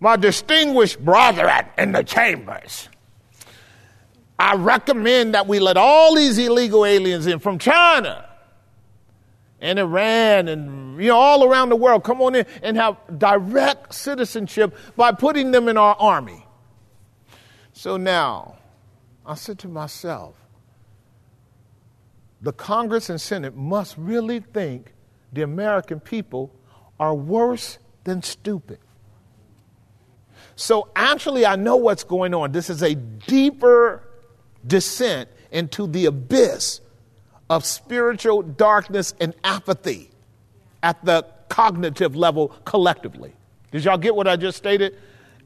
"My 0.00 0.16
distinguished 0.16 0.98
brethren 0.98 1.66
in 1.78 1.92
the 1.92 2.02
chambers, 2.02 2.88
I 4.42 4.56
recommend 4.56 5.34
that 5.34 5.46
we 5.46 5.60
let 5.60 5.76
all 5.76 6.14
these 6.14 6.36
illegal 6.38 6.84
aliens 6.84 7.26
in 7.26 7.38
from 7.38 7.58
China." 7.58 8.28
and 9.62 9.78
Iran 9.78 10.48
and 10.48 11.00
you 11.00 11.08
know 11.08 11.16
all 11.16 11.44
around 11.44 11.68
the 11.68 11.76
world 11.76 12.02
come 12.02 12.20
on 12.20 12.34
in 12.34 12.44
and 12.62 12.76
have 12.76 12.96
direct 13.18 13.94
citizenship 13.94 14.76
by 14.96 15.12
putting 15.12 15.52
them 15.52 15.68
in 15.68 15.78
our 15.78 15.94
army. 15.98 16.44
So 17.72 17.96
now 17.96 18.56
I 19.24 19.36
said 19.36 19.60
to 19.60 19.68
myself, 19.68 20.34
the 22.42 22.52
Congress 22.52 23.08
and 23.08 23.20
Senate 23.20 23.56
must 23.56 23.96
really 23.96 24.40
think 24.40 24.92
the 25.32 25.42
American 25.42 26.00
people 26.00 26.52
are 26.98 27.14
worse 27.14 27.78
than 28.02 28.20
stupid. 28.20 28.80
So 30.56 30.90
actually, 30.96 31.46
I 31.46 31.54
know 31.54 31.76
what's 31.76 32.02
going 32.02 32.34
on. 32.34 32.50
This 32.50 32.68
is 32.68 32.82
a 32.82 32.96
deeper 32.96 34.02
descent 34.66 35.28
into 35.50 35.86
the 35.86 36.06
abyss 36.06 36.80
of 37.50 37.64
spiritual 37.64 38.42
darkness 38.42 39.14
and 39.20 39.34
apathy 39.44 40.10
at 40.82 41.04
the 41.04 41.26
cognitive 41.48 42.16
level 42.16 42.48
collectively. 42.64 43.32
Did 43.70 43.84
y'all 43.84 43.98
get 43.98 44.14
what 44.14 44.26
I 44.26 44.36
just 44.36 44.56
stated? 44.56 44.98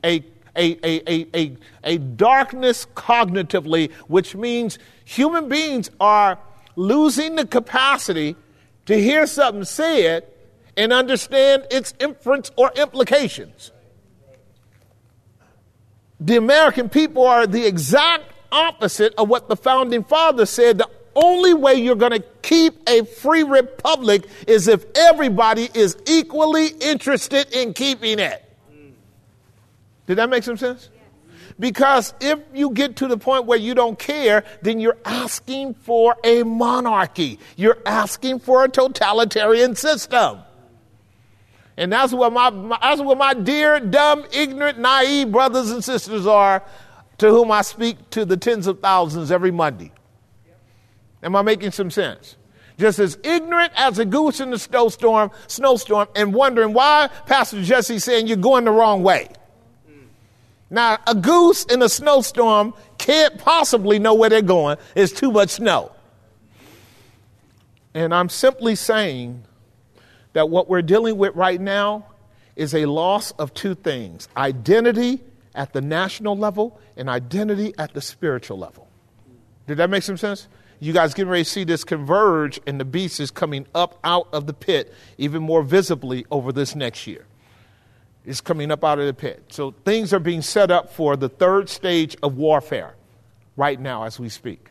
A, 0.04 0.24
a, 0.54 0.78
a, 0.84 1.12
a, 1.12 1.26
a, 1.34 1.56
a 1.84 1.98
darkness 1.98 2.86
cognitively, 2.94 3.92
which 4.08 4.34
means 4.34 4.78
human 5.04 5.48
beings 5.48 5.90
are 6.00 6.38
losing 6.76 7.34
the 7.36 7.46
capacity 7.46 8.36
to 8.86 9.00
hear 9.00 9.26
something 9.26 9.64
said 9.64 10.24
and 10.76 10.92
understand 10.92 11.66
its 11.70 11.94
inference 11.98 12.50
or 12.56 12.70
implications. 12.76 13.72
The 16.20 16.36
American 16.36 16.88
people 16.88 17.26
are 17.26 17.46
the 17.46 17.66
exact 17.66 18.24
opposite 18.52 19.14
of 19.16 19.28
what 19.28 19.48
the 19.48 19.56
founding 19.56 20.04
fathers 20.04 20.50
said. 20.50 20.78
The 20.78 20.90
only 21.14 21.54
way 21.54 21.74
you're 21.74 21.96
going 21.96 22.12
to 22.12 22.24
keep 22.42 22.74
a 22.88 23.04
free 23.04 23.42
republic 23.42 24.26
is 24.46 24.68
if 24.68 24.84
everybody 24.94 25.68
is 25.74 25.96
equally 26.06 26.68
interested 26.68 27.52
in 27.54 27.72
keeping 27.72 28.18
it. 28.18 28.42
Did 30.06 30.16
that 30.16 30.30
make 30.30 30.44
some 30.44 30.56
sense? 30.56 30.90
Because 31.58 32.12
if 32.20 32.38
you 32.52 32.70
get 32.70 32.96
to 32.96 33.08
the 33.08 33.16
point 33.16 33.46
where 33.46 33.58
you 33.58 33.74
don't 33.74 33.98
care, 33.98 34.44
then 34.60 34.78
you're 34.78 34.98
asking 35.04 35.74
for 35.74 36.16
a 36.22 36.42
monarchy. 36.42 37.38
You're 37.56 37.78
asking 37.86 38.40
for 38.40 38.64
a 38.64 38.68
totalitarian 38.68 39.74
system. 39.74 40.40
And 41.78 41.92
that's 41.92 42.12
what 42.12 42.32
my, 42.32 42.50
my, 42.50 42.78
that's 42.80 43.00
what 43.00 43.18
my 43.18 43.34
dear, 43.34 43.80
dumb, 43.80 44.24
ignorant, 44.32 44.78
naive 44.78 45.32
brothers 45.32 45.70
and 45.70 45.82
sisters 45.82 46.26
are 46.26 46.62
to 47.18 47.28
whom 47.30 47.50
I 47.50 47.62
speak 47.62 48.10
to 48.10 48.24
the 48.24 48.36
tens 48.36 48.66
of 48.66 48.80
thousands 48.80 49.30
every 49.30 49.50
Monday. 49.50 49.92
Am 51.22 51.34
I 51.34 51.42
making 51.42 51.70
some 51.70 51.90
sense? 51.90 52.36
Just 52.78 52.98
as 52.98 53.18
ignorant 53.24 53.72
as 53.74 53.98
a 53.98 54.04
goose 54.04 54.40
in 54.40 54.50
the 54.50 54.58
snowstorm, 54.58 55.30
snowstorm, 55.46 56.08
and 56.14 56.34
wondering 56.34 56.74
why 56.74 57.08
Pastor 57.24 57.62
Jesse 57.62 57.98
saying 57.98 58.26
you're 58.26 58.36
going 58.36 58.64
the 58.64 58.70
wrong 58.70 59.02
way. 59.02 59.28
Now, 60.68 60.98
a 61.06 61.14
goose 61.14 61.64
in 61.64 61.80
a 61.80 61.88
snowstorm 61.88 62.74
can't 62.98 63.38
possibly 63.38 63.98
know 63.98 64.14
where 64.14 64.28
they're 64.28 64.42
going. 64.42 64.78
It's 64.94 65.12
too 65.12 65.30
much 65.30 65.50
snow. 65.50 65.92
And 67.94 68.14
I'm 68.14 68.28
simply 68.28 68.74
saying 68.74 69.44
that 70.34 70.50
what 70.50 70.68
we're 70.68 70.82
dealing 70.82 71.16
with 71.16 71.34
right 71.34 71.60
now 71.60 72.06
is 72.56 72.74
a 72.74 72.84
loss 72.84 73.30
of 73.32 73.54
two 73.54 73.74
things 73.74 74.28
identity 74.36 75.20
at 75.56 75.72
the 75.72 75.80
national 75.80 76.36
level 76.36 76.80
and 76.96 77.08
identity 77.08 77.74
at 77.78 77.94
the 77.94 78.00
spiritual 78.00 78.58
level. 78.58 78.88
Did 79.66 79.78
that 79.78 79.90
make 79.90 80.02
some 80.02 80.16
sense? 80.16 80.46
You 80.78 80.92
guys 80.92 81.14
getting 81.14 81.30
ready 81.30 81.44
to 81.44 81.50
see 81.50 81.64
this 81.64 81.82
converge, 81.82 82.60
and 82.66 82.78
the 82.78 82.84
beast 82.84 83.18
is 83.18 83.30
coming 83.30 83.66
up 83.74 83.98
out 84.04 84.28
of 84.32 84.46
the 84.46 84.52
pit 84.52 84.92
even 85.18 85.42
more 85.42 85.62
visibly 85.62 86.26
over 86.30 86.52
this 86.52 86.76
next 86.76 87.06
year 87.06 87.26
is 88.26 88.40
coming 88.40 88.70
up 88.70 88.84
out 88.84 88.98
of 88.98 89.06
the 89.06 89.14
pit. 89.14 89.44
So 89.48 89.70
things 89.84 90.12
are 90.12 90.18
being 90.18 90.42
set 90.42 90.70
up 90.70 90.92
for 90.92 91.16
the 91.16 91.28
third 91.28 91.68
stage 91.68 92.16
of 92.22 92.36
warfare 92.36 92.96
right 93.56 93.80
now 93.80 94.02
as 94.02 94.18
we 94.18 94.28
speak. 94.28 94.68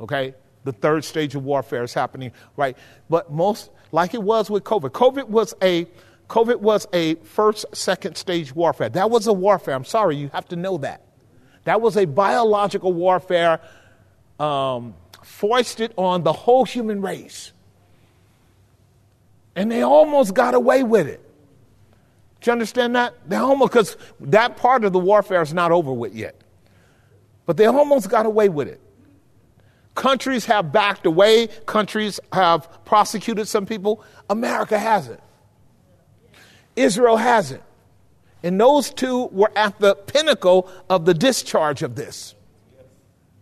Okay? 0.00 0.34
The 0.64 0.72
third 0.72 1.04
stage 1.04 1.34
of 1.34 1.42
warfare 1.42 1.82
is 1.82 1.94
happening 1.94 2.32
right. 2.56 2.76
But 3.08 3.32
most 3.32 3.70
like 3.90 4.14
it 4.14 4.22
was 4.22 4.50
with 4.50 4.62
COVID. 4.62 4.90
COVID 4.90 5.28
was 5.28 5.54
a 5.62 5.86
COVID 6.28 6.60
was 6.60 6.86
a 6.92 7.16
first, 7.16 7.66
second 7.74 8.16
stage 8.16 8.54
warfare. 8.54 8.88
That 8.88 9.10
was 9.10 9.26
a 9.26 9.32
warfare. 9.32 9.74
I'm 9.74 9.84
sorry, 9.84 10.16
you 10.16 10.28
have 10.32 10.48
to 10.48 10.56
know 10.56 10.78
that. 10.78 11.02
That 11.64 11.80
was 11.80 11.96
a 11.96 12.04
biological 12.04 12.92
warfare 12.92 13.60
um, 14.40 14.94
foisted 15.22 15.92
on 15.96 16.22
the 16.22 16.32
whole 16.32 16.64
human 16.64 17.00
race. 17.02 17.52
And 19.54 19.70
they 19.70 19.82
almost 19.82 20.34
got 20.34 20.54
away 20.54 20.82
with 20.82 21.06
it. 21.06 21.20
Do 22.40 22.50
you 22.50 22.52
understand 22.52 22.96
that? 22.96 23.14
They 23.28 23.36
almost, 23.36 23.72
because 23.72 23.96
that 24.20 24.56
part 24.56 24.84
of 24.84 24.92
the 24.92 24.98
warfare 24.98 25.42
is 25.42 25.54
not 25.54 25.70
over 25.70 25.92
with 25.92 26.14
yet. 26.14 26.34
But 27.46 27.56
they 27.56 27.66
almost 27.66 28.08
got 28.08 28.26
away 28.26 28.48
with 28.48 28.68
it. 28.68 28.80
Countries 29.94 30.46
have 30.46 30.72
backed 30.72 31.06
away, 31.06 31.48
countries 31.66 32.18
have 32.32 32.84
prosecuted 32.84 33.46
some 33.46 33.66
people. 33.66 34.02
America 34.30 34.78
hasn't. 34.78 35.20
Israel 36.76 37.16
has 37.16 37.52
it. 37.52 37.62
And 38.42 38.60
those 38.60 38.90
two 38.90 39.26
were 39.26 39.52
at 39.56 39.78
the 39.78 39.94
pinnacle 39.94 40.68
of 40.90 41.04
the 41.04 41.14
discharge 41.14 41.82
of 41.82 41.94
this. 41.94 42.34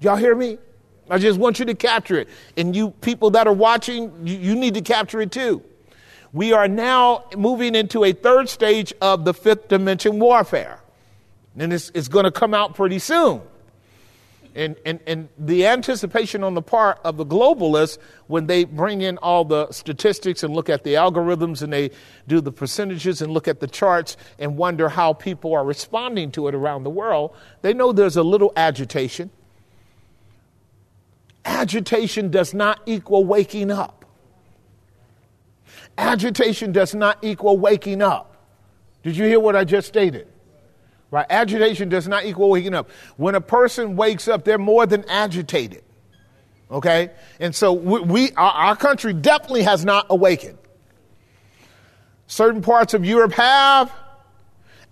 Y'all 0.00 0.16
hear 0.16 0.34
me? 0.34 0.58
I 1.08 1.18
just 1.18 1.38
want 1.38 1.58
you 1.58 1.64
to 1.66 1.74
capture 1.74 2.18
it. 2.18 2.28
And 2.56 2.76
you 2.76 2.90
people 2.90 3.30
that 3.30 3.46
are 3.46 3.52
watching, 3.52 4.26
you, 4.26 4.54
need 4.54 4.74
to 4.74 4.82
capture 4.82 5.20
it 5.20 5.32
too. 5.32 5.62
We 6.32 6.52
are 6.52 6.68
now 6.68 7.24
moving 7.36 7.74
into 7.74 8.04
a 8.04 8.12
third 8.12 8.48
stage 8.48 8.94
of 9.00 9.24
the 9.24 9.34
fifth 9.34 9.68
dimension 9.68 10.20
warfare. 10.20 10.80
And 11.58 11.72
it's, 11.72 11.90
it's 11.94 12.06
going 12.08 12.24
to 12.26 12.30
come 12.30 12.54
out 12.54 12.74
pretty 12.74 13.00
soon. 13.00 13.40
And, 14.54 14.76
and, 14.84 14.98
and 15.06 15.28
the 15.38 15.66
anticipation 15.66 16.42
on 16.42 16.54
the 16.54 16.62
part 16.62 16.98
of 17.04 17.16
the 17.16 17.24
globalists 17.24 17.98
when 18.26 18.46
they 18.46 18.64
bring 18.64 19.00
in 19.02 19.16
all 19.18 19.44
the 19.44 19.70
statistics 19.70 20.42
and 20.42 20.54
look 20.54 20.68
at 20.68 20.82
the 20.82 20.94
algorithms 20.94 21.62
and 21.62 21.72
they 21.72 21.90
do 22.26 22.40
the 22.40 22.50
percentages 22.50 23.22
and 23.22 23.32
look 23.32 23.46
at 23.46 23.60
the 23.60 23.68
charts 23.68 24.16
and 24.38 24.56
wonder 24.56 24.88
how 24.88 25.12
people 25.12 25.54
are 25.54 25.64
responding 25.64 26.32
to 26.32 26.48
it 26.48 26.54
around 26.54 26.82
the 26.82 26.90
world, 26.90 27.34
they 27.62 27.72
know 27.72 27.92
there's 27.92 28.16
a 28.16 28.22
little 28.22 28.52
agitation. 28.56 29.30
Agitation 31.44 32.30
does 32.30 32.52
not 32.52 32.80
equal 32.86 33.24
waking 33.24 33.70
up. 33.70 34.04
Agitation 35.96 36.72
does 36.72 36.94
not 36.94 37.18
equal 37.22 37.58
waking 37.58 38.02
up. 38.02 38.36
Did 39.02 39.16
you 39.16 39.24
hear 39.24 39.40
what 39.40 39.56
I 39.56 39.64
just 39.64 39.88
stated? 39.88 40.29
Right? 41.10 41.26
Agitation 41.28 41.88
does 41.88 42.06
not 42.06 42.24
equal 42.24 42.50
waking 42.50 42.74
up. 42.74 42.90
When 43.16 43.34
a 43.34 43.40
person 43.40 43.96
wakes 43.96 44.28
up, 44.28 44.44
they're 44.44 44.58
more 44.58 44.86
than 44.86 45.04
agitated. 45.08 45.82
Okay? 46.70 47.10
And 47.40 47.54
so 47.54 47.72
we, 47.72 48.00
we 48.00 48.32
our, 48.32 48.52
our 48.52 48.76
country 48.76 49.12
definitely 49.12 49.62
has 49.62 49.84
not 49.84 50.06
awakened. 50.08 50.58
Certain 52.26 52.62
parts 52.62 52.94
of 52.94 53.04
Europe 53.04 53.32
have. 53.32 53.92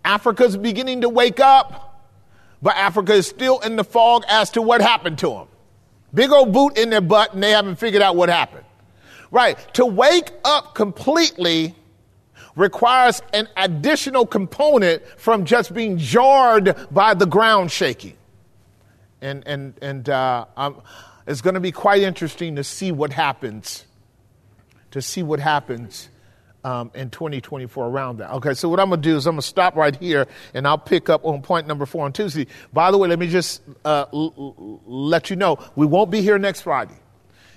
Africa's 0.05 0.57
beginning 0.57 1.03
to 1.03 1.09
wake 1.09 1.39
up, 1.39 2.05
but 2.62 2.77
Africa 2.77 3.12
is 3.12 3.27
still 3.27 3.61
in 3.61 3.77
the 3.77 3.85
fog 3.85 4.24
as 4.28 4.51
to 4.53 4.62
what 4.62 4.81
happened 4.81 5.19
to 5.19 5.28
them. 5.28 5.49
Big 6.15 6.32
old 6.32 6.53
boot 6.53 6.78
in 6.78 6.90
their 6.90 7.01
butt, 7.01 7.35
and 7.35 7.43
they 7.43 7.51
haven't 7.51 7.77
figured 7.77 8.03
out 8.03 8.16
what 8.16 8.28
happened. 8.28 8.65
Right. 9.31 9.59
To 9.74 9.85
wake 9.85 10.31
up 10.45 10.74
completely 10.74 11.74
requires 12.59 13.22
an 13.32 13.48
additional 13.56 14.26
component 14.26 15.06
from 15.16 15.44
just 15.44 15.72
being 15.72 15.97
jarred 15.97 16.76
by 16.90 17.14
the 17.14 17.24
ground 17.24 17.70
shaking. 17.70 18.16
And, 19.22 19.47
and, 19.47 19.74
and 19.80 20.09
uh, 20.09 20.44
it's 21.26 21.40
going 21.40 21.55
to 21.55 21.60
be 21.60 21.72
quite 21.72 22.02
interesting 22.02 22.56
to 22.56 22.64
see 22.64 22.90
what 22.90 23.12
happens, 23.12 23.86
to 24.90 25.01
see 25.01 25.22
what 25.22 25.39
happens 25.39 26.09
um, 26.64 26.90
in 26.94 27.10
2024 27.10 27.86
around 27.86 28.18
that. 28.18 28.32
Okay, 28.32 28.55
so 28.55 28.68
what 28.68 28.80
I'm 28.80 28.89
going 28.89 29.01
to 29.02 29.09
do 29.09 29.16
is 29.16 29.26
I'm 29.26 29.36
going 29.36 29.40
to 29.40 29.47
stop 29.47 29.76
right 29.76 29.94
here 29.94 30.26
and 30.52 30.66
I'll 30.66 30.78
pick 30.78 31.09
up 31.09 31.24
on 31.24 31.43
point 31.43 31.68
number 31.68 31.86
four 31.86 32.05
on 32.05 32.12
Tuesday. 32.12 32.48
By 32.72 32.90
the 32.90 32.98
way, 32.98 33.09
let 33.09 33.20
me 33.20 33.28
just 33.28 33.62
uh, 33.85 34.06
l- 34.12 34.35
l- 34.36 34.80
let 34.85 35.30
you 35.30 35.36
know 35.36 35.59
we 35.76 35.86
won't 35.86 36.10
be 36.10 36.22
here 36.22 36.39
next 36.39 36.62
Friday 36.62 36.97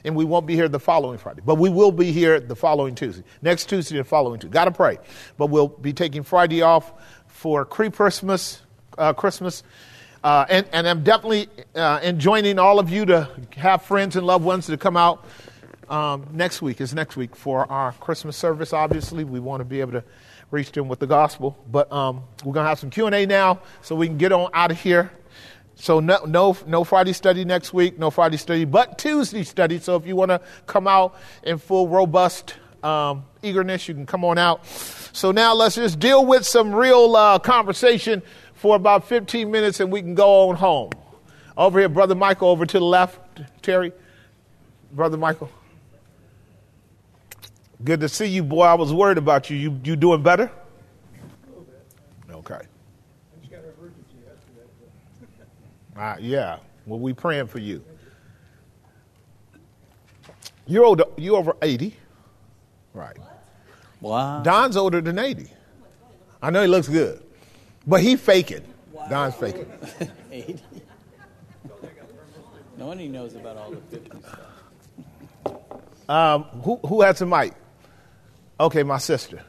and 0.03 0.15
we 0.15 0.25
won't 0.25 0.45
be 0.45 0.55
here 0.55 0.67
the 0.67 0.79
following 0.79 1.17
Friday. 1.17 1.41
But 1.45 1.55
we 1.55 1.69
will 1.69 1.91
be 1.91 2.11
here 2.11 2.39
the 2.39 2.55
following 2.55 2.95
Tuesday. 2.95 3.23
Next 3.41 3.65
Tuesday 3.65 3.97
and 3.97 4.07
following 4.07 4.39
Tuesday. 4.39 4.53
Got 4.53 4.65
to 4.65 4.71
pray. 4.71 4.97
But 5.37 5.47
we'll 5.47 5.67
be 5.67 5.93
taking 5.93 6.23
Friday 6.23 6.61
off 6.61 6.93
for 7.27 7.65
Christmas. 7.65 8.61
Uh, 8.97 9.13
Christmas. 9.13 9.63
Uh, 10.23 10.45
and, 10.49 10.67
and, 10.71 10.87
I'm 10.87 11.03
definitely 11.03 11.47
uh, 11.73 11.99
enjoining 12.03 12.59
all 12.59 12.77
of 12.77 12.91
you 12.91 13.05
to 13.05 13.27
have 13.55 13.81
friends 13.83 14.15
and 14.15 14.27
loved 14.27 14.45
ones 14.45 14.67
to 14.67 14.77
come 14.77 14.95
out 14.95 15.25
um, 15.89 16.27
next 16.31 16.61
week. 16.61 16.79
Is 16.79 16.93
next 16.93 17.17
week 17.17 17.35
for 17.35 17.69
our 17.71 17.93
Christmas 17.93 18.37
service. 18.37 18.71
Obviously, 18.71 19.23
we 19.23 19.39
want 19.39 19.61
to 19.61 19.65
be 19.65 19.81
able 19.81 19.93
to 19.93 20.03
reach 20.51 20.71
them 20.73 20.87
with 20.87 20.99
the 20.99 21.07
gospel. 21.07 21.57
But 21.71 21.91
um, 21.91 22.23
we're 22.43 22.53
gonna 22.53 22.69
have 22.69 22.77
some 22.77 22.91
Q 22.91 23.07
and 23.07 23.15
A 23.15 23.25
now, 23.25 23.61
so 23.81 23.95
we 23.95 24.07
can 24.07 24.17
get 24.17 24.31
on 24.31 24.51
out 24.53 24.69
of 24.69 24.79
here. 24.79 25.11
So 25.81 25.99
no, 25.99 26.23
no, 26.25 26.55
no 26.67 26.83
Friday 26.83 27.11
study 27.11 27.43
next 27.43 27.73
week, 27.73 27.97
no 27.97 28.11
Friday 28.11 28.37
study, 28.37 28.65
but 28.65 28.99
Tuesday 28.99 29.41
study. 29.41 29.79
So 29.79 29.95
if 29.95 30.05
you 30.05 30.15
want 30.15 30.29
to 30.29 30.39
come 30.67 30.85
out 30.85 31.15
in 31.41 31.57
full 31.57 31.87
robust 31.87 32.53
um, 32.83 33.25
eagerness, 33.41 33.87
you 33.87 33.95
can 33.95 34.05
come 34.05 34.23
on 34.23 34.37
out. 34.37 34.63
So 34.67 35.31
now 35.31 35.55
let's 35.55 35.73
just 35.73 35.97
deal 35.97 36.23
with 36.23 36.45
some 36.45 36.71
real 36.75 37.15
uh, 37.15 37.39
conversation 37.39 38.21
for 38.53 38.75
about 38.75 39.07
15 39.07 39.49
minutes, 39.49 39.79
and 39.79 39.91
we 39.91 40.03
can 40.03 40.13
go 40.13 40.49
on 40.49 40.55
home. 40.55 40.91
Over 41.57 41.79
here, 41.79 41.89
brother 41.89 42.13
Michael, 42.13 42.49
over 42.49 42.67
to 42.67 42.77
the 42.77 42.85
left, 42.85 43.41
Terry, 43.63 43.91
brother 44.91 45.17
Michael. 45.17 45.49
Good 47.83 48.01
to 48.01 48.09
see 48.09 48.27
you, 48.27 48.43
boy. 48.43 48.65
I 48.65 48.75
was 48.75 48.93
worried 48.93 49.17
about 49.17 49.49
you. 49.49 49.57
You, 49.57 49.81
you 49.83 49.95
doing 49.95 50.21
better? 50.21 50.51
Okay. 52.29 52.67
Uh, 55.95 56.15
yeah. 56.19 56.57
Well, 56.85 56.99
we 56.99 57.13
praying 57.13 57.47
for 57.47 57.59
you. 57.59 57.83
You're 60.65 60.85
older. 60.85 61.05
You 61.17 61.35
over 61.35 61.55
eighty, 61.61 61.95
right? 62.93 63.17
Wow. 63.99 64.41
Don's 64.41 64.77
older 64.77 65.01
than 65.01 65.19
eighty. 65.19 65.47
I 66.41 66.49
know 66.49 66.61
he 66.61 66.67
looks 66.67 66.87
good, 66.87 67.21
but 67.85 68.01
he 68.01 68.15
faking. 68.15 68.63
Wow. 68.91 69.07
Don's 69.09 69.35
faking. 69.35 69.71
eighty. 70.31 70.59
no 72.77 72.87
one 72.87 73.11
knows 73.11 73.35
about 73.35 73.57
all 73.57 73.71
the 73.71 73.77
fifty 73.77 74.17
stuff. 74.19 75.59
Um, 76.09 76.43
who 76.63 76.77
who 76.85 77.01
has 77.01 77.21
a 77.21 77.25
mic? 77.25 77.53
Okay, 78.59 78.83
my 78.83 78.97
sister. 78.97 79.43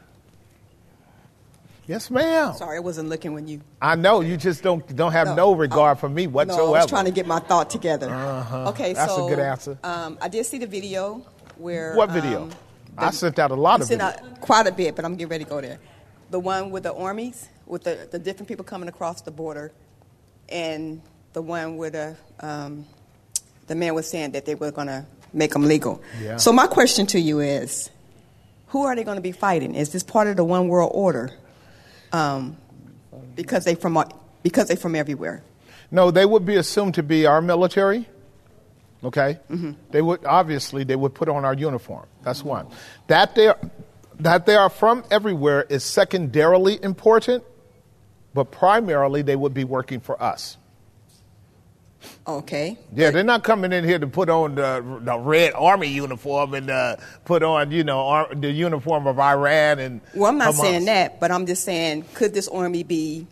Yes, 1.85 2.09
ma'am. 2.09 2.53
Sorry, 2.55 2.77
I 2.77 2.79
wasn't 2.79 3.09
looking 3.09 3.33
when 3.33 3.47
you. 3.47 3.61
I 3.81 3.95
know 3.95 4.21
you 4.21 4.37
just 4.37 4.63
don't 4.63 4.95
don't 4.95 5.11
have 5.11 5.27
no, 5.29 5.35
no 5.35 5.55
regard 5.55 5.99
for 5.99 6.07
me 6.07 6.27
whatsoever. 6.27 6.63
No, 6.63 6.75
I 6.75 6.79
was 6.79 6.89
trying 6.89 7.05
to 7.05 7.11
get 7.11 7.27
my 7.27 7.39
thought 7.39 7.69
together. 7.69 8.09
Uh-huh. 8.09 8.69
Okay, 8.69 8.93
that's 8.93 9.13
so 9.13 9.27
a 9.27 9.29
good 9.29 9.39
answer. 9.39 9.77
Um, 9.83 10.17
I 10.21 10.29
did 10.29 10.45
see 10.45 10.59
the 10.59 10.67
video 10.67 11.25
where. 11.57 11.95
What 11.95 12.11
video? 12.11 12.43
Um, 12.43 12.49
the, 12.95 13.03
I 13.03 13.09
sent 13.11 13.37
out 13.37 13.51
a 13.51 13.55
lot 13.55 13.81
of. 13.81 13.87
Sent 13.87 14.01
out 14.01 14.39
quite 14.39 14.65
a 14.65 14.71
bit, 14.71 14.95
but 14.95 15.03
I'm 15.03 15.15
getting 15.15 15.29
ready 15.29 15.43
to 15.43 15.49
go 15.49 15.59
there. 15.59 15.79
The 16.29 16.39
one 16.39 16.71
with 16.71 16.83
the 16.83 16.93
armies, 16.93 17.49
with 17.65 17.83
the, 17.83 18.07
the 18.09 18.17
different 18.17 18.47
people 18.47 18.63
coming 18.63 18.87
across 18.87 19.21
the 19.21 19.31
border, 19.31 19.73
and 20.47 21.01
the 21.33 21.41
one 21.41 21.75
where 21.75 21.89
the 21.89 22.15
um, 22.39 22.85
the 23.67 23.75
man 23.75 23.93
was 23.93 24.09
saying 24.09 24.31
that 24.31 24.45
they 24.45 24.55
were 24.55 24.71
going 24.71 24.87
to 24.87 25.05
make 25.33 25.51
them 25.51 25.63
legal. 25.63 26.01
Yeah. 26.21 26.37
So 26.37 26.53
my 26.53 26.67
question 26.67 27.07
to 27.07 27.19
you 27.19 27.41
is, 27.41 27.89
who 28.67 28.83
are 28.83 28.95
they 28.95 29.03
going 29.03 29.17
to 29.17 29.21
be 29.21 29.33
fighting? 29.33 29.75
Is 29.75 29.91
this 29.91 30.03
part 30.03 30.27
of 30.27 30.37
the 30.37 30.45
one 30.45 30.69
world 30.69 30.91
order? 30.93 31.29
Um, 32.13 32.55
because 33.35 33.65
they 33.65 33.75
from 33.75 34.03
because 34.43 34.67
they 34.67 34.75
from 34.75 34.95
everywhere. 34.95 35.43
No, 35.91 36.11
they 36.11 36.25
would 36.25 36.45
be 36.45 36.55
assumed 36.55 36.95
to 36.95 37.03
be 37.03 37.25
our 37.25 37.41
military. 37.41 38.07
Okay, 39.03 39.39
mm-hmm. 39.51 39.73
they 39.91 40.01
would 40.01 40.23
obviously 40.25 40.85
they 40.85 40.95
would 40.95 41.13
put 41.13 41.27
on 41.27 41.43
our 41.43 41.53
uniform. 41.53 42.05
That's 42.23 42.43
one. 42.43 42.67
That 43.07 43.35
they 43.35 43.47
are, 43.47 43.59
that 44.19 44.45
they 44.45 44.55
are 44.55 44.69
from 44.69 45.03
everywhere 45.11 45.65
is 45.67 45.83
secondarily 45.83 46.81
important, 46.81 47.43
but 48.33 48.45
primarily 48.45 49.21
they 49.23 49.35
would 49.35 49.53
be 49.53 49.65
working 49.65 49.99
for 49.99 50.21
us. 50.21 50.57
Okay. 52.25 52.77
Yeah, 52.93 53.11
they're 53.11 53.23
not 53.23 53.43
coming 53.43 53.71
in 53.73 53.83
here 53.83 53.99
to 53.99 54.07
put 54.07 54.29
on 54.29 54.55
the, 54.55 54.99
the 55.01 55.17
red 55.17 55.53
army 55.53 55.87
uniform 55.87 56.53
and 56.53 56.69
uh, 56.69 56.95
put 57.25 57.43
on, 57.43 57.71
you 57.71 57.83
know, 57.83 57.99
ar- 57.99 58.33
the 58.33 58.51
uniform 58.51 59.07
of 59.07 59.19
Iran 59.19 59.79
and. 59.79 60.01
Well, 60.15 60.31
I'm 60.31 60.37
not 60.37 60.53
saying 60.53 60.85
that, 60.85 61.19
but 61.19 61.31
I'm 61.31 61.45
just 61.45 61.63
saying, 61.63 62.05
could 62.13 62.33
this 62.33 62.47
army 62.47 62.83
be 62.83 63.27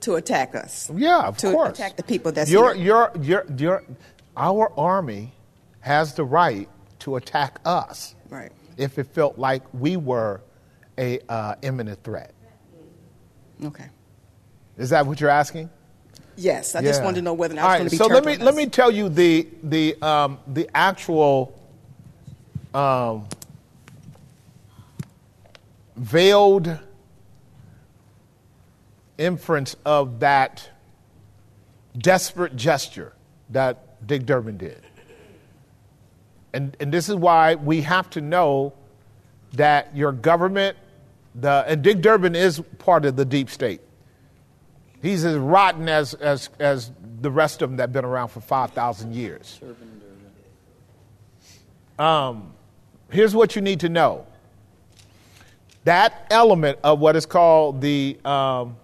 to 0.00 0.14
attack 0.14 0.54
us? 0.54 0.90
Yeah, 0.94 1.22
of 1.22 1.36
to 1.38 1.52
course. 1.52 1.78
attack 1.78 1.96
the 1.96 2.02
people 2.02 2.32
that's 2.32 2.50
your, 2.50 2.74
here. 2.74 2.84
your, 2.84 3.12
your, 3.20 3.46
your, 3.56 3.84
our 4.36 4.72
army 4.78 5.32
has 5.80 6.14
the 6.14 6.24
right 6.24 6.68
to 7.00 7.16
attack 7.16 7.60
us. 7.64 8.14
Right. 8.30 8.52
If 8.76 8.98
it 8.98 9.06
felt 9.06 9.38
like 9.38 9.62
we 9.72 9.96
were 9.96 10.42
a 10.98 11.20
uh, 11.28 11.54
imminent 11.62 12.02
threat. 12.02 12.32
Okay. 13.64 13.86
Is 14.76 14.90
that 14.90 15.06
what 15.06 15.20
you're 15.20 15.30
asking? 15.30 15.70
Yes, 16.36 16.74
I 16.74 16.80
Yeah. 16.80 16.88
just 16.90 17.02
wanted 17.02 17.16
to 17.16 17.22
know 17.22 17.32
whether 17.32 17.54
or 17.54 17.56
not 17.56 17.64
All 17.64 17.70
it's 17.70 17.72
right, 17.72 17.78
going 17.78 17.88
to 17.88 17.94
be 17.94 17.96
so 17.96 18.06
let 18.06 18.24
me 18.24 18.36
let 18.36 18.54
me 18.54 18.66
tell 18.66 18.90
you 18.90 19.08
the 19.08 19.48
the 19.62 20.00
um, 20.02 20.38
the 20.46 20.68
actual 20.74 21.58
um, 22.74 23.26
veiled 25.96 26.78
inference 29.18 29.76
of 29.84 30.20
that 30.20 30.68
desperate 31.96 32.54
gesture 32.56 33.12
that 33.50 34.06
Dick 34.06 34.26
Durbin 34.26 34.58
did. 34.58 34.82
And, 36.52 36.76
and 36.80 36.92
this 36.92 37.08
is 37.08 37.14
why 37.14 37.54
we 37.54 37.82
have 37.82 38.10
to 38.10 38.20
know 38.20 38.72
that 39.54 39.94
your 39.96 40.12
government, 40.12 40.76
the, 41.34 41.64
and 41.66 41.82
Dick 41.82 42.00
Durbin 42.00 42.34
is 42.34 42.60
part 42.78 43.04
of 43.04 43.16
the 43.16 43.24
deep 43.24 43.50
state. 43.50 43.80
He's 45.06 45.24
as 45.24 45.36
rotten 45.36 45.88
as, 45.88 46.14
as, 46.14 46.50
as 46.58 46.90
the 47.20 47.30
rest 47.30 47.62
of 47.62 47.70
them 47.70 47.76
that 47.76 47.84
have 47.84 47.92
been 47.92 48.04
around 48.04 48.30
for 48.30 48.40
5,000 48.40 49.14
years. 49.14 49.60
Um, 51.96 52.52
here's 53.08 53.32
what 53.32 53.54
you 53.54 53.62
need 53.62 53.80
to 53.80 53.88
know 53.88 54.26
that 55.84 56.26
element 56.30 56.80
of 56.82 56.98
what 56.98 57.14
is 57.14 57.24
called 57.24 57.80
the 57.80 58.18
um, 58.24 58.76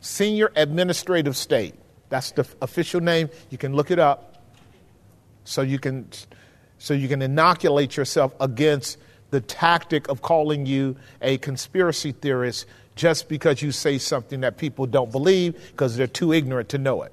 senior 0.00 0.50
administrative 0.56 1.36
state, 1.36 1.76
that's 2.08 2.32
the 2.32 2.44
official 2.60 3.00
name. 3.00 3.30
You 3.48 3.58
can 3.58 3.76
look 3.76 3.92
it 3.92 4.00
up 4.00 4.42
so 5.44 5.62
you 5.62 5.78
can, 5.78 6.08
so 6.78 6.92
you 6.92 7.06
can 7.06 7.22
inoculate 7.22 7.96
yourself 7.96 8.34
against 8.40 8.98
the 9.30 9.40
tactic 9.40 10.08
of 10.08 10.22
calling 10.22 10.66
you 10.66 10.96
a 11.22 11.38
conspiracy 11.38 12.10
theorist 12.10 12.66
just 12.98 13.28
because 13.28 13.62
you 13.62 13.70
say 13.70 13.96
something 13.96 14.40
that 14.40 14.58
people 14.58 14.84
don't 14.84 15.12
believe 15.12 15.54
because 15.68 15.96
they're 15.96 16.08
too 16.08 16.32
ignorant 16.32 16.68
to 16.68 16.78
know 16.78 17.02
it. 17.02 17.12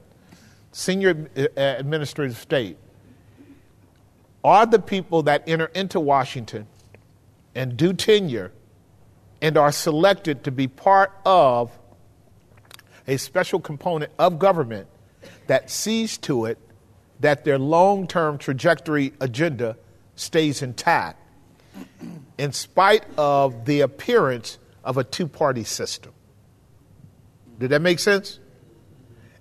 Senior 0.72 1.30
uh, 1.38 1.45
administrative 1.56 2.38
state 2.38 2.78
are 4.44 4.66
the 4.66 4.80
people 4.80 5.22
that 5.24 5.44
enter 5.48 5.68
into 5.68 5.99
Washington 5.99 6.66
and 7.53 7.78
do 7.78 7.94
tenure 7.94 8.52
and 9.44 9.57
are 9.57 9.72
selected 9.72 10.44
to 10.44 10.52
be 10.52 10.68
part 10.68 11.14
of 11.24 11.72
a 13.07 13.18
special 13.18 13.60
component 13.60 14.12
of 14.18 14.40
government 14.40 14.88
that 15.45 15.70
sees 15.70 16.18
to 16.18 16.45
it 16.45 16.57
that 17.20 17.45
their 17.45 17.60
long 17.60 18.07
term 18.07 18.40
trajectory 18.40 19.14
agenda 19.22 19.78
stays 20.16 20.64
intact 20.64 21.22
in 22.40 22.52
spite 22.52 23.03
of 23.18 23.66
the 23.66 23.82
appearance 23.82 24.57
of 24.86 24.98
a 24.98 25.03
two 25.03 25.28
party 25.28 25.66
system. 25.66 26.14
Did 27.60 27.72
that 27.72 27.82
make 27.82 27.99
sense? 27.99 28.40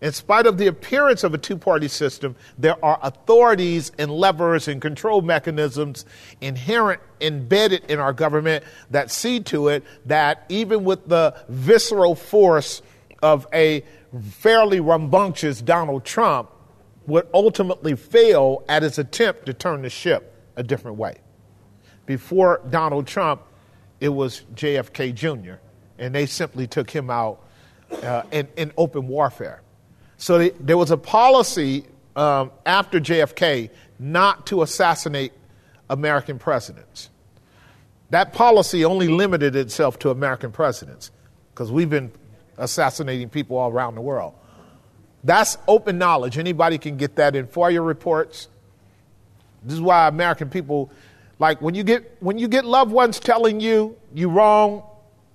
In 0.01 0.13
spite 0.13 0.47
of 0.47 0.59
the 0.59 0.67
appearance 0.67 1.25
of 1.25 1.33
a 1.33 1.39
two 1.39 1.57
party 1.57 1.89
system, 1.89 2.37
there 2.59 2.83
are 2.85 2.99
authorities 3.03 3.93
and 3.99 4.11
levers 4.11 4.69
and 4.69 4.81
control 4.83 5.23
mechanisms 5.23 6.05
inherent, 6.41 7.01
embedded 7.21 7.91
in 7.91 7.99
our 7.99 8.13
government 8.13 8.65
that 8.91 9.11
see 9.11 9.41
to 9.41 9.69
it 9.69 9.85
that 10.07 10.45
even 10.49 10.85
with 10.85 11.09
the 11.09 11.35
visceral 11.49 12.15
force 12.15 12.83
of 13.23 13.47
a 13.55 13.83
fairly 14.31 14.81
rambunctious 14.81 15.63
Donald 15.63 16.05
Trump, 16.05 16.51
would 17.07 17.27
ultimately 17.35 17.95
fail 17.97 18.65
at 18.69 18.83
his 18.83 18.99
attempt 18.99 19.47
to 19.47 19.55
turn 19.55 19.83
the 19.83 19.91
ship 19.91 20.35
a 20.57 20.63
different 20.63 20.97
way. 20.97 21.17
Before 22.07 22.61
Donald 22.71 23.07
Trump, 23.07 23.43
it 24.05 24.11
was 24.11 24.43
JFK 24.55 25.15
Jr., 25.15 25.55
and 25.99 26.15
they 26.15 26.27
simply 26.27 26.67
took 26.67 26.91
him 26.91 27.09
out 27.09 27.43
uh, 28.03 28.25
in, 28.31 28.47
in 28.59 28.71
open 28.77 29.09
warfare. 29.09 29.63
So 30.19 30.37
they, 30.37 30.51
there 30.51 30.77
was 30.77 30.91
a 30.91 30.99
policy 30.99 31.87
um, 32.15 32.51
after 32.67 33.01
JFK 33.01 33.71
not 33.99 34.45
to 34.49 34.61
assassinate 34.61 35.33
American 35.89 36.39
presidents. 36.39 37.09
That 38.11 38.35
policy 38.35 38.85
only 38.85 39.09
limited 39.09 39.57
itself 39.57 39.99
to 40.01 40.11
American 40.11 40.53
presidents 40.53 41.11
because 41.55 41.73
we've 41.73 41.89
been 41.89 42.13
assassinating 42.59 43.31
people 43.31 43.57
all 43.57 43.71
around 43.71 43.95
the 43.95 44.03
world. 44.03 44.35
That's 45.25 45.57
open 45.67 45.97
knowledge. 45.97 46.37
Anybody 46.37 46.77
can 46.77 46.99
get 46.99 47.17
that 47.17 47.35
in 47.35 47.47
FOIA 47.47 47.85
reports. 47.85 48.49
This 49.63 49.73
is 49.73 49.81
why 49.81 50.09
American 50.09 50.51
people, 50.51 50.91
like 51.39 51.61
when 51.61 51.75
you 51.75 51.85
get 51.85 52.17
when 52.21 52.39
you 52.39 52.49
get 52.49 52.65
loved 52.65 52.93
ones 52.93 53.21
telling 53.21 53.61
you 53.61 53.97
you 54.15 54.29
wrong, 54.29 54.83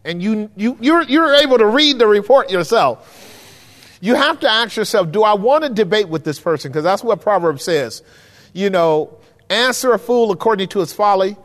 and 0.03 0.21
you 0.21 0.49
you 0.55 0.77
you're 0.80 1.03
you're 1.03 1.35
able 1.35 1.57
to 1.57 1.67
read 1.67 1.99
the 1.99 2.07
report 2.07 2.49
yourself 2.49 3.27
you 4.01 4.15
have 4.15 4.39
to 4.39 4.49
ask 4.49 4.77
yourself, 4.77 5.11
do 5.11 5.23
I 5.23 5.34
want 5.34 5.63
to 5.63 5.69
debate 5.69 6.07
with 6.07 6.23
this 6.23 6.39
person? 6.39 6.71
Because 6.71 6.84
that's 6.84 7.03
what 7.03 7.21
Proverbs 7.21 7.63
says. 7.63 8.01
You 8.53 8.69
know, 8.69 9.17
answer 9.49 9.93
a 9.93 9.99
fool 9.99 10.31
according 10.31 10.69
to 10.69 10.80
his 10.80 10.93
folly, 10.93 11.35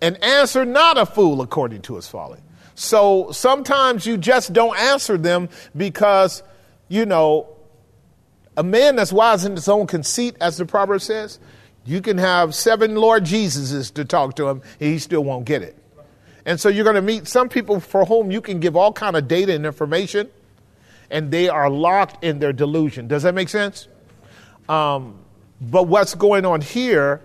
and 0.00 0.22
answer 0.22 0.64
not 0.64 0.98
a 0.98 1.06
fool 1.06 1.40
according 1.40 1.82
to 1.82 1.96
his 1.96 2.06
folly. 2.06 2.40
So 2.74 3.30
sometimes 3.32 4.04
you 4.04 4.18
just 4.18 4.52
don't 4.52 4.76
answer 4.76 5.16
them 5.16 5.48
because, 5.76 6.42
you 6.88 7.06
know, 7.06 7.48
a 8.56 8.62
man 8.62 8.96
that's 8.96 9.12
wise 9.12 9.44
in 9.44 9.52
his 9.52 9.68
own 9.68 9.86
conceit, 9.86 10.36
as 10.40 10.58
the 10.58 10.66
proverb 10.66 11.00
says, 11.00 11.38
you 11.86 12.00
can 12.00 12.18
have 12.18 12.54
seven 12.54 12.96
Lord 12.96 13.24
Jesuses 13.24 13.92
to 13.94 14.04
talk 14.04 14.36
to 14.36 14.48
him, 14.48 14.62
and 14.80 14.92
he 14.92 14.98
still 14.98 15.22
won't 15.22 15.44
get 15.44 15.62
it. 15.62 15.76
And 16.46 16.60
so 16.60 16.68
you're 16.68 16.84
going 16.84 16.96
to 16.96 17.02
meet 17.02 17.26
some 17.26 17.48
people 17.48 17.80
for 17.80 18.04
whom 18.04 18.30
you 18.30 18.40
can 18.40 18.60
give 18.60 18.76
all 18.76 18.92
kind 18.92 19.16
of 19.16 19.28
data 19.28 19.54
and 19.54 19.64
information, 19.64 20.30
and 21.10 21.30
they 21.30 21.48
are 21.48 21.70
locked 21.70 22.24
in 22.24 22.38
their 22.38 22.52
delusion. 22.52 23.08
Does 23.08 23.22
that 23.22 23.34
make 23.34 23.48
sense? 23.48 23.88
Um, 24.68 25.18
but 25.60 25.84
what's 25.84 26.14
going 26.14 26.44
on 26.44 26.60
here 26.60 27.20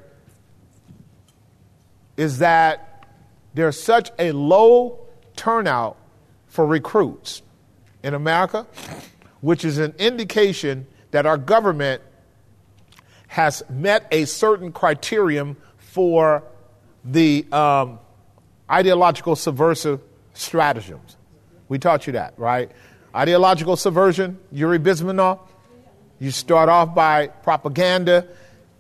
is 2.18 2.40
that 2.40 3.06
there's 3.54 3.82
such 3.82 4.12
a 4.20 4.32
low 4.32 5.00
turnout 5.36 5.98
for 6.48 6.66
recruits 6.66 7.42
in 8.04 8.14
America, 8.14 8.68
which 9.42 9.64
is 9.64 9.78
an 9.78 9.94
indication 9.98 10.86
that 11.12 11.26
our 11.26 11.38
government 11.38 12.02
has 13.30 13.64
met 13.70 14.08
a 14.12 14.26
certain 14.26 14.72
criterion 14.72 15.56
for 15.78 16.44
the 17.06 17.46
um, 17.52 18.00
ideological 18.70 19.36
subversive 19.36 20.02
stratagems. 20.34 21.16
We 21.68 21.78
taught 21.78 22.08
you 22.08 22.14
that, 22.14 22.34
right? 22.38 22.72
Ideological 23.16 23.78
subversion, 23.78 24.40
Yuri 24.52 24.80
Bezmenov. 24.80 25.40
You 26.20 26.32
start 26.32 26.70
off 26.70 26.96
by 26.96 27.28
propaganda. 27.28 28.28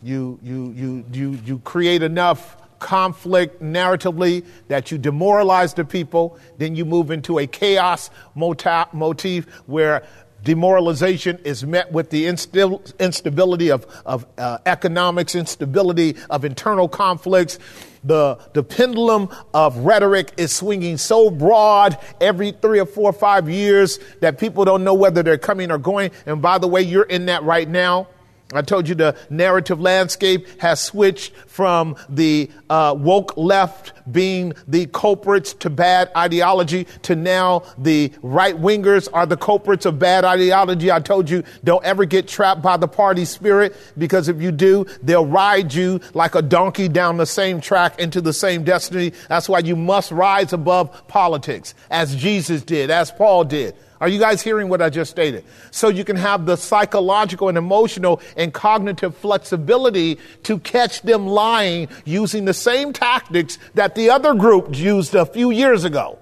You, 0.02 0.40
you, 0.42 0.74
you, 0.76 1.06
you, 1.14 1.40
you 1.46 1.60
create 1.60 2.02
enough 2.02 2.58
conflict 2.80 3.62
narratively 3.62 4.46
that 4.68 4.90
you 4.92 4.98
demoralize 4.98 5.76
the 5.76 5.86
people. 5.86 6.40
Then 6.58 6.76
you 6.76 6.86
move 6.86 7.12
into 7.12 7.38
a 7.38 7.46
chaos 7.46 8.10
motif 8.36 9.46
where 9.68 10.04
demoralization 10.44 11.40
is 11.44 11.66
met 11.66 11.92
with 11.92 12.10
the 12.10 12.28
instability 12.28 13.72
of, 13.72 13.86
of 14.06 14.26
uh, 14.38 14.58
economics, 14.66 15.36
instability 15.36 16.16
of 16.30 16.46
internal 16.46 16.88
conflicts 16.88 17.60
the, 18.04 18.40
the 18.54 18.64
pendulum 18.64 19.30
of 19.54 19.78
rhetoric 19.78 20.32
is 20.38 20.54
swinging 20.54 20.98
so 20.98 21.30
broad 21.30 21.98
every 22.22 22.52
three 22.52 22.80
or 22.80 22.86
four 22.86 23.10
or 23.10 23.14
five 23.14 23.50
years 23.50 24.00
that 24.22 24.38
people 24.38 24.66
don't 24.66 24.84
know 24.84 24.94
whether 24.94 25.24
they're 25.24 25.38
coming 25.38 25.72
or 25.72 25.78
going. 25.78 26.12
And 26.26 26.42
by 26.42 26.58
the 26.58 26.68
way, 26.68 26.82
you're 26.82 27.04
in 27.04 27.26
that 27.26 27.44
right 27.44 27.68
now. 27.68 28.08
I 28.52 28.64
told 28.64 28.90
you 28.90 28.96
the 28.96 29.16
narrative 29.30 29.80
landscape 29.80 30.60
has 30.60 30.80
switched 30.80 31.36
from 31.46 31.96
the 32.10 32.50
uh, 32.68 32.96
woke 32.98 33.38
left 33.38 33.94
being 34.12 34.54
the 34.68 34.88
culprits 34.88 35.54
to 35.54 35.70
bad 35.70 36.10
ideology 36.18 36.88
to 37.04 37.16
now 37.16 37.62
the 37.78 38.12
right 38.24 38.56
wingers 38.56 39.08
are 39.14 39.28
the 39.28 39.38
culprits 39.38 39.86
of 39.86 40.00
bad 40.00 40.26
ideology. 40.26 40.92
I 40.92 41.00
told 41.00 41.30
you 41.30 41.44
don't 41.64 41.86
ever 41.86 42.06
get 42.06 42.28
trapped 42.28 42.64
by 42.64 42.78
the 42.78 42.88
party 42.88 43.24
spirit 43.24 43.76
because 44.00 44.30
if 44.30 44.42
you 44.42 44.52
do, 44.52 44.88
they'll 45.04 45.28
ride 45.28 45.72
you 45.72 46.00
like 46.16 46.34
a 46.34 46.42
donkey 46.42 46.88
down 46.88 47.18
the 47.18 47.28
same 47.28 47.62
track 47.62 48.00
into 48.00 48.20
the 48.20 48.34
same 48.34 48.64
destiny. 48.64 49.14
That's 49.28 49.48
why 49.48 49.60
you 49.60 49.76
must 49.76 50.12
rise 50.12 50.54
above 50.54 51.08
politics 51.08 51.76
as 51.92 52.16
Jesus 52.16 52.64
did, 52.64 52.90
as 52.90 53.12
Paul 53.12 53.44
did. 53.44 53.76
Are 54.02 54.08
you 54.08 54.18
guys 54.18 54.42
hearing 54.42 54.70
what 54.70 54.82
I 54.82 54.90
just 54.90 55.12
stated? 55.12 55.44
So 55.72 55.90
you 55.90 56.06
can 56.06 56.16
have 56.16 56.46
the 56.46 56.56
psychological 56.56 57.50
and 57.50 57.58
emotional 57.58 58.22
and 58.38 58.54
cognitive 58.54 59.16
flexibility 59.18 60.20
to 60.44 60.60
catch 60.60 61.02
them 61.02 61.28
lying 61.28 61.90
using 62.06 62.46
the 62.46 62.54
same 62.54 62.94
tactics 62.94 63.58
that 63.74 63.96
the 63.96 64.10
other 64.10 64.34
group 64.34 64.78
used 64.78 65.16
a 65.16 65.26
few 65.26 65.52
years 65.52 65.84
ago. 65.84 66.18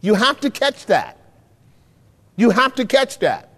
You 0.00 0.14
have 0.14 0.40
to 0.40 0.50
catch 0.50 0.86
that. 0.86 1.18
You 2.36 2.50
have 2.50 2.74
to 2.76 2.86
catch 2.86 3.18
that. 3.18 3.50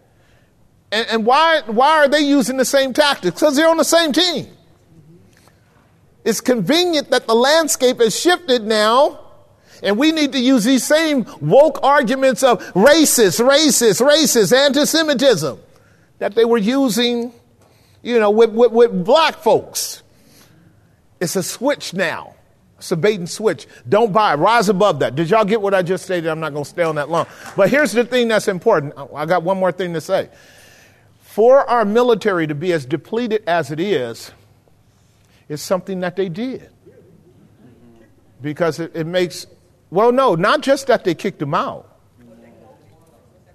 And, 0.91 1.07
and 1.09 1.27
why, 1.27 1.63
why 1.67 1.99
are 1.99 2.09
they 2.09 2.21
using 2.21 2.57
the 2.57 2.65
same 2.65 2.93
tactics? 2.93 3.39
Because 3.39 3.55
they're 3.55 3.69
on 3.69 3.77
the 3.77 3.85
same 3.85 4.13
team. 4.13 4.49
It's 6.25 6.41
convenient 6.41 7.11
that 7.11 7.27
the 7.27 7.35
landscape 7.35 8.01
has 8.01 8.19
shifted 8.19 8.65
now 8.65 9.28
and 9.83 9.99
we 9.99 10.13
need 10.13 10.33
to 10.33 10.39
use 10.39 10.65
these 10.65 10.85
same 10.85 11.27
woke 11.41 11.81
arguments 11.83 12.43
of 12.43 12.65
racist, 12.75 13.45
racist, 13.45 14.05
racist, 14.05 14.57
anti-Semitism 14.57 15.59
that 16.19 16.35
they 16.35 16.45
were 16.45 16.59
using, 16.59 17.33
you 18.03 18.19
know, 18.19 18.31
with, 18.31 18.51
with, 18.51 18.73
with 18.73 19.05
black 19.05 19.37
folks. 19.37 20.03
It's 21.21 21.37
a 21.37 21.43
switch 21.43 21.95
now. 21.95 22.35
It's 22.79 22.93
a 22.93 22.97
bait 22.97 23.19
and 23.19 23.29
switch. 23.29 23.67
Don't 23.89 24.13
buy. 24.13 24.35
Rise 24.37 24.69
above 24.69 25.01
that. 25.01 25.17
Did 25.17 25.31
y'all 25.31 25.45
get 25.45 25.61
what 25.61 25.75
I 25.75 25.83
just 25.83 26.05
stated? 26.05 26.29
I'm 26.29 26.39
not 26.39 26.53
going 26.53 26.65
to 26.65 26.71
stay 26.71 26.85
on 26.85 26.95
that 26.95 27.11
long. 27.11 27.27
But 27.57 27.71
here's 27.71 27.91
the 27.91 28.05
thing 28.05 28.29
that's 28.29 28.47
important. 28.47 28.95
I 29.15 29.27
got 29.27 29.43
one 29.43 29.59
more 29.59 29.73
thing 29.73 29.95
to 29.95 30.01
say. 30.01 30.29
For 31.21 31.69
our 31.69 31.85
military 31.85 32.47
to 32.47 32.55
be 32.55 32.73
as 32.73 32.87
depleted 32.87 33.43
as 33.49 33.73
it 33.73 33.81
is, 33.81 34.31
is 35.49 35.63
something 35.63 36.01
that 36.01 36.15
they 36.15 36.29
did. 36.29 36.69
Because 38.41 38.79
it, 38.79 38.95
it 38.95 39.07
makes 39.07 39.47
well, 39.91 40.13
no, 40.13 40.35
not 40.35 40.61
just 40.61 40.87
that 40.89 41.05
they 41.05 41.15
kicked 41.15 41.41
him 41.41 41.55
out. 41.55 41.85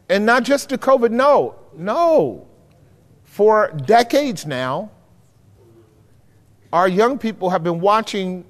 And 0.10 0.26
not 0.26 0.44
just 0.44 0.70
the 0.70 0.78
COVID, 0.78 1.12
no, 1.12 1.56
no. 1.76 2.48
For 3.24 3.72
decades 3.86 4.46
now, 4.46 4.92
our 6.72 6.88
young 6.88 7.18
people 7.18 7.52
have 7.52 7.64
been 7.64 7.80
watching 7.80 8.46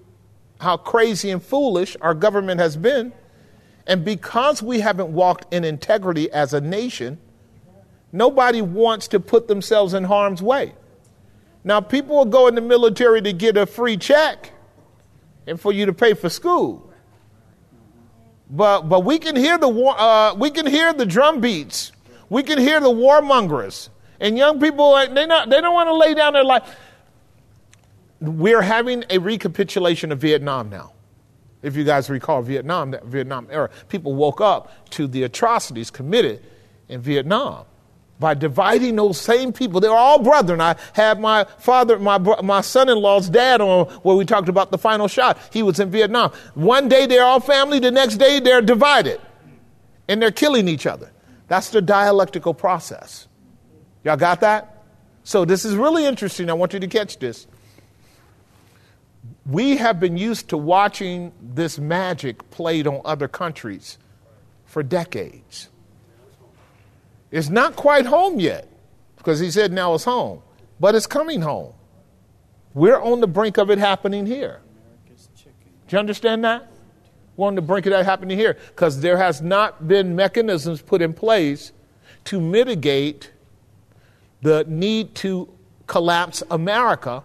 how 0.60 0.78
crazy 0.78 1.30
and 1.30 1.44
foolish 1.44 1.96
our 2.02 2.14
government 2.14 2.60
has 2.60 2.78
been. 2.78 3.14
And 3.86 4.06
because 4.06 4.64
we 4.64 4.80
haven't 4.80 5.10
walked 5.10 5.54
in 5.54 5.66
integrity 5.66 6.32
as 6.32 6.54
a 6.54 6.62
nation, 6.62 7.20
nobody 8.14 8.62
wants 8.62 9.10
to 9.10 9.20
put 9.20 9.48
themselves 9.48 9.94
in 9.94 10.06
harm's 10.06 10.42
way. 10.42 10.74
Now, 11.66 11.82
people 11.82 12.16
will 12.16 12.26
go 12.26 12.48
in 12.48 12.56
the 12.56 12.62
military 12.62 13.22
to 13.22 13.34
get 13.34 13.58
a 13.58 13.66
free 13.66 13.98
check 13.98 14.52
and 15.48 15.60
for 15.60 15.72
you 15.72 15.86
to 15.86 15.94
pay 15.94 16.14
for 16.14 16.30
school. 16.30 16.93
But, 18.50 18.84
but 18.84 19.02
we 19.02 19.20
can 19.20 19.36
hear 19.36 19.58
the 19.58 19.70
war, 19.70 19.96
uh, 19.98 20.36
we 20.36 20.52
can 20.52 20.66
hear 20.66 20.94
the 20.94 21.06
drum 21.06 21.42
beats. 21.42 21.92
We 22.30 22.44
can 22.44 22.58
hear 22.58 22.80
the 22.80 22.90
warmongers. 22.90 23.90
And 24.20 24.38
young 24.38 24.60
people, 24.60 24.96
they, 24.96 25.26
not, 25.26 25.50
they 25.50 25.62
don't 25.62 25.74
want 25.74 25.88
to 25.88 25.96
lay 25.96 26.14
down 26.14 26.34
their 26.34 26.44
life. 26.44 26.64
We're 28.20 28.62
having 28.62 29.04
a 29.10 29.18
recapitulation 29.18 30.12
of 30.12 30.20
Vietnam 30.20 30.70
now. 30.70 30.94
If 31.62 31.76
you 31.76 31.84
guys 31.84 32.10
recall 32.10 32.42
Vietnam, 32.42 32.92
that 32.92 33.06
Vietnam 33.06 33.48
era, 33.50 33.70
people 33.90 34.14
woke 34.14 34.42
up 34.42 34.90
to 34.92 35.08
the 35.08 35.24
atrocities 35.24 35.90
committed 35.90 36.44
in 36.90 37.02
Vietnam 37.02 37.66
by 38.24 38.34
dividing 38.34 38.96
those 38.96 39.20
same 39.20 39.52
people. 39.52 39.82
They're 39.82 39.92
all 39.92 40.18
brethren. 40.18 40.62
I 40.62 40.78
had 40.94 41.20
my 41.20 41.44
father, 41.58 42.00
my, 42.00 42.18
my 42.18 42.62
son 42.62 42.88
in 42.88 42.98
law's 42.98 43.28
dad 43.28 43.60
on 43.60 43.88
where 44.04 44.16
we 44.16 44.24
talked 44.24 44.48
about 44.48 44.72
the 44.72 44.78
final 44.78 45.10
shot. 45.10 45.38
He 45.52 45.62
was 45.62 45.78
in 45.82 45.92
Vietnam. 45.92 46.32
One 46.54 46.88
day 46.88 47.06
they're 47.06 47.26
all 47.26 47.42
family, 47.42 47.80
the 47.80 47.92
next 47.92 48.16
day 48.16 48.40
they're 48.40 48.62
divided 48.62 49.20
and 50.08 50.22
they're 50.22 50.32
killing 50.32 50.70
each 50.70 50.86
other. 50.86 51.12
That's 51.50 51.70
the 51.72 51.82
dialectical 51.82 52.54
process. 52.54 53.28
Y'all 54.06 54.16
got 54.16 54.40
that? 54.40 54.86
So 55.26 55.44
this 55.44 55.66
is 55.66 55.76
really 55.76 56.06
interesting. 56.06 56.50
I 56.50 56.54
want 56.54 56.72
you 56.72 56.80
to 56.80 56.88
catch 56.88 57.20
this. 57.20 57.46
We 59.46 59.76
have 59.76 60.00
been 60.00 60.16
used 60.16 60.48
to 60.48 60.58
watching 60.58 61.34
this 61.42 61.78
magic 61.78 62.50
played 62.52 62.88
on 62.88 63.02
other 63.04 63.28
countries 63.28 63.98
for 64.64 64.82
decades. 64.82 65.68
It's 67.34 67.50
not 67.50 67.76
quite 67.76 68.06
home 68.06 68.40
yet 68.40 68.68
because 69.18 69.40
he 69.40 69.50
said 69.50 69.74
now 69.74 69.96
it's 69.96 70.04
home, 70.04 70.44
but 70.80 70.94
it's 70.94 71.08
coming 71.08 71.42
home. 71.42 71.74
We're 72.76 73.02
on 73.02 73.22
the 73.22 73.28
brink 73.28 73.58
of 73.58 73.72
it 73.72 73.80
happening 73.80 74.28
here. 74.28 74.62
Do 75.08 75.96
you 75.96 75.98
understand 75.98 76.44
that? 76.44 76.72
We're 77.36 77.48
on 77.48 77.56
the 77.56 77.62
brink 77.64 77.88
of 77.88 77.92
that 77.92 78.06
happening 78.06 78.38
here 78.38 78.56
because 78.68 79.02
there 79.02 79.18
has 79.18 79.42
not 79.42 79.88
been 79.88 80.16
mechanisms 80.16 80.84
put 80.84 81.02
in 81.02 81.12
place 81.12 81.72
to 82.26 82.40
mitigate 82.40 83.32
the 84.44 84.64
need 84.68 85.16
to 85.16 85.52
collapse 85.88 86.44
America 86.52 87.24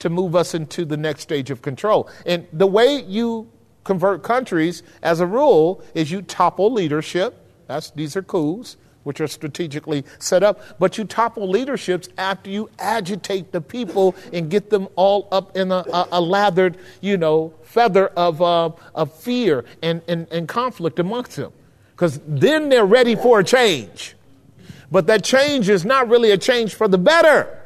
to 0.00 0.10
move 0.10 0.36
us 0.36 0.52
into 0.52 0.84
the 0.84 0.98
next 0.98 1.22
stage 1.22 1.50
of 1.50 1.62
control. 1.62 2.10
And 2.26 2.46
the 2.52 2.66
way 2.66 3.00
you 3.00 3.50
convert 3.84 4.22
countries, 4.22 4.82
as 5.02 5.20
a 5.20 5.26
rule, 5.26 5.82
is 5.94 6.10
you 6.10 6.20
topple 6.20 6.70
leadership. 6.70 7.46
That's 7.66 7.90
these 7.92 8.14
are 8.14 8.22
coups 8.22 8.76
which 9.04 9.20
are 9.20 9.26
strategically 9.26 10.04
set 10.18 10.42
up, 10.42 10.60
but 10.78 10.98
you 10.98 11.04
topple 11.04 11.48
leaderships 11.48 12.08
after 12.18 12.50
you 12.50 12.68
agitate 12.78 13.52
the 13.52 13.60
people 13.60 14.14
and 14.32 14.50
get 14.50 14.70
them 14.70 14.88
all 14.96 15.28
up 15.32 15.56
in 15.56 15.72
a, 15.72 15.76
a, 15.92 16.08
a 16.12 16.20
lathered, 16.20 16.76
you 17.00 17.16
know, 17.16 17.54
feather 17.62 18.08
of, 18.08 18.42
uh, 18.42 18.70
of 18.94 19.12
fear 19.14 19.64
and, 19.82 20.02
and, 20.08 20.26
and 20.30 20.48
conflict 20.48 20.98
amongst 20.98 21.36
them. 21.36 21.52
Because 21.92 22.20
then 22.26 22.68
they're 22.68 22.84
ready 22.84 23.14
for 23.14 23.40
a 23.40 23.44
change. 23.44 24.14
But 24.90 25.06
that 25.06 25.24
change 25.24 25.68
is 25.68 25.84
not 25.84 26.08
really 26.08 26.30
a 26.30 26.38
change 26.38 26.74
for 26.74 26.88
the 26.88 26.98
better, 26.98 27.62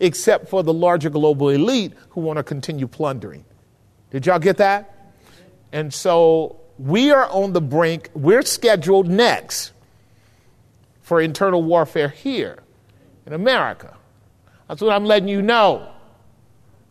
except 0.00 0.48
for 0.48 0.62
the 0.62 0.72
larger 0.72 1.10
global 1.10 1.48
elite 1.50 1.92
who 2.10 2.20
want 2.20 2.38
to 2.38 2.42
continue 2.42 2.86
plundering. 2.86 3.44
Did 4.10 4.26
y'all 4.26 4.38
get 4.38 4.56
that? 4.58 5.12
And 5.72 5.92
so 5.92 6.60
we 6.78 7.10
are 7.10 7.28
on 7.28 7.52
the 7.52 7.60
brink, 7.60 8.10
we're 8.14 8.42
scheduled 8.42 9.08
next 9.08 9.72
for 11.06 11.20
internal 11.20 11.62
warfare 11.62 12.08
here 12.08 12.58
in 13.26 13.32
America. 13.32 13.96
That's 14.66 14.82
what 14.82 14.92
I'm 14.92 15.04
letting 15.04 15.28
you 15.28 15.40
know. 15.40 15.88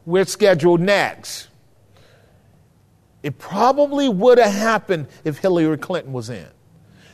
We're 0.06 0.24
scheduled 0.24 0.80
next. 0.80 1.50
It 3.24 3.38
probably 3.38 4.08
would 4.08 4.38
have 4.38 4.54
happened 4.54 5.08
if 5.26 5.40
Hillary 5.40 5.78
Clinton 5.78 6.14
was 6.14 6.30
in. 6.30 6.48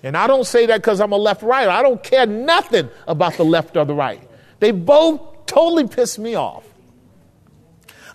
And 0.04 0.16
I 0.16 0.28
don't 0.28 0.46
say 0.46 0.68
that 0.68 0.78
because 0.78 1.02
I'm 1.02 1.12
a 1.12 1.18
left 1.18 1.42
right. 1.42 1.68
I 1.68 1.82
don't 1.82 2.04
care 2.04 2.28
nothing 2.28 2.88
about 3.08 3.34
the 3.34 3.46
left 3.46 3.76
or 3.78 3.84
the 3.84 3.96
right. 3.96 4.22
They 4.60 4.70
both 4.70 5.48
totally 5.48 5.88
piss 5.88 6.20
me 6.20 6.36
off. 6.36 6.68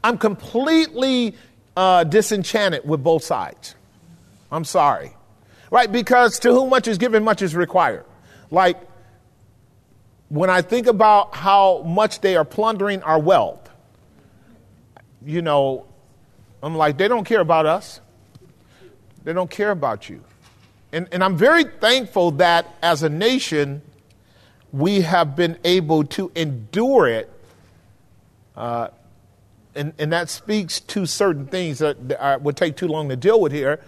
I'm 0.04 0.16
completely 0.16 1.34
uh, 1.76 2.04
disenchanted 2.04 2.88
with 2.88 3.02
both 3.02 3.24
sides. 3.24 3.74
I'm 4.52 4.64
sorry. 4.64 5.10
Right? 5.72 5.90
Because 5.90 6.38
to 6.40 6.52
whom 6.52 6.70
much 6.70 6.86
is 6.86 6.98
given, 6.98 7.24
much 7.24 7.42
is 7.42 7.56
required. 7.56 8.04
Like, 8.50 8.78
when 10.28 10.50
I 10.50 10.62
think 10.62 10.86
about 10.86 11.34
how 11.34 11.82
much 11.82 12.20
they 12.20 12.36
are 12.36 12.44
plundering 12.44 13.02
our 13.02 13.18
wealth, 13.18 13.68
you 15.24 15.42
know, 15.42 15.86
I'm 16.62 16.76
like, 16.76 16.98
they 16.98 17.08
don't 17.08 17.24
care 17.24 17.40
about 17.40 17.66
us. 17.66 18.00
They 19.24 19.32
don't 19.32 19.50
care 19.50 19.70
about 19.70 20.08
you. 20.08 20.22
And, 20.92 21.08
and 21.12 21.22
I'm 21.22 21.36
very 21.36 21.64
thankful 21.64 22.32
that 22.32 22.74
as 22.82 23.02
a 23.02 23.08
nation, 23.08 23.82
we 24.72 25.02
have 25.02 25.36
been 25.36 25.58
able 25.64 26.04
to 26.04 26.30
endure 26.34 27.08
it. 27.08 27.30
Uh, 28.56 28.88
and, 29.74 29.92
and 29.98 30.12
that 30.12 30.30
speaks 30.30 30.80
to 30.80 31.06
certain 31.06 31.46
things 31.46 31.80
that, 31.80 32.08
that 32.08 32.42
would 32.42 32.56
take 32.56 32.76
too 32.76 32.88
long 32.88 33.08
to 33.08 33.16
deal 33.16 33.40
with 33.40 33.52
here. 33.52 33.80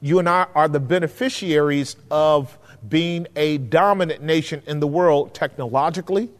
You 0.00 0.18
and 0.18 0.28
I 0.28 0.46
are 0.54 0.68
the 0.68 0.80
beneficiaries 0.80 1.96
of 2.10 2.58
being 2.86 3.26
a 3.36 3.58
dominant 3.58 4.22
nation 4.22 4.62
in 4.66 4.80
the 4.80 4.86
world 4.86 5.34
technologically. 5.34 6.30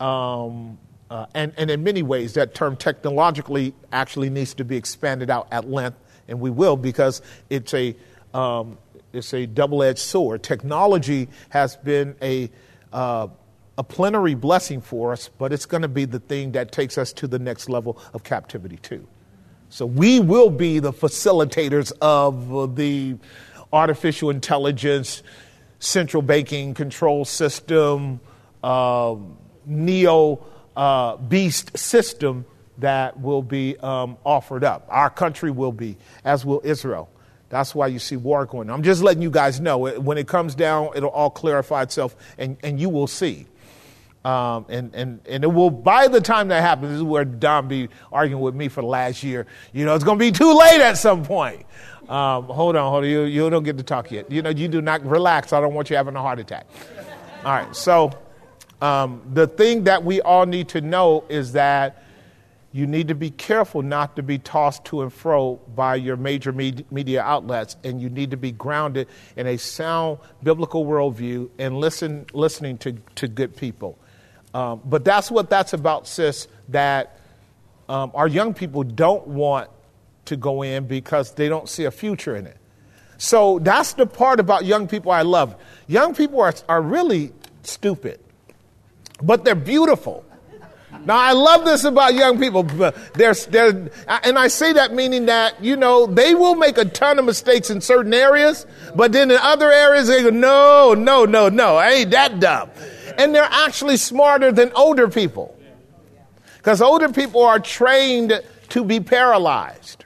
Um, 0.00 0.78
uh, 1.10 1.26
and, 1.34 1.52
and 1.56 1.70
in 1.70 1.84
many 1.84 2.02
ways, 2.02 2.34
that 2.34 2.54
term 2.54 2.76
technologically 2.76 3.74
actually 3.92 4.30
needs 4.30 4.54
to 4.54 4.64
be 4.64 4.76
expanded 4.76 5.30
out 5.30 5.46
at 5.52 5.68
length, 5.68 5.98
and 6.28 6.40
we 6.40 6.50
will 6.50 6.76
because 6.76 7.22
it's 7.50 7.72
a, 7.74 7.94
um, 8.32 8.78
it's 9.12 9.32
a 9.32 9.46
double 9.46 9.82
edged 9.82 10.00
sword. 10.00 10.42
Technology 10.42 11.28
has 11.50 11.76
been 11.76 12.16
a, 12.20 12.50
uh, 12.92 13.28
a 13.78 13.84
plenary 13.84 14.34
blessing 14.34 14.80
for 14.80 15.12
us, 15.12 15.28
but 15.38 15.52
it's 15.52 15.66
going 15.66 15.82
to 15.82 15.88
be 15.88 16.04
the 16.04 16.20
thing 16.20 16.52
that 16.52 16.72
takes 16.72 16.98
us 16.98 17.12
to 17.12 17.28
the 17.28 17.38
next 17.38 17.68
level 17.68 17.98
of 18.12 18.24
captivity, 18.24 18.76
too. 18.78 19.06
So 19.68 19.86
we 19.86 20.20
will 20.20 20.50
be 20.50 20.78
the 20.78 20.92
facilitators 20.92 21.92
of 22.00 22.76
the 22.76 23.16
artificial 23.74 24.30
intelligence, 24.30 25.22
central 25.80 26.22
banking 26.22 26.72
control 26.74 27.24
system, 27.24 28.20
uh, 28.62 29.16
neo 29.66 30.44
uh, 30.76 31.16
beast 31.16 31.76
system 31.76 32.46
that 32.78 33.20
will 33.20 33.42
be 33.42 33.76
um, 33.78 34.16
offered 34.24 34.64
up. 34.64 34.86
Our 34.88 35.10
country 35.10 35.50
will 35.50 35.72
be, 35.72 35.96
as 36.24 36.44
will 36.44 36.60
Israel. 36.64 37.10
That's 37.50 37.74
why 37.74 37.88
you 37.88 37.98
see 37.98 38.16
war 38.16 38.46
going 38.46 38.70
on. 38.70 38.76
I'm 38.76 38.82
just 38.82 39.02
letting 39.02 39.22
you 39.22 39.30
guys 39.30 39.60
know. 39.60 39.78
When 39.78 40.18
it 40.18 40.26
comes 40.26 40.54
down, 40.54 40.90
it'll 40.96 41.10
all 41.10 41.30
clarify 41.30 41.82
itself, 41.82 42.16
and, 42.38 42.56
and 42.62 42.80
you 42.80 42.88
will 42.88 43.06
see. 43.06 43.46
Um, 44.24 44.64
and, 44.70 44.94
and, 44.94 45.20
and 45.28 45.44
it 45.44 45.52
will, 45.52 45.70
by 45.70 46.08
the 46.08 46.20
time 46.20 46.48
that 46.48 46.62
happens, 46.62 46.90
this 46.90 46.96
is 46.96 47.02
where 47.02 47.26
Don 47.26 47.68
be 47.68 47.90
arguing 48.10 48.42
with 48.42 48.54
me 48.54 48.68
for 48.68 48.80
the 48.80 48.86
last 48.86 49.22
year. 49.22 49.46
You 49.72 49.84
know, 49.84 49.94
it's 49.94 50.02
going 50.02 50.18
to 50.18 50.24
be 50.24 50.32
too 50.32 50.58
late 50.58 50.80
at 50.80 50.96
some 50.96 51.24
point. 51.24 51.66
Um, 52.08 52.44
hold 52.44 52.76
on, 52.76 52.90
hold 52.90 53.04
on. 53.04 53.10
You, 53.10 53.22
you 53.22 53.48
don't 53.50 53.62
get 53.62 53.78
to 53.78 53.82
talk 53.82 54.10
yet. 54.10 54.30
You 54.30 54.42
know, 54.42 54.50
you 54.50 54.68
do 54.68 54.82
not 54.82 55.04
relax. 55.04 55.52
I 55.52 55.60
don't 55.60 55.74
want 55.74 55.90
you 55.90 55.96
having 55.96 56.16
a 56.16 56.20
heart 56.20 56.38
attack. 56.38 56.66
All 57.44 57.52
right. 57.52 57.74
So, 57.74 58.12
um, 58.82 59.22
the 59.32 59.46
thing 59.46 59.84
that 59.84 60.04
we 60.04 60.20
all 60.20 60.46
need 60.46 60.68
to 60.70 60.80
know 60.80 61.24
is 61.28 61.52
that 61.52 62.02
you 62.72 62.86
need 62.88 63.08
to 63.08 63.14
be 63.14 63.30
careful 63.30 63.82
not 63.82 64.16
to 64.16 64.22
be 64.22 64.36
tossed 64.36 64.84
to 64.86 65.02
and 65.02 65.12
fro 65.12 65.60
by 65.76 65.94
your 65.94 66.16
major 66.16 66.52
media 66.52 67.22
outlets, 67.22 67.76
and 67.84 68.02
you 68.02 68.10
need 68.10 68.32
to 68.32 68.36
be 68.36 68.50
grounded 68.50 69.06
in 69.36 69.46
a 69.46 69.56
sound 69.56 70.18
biblical 70.42 70.84
worldview 70.84 71.48
and 71.58 71.78
listen, 71.78 72.26
listening 72.32 72.76
to, 72.78 72.92
to 73.14 73.28
good 73.28 73.56
people. 73.56 73.96
Um, 74.52 74.80
but 74.84 75.04
that's 75.04 75.30
what 75.30 75.50
that's 75.50 75.72
about, 75.72 76.08
sis, 76.08 76.48
that 76.70 77.20
um, 77.88 78.10
our 78.12 78.26
young 78.26 78.54
people 78.54 78.82
don't 78.82 79.26
want 79.28 79.70
to 80.26 80.36
go 80.36 80.62
in 80.62 80.86
because 80.86 81.32
they 81.32 81.48
don't 81.48 81.68
see 81.68 81.84
a 81.84 81.90
future 81.90 82.36
in 82.36 82.46
it. 82.46 82.56
So 83.18 83.58
that's 83.58 83.92
the 83.94 84.06
part 84.06 84.40
about 84.40 84.64
young 84.64 84.88
people 84.88 85.10
I 85.10 85.22
love. 85.22 85.56
Young 85.86 86.14
people 86.14 86.40
are, 86.40 86.54
are 86.68 86.82
really 86.82 87.32
stupid, 87.62 88.20
but 89.22 89.44
they're 89.44 89.54
beautiful. 89.54 90.24
Now, 91.04 91.18
I 91.18 91.32
love 91.32 91.64
this 91.64 91.84
about 91.84 92.14
young 92.14 92.38
people. 92.38 92.62
There's, 93.14 93.46
there's, 93.46 93.74
and 94.06 94.38
I 94.38 94.48
say 94.48 94.72
that 94.74 94.94
meaning 94.94 95.26
that, 95.26 95.62
you 95.62 95.76
know, 95.76 96.06
they 96.06 96.34
will 96.34 96.54
make 96.54 96.78
a 96.78 96.84
ton 96.84 97.18
of 97.18 97.24
mistakes 97.24 97.68
in 97.68 97.80
certain 97.80 98.14
areas, 98.14 98.66
but 98.94 99.12
then 99.12 99.30
in 99.30 99.36
other 99.38 99.70
areas, 99.70 100.08
they 100.08 100.22
go, 100.22 100.30
no, 100.30 100.94
no, 100.94 101.24
no, 101.24 101.48
no, 101.48 101.76
I 101.76 101.90
ain't 101.90 102.10
that 102.12 102.40
dumb. 102.40 102.70
And 103.18 103.34
they're 103.34 103.48
actually 103.50 103.96
smarter 103.96 104.50
than 104.50 104.72
older 104.74 105.08
people. 105.08 105.58
Because 106.56 106.80
older 106.80 107.10
people 107.10 107.42
are 107.42 107.58
trained 107.58 108.40
to 108.70 108.84
be 108.84 108.98
paralyzed. 109.00 110.03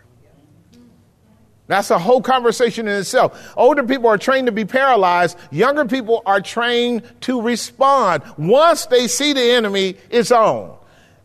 That's 1.68 1.90
a 1.90 1.98
whole 1.98 2.22
conversation 2.22 2.88
in 2.88 2.98
itself. 2.98 3.52
Older 3.56 3.84
people 3.84 4.08
are 4.08 4.18
trained 4.18 4.46
to 4.46 4.52
be 4.52 4.64
paralyzed. 4.64 5.36
Younger 5.50 5.84
people 5.84 6.22
are 6.24 6.40
trained 6.40 7.02
to 7.20 7.40
respond 7.40 8.22
once 8.38 8.86
they 8.86 9.06
see 9.06 9.34
the 9.34 9.42
enemy, 9.42 9.96
it's 10.10 10.32
on. 10.32 10.76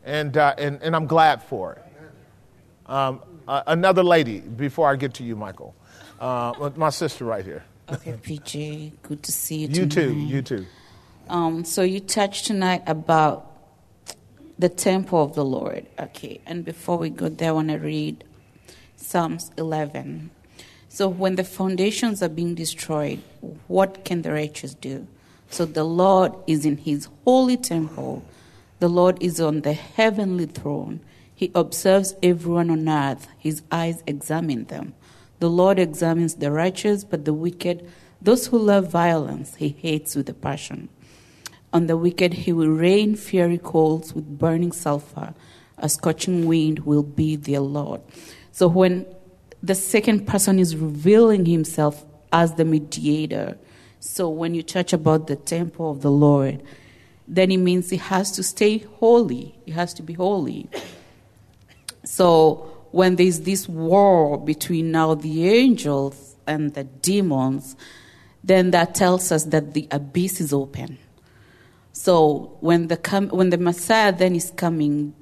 And, 0.03 0.37
uh, 0.37 0.53
and, 0.57 0.81
and 0.83 0.95
I'm 0.95 1.07
glad 1.07 1.41
for 1.43 1.73
it. 1.73 1.83
Um, 2.85 3.21
uh, 3.47 3.63
another 3.67 4.03
lady, 4.03 4.41
before 4.41 4.89
I 4.89 4.97
get 4.97 5.13
to 5.15 5.23
you, 5.23 5.37
Michael. 5.37 5.73
Uh, 6.19 6.71
my 6.75 6.89
sister 6.89 7.23
right 7.23 7.43
here. 7.43 7.63
Okay, 7.89 8.13
PJ, 8.13 8.91
good 9.01 9.23
to 9.23 9.31
see 9.31 9.59
you. 9.59 9.67
Too. 9.67 9.73
You 9.81 9.87
tonight. 9.87 10.05
too, 10.05 10.13
you 10.13 10.41
too. 10.41 10.65
Um, 11.29 11.63
so 11.63 11.83
you 11.83 12.01
touched 12.01 12.45
tonight 12.45 12.83
about 12.85 13.49
the 14.59 14.69
temple 14.69 15.23
of 15.23 15.35
the 15.35 15.43
Lord. 15.45 15.85
Okay, 15.99 16.41
and 16.45 16.63
before 16.65 16.97
we 16.97 17.09
go 17.09 17.29
there, 17.29 17.49
I 17.49 17.51
want 17.53 17.69
to 17.69 17.77
read 17.77 18.23
Psalms 19.03 19.51
11. 19.57 20.31
So 20.87 21.07
when 21.09 21.35
the 21.35 21.43
foundations 21.43 22.23
are 22.23 22.29
being 22.29 22.55
destroyed, 22.55 23.21
what 23.67 24.05
can 24.05 24.21
the 24.21 24.31
righteous 24.31 24.73
do? 24.73 25.07
So 25.49 25.65
the 25.65 25.83
Lord 25.83 26.33
is 26.47 26.65
in 26.65 26.77
his 26.77 27.09
holy 27.25 27.57
temple. 27.57 28.23
The 28.79 28.87
Lord 28.87 29.21
is 29.21 29.41
on 29.41 29.61
the 29.61 29.73
heavenly 29.73 30.45
throne. 30.45 31.01
He 31.35 31.51
observes 31.53 32.15
everyone 32.23 32.69
on 32.69 32.87
earth. 32.87 33.27
His 33.37 33.61
eyes 33.71 34.01
examine 34.07 34.65
them. 34.65 34.93
The 35.39 35.49
Lord 35.49 35.79
examines 35.79 36.35
the 36.35 36.51
righteous, 36.51 37.03
but 37.03 37.25
the 37.25 37.33
wicked, 37.33 37.87
those 38.21 38.47
who 38.47 38.57
love 38.57 38.89
violence, 38.89 39.55
he 39.55 39.69
hates 39.69 40.15
with 40.15 40.29
a 40.29 40.33
passion. 40.33 40.87
On 41.73 41.87
the 41.87 41.97
wicked, 41.97 42.33
he 42.33 42.53
will 42.53 42.69
rain 42.69 43.15
fiery 43.15 43.57
coals 43.57 44.13
with 44.13 44.39
burning 44.39 44.71
sulfur. 44.71 45.33
A 45.77 45.89
scorching 45.89 46.47
wind 46.47 46.79
will 46.79 47.03
be 47.03 47.35
their 47.35 47.59
Lord. 47.59 48.01
So 48.53 48.67
when 48.67 49.07
the 49.63 49.73
second 49.73 50.27
person 50.27 50.59
is 50.59 50.75
revealing 50.75 51.45
himself 51.45 52.05
as 52.31 52.53
the 52.53 52.63
mediator, 52.63 53.57
so 53.99 54.29
when 54.29 54.53
you 54.53 54.61
touch 54.61 54.93
about 54.93 55.25
the 55.25 55.35
temple 55.35 55.89
of 55.89 56.01
the 56.01 56.11
Lord, 56.11 56.61
then 57.27 57.51
it 57.51 57.57
means 57.57 57.89
he 57.89 57.97
has 57.97 58.31
to 58.33 58.43
stay 58.43 58.77
holy. 58.77 59.55
He 59.65 59.71
has 59.71 59.93
to 59.95 60.03
be 60.03 60.13
holy. 60.13 60.69
So 62.05 62.85
when 62.91 63.15
there's 63.15 63.39
this 63.39 63.67
war 63.67 64.37
between 64.37 64.91
now 64.91 65.15
the 65.15 65.47
angels 65.49 66.35
and 66.45 66.75
the 66.75 66.83
demons, 66.83 67.75
then 68.43 68.69
that 68.69 68.93
tells 68.93 69.31
us 69.31 69.45
that 69.45 69.73
the 69.73 69.87
abyss 69.89 70.39
is 70.39 70.53
open. 70.53 70.99
So 71.91 72.55
when 72.59 72.87
the 72.87 72.97
com- 72.97 73.29
when 73.29 73.49
the 73.49 73.57
Messiah 73.57 74.11
then 74.11 74.35
is 74.35 74.51
coming, 74.51 75.15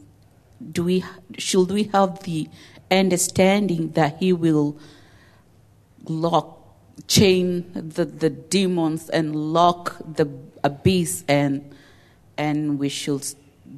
do 0.71 0.83
we 0.83 1.05
should 1.37 1.71
we 1.71 1.83
have 1.93 2.23
the 2.23 2.49
understanding 2.91 3.91
that 3.91 4.17
he 4.17 4.33
will 4.33 4.77
lock 6.05 6.59
chain 7.07 7.71
the, 7.73 8.05
the 8.05 8.29
demons 8.29 9.09
and 9.09 9.35
lock 9.35 9.97
the 10.15 10.29
abyss 10.63 11.23
and 11.27 11.73
and 12.37 12.79
we 12.79 12.89
should 12.89 13.25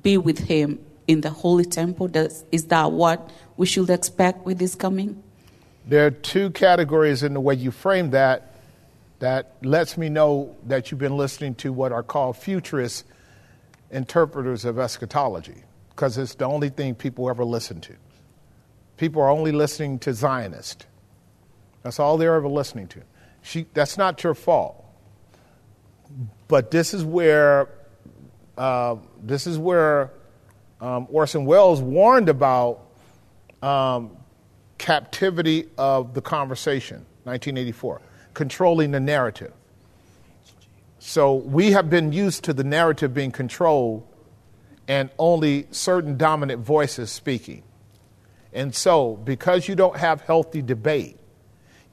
be 0.01 0.17
with 0.17 0.39
him 0.39 0.79
in 1.07 1.21
the 1.21 1.29
holy 1.29 1.65
temple 1.65 2.07
Does, 2.07 2.43
is 2.51 2.65
that 2.65 2.91
what 2.91 3.31
we 3.55 3.65
should 3.65 3.89
expect 3.89 4.45
with 4.45 4.59
his 4.59 4.75
coming 4.75 5.21
There 5.87 6.05
are 6.05 6.11
two 6.11 6.49
categories 6.51 7.23
in 7.23 7.33
the 7.33 7.39
way 7.39 7.55
you 7.55 7.71
frame 7.71 8.09
that 8.11 8.53
that 9.19 9.55
lets 9.61 9.97
me 9.97 10.09
know 10.09 10.53
that 10.67 10.91
you've 10.91 10.99
been 10.99 11.15
listening 11.15 11.55
to 11.55 11.71
what 11.71 11.93
are 11.93 12.03
called 12.03 12.35
futurist 12.35 13.05
interpreters 13.89 14.65
of 14.65 14.77
eschatology, 14.77 15.63
because 15.89 16.17
it's 16.17 16.35
the 16.35 16.45
only 16.45 16.67
thing 16.67 16.93
people 16.93 17.29
ever 17.29 17.45
listen 17.45 17.79
to. 17.79 17.93
People 19.03 19.21
are 19.21 19.29
only 19.29 19.51
listening 19.51 19.99
to 19.99 20.13
Zionist. 20.13 20.85
That's 21.81 21.99
all 21.99 22.15
they're 22.15 22.35
ever 22.35 22.47
listening 22.47 22.87
to. 22.87 23.01
She, 23.41 23.65
that's 23.73 23.97
not 23.97 24.23
your 24.23 24.33
fault. 24.33 24.81
But 26.47 26.71
this 26.71 26.93
is 26.93 27.03
where 27.03 27.67
uh, 28.57 28.95
this 29.21 29.45
is 29.45 29.57
where 29.57 30.13
um, 30.79 31.07
Orson 31.09 31.43
Welles 31.43 31.81
warned 31.81 32.29
about 32.29 32.91
um, 33.61 34.15
captivity 34.77 35.67
of 35.77 36.13
the 36.13 36.21
conversation, 36.21 36.99
1984 37.25 38.01
controlling 38.33 38.91
the 38.91 39.01
narrative. 39.01 39.51
So 40.99 41.33
we 41.33 41.73
have 41.73 41.89
been 41.89 42.13
used 42.13 42.45
to 42.45 42.53
the 42.53 42.63
narrative 42.63 43.13
being 43.13 43.33
controlled 43.33 44.07
and 44.87 45.09
only 45.19 45.67
certain 45.71 46.15
dominant 46.15 46.61
voices 46.61 47.11
speaking. 47.11 47.63
And 48.53 48.73
so, 48.73 49.15
because 49.15 49.67
you 49.67 49.75
don't 49.75 49.97
have 49.97 50.21
healthy 50.21 50.61
debate, 50.61 51.17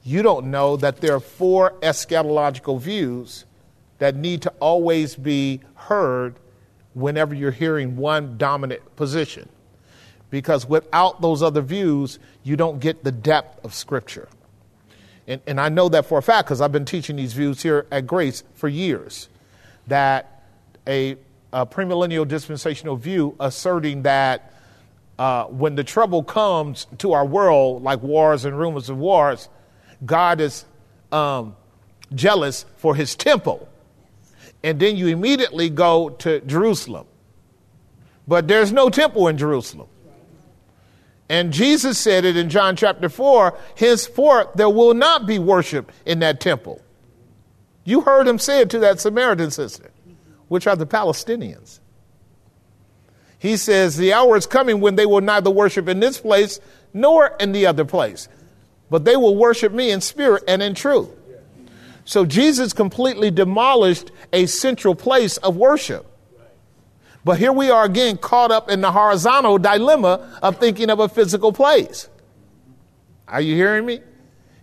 you 0.03 0.21
don't 0.21 0.47
know 0.51 0.77
that 0.77 0.97
there 0.97 1.15
are 1.15 1.19
four 1.19 1.73
eschatological 1.81 2.79
views 2.79 3.45
that 3.99 4.15
need 4.15 4.41
to 4.43 4.53
always 4.59 5.15
be 5.15 5.61
heard 5.75 6.35
whenever 6.93 7.35
you're 7.35 7.51
hearing 7.51 7.97
one 7.97 8.37
dominant 8.37 8.95
position. 8.95 9.47
Because 10.29 10.67
without 10.67 11.21
those 11.21 11.43
other 11.43 11.61
views, 11.61 12.19
you 12.43 12.55
don't 12.55 12.79
get 12.79 13.03
the 13.03 13.11
depth 13.11 13.63
of 13.65 13.73
Scripture. 13.73 14.27
And, 15.27 15.41
and 15.45 15.59
I 15.59 15.69
know 15.69 15.89
that 15.89 16.05
for 16.05 16.17
a 16.17 16.21
fact 16.23 16.47
because 16.47 16.61
I've 16.61 16.71
been 16.71 16.85
teaching 16.85 17.15
these 17.15 17.33
views 17.33 17.61
here 17.61 17.85
at 17.91 18.07
Grace 18.07 18.43
for 18.55 18.67
years. 18.67 19.29
That 19.87 20.43
a, 20.87 21.17
a 21.53 21.65
premillennial 21.65 22.27
dispensational 22.27 22.95
view 22.95 23.35
asserting 23.39 24.03
that 24.03 24.53
uh, 25.21 25.45
when 25.45 25.75
the 25.75 25.83
trouble 25.83 26.23
comes 26.23 26.87
to 26.97 27.13
our 27.13 27.23
world, 27.23 27.83
like 27.83 28.01
wars 28.01 28.43
and 28.43 28.57
rumors 28.57 28.89
of 28.89 28.97
wars, 28.97 29.49
God 30.03 30.41
is 30.41 30.65
um, 31.11 31.55
jealous 32.15 32.65
for 32.77 32.95
his 32.95 33.13
temple. 33.13 33.69
And 34.63 34.79
then 34.79 34.97
you 34.97 35.09
immediately 35.09 35.69
go 35.69 36.09
to 36.09 36.39
Jerusalem. 36.41 37.05
But 38.27 38.47
there's 38.47 38.71
no 38.71 38.89
temple 38.89 39.27
in 39.27 39.37
Jerusalem. 39.37 39.89
And 41.29 41.53
Jesus 41.53 41.99
said 41.99 42.25
it 42.25 42.35
in 42.35 42.49
John 42.49 42.75
chapter 42.75 43.07
4 43.07 43.55
henceforth 43.77 44.47
there 44.55 44.71
will 44.71 44.95
not 44.95 45.27
be 45.27 45.37
worship 45.37 45.91
in 46.03 46.17
that 46.21 46.39
temple. 46.39 46.81
You 47.83 48.01
heard 48.01 48.27
him 48.27 48.39
say 48.39 48.61
it 48.61 48.71
to 48.71 48.79
that 48.79 48.99
Samaritan 48.99 49.51
sister, 49.51 49.91
which 50.47 50.65
are 50.65 50.75
the 50.75 50.87
Palestinians. 50.87 51.79
He 53.41 53.57
says, 53.57 53.97
The 53.97 54.13
hour 54.13 54.37
is 54.37 54.45
coming 54.45 54.81
when 54.81 54.95
they 54.95 55.07
will 55.07 55.19
neither 55.19 55.49
worship 55.49 55.87
in 55.89 55.99
this 55.99 56.19
place 56.19 56.59
nor 56.93 57.35
in 57.39 57.53
the 57.53 57.65
other 57.65 57.83
place, 57.83 58.27
but 58.91 59.03
they 59.03 59.15
will 59.15 59.35
worship 59.35 59.73
me 59.73 59.89
in 59.89 59.99
spirit 59.99 60.43
and 60.47 60.61
in 60.61 60.75
truth. 60.75 61.09
So 62.05 62.23
Jesus 62.23 62.71
completely 62.71 63.31
demolished 63.31 64.11
a 64.31 64.45
central 64.45 64.93
place 64.93 65.37
of 65.37 65.57
worship. 65.57 66.05
But 67.25 67.39
here 67.39 67.51
we 67.51 67.71
are 67.71 67.83
again 67.83 68.19
caught 68.19 68.51
up 68.51 68.69
in 68.69 68.81
the 68.81 68.91
horizontal 68.91 69.57
dilemma 69.57 70.39
of 70.43 70.57
thinking 70.57 70.91
of 70.91 70.99
a 70.99 71.09
physical 71.09 71.51
place. 71.51 72.09
Are 73.27 73.41
you 73.41 73.55
hearing 73.55 73.87
me? 73.87 74.01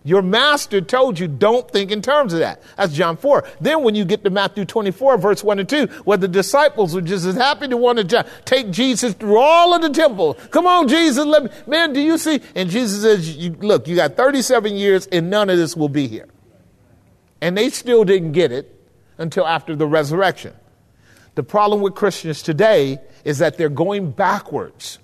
Your 0.03 0.21
master 0.21 0.79
told 0.79 1.19
you 1.19 1.27
don't 1.27 1.69
think 1.69 1.91
in 1.91 2.01
terms 2.01 2.31
of 2.31 2.39
that. 2.39 2.63
That's 2.77 2.93
John 2.93 3.17
4. 3.17 3.43
Then 3.59 3.83
when 3.83 3.95
you 3.95 4.05
get 4.05 4.23
to 4.23 4.29
Matthew 4.29 4.63
24, 4.63 5.17
verse 5.17 5.43
1 5.43 5.59
and 5.59 5.67
2, 5.67 5.87
where 6.05 6.17
the 6.17 6.27
disciples 6.27 6.95
were 6.95 7.01
just 7.01 7.25
as 7.25 7.35
happy 7.35 7.67
to 7.67 7.75
want 7.75 8.09
to 8.09 8.25
take 8.45 8.71
Jesus 8.71 9.13
through 9.13 9.37
all 9.37 9.73
of 9.73 9.81
the 9.81 9.89
temple. 9.89 10.35
Come 10.51 10.67
on, 10.67 10.87
Jesus, 10.87 11.25
let 11.25 11.43
me, 11.43 11.49
man, 11.67 11.91
do 11.91 11.99
you 11.99 12.17
see? 12.17 12.41
And 12.55 12.69
Jesus 12.69 13.01
says, 13.01 13.35
you, 13.35 13.51
look, 13.59 13.87
you 13.89 13.95
got 13.97 14.15
37 14.15 14.73
years 14.73 15.05
and 15.07 15.29
none 15.29 15.49
of 15.49 15.57
this 15.57 15.75
will 15.75 15.89
be 15.89 16.07
here. 16.07 16.29
And 17.41 17.57
they 17.57 17.69
still 17.69 18.05
didn't 18.05 18.31
get 18.31 18.53
it 18.53 18.73
until 19.17 19.45
after 19.45 19.75
the 19.75 19.85
resurrection. 19.85 20.53
The 21.35 21.43
problem 21.43 21.81
with 21.81 21.93
Christians 21.93 22.41
today 22.41 22.99
is 23.25 23.39
that 23.39 23.57
they're 23.57 23.69
going 23.69 24.11
backwards 24.11 24.99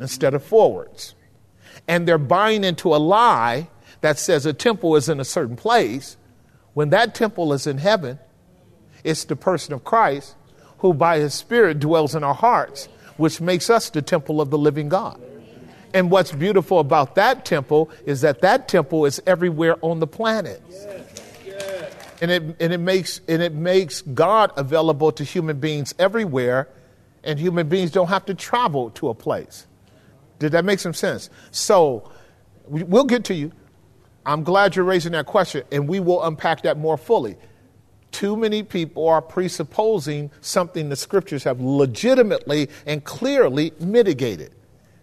instead 0.00 0.34
of 0.34 0.42
forwards. 0.42 1.14
And 1.86 2.06
they're 2.06 2.18
buying 2.18 2.64
into 2.64 2.94
a 2.94 2.98
lie 2.98 3.68
that 4.00 4.18
says 4.18 4.46
a 4.46 4.52
temple 4.52 4.96
is 4.96 5.08
in 5.08 5.20
a 5.20 5.24
certain 5.24 5.56
place 5.56 6.16
when 6.74 6.90
that 6.90 7.14
temple 7.14 7.52
is 7.52 7.66
in 7.66 7.78
heaven. 7.78 8.18
It's 9.04 9.24
the 9.24 9.36
person 9.36 9.74
of 9.74 9.84
Christ 9.84 10.36
who, 10.78 10.94
by 10.94 11.18
his 11.18 11.34
Spirit, 11.34 11.80
dwells 11.80 12.14
in 12.14 12.24
our 12.24 12.34
hearts, 12.34 12.88
which 13.16 13.40
makes 13.40 13.68
us 13.68 13.90
the 13.90 14.02
temple 14.02 14.40
of 14.40 14.50
the 14.50 14.58
living 14.58 14.88
God. 14.88 15.20
And 15.92 16.10
what's 16.10 16.32
beautiful 16.32 16.78
about 16.78 17.16
that 17.16 17.44
temple 17.44 17.90
is 18.06 18.20
that 18.20 18.40
that 18.42 18.68
temple 18.68 19.04
is 19.04 19.20
everywhere 19.26 19.76
on 19.82 19.98
the 19.98 20.06
planet 20.06 20.62
and 22.20 22.30
it, 22.30 22.42
and 22.60 22.72
it 22.72 22.78
makes 22.78 23.20
and 23.28 23.42
it 23.42 23.52
makes 23.54 24.02
God 24.02 24.52
available 24.56 25.12
to 25.12 25.24
human 25.24 25.58
beings 25.58 25.94
everywhere, 25.98 26.68
and 27.24 27.38
human 27.38 27.68
beings 27.68 27.90
don't 27.90 28.08
have 28.08 28.26
to 28.26 28.34
travel 28.34 28.90
to 28.90 29.08
a 29.08 29.14
place. 29.14 29.66
Did 30.38 30.52
that 30.52 30.64
make 30.64 30.78
some 30.78 30.94
sense? 30.94 31.30
So 31.50 32.10
we- 32.66 32.82
we'll 32.82 33.04
get 33.04 33.24
to 33.24 33.34
you. 33.34 33.52
I'm 34.24 34.44
glad 34.44 34.76
you're 34.76 34.84
raising 34.84 35.12
that 35.12 35.26
question, 35.26 35.64
and 35.72 35.88
we 35.88 36.00
will 36.00 36.22
unpack 36.22 36.62
that 36.62 36.78
more 36.78 36.96
fully. 36.96 37.36
Too 38.10 38.36
many 38.36 38.62
people 38.62 39.08
are 39.08 39.22
presupposing 39.22 40.30
something 40.40 40.88
the 40.88 40.96
scriptures 40.96 41.44
have 41.44 41.60
legitimately 41.60 42.68
and 42.86 43.04
clearly 43.04 43.72
mitigated. 43.78 44.54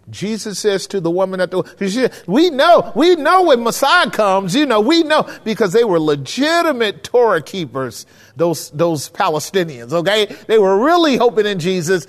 Jesus 0.09 0.59
says 0.59 0.87
to 0.87 1.01
the 1.01 1.11
woman 1.11 1.41
at 1.41 1.51
the 1.51 2.23
we 2.27 2.49
know, 2.49 2.93
we 2.95 3.15
know 3.15 3.43
when 3.43 3.63
Messiah 3.63 4.09
comes, 4.09 4.55
you 4.55 4.65
know, 4.65 4.79
we 4.79 5.03
know 5.03 5.29
because 5.43 5.73
they 5.73 5.83
were 5.83 5.99
legitimate 5.99 7.03
Torah 7.03 7.41
keepers, 7.41 8.05
those 8.37 8.69
those 8.71 9.09
Palestinians, 9.09 9.91
okay? 9.91 10.33
They 10.47 10.59
were 10.59 10.81
really 10.81 11.17
hoping 11.17 11.45
in 11.45 11.59
Jesus 11.59 12.07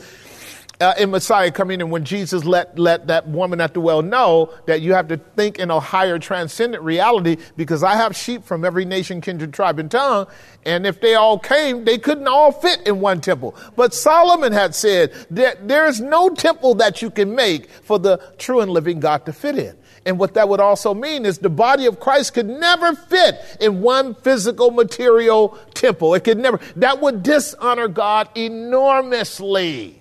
uh, 0.81 0.95
in 0.99 1.11
Messiah 1.11 1.51
coming 1.51 1.81
and 1.81 1.91
when 1.91 2.05
Jesus 2.05 2.45
let, 2.45 2.79
let 2.79 3.09
that 3.09 3.27
woman 3.27 3.61
at 3.61 3.75
the 3.75 3.81
well 3.81 4.03
know 4.03 4.53
that 4.67 4.81
you 4.81 4.93
have 4.95 5.09
to 5.09 5.17
think 5.17 5.59
in 5.59 5.71
a 5.71 5.81
higher 5.81 6.19
transcendent 6.19 6.83
reality 6.83 7.37
because 7.57 7.83
I 7.83 7.97
have 7.97 8.15
sheep 8.15 8.45
from 8.45 8.65
every 8.65 8.85
nation, 8.85 9.21
kindred, 9.21 9.53
tribe, 9.53 9.79
and 9.79 9.91
tongue. 9.91 10.27
And 10.65 10.87
if 10.87 11.01
they 11.01 11.15
all 11.15 11.39
came, 11.39 11.85
they 11.85 11.99
couldn't 11.99 12.29
all 12.29 12.53
fit 12.53 12.87
in 12.87 13.01
one 13.01 13.21
temple. 13.21 13.57
But 13.75 13.93
Solomon 13.93 14.53
had 14.53 14.75
said 14.75 15.13
that 15.31 15.67
there's 15.67 16.01
no 16.01 16.31
temple 16.31 16.77
that 16.77 17.03
you 17.03 17.11
can 17.11 17.35
make 17.35 17.69
for 17.71 17.99
the 17.99 18.19
true 18.39 18.61
and 18.61 18.71
living 18.71 19.01
God 19.01 19.27
to 19.27 19.33
fit 19.33 19.59
in. 19.59 19.77
And 20.07 20.19
what 20.19 20.35
that 20.35 20.49
would 20.49 20.61
also 20.61 20.95
mean 20.95 21.27
is 21.27 21.39
the 21.39 21.51
body 21.51 21.87
of 21.87 22.01
Christ 22.01 22.35
could 22.35 22.49
never 22.49 22.95
fit 22.95 23.41
in 23.61 23.83
one 23.83 24.15
physical 24.15 24.71
material 24.71 25.59
temple. 25.75 26.15
It 26.15 26.25
could 26.25 26.39
never, 26.39 26.61
that 26.77 27.01
would 27.01 27.23
dishonor 27.23 27.89
God 27.89 28.29
enormously. 28.37 29.98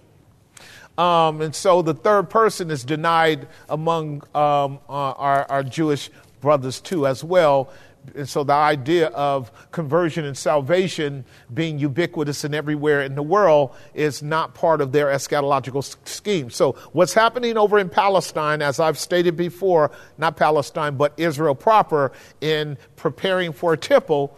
Um, 0.97 1.41
and 1.41 1.53
so 1.53 1.81
the 1.81 1.93
third 1.93 2.29
person 2.29 2.71
is 2.71 2.83
denied 2.83 3.47
among 3.69 4.23
um, 4.33 4.79
uh, 4.89 5.11
our, 5.11 5.45
our 5.49 5.63
Jewish 5.63 6.09
brothers 6.41 6.79
too, 6.79 7.05
as 7.05 7.23
well. 7.23 7.71
And 8.15 8.27
so 8.27 8.43
the 8.43 8.53
idea 8.53 9.07
of 9.07 9.51
conversion 9.71 10.23
and 10.25 10.37
salvation 10.37 11.25
being 11.53 11.77
ubiquitous 11.77 12.43
and 12.45 12.55
everywhere 12.55 13.01
in 13.01 13.15
the 13.15 13.21
world 13.21 13.75
is 13.93 14.23
not 14.23 14.53
part 14.53 14.79
of 14.79 14.91
their 14.91 15.07
eschatological 15.07 15.83
scheme. 16.07 16.49
So 16.49 16.73
what's 16.93 17.13
happening 17.13 17.57
over 17.57 17.77
in 17.77 17.89
Palestine, 17.89 18.61
as 18.61 18.79
I've 18.79 18.97
stated 18.97 19.35
before, 19.35 19.91
not 20.17 20.37
Palestine, 20.37 20.95
but 20.95 21.13
Israel 21.17 21.53
proper, 21.53 22.11
in 22.39 22.77
preparing 22.95 23.51
for 23.51 23.73
a 23.73 23.77
temple, 23.77 24.37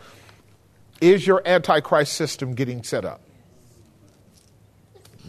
is 1.00 1.26
your 1.26 1.42
antichrist 1.46 2.14
system 2.14 2.56
getting 2.56 2.84
set 2.84 3.06
up? 3.06 3.22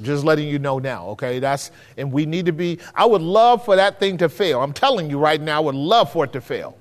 Just 0.03 0.25
letting 0.25 0.49
you 0.49 0.59
know 0.59 0.79
now, 0.79 1.09
okay? 1.09 1.39
That's 1.39 1.71
and 1.97 2.11
we 2.13 2.27
need 2.27 2.47
to 2.47 2.53
be 2.53 2.79
I 2.95 3.07
would 3.07 3.23
love 3.23 3.65
for 3.65 3.77
that 3.77 4.01
thing 4.01 4.19
to 4.19 4.29
fail. 4.29 4.63
I'm 4.63 4.73
telling 4.73 5.11
you 5.11 5.19
right 5.19 5.41
now, 5.41 5.59
I 5.59 5.61
would 5.61 5.75
love 5.75 6.13
for 6.13 6.25
it 6.25 6.33
to 6.33 6.41
fail. 6.41 6.77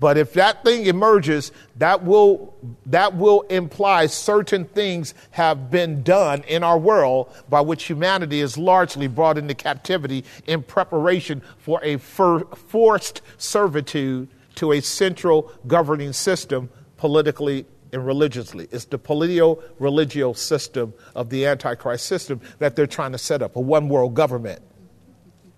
But 0.00 0.16
if 0.16 0.32
that 0.34 0.62
thing 0.64 0.86
emerges, 0.86 1.50
that 1.76 2.04
will 2.04 2.54
that 2.86 3.16
will 3.16 3.42
imply 3.42 4.06
certain 4.06 4.64
things 4.64 5.12
have 5.32 5.70
been 5.70 6.02
done 6.02 6.44
in 6.44 6.62
our 6.62 6.78
world 6.78 7.32
by 7.48 7.60
which 7.60 7.84
humanity 7.84 8.40
is 8.40 8.56
largely 8.56 9.08
brought 9.08 9.38
into 9.38 9.54
captivity 9.54 10.24
in 10.46 10.62
preparation 10.62 11.42
for 11.58 11.80
a 11.82 11.96
for, 11.96 12.44
forced 12.54 13.22
servitude 13.38 14.28
to 14.54 14.72
a 14.72 14.80
central 14.80 15.52
governing 15.66 16.12
system 16.12 16.70
politically 16.96 17.64
and 17.92 18.06
religiously. 18.06 18.68
It's 18.70 18.84
the 18.86 18.98
politico 18.98 19.62
religio 19.78 20.32
system 20.32 20.94
of 21.14 21.30
the 21.30 21.46
Antichrist 21.46 22.06
system 22.06 22.40
that 22.58 22.76
they're 22.76 22.86
trying 22.86 23.12
to 23.12 23.18
set 23.18 23.42
up 23.42 23.56
a 23.56 23.60
one 23.60 23.88
world 23.88 24.14
government 24.14 24.62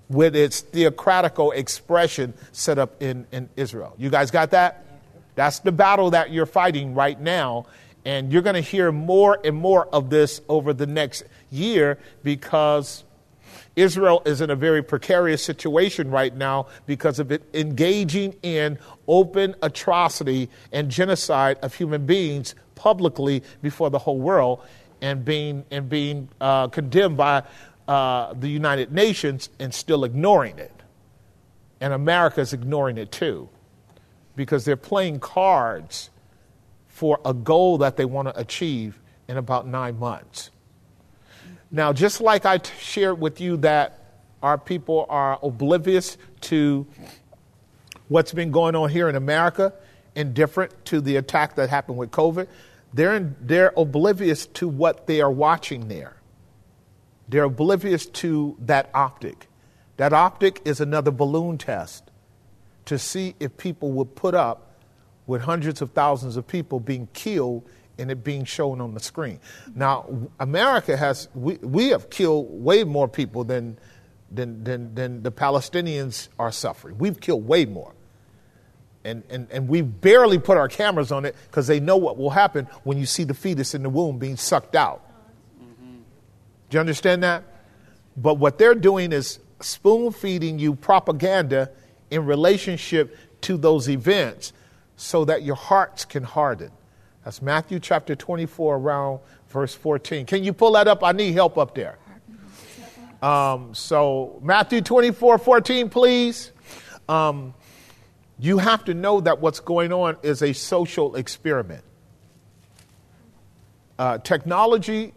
with 0.09 0.35
its 0.35 0.61
theocratical 0.61 1.53
expression 1.53 2.35
set 2.53 2.79
up 2.79 3.01
in, 3.01 3.27
in 3.31 3.49
Israel. 3.57 3.95
You 3.97 4.11
guys 4.11 4.31
got 4.31 4.51
that? 4.51 4.85
That's 5.37 5.61
the 5.61 5.73
battle 5.73 6.11
that 6.11 6.33
you're 6.33 6.47
fighting 6.47 6.95
right 6.95 7.19
now. 7.19 7.67
And 8.05 8.33
you're 8.33 8.43
going 8.43 8.55
to 8.55 8.61
hear 8.61 8.91
more 8.91 9.39
and 9.45 9.57
more 9.57 9.87
of 9.87 10.11
this 10.11 10.41
over 10.49 10.73
the 10.73 10.87
next 10.87 11.23
year 11.51 11.99
because 12.25 13.05
Israel 13.77 14.23
is 14.27 14.41
in 14.41 14.51
a 14.51 14.57
very 14.57 14.83
precarious 14.83 15.45
situation 15.45 16.11
right 16.11 16.35
now 16.35 16.67
because 16.87 17.19
of 17.19 17.31
it 17.31 17.43
engaging 17.55 18.35
in 18.43 18.79
open 19.07 19.55
atrocity 19.63 20.51
and 20.73 20.91
genocide 20.91 21.59
of 21.63 21.75
human 21.75 22.07
beings 22.07 22.55
publicly 22.75 23.43
before 23.63 23.91
the 23.91 23.99
whole 23.99 24.19
world 24.19 24.61
and 25.01 25.25
being, 25.25 25.65
and 25.71 25.89
being 25.89 26.29
uh, 26.41 26.69
condemned 26.69 27.17
by 27.17 27.43
uh, 27.89 28.35
the 28.35 28.49
United 28.49 28.93
Nations 28.93 29.51
and 29.59 29.73
still 29.73 30.05
ignoring 30.05 30.59
it. 30.59 30.73
And 31.81 31.93
America 31.93 32.41
is 32.41 32.53
ignoring 32.53 32.99
it 32.99 33.11
too 33.11 33.49
because 34.37 34.65
they're 34.65 34.77
playing 34.77 35.21
cards 35.21 36.11
for 36.89 37.21
a 37.25 37.33
goal 37.33 37.79
that 37.79 37.97
they 37.97 38.05
want 38.05 38.29
to 38.29 38.39
achieve 38.39 39.01
in 39.29 39.37
about 39.37 39.67
nine 39.67 39.99
months. 39.99 40.51
Now, 41.71 41.93
just 41.93 42.21
like 42.21 42.47
I 42.47 42.59
t- 42.59 42.73
shared 42.81 43.21
with 43.21 43.41
you 43.41 43.57
that 43.59 43.99
our 44.43 44.59
people 44.59 45.07
are 45.09 45.39
oblivious 45.43 46.17
to 46.43 46.87
what's 48.09 48.33
been 48.33 48.51
going 48.51 48.75
on 48.75 48.89
here 48.89 49.09
in 49.09 49.15
America, 49.15 49.73
indifferent 50.17 50.85
to 50.87 51.01
the 51.01 51.17
attack 51.17 51.55
that 51.57 51.71
happened 51.71 51.99
with 51.99 52.11
COVID, 52.11 52.49
they're, 52.93 53.15
in, 53.15 53.37
they're 53.41 53.73
oblivious 53.77 54.47
to 54.47 54.67
what 54.67 55.07
they 55.07 55.21
are 55.21 55.31
watching 55.31 55.87
there. 55.87 56.17
They're 57.29 57.45
oblivious 57.45 58.07
to 58.07 58.57
that 58.61 58.91
optic. 58.93 59.47
That 59.97 60.13
optic 60.13 60.61
is 60.65 60.81
another 60.81 61.13
balloon 61.13 61.59
test 61.59 62.11
to 62.87 62.99
see 62.99 63.37
if 63.39 63.57
people 63.57 63.93
would 63.93 64.17
put 64.17 64.35
up 64.35 64.75
with 65.27 65.43
hundreds 65.43 65.81
of 65.81 65.93
thousands 65.93 66.37
of 66.37 66.49
people 66.49 66.81
being 66.81 67.07
killed 67.13 67.65
and 68.01 68.11
it 68.11 68.25
being 68.25 68.45
shown 68.45 68.81
on 68.81 68.95
the 68.95 69.01
screen. 69.01 69.39
Now, 69.75 70.29
America 70.41 70.97
has, 70.97 71.29
we, 71.35 71.55
we 71.57 71.89
have 71.89 72.11
killed 72.11 72.49
way 72.51 72.85
more 72.85 73.07
people 73.07 73.45
than, 73.45 73.79
than, 74.31 74.65
than, 74.65 74.95
than 74.95 75.23
the 75.23 75.31
Palestinians 75.31 76.29
are 76.39 76.51
suffering. 76.51 76.99
We've 76.99 77.21
killed 77.21 77.47
way 77.47 77.67
more. 77.67 77.95
And, 79.05 79.23
and, 79.31 79.49
and 79.51 79.69
we 79.69 79.81
barely 79.81 80.39
put 80.39 80.59
our 80.59 80.69
cameras 80.69 81.13
on 81.13 81.25
it 81.25 81.35
because 81.47 81.67
they 81.67 81.81
know 81.81 81.97
what 81.97 82.19
will 82.19 82.31
happen 82.31 82.67
when 82.85 82.99
you 82.99 83.07
see 83.07 83.25
the 83.25 83.35
fetus 83.35 83.75
in 83.75 83.83
the 83.83 83.89
womb 83.89 84.19
being 84.19 84.37
sucked 84.37 84.75
out. 84.75 85.07
Do 86.69 86.77
you 86.77 86.81
understand 86.81 87.23
that? 87.25 87.45
But 88.17 88.35
what 88.35 88.59
they're 88.59 88.75
doing 88.75 89.13
is 89.13 89.41
spoon 89.61 90.13
feeding 90.13 90.59
you 90.59 90.75
propaganda 90.75 91.71
in 92.11 92.27
relationship 92.27 93.17
to 93.43 93.57
those 93.57 93.89
events 93.89 94.53
so 94.97 95.25
that 95.25 95.43
your 95.43 95.57
hearts 95.57 96.05
can 96.05 96.23
harden. 96.23 96.71
That's 97.31 97.43
Matthew 97.43 97.79
chapter 97.79 98.17
24, 98.17 98.75
around 98.75 99.21
verse 99.51 99.73
14. 99.73 100.27
Can 100.27 100.43
you 100.43 100.53
pull 100.53 100.73
that 100.73 100.89
up? 100.89 101.05
I 101.05 101.13
need 101.13 101.31
help 101.31 101.59
up 101.59 101.77
there. 101.77 101.97
Um, 103.23 103.73
so, 103.73 104.41
Matthew 104.43 104.81
24, 104.81 105.39
14, 105.39 105.91
please. 105.91 106.51
Um, 107.09 107.55
you 108.41 108.59
have 108.59 108.85
to 108.87 108.95
know 108.95 109.21
that 109.21 109.41
what's 109.41 109.61
going 109.61 109.93
on 109.93 110.17
is 110.25 110.43
a 110.43 110.53
social 110.53 111.15
experiment. 111.15 111.85
Uh, 113.97 114.19
technology 114.19 115.15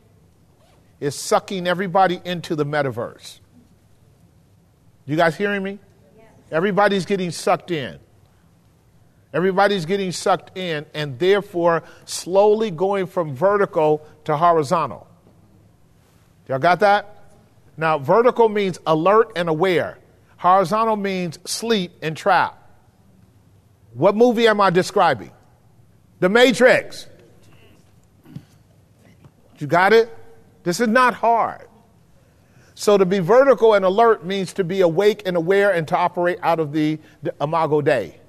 is 0.99 1.15
sucking 1.15 1.65
everybody 1.65 2.21
into 2.23 2.55
the 2.55 2.63
metaverse. 2.63 3.39
You 5.07 5.15
guys 5.15 5.35
hearing 5.35 5.63
me? 5.63 5.79
Everybody's 6.51 7.07
getting 7.07 7.31
sucked 7.31 7.71
in. 7.71 7.97
Everybody's 9.33 9.85
getting 9.85 10.11
sucked 10.11 10.55
in 10.57 10.85
and 10.93 11.17
therefore 11.17 11.83
slowly 12.05 12.69
going 12.69 13.07
from 13.07 13.35
vertical 13.35 14.05
to 14.25 14.37
horizontal. 14.37 15.07
Y'all 16.47 16.59
got 16.59 16.81
that? 16.81 17.23
Now, 17.75 17.97
vertical 17.97 18.47
means 18.47 18.79
alert 18.85 19.31
and 19.35 19.49
aware, 19.49 19.97
horizontal 20.37 20.95
means 20.95 21.39
sleep 21.45 21.93
and 22.01 22.15
trap. 22.15 22.59
What 23.93 24.15
movie 24.15 24.47
am 24.47 24.61
I 24.61 24.69
describing? 24.69 25.31
The 26.19 26.29
Matrix. 26.29 27.07
You 29.57 29.67
got 29.67 29.93
it? 29.93 30.15
This 30.63 30.79
is 30.79 30.87
not 30.87 31.13
hard. 31.13 31.67
So 32.75 32.97
to 32.97 33.05
be 33.05 33.19
vertical 33.19 33.75
and 33.75 33.85
alert 33.85 34.25
means 34.25 34.53
to 34.53 34.63
be 34.63 34.81
awake 34.81 35.23
and 35.25 35.37
aware 35.37 35.71
and 35.71 35.87
to 35.87 35.97
operate 35.97 36.39
out 36.41 36.59
of 36.59 36.71
the, 36.71 36.99
the 37.21 37.33
imago 37.39 37.81
Dei. 37.81 38.19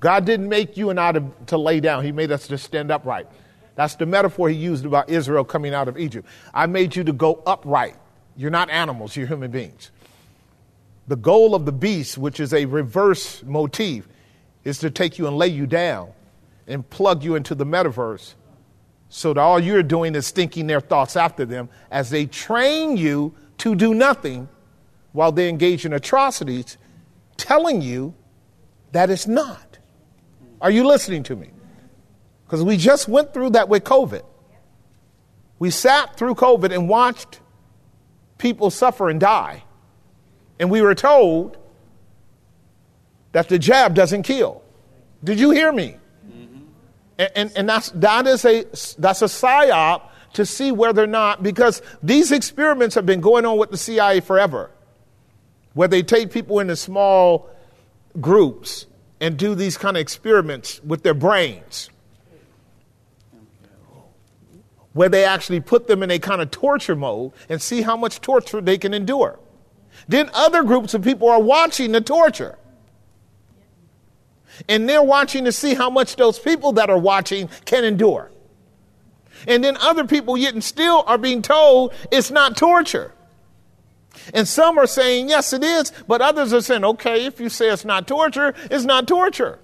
God 0.00 0.24
didn't 0.24 0.48
make 0.48 0.76
you 0.76 0.90
and 0.90 1.00
I 1.00 1.12
to, 1.12 1.24
to 1.46 1.58
lay 1.58 1.80
down. 1.80 2.04
He 2.04 2.12
made 2.12 2.30
us 2.30 2.46
to 2.48 2.58
stand 2.58 2.90
upright. 2.90 3.26
That's 3.74 3.94
the 3.94 4.06
metaphor 4.06 4.48
he 4.48 4.56
used 4.56 4.84
about 4.84 5.08
Israel 5.08 5.44
coming 5.44 5.74
out 5.74 5.88
of 5.88 5.98
Egypt. 5.98 6.26
I 6.52 6.66
made 6.66 6.96
you 6.96 7.04
to 7.04 7.12
go 7.12 7.42
upright. 7.46 7.96
You're 8.36 8.50
not 8.50 8.70
animals, 8.70 9.16
you're 9.16 9.26
human 9.26 9.50
beings. 9.50 9.90
The 11.08 11.16
goal 11.16 11.54
of 11.54 11.64
the 11.64 11.72
beast, 11.72 12.18
which 12.18 12.38
is 12.38 12.52
a 12.52 12.66
reverse 12.66 13.42
motif, 13.42 14.06
is 14.64 14.78
to 14.80 14.90
take 14.90 15.18
you 15.18 15.26
and 15.26 15.36
lay 15.36 15.48
you 15.48 15.66
down 15.66 16.10
and 16.66 16.88
plug 16.88 17.24
you 17.24 17.34
into 17.34 17.54
the 17.54 17.64
metaverse 17.64 18.34
So 19.08 19.32
that 19.32 19.40
all 19.40 19.58
you're 19.58 19.82
doing 19.82 20.14
is 20.14 20.30
thinking 20.30 20.66
their 20.66 20.80
thoughts 20.80 21.16
after 21.16 21.46
them 21.46 21.68
as 21.90 22.10
they 22.10 22.26
train 22.26 22.96
you 22.96 23.34
to 23.58 23.74
do 23.74 23.94
nothing 23.94 24.48
while 25.12 25.32
they 25.32 25.48
engage 25.48 25.86
in 25.86 25.92
atrocities, 25.92 26.76
telling 27.36 27.80
you 27.80 28.14
that 28.92 29.08
it's 29.08 29.26
not. 29.26 29.67
Are 30.60 30.70
you 30.70 30.86
listening 30.86 31.22
to 31.24 31.36
me? 31.36 31.50
Because 32.44 32.62
we 32.64 32.76
just 32.76 33.08
went 33.08 33.34
through 33.34 33.50
that 33.50 33.68
with 33.68 33.84
COVID. 33.84 34.22
We 35.58 35.70
sat 35.70 36.16
through 36.16 36.34
COVID 36.34 36.72
and 36.72 36.88
watched 36.88 37.40
people 38.38 38.70
suffer 38.70 39.08
and 39.08 39.20
die. 39.20 39.64
And 40.58 40.70
we 40.70 40.80
were 40.80 40.94
told 40.94 41.56
that 43.32 43.48
the 43.48 43.58
jab 43.58 43.94
doesn't 43.94 44.22
kill. 44.22 44.62
Did 45.22 45.38
you 45.38 45.50
hear 45.50 45.72
me? 45.72 45.96
Mm-hmm. 46.26 46.58
And, 47.18 47.30
and, 47.34 47.52
and, 47.56 47.68
that's, 47.68 47.90
that 47.90 48.26
is 48.26 48.44
a, 48.44 48.64
that's 48.98 49.22
a 49.22 49.26
psyop 49.26 50.02
to 50.34 50.46
see 50.46 50.72
whether 50.72 51.02
or 51.02 51.08
not, 51.08 51.42
because 51.42 51.82
these 52.02 52.32
experiments 52.32 52.94
have 52.94 53.06
been 53.06 53.20
going 53.20 53.44
on 53.44 53.58
with 53.58 53.70
the 53.70 53.76
CIA 53.76 54.20
forever, 54.20 54.70
where 55.74 55.88
they 55.88 56.02
take 56.02 56.30
people 56.30 56.60
into 56.60 56.76
small 56.76 57.50
groups 58.20 58.86
and 59.20 59.36
do 59.36 59.54
these 59.54 59.76
kind 59.76 59.96
of 59.96 60.00
experiments 60.00 60.80
with 60.84 61.02
their 61.02 61.14
brains 61.14 61.90
where 64.92 65.08
they 65.08 65.24
actually 65.24 65.60
put 65.60 65.86
them 65.86 66.02
in 66.02 66.10
a 66.10 66.18
kind 66.18 66.40
of 66.40 66.50
torture 66.50 66.96
mode 66.96 67.32
and 67.48 67.62
see 67.62 67.82
how 67.82 67.96
much 67.96 68.20
torture 68.20 68.60
they 68.60 68.76
can 68.76 68.92
endure. 68.92 69.38
Then 70.08 70.30
other 70.34 70.64
groups 70.64 70.94
of 70.94 71.02
people 71.02 71.28
are 71.28 71.40
watching 71.40 71.92
the 71.92 72.00
torture. 72.00 72.58
And 74.68 74.88
they're 74.88 75.02
watching 75.02 75.44
to 75.44 75.52
see 75.52 75.74
how 75.74 75.88
much 75.88 76.16
those 76.16 76.38
people 76.38 76.72
that 76.72 76.90
are 76.90 76.98
watching 76.98 77.48
can 77.64 77.84
endure. 77.84 78.32
And 79.46 79.62
then 79.62 79.76
other 79.76 80.04
people 80.04 80.36
yet 80.36 80.54
and 80.54 80.64
still 80.64 81.04
are 81.06 81.18
being 81.18 81.42
told 81.42 81.92
it's 82.10 82.30
not 82.30 82.56
torture. 82.56 83.12
And 84.34 84.46
some 84.46 84.78
are 84.78 84.86
saying, 84.86 85.28
yes, 85.28 85.52
it 85.52 85.62
is, 85.62 85.92
but 86.06 86.20
others 86.20 86.52
are 86.52 86.60
saying, 86.60 86.84
okay, 86.84 87.26
if 87.26 87.40
you 87.40 87.48
say 87.48 87.70
it's 87.70 87.84
not 87.84 88.06
torture, 88.06 88.54
it's 88.70 88.84
not 88.84 89.08
torture. 89.08 89.58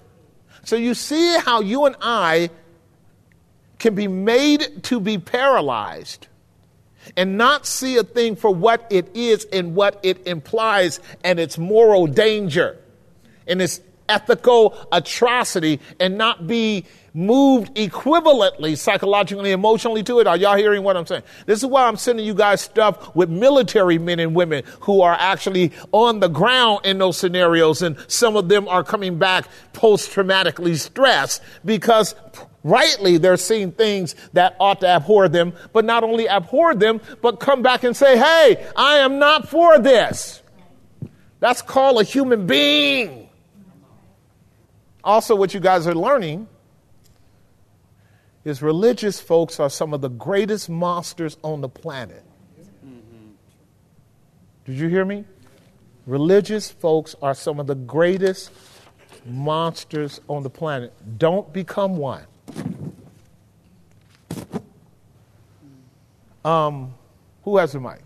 So 0.63 0.75
you 0.75 0.93
see 0.93 1.37
how 1.39 1.61
you 1.61 1.85
and 1.85 1.95
I 2.01 2.49
can 3.77 3.95
be 3.95 4.07
made 4.07 4.83
to 4.83 4.99
be 4.99 5.17
paralyzed 5.17 6.27
and 7.15 7.37
not 7.37 7.65
see 7.65 7.97
a 7.97 8.03
thing 8.03 8.35
for 8.35 8.49
what 8.49 8.87
it 8.89 9.15
is 9.15 9.45
and 9.53 9.75
what 9.75 9.99
it 10.01 10.25
implies 10.27 10.99
and 11.23 11.39
its 11.39 11.57
moral 11.57 12.07
danger 12.07 12.77
and 13.47 13.61
its 13.61 13.81
ethical 14.09 14.75
atrocity 14.91 15.79
and 15.99 16.17
not 16.17 16.47
be 16.47 16.85
moved 17.15 17.73
equivalently 17.75 18.77
psychologically 18.77 19.51
emotionally 19.51 20.03
to 20.03 20.19
it 20.19 20.27
are 20.27 20.35
y'all 20.35 20.57
hearing 20.57 20.83
what 20.83 20.97
i'm 20.97 21.05
saying 21.05 21.23
this 21.45 21.59
is 21.59 21.65
why 21.65 21.87
i'm 21.87 21.95
sending 21.95 22.25
you 22.25 22.33
guys 22.33 22.59
stuff 22.59 23.15
with 23.15 23.29
military 23.29 23.97
men 23.97 24.19
and 24.19 24.35
women 24.35 24.61
who 24.81 24.99
are 24.99 25.15
actually 25.17 25.71
on 25.93 26.19
the 26.19 26.27
ground 26.27 26.81
in 26.83 26.97
those 26.97 27.17
scenarios 27.17 27.81
and 27.81 27.97
some 28.09 28.35
of 28.35 28.49
them 28.49 28.67
are 28.67 28.83
coming 28.83 29.17
back 29.17 29.47
post-traumatically 29.71 30.77
stressed 30.77 31.41
because 31.63 32.15
rightly 32.65 33.17
they're 33.17 33.37
seeing 33.37 33.71
things 33.71 34.15
that 34.33 34.57
ought 34.59 34.81
to 34.81 34.87
abhor 34.87 35.29
them, 35.29 35.53
but 35.71 35.85
not 35.85 36.03
only 36.03 36.27
abhor 36.27 36.73
them, 36.75 36.99
but 37.21 37.39
come 37.39 37.61
back 37.61 37.83
and 37.83 37.95
say, 37.95 38.17
hey, 38.17 38.65
I 38.75 38.97
am 38.97 39.19
not 39.19 39.47
for 39.47 39.79
this. 39.79 40.41
That's 41.39 41.61
called 41.61 42.01
a 42.01 42.03
human 42.03 42.47
being. 42.47 43.29
Also, 45.03 45.35
what 45.35 45.53
you 45.53 45.59
guys 45.59 45.85
are 45.85 45.93
learning 45.93 46.47
is 48.45 48.61
religious 48.61 49.19
folks 49.19 49.59
are 49.59 49.69
some 49.69 49.93
of 49.93 50.01
the 50.01 50.09
greatest 50.09 50.69
monsters 50.69 51.35
on 51.43 51.61
the 51.61 51.67
planet. 51.69 52.23
Did 54.65 54.77
you 54.77 54.87
hear 54.87 55.03
me? 55.03 55.25
Religious 56.05 56.71
folks 56.71 57.15
are 57.21 57.33
some 57.33 57.59
of 57.59 57.67
the 57.67 57.75
greatest 57.75 58.51
monsters 59.25 60.21
on 60.27 60.43
the 60.43 60.49
planet. 60.49 60.93
Don't 61.17 61.51
become 61.51 61.97
one. 61.97 62.25
Um, 66.43 66.93
who 67.43 67.57
has 67.57 67.71
the 67.73 67.79
mic? 67.79 68.01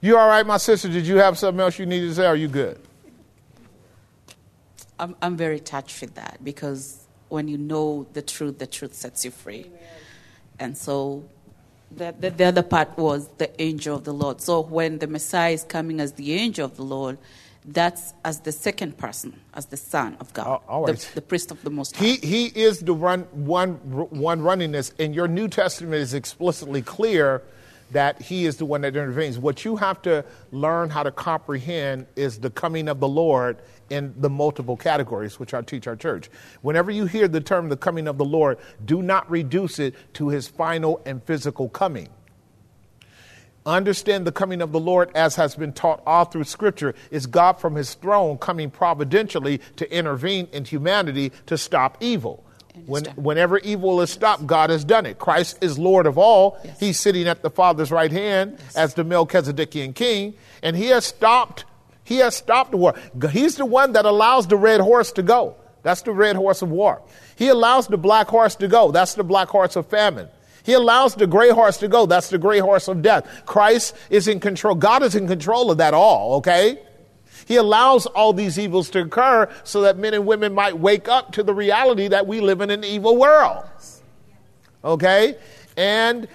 You 0.00 0.16
all 0.16 0.28
right, 0.28 0.46
my 0.46 0.56
sister? 0.56 0.88
Did 0.88 1.06
you 1.06 1.16
have 1.16 1.36
something 1.36 1.60
else 1.60 1.78
you 1.78 1.84
needed 1.84 2.08
to 2.08 2.14
say? 2.14 2.24
Or 2.24 2.28
are 2.28 2.36
you 2.36 2.48
good? 2.48 2.80
I'm, 4.98 5.14
I'm 5.20 5.36
very 5.36 5.60
touched 5.60 6.00
with 6.00 6.14
that 6.14 6.38
because 6.42 7.05
when 7.28 7.48
you 7.48 7.58
know 7.58 8.06
the 8.12 8.22
truth, 8.22 8.58
the 8.58 8.66
truth 8.66 8.94
sets 8.94 9.24
you 9.24 9.30
free. 9.30 9.66
Amen. 9.66 9.78
And 10.58 10.76
so 10.76 11.24
the, 11.90 12.14
the, 12.18 12.30
the 12.30 12.44
other 12.44 12.62
part 12.62 12.96
was 12.96 13.28
the 13.38 13.60
angel 13.60 13.96
of 13.96 14.04
the 14.04 14.12
Lord. 14.12 14.40
So 14.40 14.60
when 14.60 14.98
the 14.98 15.06
Messiah 15.06 15.52
is 15.52 15.64
coming 15.64 16.00
as 16.00 16.12
the 16.12 16.34
angel 16.34 16.64
of 16.64 16.76
the 16.76 16.82
Lord, 16.82 17.18
that's 17.64 18.14
as 18.24 18.40
the 18.40 18.52
second 18.52 18.96
person, 18.96 19.40
as 19.54 19.66
the 19.66 19.76
Son 19.76 20.16
of 20.20 20.32
God, 20.32 20.60
uh, 20.68 20.86
the, 20.86 21.08
the, 21.16 21.22
priest 21.22 21.50
of 21.50 21.62
the 21.62 21.70
Most 21.70 21.96
High. 21.96 22.04
He, 22.04 22.16
he 22.16 22.46
is 22.46 22.80
the 22.80 22.94
run, 22.94 23.22
one, 23.32 23.74
one 23.74 24.40
running 24.40 24.70
this, 24.70 24.92
and 25.00 25.14
your 25.14 25.26
New 25.26 25.48
Testament 25.48 25.94
is 25.94 26.14
explicitly 26.14 26.80
clear 26.80 27.42
that 27.92 28.20
he 28.20 28.46
is 28.46 28.56
the 28.56 28.64
one 28.64 28.80
that 28.82 28.96
intervenes. 28.96 29.38
What 29.38 29.64
you 29.64 29.76
have 29.76 30.02
to 30.02 30.24
learn 30.50 30.90
how 30.90 31.02
to 31.02 31.10
comprehend 31.10 32.06
is 32.16 32.38
the 32.38 32.50
coming 32.50 32.88
of 32.88 33.00
the 33.00 33.08
Lord 33.08 33.58
in 33.90 34.14
the 34.18 34.30
multiple 34.30 34.76
categories, 34.76 35.38
which 35.38 35.54
I 35.54 35.62
teach 35.62 35.86
our 35.86 35.96
church. 35.96 36.28
Whenever 36.62 36.90
you 36.90 37.06
hear 37.06 37.28
the 37.28 37.40
term 37.40 37.68
the 37.68 37.76
coming 37.76 38.08
of 38.08 38.18
the 38.18 38.24
Lord, 38.24 38.58
do 38.84 39.02
not 39.02 39.30
reduce 39.30 39.78
it 39.78 39.94
to 40.14 40.28
his 40.28 40.48
final 40.48 41.00
and 41.06 41.22
physical 41.22 41.68
coming. 41.68 42.08
Understand 43.64 44.24
the 44.24 44.32
coming 44.32 44.62
of 44.62 44.70
the 44.70 44.78
Lord 44.78 45.10
as 45.16 45.34
has 45.36 45.56
been 45.56 45.72
taught 45.72 46.00
all 46.06 46.24
through 46.24 46.44
Scripture 46.44 46.94
is 47.10 47.26
God 47.26 47.54
from 47.54 47.74
his 47.74 47.94
throne 47.94 48.38
coming 48.38 48.70
providentially 48.70 49.60
to 49.74 49.92
intervene 49.92 50.46
in 50.52 50.64
humanity 50.64 51.32
to 51.46 51.58
stop 51.58 51.98
evil. 52.00 52.45
When, 52.84 53.04
whenever 53.16 53.58
evil 53.58 54.00
is 54.00 54.10
stopped, 54.10 54.46
God 54.46 54.70
has 54.70 54.84
done 54.84 55.06
it. 55.06 55.18
Christ 55.18 55.58
is 55.62 55.78
Lord 55.78 56.06
of 56.06 56.18
all. 56.18 56.58
Yes. 56.64 56.80
He's 56.80 57.00
sitting 57.00 57.26
at 57.26 57.42
the 57.42 57.50
Father's 57.50 57.90
right 57.90 58.12
hand 58.12 58.56
yes. 58.58 58.76
as 58.76 58.94
the 58.94 59.04
Melchizedekian 59.04 59.94
king, 59.94 60.34
and 60.62 60.76
he 60.76 60.86
has 60.88 61.04
stopped. 61.04 61.64
He 62.04 62.18
has 62.18 62.36
stopped 62.36 62.72
the 62.72 62.76
war. 62.76 62.94
He's 63.30 63.56
the 63.56 63.66
one 63.66 63.92
that 63.92 64.04
allows 64.04 64.46
the 64.46 64.56
red 64.56 64.80
horse 64.80 65.10
to 65.12 65.22
go. 65.22 65.56
That's 65.82 66.02
the 66.02 66.12
red 66.12 66.36
horse 66.36 66.62
of 66.62 66.70
war. 66.70 67.02
He 67.36 67.48
allows 67.48 67.86
the 67.86 67.96
black 67.96 68.28
horse 68.28 68.56
to 68.56 68.68
go. 68.68 68.90
That's 68.90 69.14
the 69.14 69.24
black 69.24 69.48
horse 69.48 69.76
of 69.76 69.86
famine. 69.86 70.28
He 70.64 70.72
allows 70.72 71.14
the 71.14 71.28
gray 71.28 71.50
horse 71.50 71.76
to 71.78 71.86
go. 71.88 72.06
That's 72.06 72.28
the 72.28 72.38
gray 72.38 72.58
horse 72.58 72.88
of 72.88 73.00
death. 73.00 73.44
Christ 73.46 73.94
is 74.10 74.26
in 74.26 74.40
control. 74.40 74.74
God 74.74 75.04
is 75.04 75.14
in 75.14 75.28
control 75.28 75.70
of 75.70 75.78
that 75.78 75.94
all, 75.94 76.38
okay? 76.38 76.80
He 77.44 77.56
allows 77.56 78.06
all 78.06 78.32
these 78.32 78.58
evils 78.58 78.90
to 78.90 79.00
occur 79.00 79.48
so 79.64 79.82
that 79.82 79.98
men 79.98 80.14
and 80.14 80.26
women 80.26 80.54
might 80.54 80.78
wake 80.78 81.08
up 81.08 81.32
to 81.32 81.42
the 81.42 81.54
reality 81.54 82.08
that 82.08 82.26
we 82.26 82.40
live 82.40 82.60
in 82.60 82.70
an 82.70 82.84
evil 82.84 83.16
world. 83.16 83.64
Okay? 84.84 85.36
And 85.76 86.28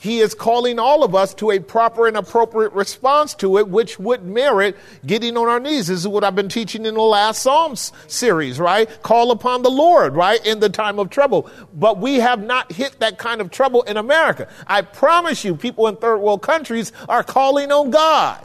he 0.00 0.20
is 0.20 0.32
calling 0.34 0.78
all 0.78 1.02
of 1.02 1.14
us 1.14 1.34
to 1.34 1.50
a 1.50 1.58
proper 1.58 2.06
and 2.06 2.16
appropriate 2.16 2.72
response 2.72 3.34
to 3.34 3.58
it, 3.58 3.68
which 3.68 3.98
would 3.98 4.24
merit 4.24 4.76
getting 5.04 5.36
on 5.36 5.48
our 5.48 5.58
knees. 5.58 5.88
This 5.88 6.00
is 6.00 6.08
what 6.08 6.22
I've 6.22 6.36
been 6.36 6.48
teaching 6.48 6.86
in 6.86 6.94
the 6.94 7.02
last 7.02 7.42
Psalms 7.42 7.92
series, 8.06 8.60
right? 8.60 8.88
Call 9.02 9.32
upon 9.32 9.62
the 9.62 9.70
Lord, 9.70 10.14
right? 10.14 10.44
In 10.46 10.60
the 10.60 10.68
time 10.68 11.00
of 11.00 11.10
trouble. 11.10 11.50
But 11.74 11.98
we 11.98 12.16
have 12.16 12.42
not 12.42 12.70
hit 12.72 13.00
that 13.00 13.18
kind 13.18 13.40
of 13.40 13.50
trouble 13.50 13.82
in 13.82 13.96
America. 13.96 14.48
I 14.66 14.82
promise 14.82 15.44
you, 15.44 15.56
people 15.56 15.88
in 15.88 15.96
third 15.96 16.18
world 16.18 16.42
countries 16.42 16.92
are 17.08 17.24
calling 17.24 17.72
on 17.72 17.90
God. 17.90 18.44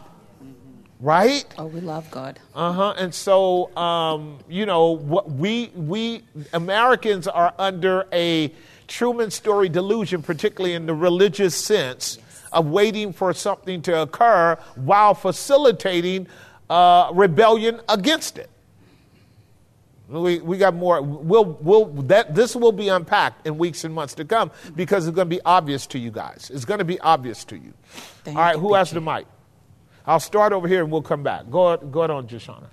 Right? 1.04 1.46
Oh, 1.58 1.66
we 1.66 1.82
love 1.82 2.10
God. 2.12 2.40
Uh 2.56 2.72
huh. 2.72 2.94
And 2.98 3.14
so, 3.14 3.76
um, 3.76 4.40
you 4.48 4.66
know, 4.66 4.92
what 4.92 5.30
we 5.30 5.70
we 5.76 6.24
Americans 6.54 7.28
are 7.28 7.54
under 7.60 8.08
a 8.14 8.54
Truman 8.88 9.30
story 9.30 9.68
delusion, 9.68 10.22
particularly 10.24 10.76
in 10.76 10.86
the 10.86 10.94
religious 10.94 11.56
sense 11.56 12.20
of 12.54 12.68
waiting 12.68 13.12
for 13.12 13.34
something 13.34 13.82
to 13.82 14.04
occur 14.04 14.58
while 14.76 15.14
facilitating 15.14 16.28
uh, 16.70 17.12
rebellion 17.14 17.82
against 17.90 18.38
it. 18.38 18.50
We, 20.08 20.40
we 20.40 20.58
got 20.58 20.74
more. 20.74 21.02
We'll, 21.02 21.46
we'll, 21.62 21.86
that, 22.04 22.34
this 22.34 22.56
will 22.56 22.72
be 22.72 22.88
unpacked 22.88 23.46
in 23.46 23.58
weeks 23.58 23.84
and 23.84 23.94
months 23.94 24.14
to 24.16 24.26
come 24.26 24.52
because 24.76 25.06
it's 25.08 25.16
going 25.16 25.30
to 25.30 25.36
be 25.36 25.42
obvious 25.44 25.86
to 25.88 26.00
you 26.00 26.12
guys. 26.12 26.50
It's 26.54 26.66
going 26.66 26.78
to 26.78 26.86
be 26.86 27.00
obvious 27.00 27.44
to 27.46 27.58
you. 27.58 27.74
Thank 28.24 28.38
All 28.38 28.44
right, 28.44 28.56
who 28.56 28.74
has 28.76 28.92
the 28.92 29.02
mic? 29.02 29.26
I'll 30.06 30.20
start 30.20 30.54
over 30.54 30.68
here 30.68 30.84
and 30.84 30.92
we'll 30.92 31.02
come 31.02 31.24
back. 31.24 31.50
Go, 31.50 31.78
go 31.78 32.02
ahead 32.02 32.12
on, 32.12 32.28
Joshana. 32.28 32.68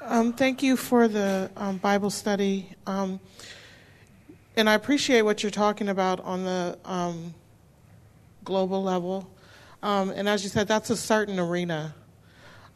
Um, 0.00 0.32
thank 0.32 0.62
you 0.62 0.76
for 0.76 1.08
the 1.08 1.50
um, 1.56 1.78
Bible 1.78 2.10
study. 2.10 2.70
Um, 2.86 3.20
and 4.56 4.68
I 4.68 4.74
appreciate 4.74 5.22
what 5.22 5.42
you're 5.42 5.50
talking 5.50 5.88
about 5.88 6.20
on 6.20 6.44
the 6.44 6.78
um, 6.84 7.34
global 8.44 8.82
level. 8.82 9.30
Um, 9.82 10.10
and 10.10 10.28
as 10.28 10.42
you 10.44 10.50
said, 10.50 10.68
that's 10.68 10.90
a 10.90 10.96
certain 10.96 11.38
arena. 11.38 11.94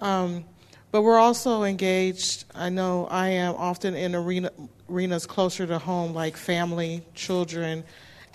Um, 0.01 0.45
But 0.91 1.03
we're 1.03 1.19
also 1.19 1.63
engaged. 1.65 2.45
I 2.55 2.69
know 2.69 3.07
I 3.11 3.29
am 3.29 3.55
often 3.57 3.95
in 3.95 4.15
arena, 4.15 4.51
arenas 4.91 5.27
closer 5.27 5.67
to 5.67 5.79
home, 5.79 6.13
like 6.13 6.37
family, 6.37 7.03
children, 7.15 7.83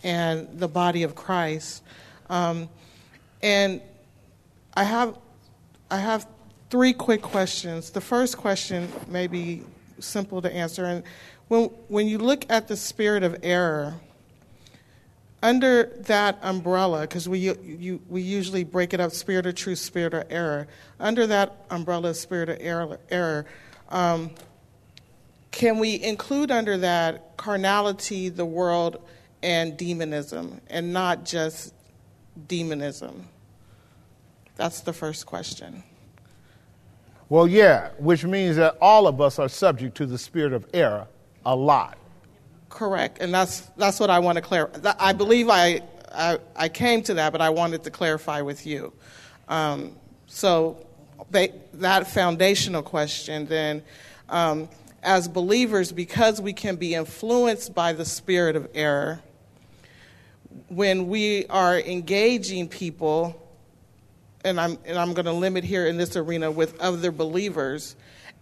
and 0.04 0.48
the 0.60 0.68
body 0.68 1.04
of 1.04 1.14
Christ. 1.14 1.84
And 3.44 3.82
I 4.78 4.84
have, 4.84 5.18
I 5.90 5.98
have 5.98 6.28
three 6.70 6.94
quick 6.94 7.24
questions. 7.24 7.90
The 7.90 8.00
first 8.00 8.38
question 8.38 8.88
may 9.08 9.26
be 9.26 9.64
simple 9.98 10.40
to 10.44 10.54
answer. 10.54 10.86
And 10.86 11.04
when, 11.48 11.64
when 11.88 12.06
you 12.06 12.20
look 12.20 12.46
at 12.48 12.68
the 12.68 12.78
spirit 12.78 13.24
of 13.24 13.38
error, 13.42 13.96
under 15.42 15.86
that 16.02 16.38
umbrella, 16.44 17.02
because 17.02 17.28
we, 17.28 17.40
you, 17.40 18.00
we 18.08 18.22
usually 18.22 18.64
break 18.64 18.94
it 18.94 19.00
up 19.00 19.14
spirit 19.14 19.48
of 19.48 19.56
truth, 19.56 19.80
spirit 19.80 20.14
of 20.14 20.26
error, 20.30 20.68
under 21.00 21.26
that 21.26 21.66
umbrella, 21.72 22.14
spirit 22.14 22.48
of 22.48 22.58
error, 22.60 23.00
error 23.10 23.48
um, 23.90 24.30
can 25.50 25.80
we 25.80 26.04
include 26.04 26.52
under 26.52 26.78
that 26.78 27.36
carnality, 27.36 28.30
the 28.30 28.46
world, 28.46 29.02
and 29.42 29.76
demonism, 29.76 30.62
and 30.70 30.94
not 30.94 31.26
just 31.26 31.74
demonism? 32.48 33.28
That's 34.58 34.82
the 34.82 34.94
first 34.94 35.26
question. 35.26 35.84
Well, 37.30 37.48
yeah, 37.48 37.90
which 38.00 38.26
means 38.26 38.56
that 38.56 38.78
all 38.82 39.08
of 39.08 39.22
us 39.22 39.38
are 39.38 39.50
subject 39.50 39.96
to 39.98 40.06
the 40.06 40.18
spirit 40.18 40.54
of 40.54 40.66
error 40.74 41.08
a 41.46 41.56
lot. 41.56 41.98
Correct, 42.70 43.20
and 43.22 43.34
that's 43.34 43.62
that's 43.78 44.00
what 44.00 44.10
I 44.10 44.20
want 44.20 44.38
to 44.38 44.42
clarify. 44.42 44.94
I 45.00 45.14
believe 45.14 45.50
I, 45.50 45.82
I, 46.14 46.40
I 46.56 46.70
came 46.70 47.02
to 47.04 47.14
that, 47.16 47.32
but 47.32 47.42
I 47.42 47.50
wanted 47.50 47.84
to 47.84 47.92
clarify 47.92 48.42
with 48.42 48.66
you. 48.66 48.94
Um, 49.48 49.96
so 50.26 50.86
they, 51.30 51.54
that 51.76 52.08
foundational 52.08 52.84
question, 52.84 53.46
then, 53.46 53.84
um, 54.30 54.70
as 55.04 55.28
believers, 55.28 55.92
because 55.92 56.42
we 56.42 56.54
can 56.54 56.76
be 56.76 56.94
influenced 56.94 57.74
by 57.74 57.94
the 57.94 58.06
spirit 58.06 58.56
of 58.56 58.68
error, 58.74 59.22
when 60.70 61.08
we 61.08 61.46
are 61.48 61.80
engaging 61.80 62.68
people, 62.68 63.47
and 64.44 64.60
I'm 64.60 64.78
and 64.86 64.98
I'm 64.98 65.14
going 65.14 65.26
to 65.26 65.34
limit 65.34 65.64
here 65.64 65.88
in 65.88 65.98
this 65.98 66.16
arena 66.16 66.52
with 66.52 66.80
other 66.80 67.12
believers, 67.12 67.96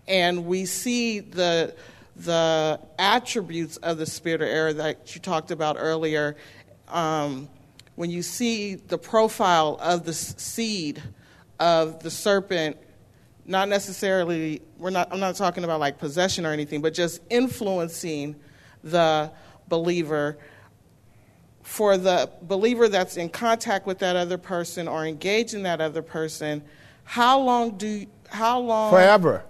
and 0.08 0.46
we 0.46 0.66
see 0.66 1.20
the 1.20 1.76
the 2.16 2.80
attributes 2.98 3.78
of 3.78 3.98
the 3.98 4.06
spirit 4.06 4.42
of 4.42 4.48
error 4.48 4.74
that 4.74 5.14
you 5.14 5.22
talked 5.22 5.52
about 5.52 5.76
earlier, 5.78 6.36
um, 6.88 7.50
when 7.96 8.10
you 8.10 8.22
see 8.22 8.76
the 8.76 8.98
profile 8.98 9.78
of 9.82 10.06
the 10.06 10.14
seed 10.14 11.02
of 11.60 12.02
the 12.04 12.12
serpent, 12.12 12.78
not 13.46 13.70
necessarily, 13.70 14.62
we're 14.78 14.90
not, 14.90 15.12
I'm 15.12 15.20
not 15.20 15.36
talking 15.36 15.64
about 15.64 15.80
like 15.80 15.98
possession 15.98 16.46
or 16.46 16.52
anything, 16.52 16.82
but 16.82 16.94
just 16.94 17.22
influencing 17.30 18.36
the 18.84 19.32
believer. 19.68 20.38
For 21.66 21.98
the 21.98 22.30
believer 22.44 22.88
that's 22.88 23.18
in 23.18 23.28
contact 23.28 23.86
with 23.86 24.00
that 24.00 24.16
other 24.16 24.38
person 24.38 24.88
or 24.88 25.06
engaged 25.06 25.54
in 25.54 25.64
that 25.64 25.82
other 25.82 26.02
person, 26.02 26.64
how 27.04 27.40
long 27.40 27.78
do, 27.78 28.06
how 28.30 28.60
long? 28.60 28.92
Forever. 28.92 29.44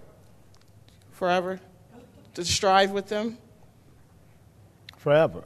Forever? 1.11 1.59
to 2.35 2.45
strive 2.45 2.91
with 2.91 3.07
them? 3.07 3.37
Forever. 4.97 5.43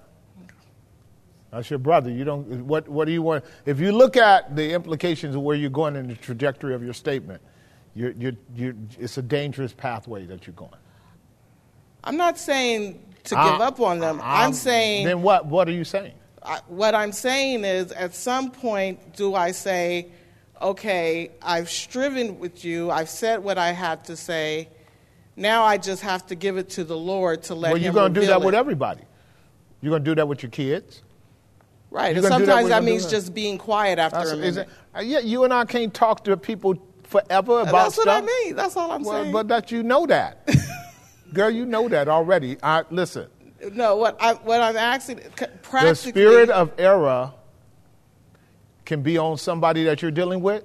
That's 1.52 1.70
your 1.70 1.80
brother. 1.80 2.12
You 2.12 2.24
don't. 2.26 2.66
What? 2.66 2.88
What 2.88 3.06
do 3.06 3.12
you 3.12 3.24
want? 3.24 3.44
If 3.66 3.80
you 3.80 3.92
look 3.92 4.18
at 4.18 4.56
the 4.56 4.74
implications 4.74 5.36
of 5.36 5.42
where 5.42 5.56
you're 5.56 5.72
going 5.72 5.96
in 5.96 6.08
the 6.08 6.16
trajectory 6.16 6.76
of 6.76 6.84
your 6.84 6.94
statement, 6.94 7.42
you're, 7.96 8.12
you're, 8.12 8.34
you're, 8.56 8.76
it's 9.00 9.18
a 9.18 9.22
dangerous 9.24 9.74
pathway 9.74 10.26
that 10.28 10.46
you're 10.46 10.54
going. 10.54 10.72
I'm 12.04 12.18
not 12.18 12.38
saying 12.38 13.04
to 13.24 13.36
give 13.36 13.40
uh, 13.40 13.64
up 13.64 13.80
on 13.80 13.98
them. 14.00 14.22
I'm, 14.22 14.48
I'm, 14.48 14.54
saying. 14.54 15.08
Then 15.08 15.24
what? 15.24 15.48
What 15.48 15.68
are 15.68 15.72
you 15.72 15.84
saying? 15.84 16.14
I, 16.44 16.60
what 16.68 16.96
I'm 16.96 17.12
saying 17.12 17.66
is, 17.66 17.92
at 17.92 18.16
some 18.16 18.52
point, 18.52 19.16
do 19.16 19.36
I 19.36 19.52
say, 19.52 20.08
okay, 20.62 21.32
I've 21.42 21.70
striven 21.70 22.40
with 22.40 22.64
you. 22.64 22.92
I've 22.92 23.10
said 23.10 23.44
what 23.44 23.58
I 23.58 23.72
had 23.72 24.06
to 24.06 24.16
say 24.16 24.70
now 25.40 25.64
I 25.64 25.78
just 25.78 26.02
have 26.02 26.28
to 26.28 26.36
give 26.36 26.58
it 26.58 26.70
to 26.72 26.84
the 26.84 26.98
Lord 26.98 27.44
to 27.44 27.56
let 27.56 27.70
you 27.70 27.70
know. 27.70 27.74
well, 27.74 27.82
you're 27.82 27.94
going 27.94 28.14
to 28.14 28.20
do 28.20 28.28
that 28.28 28.42
it. 28.42 28.46
with 28.46 28.54
everybody. 28.54 29.04
You're 29.82 29.92
going 29.92 30.04
to 30.04 30.12
do 30.12 30.16
that 30.16 30.28
with 30.28 30.44
your 30.44 30.50
kids. 30.50 31.02
Right. 31.90 32.16
and 32.16 32.26
sometimes 32.26 32.68
that, 32.68 32.82
that 32.82 32.84
means 32.84 33.10
just 33.10 33.34
being 33.34 33.58
quiet 33.58 33.98
after 33.98 34.20
That's, 34.20 34.32
a 34.32 34.38
minute. 34.38 34.70
It, 34.96 35.06
yeah, 35.06 35.20
you 35.20 35.46
and 35.46 35.54
I 35.54 35.66
can't 35.66 35.94
talk 35.94 36.26
to 36.26 36.36
people 36.38 36.76
forever 37.04 37.62
about 37.62 37.72
That's 37.72 37.96
stuff. 37.96 38.06
what 38.06 38.24
I 38.24 38.26
mean. 38.26 38.56
That's 38.56 38.76
all 38.76 38.92
I'm 38.92 39.04
well, 39.04 39.24
saying. 39.24 39.32
But 39.32 39.48
that 39.48 39.72
you 39.72 39.82
know 39.82 40.06
that. 40.06 40.48
Girl, 41.34 41.50
you 41.50 41.66
know 41.66 41.88
that 41.88 42.10
already. 42.10 42.58
I, 42.62 42.84
listen. 42.92 43.28
No, 43.74 43.96
what, 43.96 44.18
I, 44.22 44.34
what 44.34 44.62
I'm 44.62 44.78
asking, 44.78 45.20
practically. 45.62 45.90
The 45.90 45.96
spirit 45.96 46.50
of 46.50 46.72
error 46.78 47.34
can 48.86 49.02
be 49.02 49.18
on 49.18 49.38
somebody 49.38 49.84
that 49.84 50.02
you're 50.02 50.12
dealing 50.12 50.42
with, 50.42 50.64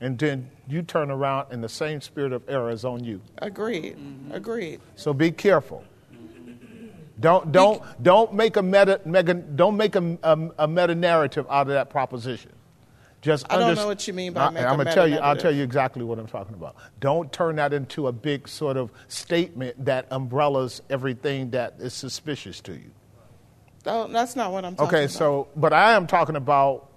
and 0.00 0.18
then 0.18 0.50
you 0.68 0.82
turn 0.82 1.10
around 1.10 1.48
and 1.50 1.62
the 1.62 1.68
same 1.68 2.00
spirit 2.00 2.32
of 2.32 2.42
error 2.48 2.70
is 2.70 2.84
on 2.84 3.04
you. 3.04 3.20
Agreed. 3.38 3.96
Mm-hmm. 3.96 4.32
Agreed. 4.32 4.80
So 4.96 5.12
be 5.12 5.30
careful. 5.30 5.84
Don't 7.20 7.52
don't 7.52 7.80
don't 8.02 8.34
make 8.34 8.56
a 8.56 8.62
meta, 8.62 9.00
mega, 9.04 9.34
don't 9.34 9.76
make 9.76 9.94
a, 9.94 10.18
a, 10.24 10.50
a, 10.58 10.68
meta 10.68 10.94
narrative 10.94 11.46
out 11.48 11.68
of 11.68 11.74
that 11.74 11.88
proposition. 11.88 12.50
Just 13.24 13.50
I 13.50 13.56
don't 13.56 13.74
know 13.74 13.86
what 13.86 14.06
you 14.06 14.12
mean 14.12 14.34
by 14.34 14.42
I, 14.42 14.48
am 14.48 14.76
going 14.76 14.86
to 14.86 14.92
tell 14.92 15.08
you. 15.08 15.16
I'll 15.16 15.34
tell 15.34 15.50
you 15.50 15.62
exactly 15.62 16.04
what 16.04 16.18
I'm 16.18 16.26
talking 16.26 16.52
about. 16.52 16.76
Don't 17.00 17.32
turn 17.32 17.56
that 17.56 17.72
into 17.72 18.06
a 18.08 18.12
big 18.12 18.46
sort 18.46 18.76
of 18.76 18.90
statement 19.08 19.82
that 19.86 20.06
umbrellas 20.10 20.82
everything 20.90 21.48
that 21.52 21.76
is 21.78 21.94
suspicious 21.94 22.60
to 22.60 22.72
you. 22.72 22.90
No, 23.86 24.08
that's 24.08 24.36
not 24.36 24.52
what 24.52 24.66
I'm 24.66 24.76
talking 24.76 24.88
okay, 24.88 25.04
about. 25.04 25.10
Okay, 25.10 25.12
so 25.12 25.48
but 25.56 25.72
I 25.72 25.94
am 25.94 26.06
talking 26.06 26.36
about 26.36 26.90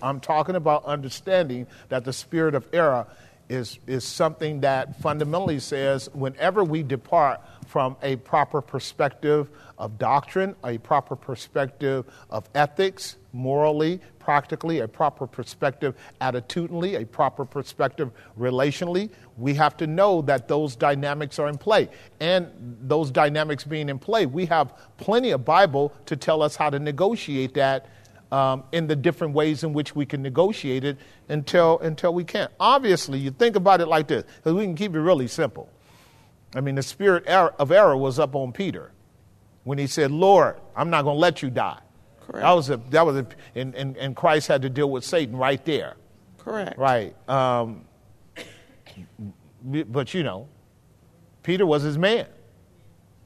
I'm 0.00 0.20
talking 0.20 0.54
about 0.54 0.84
understanding 0.84 1.66
that 1.88 2.04
the 2.04 2.12
spirit 2.12 2.54
of 2.54 2.68
error 2.72 3.08
is, 3.48 3.80
is 3.88 4.04
something 4.04 4.60
that 4.60 5.00
fundamentally 5.00 5.58
says 5.58 6.08
whenever 6.12 6.62
we 6.62 6.84
depart 6.84 7.40
from 7.68 7.96
a 8.02 8.16
proper 8.16 8.62
perspective 8.62 9.50
of 9.76 9.98
doctrine, 9.98 10.56
a 10.64 10.78
proper 10.78 11.14
perspective 11.14 12.06
of 12.30 12.48
ethics, 12.54 13.16
morally, 13.34 14.00
practically, 14.18 14.80
a 14.80 14.88
proper 14.88 15.26
perspective 15.26 15.94
attitudinally, 16.22 16.98
a 16.98 17.04
proper 17.04 17.44
perspective 17.44 18.10
relationally, 18.40 19.10
we 19.36 19.52
have 19.52 19.76
to 19.76 19.86
know 19.86 20.22
that 20.22 20.48
those 20.48 20.76
dynamics 20.76 21.38
are 21.38 21.46
in 21.46 21.58
play. 21.58 21.90
And 22.20 22.48
those 22.80 23.10
dynamics 23.10 23.64
being 23.64 23.90
in 23.90 23.98
play, 23.98 24.24
we 24.24 24.46
have 24.46 24.72
plenty 24.96 25.32
of 25.32 25.44
Bible 25.44 25.92
to 26.06 26.16
tell 26.16 26.42
us 26.42 26.56
how 26.56 26.70
to 26.70 26.78
negotiate 26.78 27.52
that 27.54 27.84
um, 28.32 28.64
in 28.72 28.86
the 28.86 28.96
different 28.96 29.34
ways 29.34 29.62
in 29.62 29.74
which 29.74 29.94
we 29.94 30.06
can 30.06 30.22
negotiate 30.22 30.84
it 30.84 30.96
until, 31.28 31.78
until 31.80 32.14
we 32.14 32.24
can't. 32.24 32.50
Obviously, 32.58 33.18
you 33.18 33.30
think 33.30 33.56
about 33.56 33.82
it 33.82 33.88
like 33.88 34.08
this, 34.08 34.24
because 34.36 34.54
we 34.54 34.64
can 34.64 34.74
keep 34.74 34.94
it 34.94 35.00
really 35.00 35.28
simple. 35.28 35.68
I 36.54 36.60
mean, 36.60 36.74
the 36.74 36.82
spirit 36.82 37.26
of 37.26 37.70
error 37.70 37.96
was 37.96 38.18
up 38.18 38.34
on 38.34 38.52
Peter 38.52 38.92
when 39.64 39.78
he 39.78 39.86
said, 39.86 40.10
Lord, 40.10 40.56
I'm 40.74 40.90
not 40.90 41.02
going 41.02 41.16
to 41.16 41.20
let 41.20 41.42
you 41.42 41.50
die. 41.50 41.78
Correct. 42.20 42.42
That 42.42 42.52
was 42.52 42.70
a, 42.70 42.76
that 42.90 43.06
was 43.06 43.16
a, 43.16 43.26
and, 43.54 43.74
and, 43.74 43.96
and 43.96 44.16
Christ 44.16 44.48
had 44.48 44.62
to 44.62 44.70
deal 44.70 44.90
with 44.90 45.04
Satan 45.04 45.36
right 45.36 45.62
there. 45.64 45.96
Correct. 46.38 46.78
Right. 46.78 47.14
Um, 47.28 47.84
but 49.62 50.14
you 50.14 50.22
know, 50.22 50.48
Peter 51.42 51.66
was 51.66 51.82
his 51.82 51.98
man. 51.98 52.26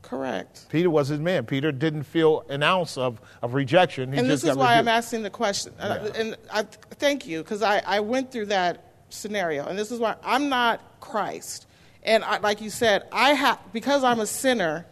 Correct. 0.02 0.66
Peter 0.68 0.90
was 0.90 1.08
his 1.08 1.20
man. 1.20 1.46
Peter 1.46 1.72
didn't 1.72 2.02
feel 2.02 2.44
an 2.48 2.62
ounce 2.62 2.98
of, 2.98 3.20
of 3.40 3.54
rejection. 3.54 4.12
He 4.12 4.18
and 4.18 4.28
this 4.28 4.44
is 4.44 4.56
why. 4.56 4.76
I'm 4.76 4.88
asking 4.88 5.22
the 5.22 5.30
question. 5.30 5.72
Uh, 5.78 5.98
yeah. 6.02 6.20
And 6.20 6.36
I 6.52 6.62
thank 6.62 7.26
you 7.26 7.42
because 7.42 7.62
I, 7.62 7.82
I 7.86 8.00
went 8.00 8.30
through 8.30 8.46
that 8.46 8.92
scenario. 9.08 9.66
And 9.66 9.78
this 9.78 9.90
is 9.90 9.98
why 9.98 10.16
I'm 10.24 10.48
not 10.48 10.80
Christ. 11.00 11.66
And 12.02 12.24
I, 12.24 12.38
like 12.38 12.60
you 12.60 12.70
said, 12.70 13.06
I 13.12 13.30
have 13.30 13.58
because 13.72 14.04
I'm 14.04 14.20
a 14.20 14.26
sinner. 14.26 14.86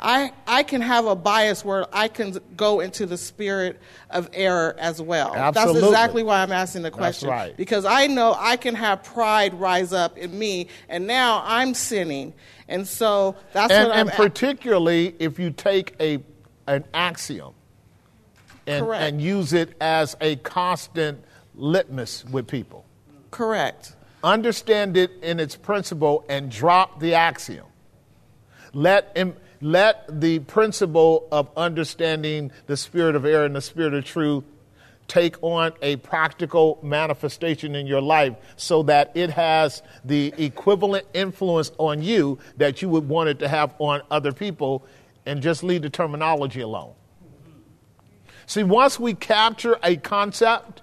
I, 0.00 0.32
I 0.46 0.64
can 0.64 0.80
have 0.80 1.06
a 1.06 1.14
bias 1.14 1.64
where 1.64 1.86
I 1.94 2.08
can 2.08 2.36
go 2.56 2.80
into 2.80 3.06
the 3.06 3.16
spirit 3.16 3.80
of 4.10 4.28
error 4.34 4.74
as 4.78 5.00
well. 5.00 5.34
Absolutely. 5.34 5.80
That's 5.80 5.86
exactly 5.86 6.22
why 6.22 6.42
I'm 6.42 6.52
asking 6.52 6.82
the 6.82 6.90
question. 6.90 7.28
That's 7.28 7.48
right. 7.48 7.56
Because 7.56 7.84
I 7.84 8.08
know 8.08 8.34
I 8.36 8.56
can 8.56 8.74
have 8.74 9.02
pride 9.02 9.54
rise 9.54 9.92
up 9.92 10.18
in 10.18 10.36
me, 10.36 10.66
and 10.88 11.06
now 11.06 11.42
I'm 11.46 11.74
sinning. 11.74 12.34
And 12.68 12.86
so 12.86 13.36
that's 13.52 13.72
and, 13.72 13.88
what 13.88 13.96
I'm 13.96 14.08
And 14.08 14.16
particularly 14.16 15.14
if 15.18 15.38
you 15.38 15.50
take 15.50 15.94
a, 16.00 16.18
an 16.66 16.84
axiom 16.92 17.54
and, 18.66 18.86
and 18.86 19.22
use 19.22 19.52
it 19.52 19.74
as 19.80 20.16
a 20.20 20.36
constant 20.36 21.22
litmus 21.54 22.24
with 22.26 22.46
people. 22.46 22.84
Correct. 23.30 23.94
Understand 24.24 24.96
it 24.96 25.10
in 25.22 25.38
its 25.38 25.54
principle 25.54 26.24
and 26.30 26.50
drop 26.50 26.98
the 26.98 27.12
axiom. 27.12 27.66
Let, 28.72 29.14
let 29.60 30.20
the 30.20 30.38
principle 30.38 31.28
of 31.30 31.50
understanding 31.58 32.50
the 32.66 32.78
spirit 32.78 33.16
of 33.16 33.26
error 33.26 33.44
and 33.44 33.54
the 33.54 33.60
spirit 33.60 33.92
of 33.92 34.06
truth 34.06 34.44
take 35.08 35.36
on 35.42 35.72
a 35.82 35.96
practical 35.96 36.78
manifestation 36.82 37.74
in 37.74 37.86
your 37.86 38.00
life 38.00 38.34
so 38.56 38.82
that 38.84 39.12
it 39.14 39.28
has 39.28 39.82
the 40.06 40.32
equivalent 40.38 41.06
influence 41.12 41.70
on 41.76 42.02
you 42.02 42.38
that 42.56 42.80
you 42.80 42.88
would 42.88 43.06
want 43.06 43.28
it 43.28 43.38
to 43.40 43.46
have 43.46 43.74
on 43.78 44.00
other 44.10 44.32
people 44.32 44.86
and 45.26 45.42
just 45.42 45.62
leave 45.62 45.82
the 45.82 45.90
terminology 45.90 46.62
alone. 46.62 46.94
See, 48.46 48.62
once 48.62 48.98
we 48.98 49.12
capture 49.12 49.78
a 49.82 49.96
concept, 49.96 50.80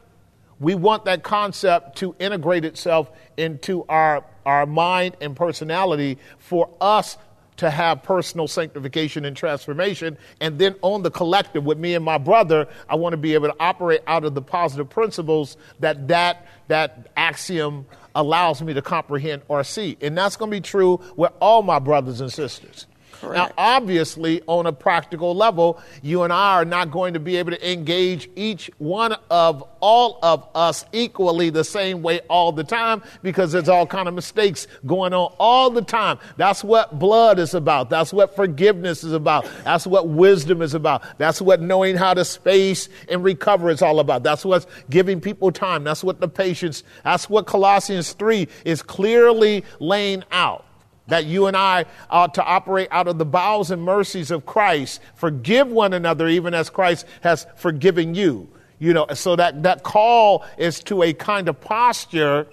we 0.61 0.75
want 0.75 1.05
that 1.05 1.23
concept 1.23 1.97
to 1.97 2.15
integrate 2.19 2.63
itself 2.63 3.11
into 3.35 3.83
our, 3.89 4.23
our 4.45 4.67
mind 4.67 5.17
and 5.19 5.35
personality 5.35 6.19
for 6.37 6.69
us 6.79 7.17
to 7.57 7.69
have 7.69 8.03
personal 8.03 8.47
sanctification 8.47 9.25
and 9.25 9.35
transformation. 9.35 10.17
And 10.39 10.59
then 10.59 10.75
on 10.83 11.01
the 11.01 11.11
collective 11.11 11.63
with 11.63 11.79
me 11.79 11.95
and 11.95 12.05
my 12.05 12.19
brother, 12.19 12.67
I 12.87 12.95
want 12.95 13.13
to 13.13 13.17
be 13.17 13.33
able 13.33 13.49
to 13.49 13.55
operate 13.59 14.01
out 14.05 14.23
of 14.23 14.35
the 14.35 14.41
positive 14.41 14.89
principles 14.89 15.57
that 15.79 16.07
that, 16.09 16.47
that 16.67 17.09
axiom 17.17 17.87
allows 18.13 18.61
me 18.61 18.73
to 18.73 18.81
comprehend 18.83 19.41
or 19.47 19.63
see. 19.63 19.97
And 19.99 20.15
that's 20.15 20.35
going 20.35 20.51
to 20.51 20.57
be 20.57 20.61
true 20.61 21.01
with 21.15 21.31
all 21.39 21.63
my 21.63 21.79
brothers 21.79 22.21
and 22.21 22.31
sisters. 22.31 22.85
Correct. 23.21 23.37
Now, 23.37 23.51
obviously, 23.55 24.41
on 24.47 24.65
a 24.65 24.73
practical 24.73 25.35
level, 25.35 25.79
you 26.01 26.23
and 26.23 26.33
I 26.33 26.55
are 26.55 26.65
not 26.65 26.89
going 26.89 27.13
to 27.13 27.19
be 27.19 27.35
able 27.37 27.51
to 27.51 27.71
engage 27.71 28.31
each 28.35 28.71
one 28.79 29.15
of 29.29 29.63
all 29.79 30.17
of 30.23 30.47
us 30.55 30.85
equally 30.91 31.51
the 31.51 31.63
same 31.63 32.01
way 32.01 32.21
all 32.31 32.51
the 32.51 32.63
time 32.63 33.03
because 33.21 33.51
there's 33.51 33.69
all 33.69 33.85
kind 33.85 34.07
of 34.07 34.15
mistakes 34.15 34.65
going 34.87 35.13
on 35.13 35.35
all 35.37 35.69
the 35.69 35.83
time. 35.83 36.17
That's 36.37 36.63
what 36.63 36.97
blood 36.97 37.37
is 37.37 37.53
about. 37.53 37.91
That's 37.91 38.11
what 38.11 38.35
forgiveness 38.35 39.03
is 39.03 39.13
about. 39.13 39.47
That's 39.63 39.85
what 39.85 40.07
wisdom 40.07 40.63
is 40.63 40.73
about. 40.73 41.03
That's 41.19 41.39
what 41.39 41.61
knowing 41.61 41.97
how 41.97 42.15
to 42.15 42.25
space 42.25 42.89
and 43.07 43.23
recover 43.23 43.69
is 43.69 43.83
all 43.83 43.99
about. 43.99 44.23
That's 44.23 44.43
what's 44.43 44.65
giving 44.89 45.21
people 45.21 45.51
time. 45.51 45.83
That's 45.83 46.03
what 46.03 46.19
the 46.19 46.27
patience, 46.27 46.83
that's 47.03 47.29
what 47.29 47.45
Colossians 47.45 48.13
3 48.13 48.47
is 48.65 48.81
clearly 48.81 49.63
laying 49.79 50.23
out 50.31 50.65
that 51.11 51.25
you 51.25 51.47
and 51.47 51.57
I 51.57 51.85
ought 52.09 52.33
to 52.35 52.43
operate 52.43 52.87
out 52.89 53.09
of 53.09 53.17
the 53.17 53.25
bowels 53.25 53.69
and 53.69 53.83
mercies 53.83 54.31
of 54.31 54.45
Christ. 54.45 55.01
Forgive 55.15 55.67
one 55.67 55.91
another 55.91 56.29
even 56.29 56.53
as 56.53 56.69
Christ 56.69 57.05
has 57.19 57.45
forgiven 57.57 58.15
you. 58.15 58.47
You 58.79 58.93
know, 58.93 59.05
so 59.13 59.35
that, 59.35 59.61
that 59.63 59.83
call 59.83 60.45
is 60.57 60.79
to 60.85 61.03
a 61.03 61.11
kind 61.11 61.49
of 61.49 61.59
posture 61.59 62.47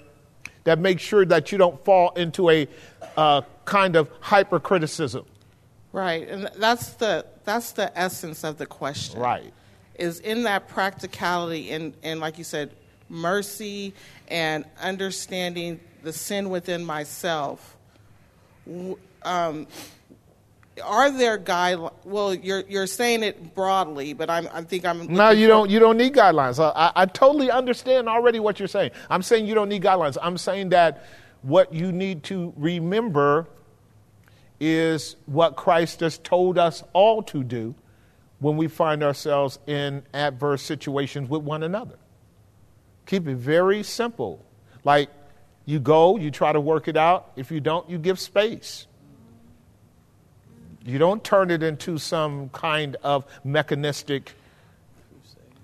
that 0.64 0.80
makes 0.80 1.02
sure 1.02 1.24
that 1.26 1.52
you 1.52 1.56
don't 1.56 1.82
fall 1.84 2.10
into 2.16 2.50
a 2.50 2.66
uh, 3.16 3.42
kind 3.64 3.94
of 3.94 4.10
hypercriticism. 4.20 5.24
Right, 5.92 6.28
and 6.28 6.50
that's 6.56 6.94
the 6.94 7.26
that's 7.44 7.72
the 7.72 7.96
essence 7.96 8.42
of 8.42 8.58
the 8.58 8.66
question. 8.66 9.20
Right. 9.20 9.54
Is 9.94 10.18
in 10.20 10.42
that 10.42 10.68
practicality 10.68 11.70
and 11.70 11.94
and 12.02 12.18
like 12.18 12.38
you 12.38 12.44
said, 12.44 12.72
mercy 13.08 13.94
and 14.26 14.64
understanding 14.82 15.78
the 16.02 16.12
sin 16.12 16.50
within 16.50 16.84
myself. 16.84 17.77
Um, 19.22 19.66
are 20.84 21.10
there 21.10 21.38
guidelines? 21.38 21.92
Well, 22.04 22.34
you're 22.34 22.64
you're 22.68 22.86
saying 22.86 23.22
it 23.22 23.54
broadly, 23.54 24.12
but 24.12 24.30
I'm 24.30 24.48
I 24.52 24.62
think 24.62 24.84
I'm 24.84 25.06
No, 25.06 25.30
you 25.30 25.46
don't. 25.46 25.70
You 25.70 25.78
don't 25.78 25.96
need 25.96 26.14
guidelines. 26.14 26.60
I, 26.60 26.92
I 26.94 27.06
totally 27.06 27.50
understand 27.50 28.08
already 28.08 28.40
what 28.40 28.58
you're 28.58 28.68
saying. 28.68 28.90
I'm 29.10 29.22
saying 29.22 29.46
you 29.46 29.54
don't 29.54 29.68
need 29.68 29.82
guidelines. 29.82 30.16
I'm 30.20 30.38
saying 30.38 30.70
that 30.70 31.04
what 31.42 31.72
you 31.72 31.92
need 31.92 32.24
to 32.24 32.52
remember 32.56 33.48
is 34.60 35.16
what 35.26 35.56
Christ 35.56 36.00
has 36.00 36.18
told 36.18 36.58
us 36.58 36.82
all 36.92 37.22
to 37.24 37.44
do 37.44 37.74
when 38.40 38.56
we 38.56 38.68
find 38.68 39.02
ourselves 39.02 39.58
in 39.66 40.02
adverse 40.14 40.62
situations 40.62 41.28
with 41.28 41.42
one 41.42 41.62
another. 41.62 41.96
Keep 43.06 43.28
it 43.28 43.36
very 43.36 43.82
simple. 43.82 44.44
Like 44.84 45.10
you 45.68 45.78
go, 45.78 46.16
you 46.16 46.30
try 46.30 46.50
to 46.50 46.60
work 46.60 46.88
it 46.88 46.96
out. 46.96 47.30
If 47.36 47.50
you 47.50 47.60
don't, 47.60 47.88
you 47.90 47.98
give 47.98 48.18
space. 48.18 48.86
You 50.82 50.96
don't 50.96 51.22
turn 51.22 51.50
it 51.50 51.62
into 51.62 51.98
some 51.98 52.48
kind 52.48 52.96
of 53.02 53.26
mechanistic 53.44 54.32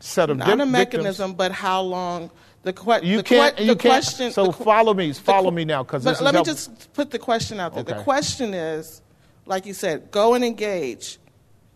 set 0.01 0.29
of 0.29 0.37
not 0.37 0.45
dic- 0.45 0.53
a 0.53 0.57
victims. 0.59 0.73
mechanism, 0.73 1.33
but 1.33 1.53
how 1.53 1.81
long 1.81 2.31
the, 2.65 2.75
que- 2.75 3.01
You 3.03 3.17
the, 3.19 3.23
can't. 3.23 3.57
que- 3.57 3.65
you 3.65 3.75
the 3.75 3.77
can't. 3.81 4.05
question. 4.05 4.31
so 4.33 4.53
que- 4.53 4.63
follow 4.63 4.93
me. 4.93 5.15
Follow 5.15 5.51
me 5.51 5.65
now, 5.65 5.83
because 5.83 6.05
let 6.05 6.21
me 6.21 6.25
helpful. 6.25 6.45
just 6.45 6.93
put 6.93 7.11
the 7.11 7.19
question 7.19 7.59
out 7.59 7.75
there. 7.75 7.83
The 7.85 8.03
question 8.03 8.53
is, 8.53 9.01
like 9.47 9.65
you 9.65 9.73
said, 9.73 10.11
go 10.11 10.35
and 10.35 10.45
engage, 10.45 11.17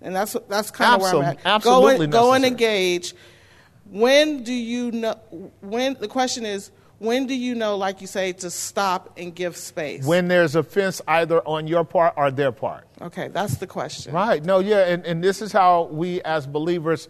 and 0.02 0.14
that's 0.14 0.36
that's 0.50 0.70
kind 0.70 0.96
of 0.96 1.00
where 1.00 1.16
I'm 1.16 1.22
at. 1.30 1.38
absolutely 1.46 1.96
go 1.96 2.02
and, 2.02 2.12
go 2.12 2.32
and 2.34 2.44
engage. 2.44 3.14
When 3.90 4.42
do 4.42 4.52
you 4.52 4.90
know? 4.92 5.14
When 5.62 5.94
the 5.94 6.09
question 6.09 6.44
is, 6.44 6.70
when 6.98 7.26
do 7.26 7.34
you 7.34 7.54
know, 7.54 7.76
like 7.76 8.00
you 8.00 8.06
say, 8.06 8.32
to 8.34 8.50
stop 8.50 9.16
and 9.16 9.34
give 9.34 9.56
space? 9.56 10.04
when 10.04 10.28
there's 10.28 10.56
offense 10.56 11.00
either 11.06 11.40
on 11.46 11.66
your 11.66 11.84
part 11.84 12.14
or 12.16 12.30
their 12.30 12.52
part. 12.52 12.86
Okay, 13.00 13.28
that's 13.28 13.56
the 13.58 13.66
question. 13.66 14.12
Right. 14.12 14.44
No, 14.44 14.58
yeah, 14.58 14.86
and, 14.86 15.06
and 15.06 15.22
this 15.22 15.40
is 15.40 15.52
how 15.52 15.84
we 15.84 16.20
as 16.22 16.46
believers 16.46 17.08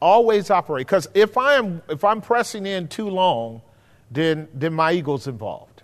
always 0.00 0.50
operate. 0.50 0.86
Because 0.86 1.08
if 1.14 1.38
I 1.38 1.54
am 1.54 1.82
if 1.88 2.04
I'm 2.04 2.20
pressing 2.20 2.66
in 2.66 2.88
too 2.88 3.08
long, 3.08 3.62
then 4.10 4.48
then 4.52 4.74
my 4.74 4.92
ego's 4.92 5.26
involved. 5.26 5.82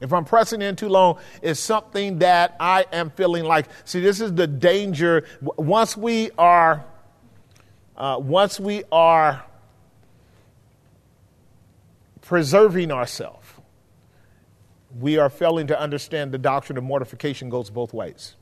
If 0.00 0.12
I'm 0.12 0.24
pressing 0.24 0.62
in 0.62 0.76
too 0.76 0.88
long, 0.88 1.18
it's 1.42 1.58
something 1.58 2.18
that 2.20 2.56
I 2.60 2.86
am 2.92 3.10
feeling 3.10 3.44
like. 3.44 3.66
See, 3.84 4.00
this 4.00 4.20
is 4.20 4.32
the 4.34 4.46
danger. 4.46 5.24
Once 5.40 5.96
we 5.96 6.30
are, 6.38 6.84
uh, 7.96 8.16
once 8.20 8.60
we 8.60 8.84
are 8.92 9.44
preserving 12.28 12.92
ourselves, 12.92 13.48
we 15.00 15.16
are 15.16 15.30
failing 15.30 15.66
to 15.66 15.80
understand 15.80 16.30
the 16.30 16.36
doctrine 16.36 16.76
of 16.76 16.84
mortification 16.84 17.48
goes 17.48 17.70
both 17.70 17.94
ways. 17.94 18.36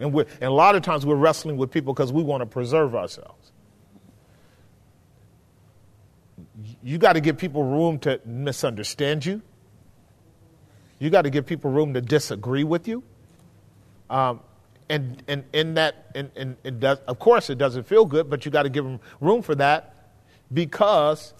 And, 0.00 0.12
and 0.12 0.42
a 0.42 0.50
lot 0.50 0.74
of 0.74 0.82
times 0.82 1.06
we're 1.06 1.14
wrestling 1.14 1.56
with 1.56 1.70
people 1.70 1.94
because 1.94 2.12
we 2.12 2.24
want 2.24 2.40
to 2.40 2.46
preserve 2.46 2.96
ourselves. 2.96 3.52
You 6.82 6.98
got 6.98 7.12
to 7.12 7.20
give 7.20 7.38
people 7.38 7.62
room 7.62 8.00
to 8.00 8.20
misunderstand 8.24 9.24
you. 9.24 9.40
You 10.98 11.10
got 11.10 11.22
to 11.22 11.30
give 11.30 11.46
people 11.46 11.70
room 11.70 11.94
to 11.94 12.00
disagree 12.00 12.64
with 12.64 12.88
you. 12.88 13.04
Um, 14.10 14.40
and, 14.88 15.22
and 15.28 15.44
in 15.52 15.74
that, 15.74 16.10
and, 16.16 16.32
and 16.34 16.56
it 16.64 16.80
does, 16.80 16.98
of 17.06 17.20
course, 17.20 17.50
it 17.50 17.58
doesn't 17.58 17.84
feel 17.84 18.04
good, 18.04 18.28
but 18.28 18.44
you 18.44 18.50
got 18.50 18.64
to 18.64 18.68
give 18.68 18.82
them 18.82 18.98
room 19.20 19.42
for 19.42 19.54
that 19.54 20.10
because 20.52 21.34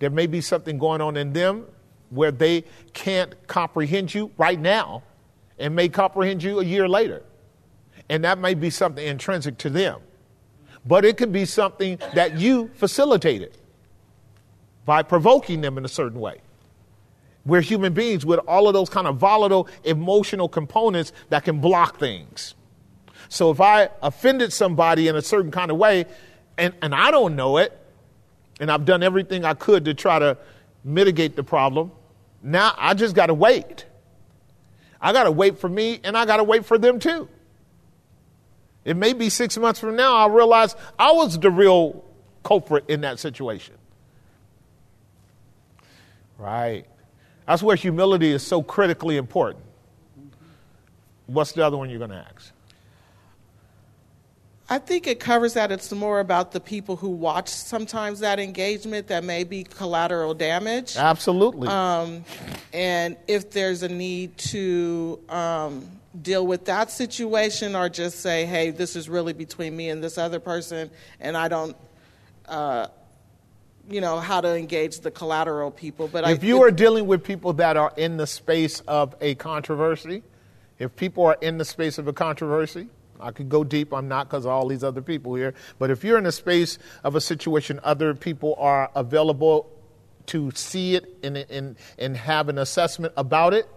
there 0.00 0.10
may 0.10 0.26
be 0.26 0.40
something 0.40 0.78
going 0.78 1.00
on 1.00 1.16
in 1.16 1.32
them 1.32 1.66
where 2.10 2.32
they 2.32 2.64
can't 2.92 3.46
comprehend 3.46 4.12
you 4.12 4.32
right 4.36 4.58
now 4.58 5.02
and 5.58 5.76
may 5.76 5.88
comprehend 5.88 6.42
you 6.42 6.58
a 6.58 6.64
year 6.64 6.88
later. 6.88 7.22
And 8.08 8.24
that 8.24 8.38
may 8.38 8.54
be 8.54 8.70
something 8.70 9.06
intrinsic 9.06 9.56
to 9.58 9.70
them. 9.70 10.00
But 10.84 11.04
it 11.04 11.16
could 11.16 11.32
be 11.32 11.44
something 11.44 11.98
that 12.14 12.38
you 12.38 12.70
facilitated 12.74 13.56
by 14.86 15.02
provoking 15.02 15.60
them 15.60 15.78
in 15.78 15.84
a 15.84 15.88
certain 15.88 16.18
way. 16.18 16.40
We're 17.44 17.60
human 17.60 17.92
beings 17.92 18.26
with 18.26 18.40
all 18.40 18.66
of 18.66 18.74
those 18.74 18.88
kind 18.88 19.06
of 19.06 19.16
volatile 19.16 19.68
emotional 19.84 20.48
components 20.48 21.12
that 21.28 21.44
can 21.44 21.60
block 21.60 21.98
things. 21.98 22.54
So 23.28 23.50
if 23.50 23.60
I 23.60 23.90
offended 24.02 24.52
somebody 24.52 25.08
in 25.08 25.16
a 25.16 25.22
certain 25.22 25.50
kind 25.50 25.70
of 25.70 25.76
way 25.76 26.06
and, 26.58 26.74
and 26.82 26.94
I 26.94 27.10
don't 27.10 27.36
know 27.36 27.58
it, 27.58 27.79
and 28.60 28.70
I've 28.70 28.84
done 28.84 29.02
everything 29.02 29.44
I 29.44 29.54
could 29.54 29.86
to 29.86 29.94
try 29.94 30.18
to 30.18 30.38
mitigate 30.84 31.34
the 31.34 31.42
problem, 31.42 31.90
now 32.42 32.74
I 32.76 32.94
just 32.94 33.14
got 33.14 33.26
to 33.26 33.34
wait. 33.34 33.86
I 35.00 35.12
got 35.12 35.24
to 35.24 35.30
wait 35.30 35.58
for 35.58 35.68
me 35.68 35.98
and 36.04 36.16
I 36.16 36.26
got 36.26 36.36
to 36.36 36.44
wait 36.44 36.64
for 36.66 36.78
them 36.78 37.00
too. 37.00 37.28
It 38.84 38.96
may 38.96 39.12
be 39.12 39.28
six 39.28 39.58
months 39.58 39.80
from 39.80 39.96
now, 39.96 40.14
I'll 40.14 40.30
realize 40.30 40.76
I 40.98 41.12
was 41.12 41.38
the 41.38 41.50
real 41.50 42.04
culprit 42.42 42.84
in 42.88 43.00
that 43.02 43.18
situation. 43.18 43.74
Right. 46.38 46.86
That's 47.46 47.62
where 47.62 47.76
humility 47.76 48.30
is 48.30 48.46
so 48.46 48.62
critically 48.62 49.16
important. 49.16 49.64
What's 51.26 51.52
the 51.52 51.64
other 51.64 51.76
one 51.76 51.90
you're 51.90 51.98
going 51.98 52.10
to 52.10 52.26
ask? 52.34 52.52
I 54.72 54.78
think 54.78 55.08
it 55.08 55.18
covers 55.18 55.54
that. 55.54 55.72
It's 55.72 55.90
more 55.90 56.20
about 56.20 56.52
the 56.52 56.60
people 56.60 56.94
who 56.94 57.08
watch 57.08 57.48
sometimes 57.48 58.20
that 58.20 58.38
engagement 58.38 59.08
that 59.08 59.24
may 59.24 59.42
be 59.42 59.64
collateral 59.64 60.32
damage. 60.32 60.96
Absolutely. 60.96 61.66
Um, 61.66 62.24
and 62.72 63.16
if 63.26 63.50
there's 63.50 63.82
a 63.82 63.88
need 63.88 64.38
to 64.38 65.18
um, 65.28 65.90
deal 66.22 66.46
with 66.46 66.66
that 66.66 66.92
situation 66.92 67.74
or 67.74 67.88
just 67.88 68.20
say, 68.20 68.46
hey, 68.46 68.70
this 68.70 68.94
is 68.94 69.08
really 69.08 69.32
between 69.32 69.76
me 69.76 69.88
and 69.88 70.04
this 70.04 70.16
other 70.18 70.38
person, 70.38 70.88
and 71.18 71.36
I 71.36 71.48
don't, 71.48 71.76
uh, 72.48 72.86
you 73.88 74.00
know, 74.00 74.20
how 74.20 74.40
to 74.40 74.56
engage 74.56 75.00
the 75.00 75.10
collateral 75.10 75.72
people. 75.72 76.06
But 76.06 76.28
if 76.28 76.44
I, 76.44 76.46
you 76.46 76.62
it- 76.62 76.68
are 76.68 76.70
dealing 76.70 77.08
with 77.08 77.24
people 77.24 77.54
that 77.54 77.76
are 77.76 77.92
in 77.96 78.18
the 78.18 78.26
space 78.26 78.78
of 78.86 79.16
a 79.20 79.34
controversy, 79.34 80.22
if 80.78 80.94
people 80.94 81.26
are 81.26 81.38
in 81.40 81.58
the 81.58 81.64
space 81.64 81.98
of 81.98 82.06
a 82.06 82.12
controversy, 82.12 82.86
I 83.22 83.30
could 83.30 83.48
go 83.48 83.64
deep. 83.64 83.92
I'm 83.92 84.08
not 84.08 84.28
because 84.28 84.46
all 84.46 84.66
these 84.68 84.84
other 84.84 85.02
people 85.02 85.34
here. 85.34 85.54
But 85.78 85.90
if 85.90 86.04
you're 86.04 86.18
in 86.18 86.26
a 86.26 86.32
space 86.32 86.78
of 87.04 87.14
a 87.14 87.20
situation, 87.20 87.80
other 87.82 88.14
people 88.14 88.54
are 88.58 88.90
available 88.94 89.70
to 90.26 90.50
see 90.54 90.94
it 90.94 91.18
and, 91.22 91.36
and, 91.36 91.76
and 91.98 92.16
have 92.16 92.48
an 92.48 92.58
assessment 92.58 93.12
about 93.16 93.54
it. 93.54 93.68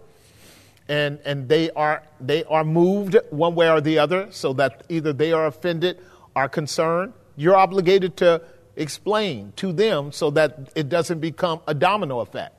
And, 0.88 1.18
and 1.24 1.48
they, 1.48 1.70
are, 1.70 2.02
they 2.20 2.44
are 2.44 2.64
moved 2.64 3.16
one 3.30 3.54
way 3.54 3.70
or 3.70 3.80
the 3.80 3.98
other 3.98 4.28
so 4.30 4.52
that 4.54 4.84
either 4.88 5.12
they 5.12 5.32
are 5.32 5.46
offended 5.46 5.98
or 6.36 6.48
concerned. 6.48 7.14
You're 7.36 7.56
obligated 7.56 8.16
to 8.18 8.42
explain 8.76 9.52
to 9.56 9.72
them 9.72 10.12
so 10.12 10.30
that 10.30 10.70
it 10.74 10.88
doesn't 10.88 11.20
become 11.20 11.60
a 11.66 11.74
domino 11.74 12.20
effect. 12.20 12.54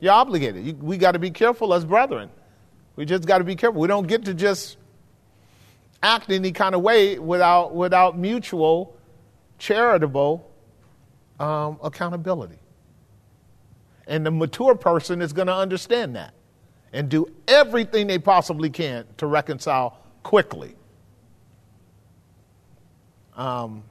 You're 0.00 0.12
obligated. 0.12 0.64
You, 0.64 0.74
we 0.74 0.96
got 0.96 1.12
to 1.12 1.18
be 1.18 1.30
careful 1.30 1.74
as 1.74 1.84
brethren. 1.84 2.30
We 2.94 3.04
just 3.04 3.26
got 3.26 3.38
to 3.38 3.44
be 3.44 3.56
careful. 3.56 3.80
We 3.80 3.88
don't 3.88 4.06
get 4.06 4.24
to 4.26 4.34
just 4.34 4.76
act 6.02 6.30
any 6.30 6.52
kind 6.52 6.74
of 6.74 6.82
way 6.82 7.18
without, 7.18 7.74
without 7.74 8.18
mutual, 8.18 8.96
charitable 9.58 10.50
um, 11.40 11.78
accountability. 11.82 12.58
And 14.06 14.24
the 14.24 14.30
mature 14.30 14.74
person 14.74 15.20
is 15.20 15.32
going 15.32 15.48
to 15.48 15.54
understand 15.54 16.16
that 16.16 16.34
and 16.92 17.08
do 17.08 17.26
everything 17.48 18.06
they 18.06 18.18
possibly 18.18 18.70
can 18.70 19.04
to 19.16 19.26
reconcile 19.26 19.98
quickly. 20.22 20.74
Um, 23.36 23.82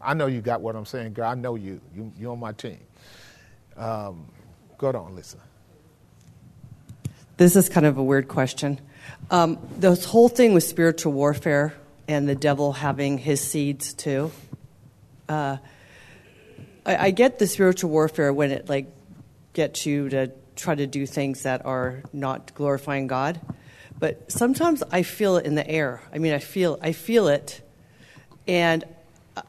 I 0.00 0.14
know 0.14 0.26
you 0.26 0.40
got 0.40 0.60
what 0.60 0.76
I'm 0.76 0.86
saying, 0.86 1.14
girl. 1.14 1.28
I 1.28 1.34
know 1.34 1.56
you. 1.56 1.80
you 1.94 2.12
you're 2.18 2.32
on 2.32 2.38
my 2.38 2.52
team. 2.52 2.78
Um, 3.76 4.26
go 4.78 4.88
on, 4.88 5.14
Lisa. 5.14 5.38
This 7.36 7.56
is 7.56 7.68
kind 7.68 7.84
of 7.84 7.98
a 7.98 8.02
weird 8.02 8.28
question. 8.28 8.80
Um, 9.30 9.58
this 9.78 10.04
whole 10.04 10.28
thing 10.28 10.54
with 10.54 10.64
spiritual 10.64 11.12
warfare 11.12 11.74
and 12.08 12.28
the 12.28 12.34
devil 12.34 12.72
having 12.72 13.18
his 13.18 13.40
seeds 13.40 13.92
too. 13.94 14.30
Uh, 15.28 15.56
I, 16.84 16.96
I 17.06 17.10
get 17.10 17.38
the 17.38 17.46
spiritual 17.46 17.90
warfare 17.90 18.32
when 18.32 18.52
it 18.52 18.68
like 18.68 18.86
gets 19.52 19.86
you 19.86 20.08
to 20.10 20.30
try 20.54 20.74
to 20.74 20.86
do 20.86 21.06
things 21.06 21.42
that 21.42 21.66
are 21.66 22.02
not 22.12 22.54
glorifying 22.54 23.06
God, 23.06 23.40
but 23.98 24.30
sometimes 24.30 24.82
I 24.90 25.02
feel 25.02 25.36
it 25.36 25.46
in 25.46 25.54
the 25.54 25.68
air. 25.68 26.02
I 26.12 26.18
mean, 26.18 26.32
I 26.32 26.38
feel 26.38 26.78
I 26.80 26.92
feel 26.92 27.28
it, 27.28 27.60
and 28.46 28.84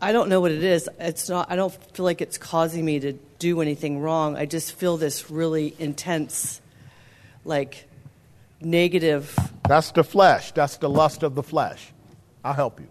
I 0.01 0.11
don't 0.11 0.29
know 0.29 0.41
what 0.41 0.51
it 0.51 0.63
is. 0.63 0.89
It's 0.99 1.29
not. 1.29 1.51
I 1.51 1.55
don't 1.55 1.73
feel 1.93 2.05
like 2.05 2.21
it's 2.21 2.38
causing 2.38 2.84
me 2.84 2.99
to 2.99 3.13
do 3.39 3.61
anything 3.61 3.99
wrong. 3.99 4.35
I 4.35 4.45
just 4.45 4.73
feel 4.73 4.97
this 4.97 5.29
really 5.29 5.75
intense 5.79 6.61
like 7.45 7.86
negative. 8.61 9.38
That's 9.67 9.91
the 9.91 10.03
flesh. 10.03 10.51
That's 10.51 10.77
the 10.77 10.89
lust 10.89 11.23
of 11.23 11.35
the 11.35 11.43
flesh. 11.43 11.93
I'll 12.43 12.53
help 12.53 12.79
you. 12.79 12.88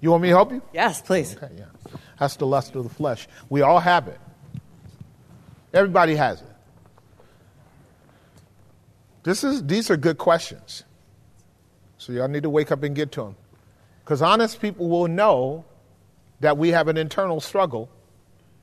You 0.00 0.10
want 0.10 0.22
me 0.22 0.28
to 0.28 0.34
help 0.34 0.52
you? 0.52 0.62
Yes, 0.72 1.02
please. 1.02 1.36
Okay, 1.36 1.50
yeah. 1.56 1.64
That's 2.18 2.36
the 2.36 2.46
lust 2.46 2.74
of 2.74 2.84
the 2.84 2.94
flesh. 2.94 3.28
We 3.48 3.62
all 3.62 3.80
have 3.80 4.08
it. 4.08 4.20
Everybody 5.72 6.14
has 6.16 6.40
it. 6.40 6.46
This 9.22 9.44
is, 9.44 9.64
these 9.66 9.90
are 9.90 9.96
good 9.96 10.18
questions. 10.18 10.84
So 11.98 12.12
y'all 12.12 12.28
need 12.28 12.44
to 12.44 12.50
wake 12.50 12.72
up 12.72 12.82
and 12.82 12.96
get 12.96 13.12
to 13.12 13.22
them. 13.22 13.36
Because 14.02 14.22
honest 14.22 14.60
people 14.60 14.88
will 14.88 15.08
know 15.08 15.64
that 16.40 16.56
we 16.56 16.70
have 16.70 16.88
an 16.88 16.96
internal 16.96 17.40
struggle 17.40 17.90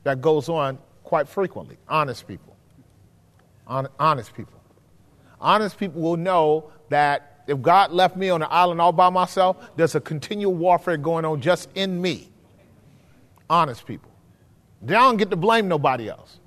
that 0.03 0.21
goes 0.21 0.49
on 0.49 0.79
quite 1.03 1.29
frequently. 1.29 1.77
Honest 1.87 2.27
people. 2.27 2.55
honest 3.67 4.33
people. 4.33 4.56
Honest 5.39 5.77
people 5.77 6.01
will 6.01 6.17
know 6.17 6.71
that 6.89 7.43
if 7.47 7.61
God 7.61 7.91
left 7.91 8.15
me 8.17 8.29
on 8.29 8.41
an 8.41 8.49
island 8.51 8.81
all 8.81 8.91
by 8.91 9.09
myself, 9.09 9.57
there's 9.75 9.95
a 9.95 10.01
continual 10.01 10.53
warfare 10.53 10.97
going 10.97 11.25
on 11.25 11.41
just 11.41 11.69
in 11.75 12.01
me. 12.01 12.29
Honest 13.49 13.85
people. 13.85 14.11
They 14.81 14.93
don't 14.93 15.17
get 15.17 15.29
to 15.29 15.35
blame 15.35 15.67
nobody 15.67 16.09
else. 16.09 16.39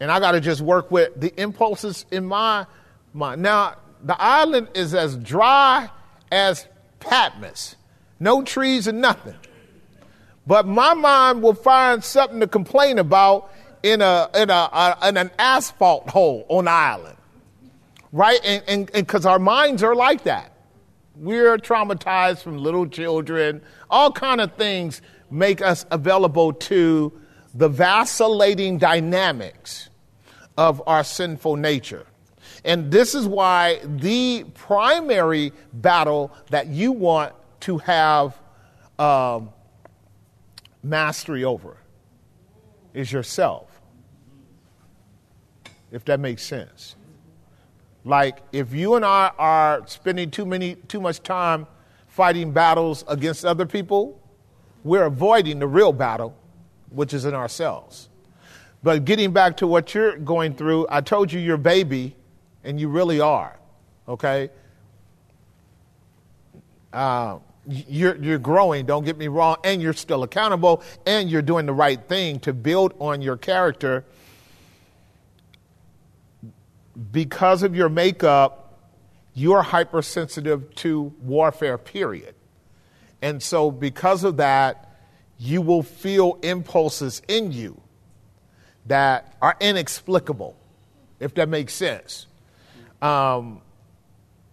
And 0.00 0.10
I 0.10 0.20
got 0.20 0.32
to 0.32 0.40
just 0.40 0.60
work 0.60 0.90
with 0.90 1.18
the 1.20 1.32
impulses 1.40 2.06
in 2.10 2.24
my 2.24 2.66
mind. 3.12 3.42
Now, 3.42 3.76
the 4.02 4.20
island 4.20 4.68
is 4.74 4.94
as 4.94 5.16
dry 5.16 5.90
as 6.30 6.66
Patmos, 7.00 7.76
no 8.18 8.42
trees 8.42 8.86
and 8.86 9.00
nothing. 9.00 9.36
But 10.46 10.66
my 10.66 10.94
mind 10.94 11.42
will 11.42 11.54
find 11.54 12.02
something 12.02 12.40
to 12.40 12.48
complain 12.48 12.98
about 12.98 13.52
in, 13.82 14.00
a, 14.00 14.28
in, 14.34 14.50
a, 14.50 14.52
a 14.52 15.08
in 15.08 15.16
an 15.16 15.30
asphalt 15.38 16.10
hole 16.10 16.44
on 16.48 16.64
the 16.64 16.70
island 16.70 17.17
right? 18.12 18.40
And 18.44 18.90
because 18.92 19.26
our 19.26 19.38
minds 19.38 19.82
are 19.82 19.94
like 19.94 20.24
that. 20.24 20.52
We're 21.16 21.58
traumatized 21.58 22.42
from 22.42 22.58
little 22.58 22.86
children. 22.86 23.60
All 23.90 24.12
kind 24.12 24.40
of 24.40 24.54
things 24.54 25.02
make 25.30 25.60
us 25.60 25.84
available 25.90 26.52
to 26.52 27.12
the 27.54 27.68
vacillating 27.68 28.78
dynamics 28.78 29.90
of 30.56 30.82
our 30.86 31.02
sinful 31.02 31.56
nature. 31.56 32.06
And 32.64 32.90
this 32.90 33.14
is 33.14 33.26
why 33.26 33.80
the 33.84 34.44
primary 34.54 35.52
battle 35.72 36.32
that 36.50 36.68
you 36.68 36.92
want 36.92 37.34
to 37.60 37.78
have 37.78 38.38
um, 38.98 39.50
mastery 40.82 41.44
over 41.44 41.76
is 42.94 43.12
yourself, 43.12 43.80
if 45.92 46.04
that 46.06 46.20
makes 46.20 46.42
sense. 46.42 46.96
Like 48.04 48.38
if 48.52 48.72
you 48.72 48.94
and 48.94 49.04
I 49.04 49.32
are 49.38 49.82
spending 49.86 50.30
too 50.30 50.46
many 50.46 50.74
too 50.74 51.00
much 51.00 51.22
time 51.22 51.66
fighting 52.06 52.52
battles 52.52 53.04
against 53.08 53.44
other 53.44 53.66
people, 53.66 54.20
we're 54.84 55.04
avoiding 55.04 55.58
the 55.58 55.66
real 55.66 55.92
battle, 55.92 56.36
which 56.90 57.12
is 57.12 57.24
in 57.24 57.34
ourselves. 57.34 58.08
But 58.82 59.04
getting 59.04 59.32
back 59.32 59.56
to 59.58 59.66
what 59.66 59.94
you're 59.94 60.16
going 60.16 60.54
through, 60.54 60.86
I 60.88 61.00
told 61.00 61.32
you 61.32 61.40
you're 61.40 61.56
baby, 61.56 62.16
and 62.64 62.80
you 62.80 62.88
really 62.88 63.20
are. 63.20 63.58
Okay. 64.08 64.50
Uh, 66.92 67.38
you're, 67.66 68.16
you're 68.16 68.38
growing, 68.38 68.86
don't 68.86 69.04
get 69.04 69.18
me 69.18 69.28
wrong, 69.28 69.56
and 69.62 69.82
you're 69.82 69.92
still 69.92 70.22
accountable, 70.22 70.82
and 71.06 71.28
you're 71.28 71.42
doing 71.42 71.66
the 71.66 71.72
right 71.72 72.00
thing 72.08 72.40
to 72.40 72.52
build 72.52 72.94
on 72.98 73.20
your 73.20 73.36
character 73.36 74.04
because 77.12 77.62
of 77.62 77.76
your 77.76 77.88
makeup, 77.88 78.78
you're 79.34 79.62
hypersensitive 79.62 80.74
to 80.76 81.14
warfare, 81.20 81.78
period. 81.78 82.34
And 83.22 83.42
so, 83.42 83.70
because 83.70 84.24
of 84.24 84.38
that, 84.38 85.00
you 85.38 85.62
will 85.62 85.82
feel 85.82 86.38
impulses 86.42 87.22
in 87.28 87.52
you 87.52 87.80
that 88.86 89.36
are 89.40 89.56
inexplicable, 89.60 90.56
if 91.20 91.34
that 91.34 91.48
makes 91.48 91.72
sense. 91.72 92.26
Um, 93.00 93.60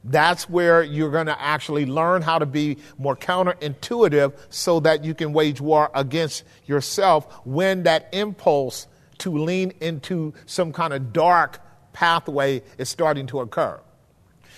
that's 0.04 0.48
where 0.48 0.84
you're 0.84 1.10
going 1.10 1.26
to 1.26 1.42
actually 1.42 1.88
learn 1.88 2.22
how 2.22 2.38
to 2.38 2.46
be 2.46 2.78
more 3.00 3.16
counterintuitive 3.16 4.34
so 4.50 4.80
that 4.82 5.04
you 5.04 5.16
can 5.16 5.34
wage 5.34 5.60
war 5.60 5.90
against 5.96 6.44
yourself 6.68 7.42
when 7.44 7.84
that 7.84 8.10
impulse 8.14 8.86
to 9.20 9.36
lean 9.36 9.74
into 9.82 10.34
some 10.46 10.72
kind 10.72 10.94
of 10.94 11.12
dark 11.12 11.60
pathway 11.96 12.62
is 12.78 12.90
starting 12.90 13.26
to 13.28 13.40
occur. 13.40 13.80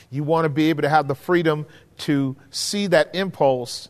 You 0.09 0.23
want 0.23 0.45
to 0.45 0.49
be 0.49 0.69
able 0.69 0.81
to 0.81 0.89
have 0.89 1.07
the 1.07 1.13
freedom 1.13 1.67
to 1.99 2.35
see 2.49 2.87
that 2.87 3.13
impulse 3.13 3.89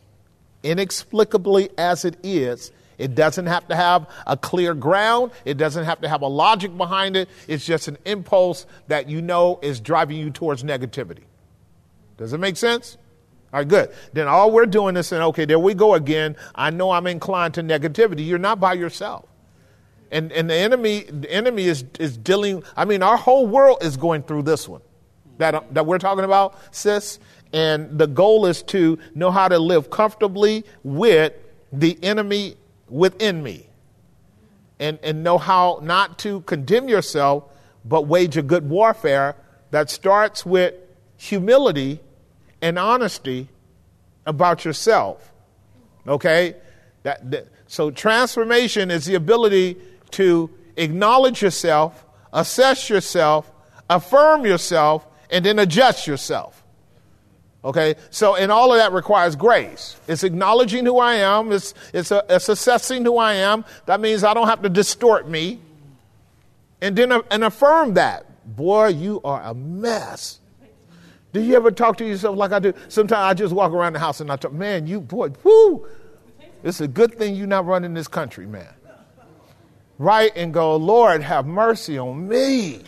inexplicably 0.64 1.70
as 1.78 2.04
it 2.04 2.18
is. 2.24 2.72
It 2.98 3.16
doesn't 3.16 3.46
have 3.46 3.68
to 3.70 3.76
have 3.76 4.10
a 4.26 4.36
clear 4.36 4.74
ground. 4.74 5.32
It 5.46 5.58
doesn't 5.58 5.86
have 5.86 6.02
to 6.02 6.10
have 6.10 6.24
a 6.24 6.28
logic 6.28 6.76
behind 6.76 7.16
it. 7.16 7.30
It's 7.48 7.66
just 7.66 7.88
an 7.88 7.98
impulse 8.06 8.66
that 8.88 9.08
you 9.08 9.22
know 9.22 9.60
is 9.62 9.80
driving 9.80 10.18
you 10.18 10.30
towards 10.30 10.64
negativity. 10.64 11.24
Does 12.18 12.34
it 12.34 12.40
make 12.40 12.58
sense? 12.58 12.98
All 13.54 13.60
right, 13.60 13.68
good. 13.68 13.92
Then 14.12 14.28
all 14.28 14.52
we're 14.52 14.66
doing 14.66 14.98
is 14.98 15.08
saying, 15.08 15.22
okay, 15.22 15.46
there 15.46 15.60
we 15.60 15.74
go 15.74 15.94
again. 15.94 16.36
I 16.54 16.72
know 16.72 16.92
I'm 16.92 17.08
inclined 17.08 17.54
to 17.54 17.64
negativity. 17.64 18.28
You're 18.28 18.40
not 18.40 18.60
by 18.60 18.74
yourself. 18.74 19.30
And, 20.12 20.32
and 20.32 20.50
the 20.50 20.56
enemy, 20.56 21.04
the 21.04 21.30
enemy 21.32 21.66
is, 21.66 21.84
is 22.00 22.18
dealing, 22.18 22.64
I 22.76 22.86
mean, 22.86 23.04
our 23.04 23.18
whole 23.18 23.48
world 23.48 23.80
is 23.82 23.98
going 23.98 24.24
through 24.24 24.44
this 24.44 24.68
one 24.68 24.82
that, 25.38 25.56
uh, 25.56 25.62
that 25.72 25.86
we're 25.86 26.00
talking 26.00 26.24
about, 26.24 26.58
sis. 26.72 27.20
And 27.54 27.98
the 27.98 28.08
goal 28.08 28.46
is 28.46 28.64
to 28.64 29.00
know 29.16 29.32
how 29.32 29.48
to 29.48 29.58
live 29.60 29.90
comfortably 29.90 30.66
with 30.84 31.34
the 31.72 31.98
enemy 32.04 32.56
within 32.90 33.42
me. 33.44 33.68
And, 34.80 35.00
and 35.02 35.24
know 35.24 35.38
how 35.38 35.80
not 35.82 36.20
to 36.20 36.42
condemn 36.42 36.88
yourself, 36.88 37.46
but 37.84 38.04
wage 38.04 38.38
a 38.38 38.44
good 38.44 38.70
warfare 38.70 39.36
that 39.72 39.90
starts 39.90 40.46
with 40.46 40.76
humility 41.18 42.00
and 42.62 42.78
honesty 42.78 43.50
about 44.26 44.66
yourself. 44.66 45.32
Okay? 46.08 46.56
That, 47.04 47.32
that, 47.32 47.48
so 47.68 47.90
transformation 47.90 48.92
is 48.92 49.06
the 49.06 49.16
ability 49.16 49.78
to 50.12 50.50
acknowledge 50.76 51.42
yourself, 51.42 52.06
assess 52.34 52.90
yourself, 52.90 53.52
affirm 53.90 54.46
yourself, 54.46 55.06
and 55.30 55.46
then 55.46 55.60
adjust 55.60 56.08
yourself. 56.08 56.64
Okay, 57.64 57.96
so 58.12 58.36
and 58.36 58.52
all 58.52 58.72
of 58.72 58.78
that 58.78 58.94
requires 58.94 59.36
grace. 59.36 60.00
It's 60.08 60.24
acknowledging 60.24 60.86
who 60.86 61.00
I 61.00 61.16
am. 61.16 61.52
It's 61.52 61.74
it's, 61.94 62.12
a, 62.12 62.24
it's 62.30 62.48
assessing 62.48 63.04
who 63.04 63.18
I 63.18 63.34
am. 63.34 63.66
That 63.88 64.00
means 64.00 64.24
I 64.24 64.34
don't 64.34 64.48
have 64.48 64.62
to 64.62 64.70
distort 64.70 65.28
me, 65.28 65.60
and 66.82 66.96
then 66.96 67.12
uh, 67.12 67.22
and 67.30 67.44
affirm 67.44 67.96
that. 67.96 68.26
Boy, 68.56 68.88
you 68.88 69.20
are 69.26 69.42
a 69.42 69.54
mess. 69.54 70.40
Do 71.34 71.42
you 71.42 71.56
ever 71.56 71.72
talk 71.72 71.98
to 71.98 72.06
yourself 72.06 72.38
like 72.38 72.52
I 72.54 72.60
do? 72.60 72.74
Sometimes 72.88 73.20
I 73.20 73.34
just 73.34 73.54
walk 73.54 73.74
around 73.74 73.94
the 73.94 74.00
house 74.00 74.22
and 74.22 74.32
I 74.32 74.38
talk, 74.38 74.54
man, 74.54 74.88
you 74.88 75.02
boy, 75.02 75.30
whoo. 75.44 75.86
It's 76.64 76.80
a 76.80 76.88
good 76.88 77.16
thing 77.16 77.36
you're 77.36 77.48
not 77.48 77.66
running 77.66 77.94
this 77.94 78.08
country, 78.08 78.48
man. 78.48 78.74
Right 79.98 80.32
and 80.36 80.54
go, 80.54 80.76
Lord, 80.76 81.22
have 81.22 81.46
mercy 81.46 81.98
on 81.98 82.28
me. 82.28 82.82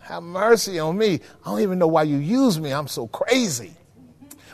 Have 0.00 0.22
mercy 0.22 0.78
on 0.78 0.96
me. 0.98 1.20
I 1.44 1.50
don't 1.50 1.60
even 1.60 1.78
know 1.78 1.88
why 1.88 2.04
you 2.04 2.18
use 2.18 2.60
me. 2.60 2.72
I'm 2.72 2.88
so 2.88 3.06
crazy. 3.08 3.72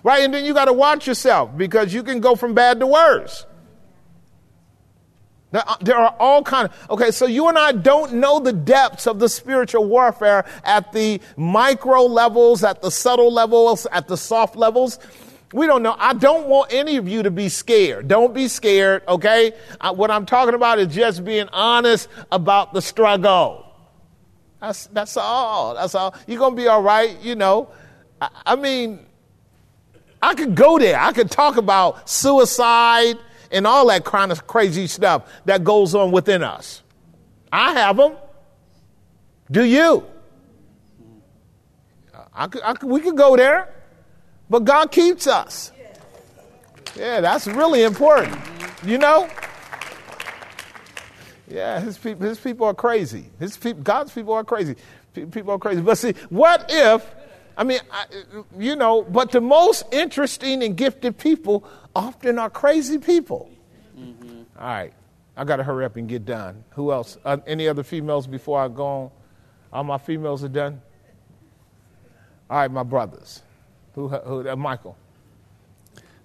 Right? 0.04 0.22
And 0.22 0.32
then 0.32 0.44
you 0.44 0.54
got 0.54 0.66
to 0.66 0.72
watch 0.72 1.06
yourself 1.06 1.56
because 1.56 1.92
you 1.92 2.02
can 2.02 2.20
go 2.20 2.36
from 2.36 2.54
bad 2.54 2.80
to 2.80 2.86
worse. 2.86 3.44
Uh, 5.52 5.76
there 5.82 5.96
are 5.96 6.16
all 6.18 6.42
kind 6.42 6.66
of 6.66 6.90
okay 6.90 7.10
so 7.10 7.26
you 7.26 7.46
and 7.46 7.58
i 7.58 7.72
don't 7.72 8.14
know 8.14 8.40
the 8.40 8.54
depths 8.54 9.06
of 9.06 9.18
the 9.18 9.28
spiritual 9.28 9.84
warfare 9.84 10.46
at 10.64 10.90
the 10.92 11.20
micro 11.36 12.04
levels 12.04 12.64
at 12.64 12.80
the 12.80 12.90
subtle 12.90 13.30
levels 13.30 13.86
at 13.92 14.08
the 14.08 14.16
soft 14.16 14.56
levels 14.56 14.98
we 15.52 15.66
don't 15.66 15.82
know 15.82 15.94
i 15.98 16.12
don't 16.12 16.46
want 16.46 16.72
any 16.72 16.96
of 16.96 17.08
you 17.08 17.22
to 17.22 17.30
be 17.30 17.48
scared 17.48 18.08
don't 18.08 18.34
be 18.34 18.48
scared 18.48 19.02
okay 19.06 19.52
I, 19.80 19.90
what 19.90 20.10
i'm 20.10 20.26
talking 20.26 20.54
about 20.54 20.78
is 20.78 20.94
just 20.94 21.24
being 21.24 21.48
honest 21.52 22.08
about 22.30 22.72
the 22.72 22.82
struggle 22.82 23.62
that's, 24.62 24.86
that's 24.86 25.16
all. 25.16 25.74
That's 25.74 25.96
all. 25.96 26.14
You're 26.28 26.38
going 26.38 26.54
to 26.54 26.62
be 26.62 26.68
all 26.68 26.82
right, 26.82 27.18
you 27.20 27.34
know. 27.34 27.70
I, 28.20 28.28
I 28.46 28.56
mean, 28.56 29.04
I 30.22 30.34
could 30.34 30.54
go 30.54 30.78
there. 30.78 30.98
I 30.98 31.12
could 31.12 31.32
talk 31.32 31.56
about 31.56 32.08
suicide 32.08 33.18
and 33.50 33.66
all 33.66 33.88
that 33.88 34.04
kind 34.04 34.30
of 34.30 34.46
crazy 34.46 34.86
stuff 34.86 35.28
that 35.46 35.64
goes 35.64 35.96
on 35.96 36.12
within 36.12 36.44
us. 36.44 36.84
I 37.52 37.72
have 37.72 37.96
them. 37.96 38.14
Do 39.50 39.64
you? 39.64 40.06
I 42.32 42.46
could, 42.46 42.62
I 42.62 42.74
could, 42.74 42.88
we 42.88 43.00
could 43.00 43.16
go 43.16 43.36
there, 43.36 43.68
but 44.52 44.66
God 44.66 44.92
keeps 44.92 45.26
us. 45.26 45.72
Yeah, 46.94 47.22
that's 47.22 47.46
really 47.46 47.84
important. 47.84 48.36
You 48.84 48.98
know? 48.98 49.26
Yeah, 51.48 51.80
his 51.80 51.96
people, 51.96 52.28
his 52.28 52.38
people 52.38 52.66
are 52.66 52.74
crazy. 52.74 53.30
His 53.38 53.56
people, 53.56 53.82
God's 53.82 54.12
people 54.12 54.34
are 54.34 54.44
crazy. 54.44 54.76
People 55.14 55.52
are 55.52 55.58
crazy. 55.58 55.80
But 55.80 55.96
see, 55.96 56.12
what 56.28 56.66
if, 56.68 57.14
I 57.56 57.64
mean, 57.64 57.80
I, 57.90 58.04
you 58.58 58.76
know, 58.76 59.04
but 59.04 59.30
the 59.30 59.40
most 59.40 59.84
interesting 59.90 60.62
and 60.62 60.76
gifted 60.76 61.16
people 61.16 61.64
often 61.96 62.38
are 62.38 62.50
crazy 62.50 62.98
people. 62.98 63.50
Mm-hmm. 63.98 64.42
All 64.58 64.66
right, 64.66 64.92
I 65.34 65.44
got 65.44 65.56
to 65.56 65.62
hurry 65.62 65.86
up 65.86 65.96
and 65.96 66.06
get 66.06 66.26
done. 66.26 66.62
Who 66.72 66.92
else? 66.92 67.16
Uh, 67.24 67.38
any 67.46 67.68
other 67.68 67.82
females 67.82 68.26
before 68.26 68.60
I 68.60 68.68
go 68.68 68.84
on? 68.84 69.10
All 69.72 69.84
my 69.84 69.96
females 69.96 70.44
are 70.44 70.48
done? 70.48 70.82
All 72.50 72.58
right, 72.58 72.70
my 72.70 72.82
brothers. 72.82 73.40
Who, 73.94 74.08
who 74.08 74.48
uh, 74.48 74.56
Michael? 74.56 74.96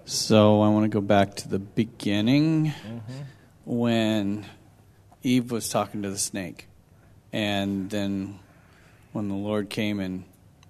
So 0.05 0.61
I 0.61 0.69
want 0.69 0.85
to 0.85 0.89
go 0.89 1.01
back 1.01 1.35
to 1.35 1.49
the 1.49 1.59
beginning 1.59 2.67
mm-hmm. 2.67 3.21
when 3.65 4.45
Eve 5.21 5.51
was 5.51 5.67
talking 5.67 6.03
to 6.03 6.09
the 6.09 6.17
snake. 6.17 6.67
And 7.33 7.89
then 7.89 8.39
when 9.11 9.27
the 9.27 9.35
Lord 9.35 9.69
came 9.69 9.99
and 9.99 10.23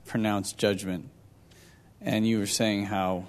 pronounced 0.06 0.58
judgment, 0.58 1.10
and 2.02 2.28
you 2.28 2.40
were 2.40 2.48
saying 2.48 2.86
how 2.86 3.28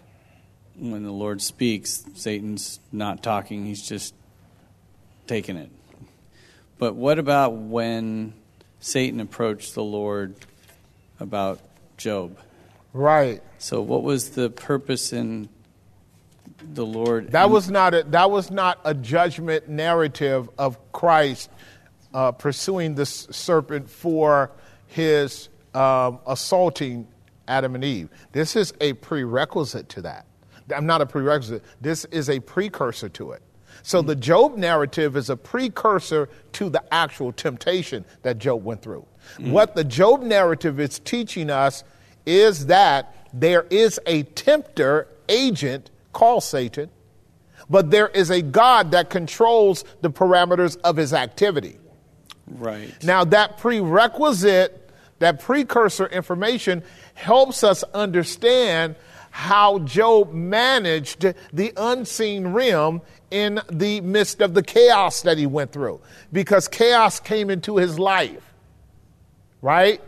when 0.74 1.02
the 1.02 1.12
Lord 1.12 1.42
speaks, 1.42 2.06
Satan's 2.14 2.80
not 2.90 3.22
talking, 3.22 3.66
he's 3.66 3.86
just 3.86 4.14
taking 5.26 5.56
it. 5.56 5.70
But 6.78 6.94
what 6.94 7.18
about 7.18 7.52
when 7.54 8.32
Satan 8.80 9.20
approached 9.20 9.74
the 9.74 9.82
Lord 9.82 10.36
about 11.20 11.60
Job? 11.96 12.38
Right. 12.92 13.42
So, 13.58 13.80
what 13.80 14.02
was 14.02 14.30
the 14.30 14.50
purpose 14.50 15.12
in 15.12 15.48
the 16.74 16.84
Lord. 16.84 17.32
That 17.32 17.50
was 17.50 17.70
not 17.70 17.94
a, 17.94 18.02
that 18.04 18.30
was 18.30 18.50
not 18.50 18.80
a 18.84 18.94
judgment 18.94 19.68
narrative 19.68 20.48
of 20.58 20.92
Christ 20.92 21.50
uh, 22.12 22.32
pursuing 22.32 22.94
the 22.94 23.06
serpent 23.06 23.88
for 23.88 24.50
his 24.86 25.48
um, 25.74 26.18
assaulting 26.26 27.06
Adam 27.46 27.74
and 27.74 27.84
Eve. 27.84 28.08
This 28.32 28.56
is 28.56 28.72
a 28.80 28.94
prerequisite 28.94 29.88
to 29.90 30.02
that. 30.02 30.26
I'm 30.74 30.86
not 30.86 31.00
a 31.00 31.06
prerequisite. 31.06 31.62
This 31.80 32.04
is 32.06 32.28
a 32.28 32.40
precursor 32.40 33.08
to 33.10 33.32
it. 33.32 33.42
So 33.82 34.02
the 34.02 34.16
Job 34.16 34.56
narrative 34.56 35.16
is 35.16 35.30
a 35.30 35.36
precursor 35.36 36.28
to 36.52 36.68
the 36.68 36.82
actual 36.92 37.32
temptation 37.32 38.04
that 38.22 38.38
Job 38.38 38.64
went 38.64 38.82
through. 38.82 39.06
Mm-hmm. 39.36 39.52
What 39.52 39.76
the 39.76 39.84
Job 39.84 40.22
narrative 40.22 40.80
is 40.80 40.98
teaching 40.98 41.48
us 41.48 41.84
is 42.28 42.66
that 42.66 43.14
there 43.32 43.66
is 43.70 43.98
a 44.06 44.22
tempter 44.22 45.08
agent 45.28 45.90
called 46.12 46.42
Satan, 46.42 46.90
but 47.70 47.90
there 47.90 48.08
is 48.08 48.30
a 48.30 48.42
God 48.42 48.92
that 48.92 49.10
controls 49.10 49.84
the 50.00 50.10
parameters 50.10 50.76
of 50.84 50.96
his 50.96 51.12
activity. 51.12 51.78
Right. 52.46 52.92
Now, 53.04 53.24
that 53.24 53.58
prerequisite, 53.58 54.90
that 55.18 55.40
precursor 55.40 56.06
information 56.06 56.82
helps 57.14 57.64
us 57.64 57.82
understand 57.94 58.96
how 59.30 59.80
Job 59.80 60.32
managed 60.32 61.34
the 61.52 61.72
unseen 61.76 62.48
realm 62.48 63.02
in 63.30 63.60
the 63.70 64.00
midst 64.00 64.40
of 64.40 64.54
the 64.54 64.62
chaos 64.62 65.22
that 65.22 65.36
he 65.36 65.46
went 65.46 65.72
through. 65.72 66.00
Because 66.32 66.66
chaos 66.66 67.20
came 67.20 67.50
into 67.50 67.76
his 67.76 67.98
life, 67.98 68.54
right? 69.60 70.00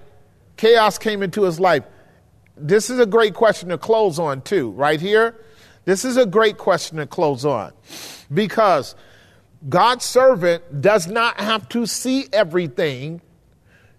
Chaos 0.57 0.99
came 0.99 1.23
into 1.23 1.43
his 1.43 1.61
life. 1.61 1.85
This 2.61 2.91
is 2.91 2.99
a 2.99 3.07
great 3.07 3.35
question 3.35 3.71
to 3.71 3.79
close 3.79 4.19
on, 4.19 4.43
too, 4.43 4.71
right 4.73 5.01
here. 5.01 5.37
This 5.85 6.05
is 6.05 6.17
a 6.17 6.27
great 6.27 6.59
question 6.59 6.99
to 6.99 7.07
close 7.07 7.45
on 7.45 7.73
because 8.33 8.95
God's 9.69 10.05
servant 10.05 10.81
does 10.81 11.07
not 11.07 11.41
have 11.41 11.69
to 11.71 11.87
see 11.87 12.27
everything 12.33 13.21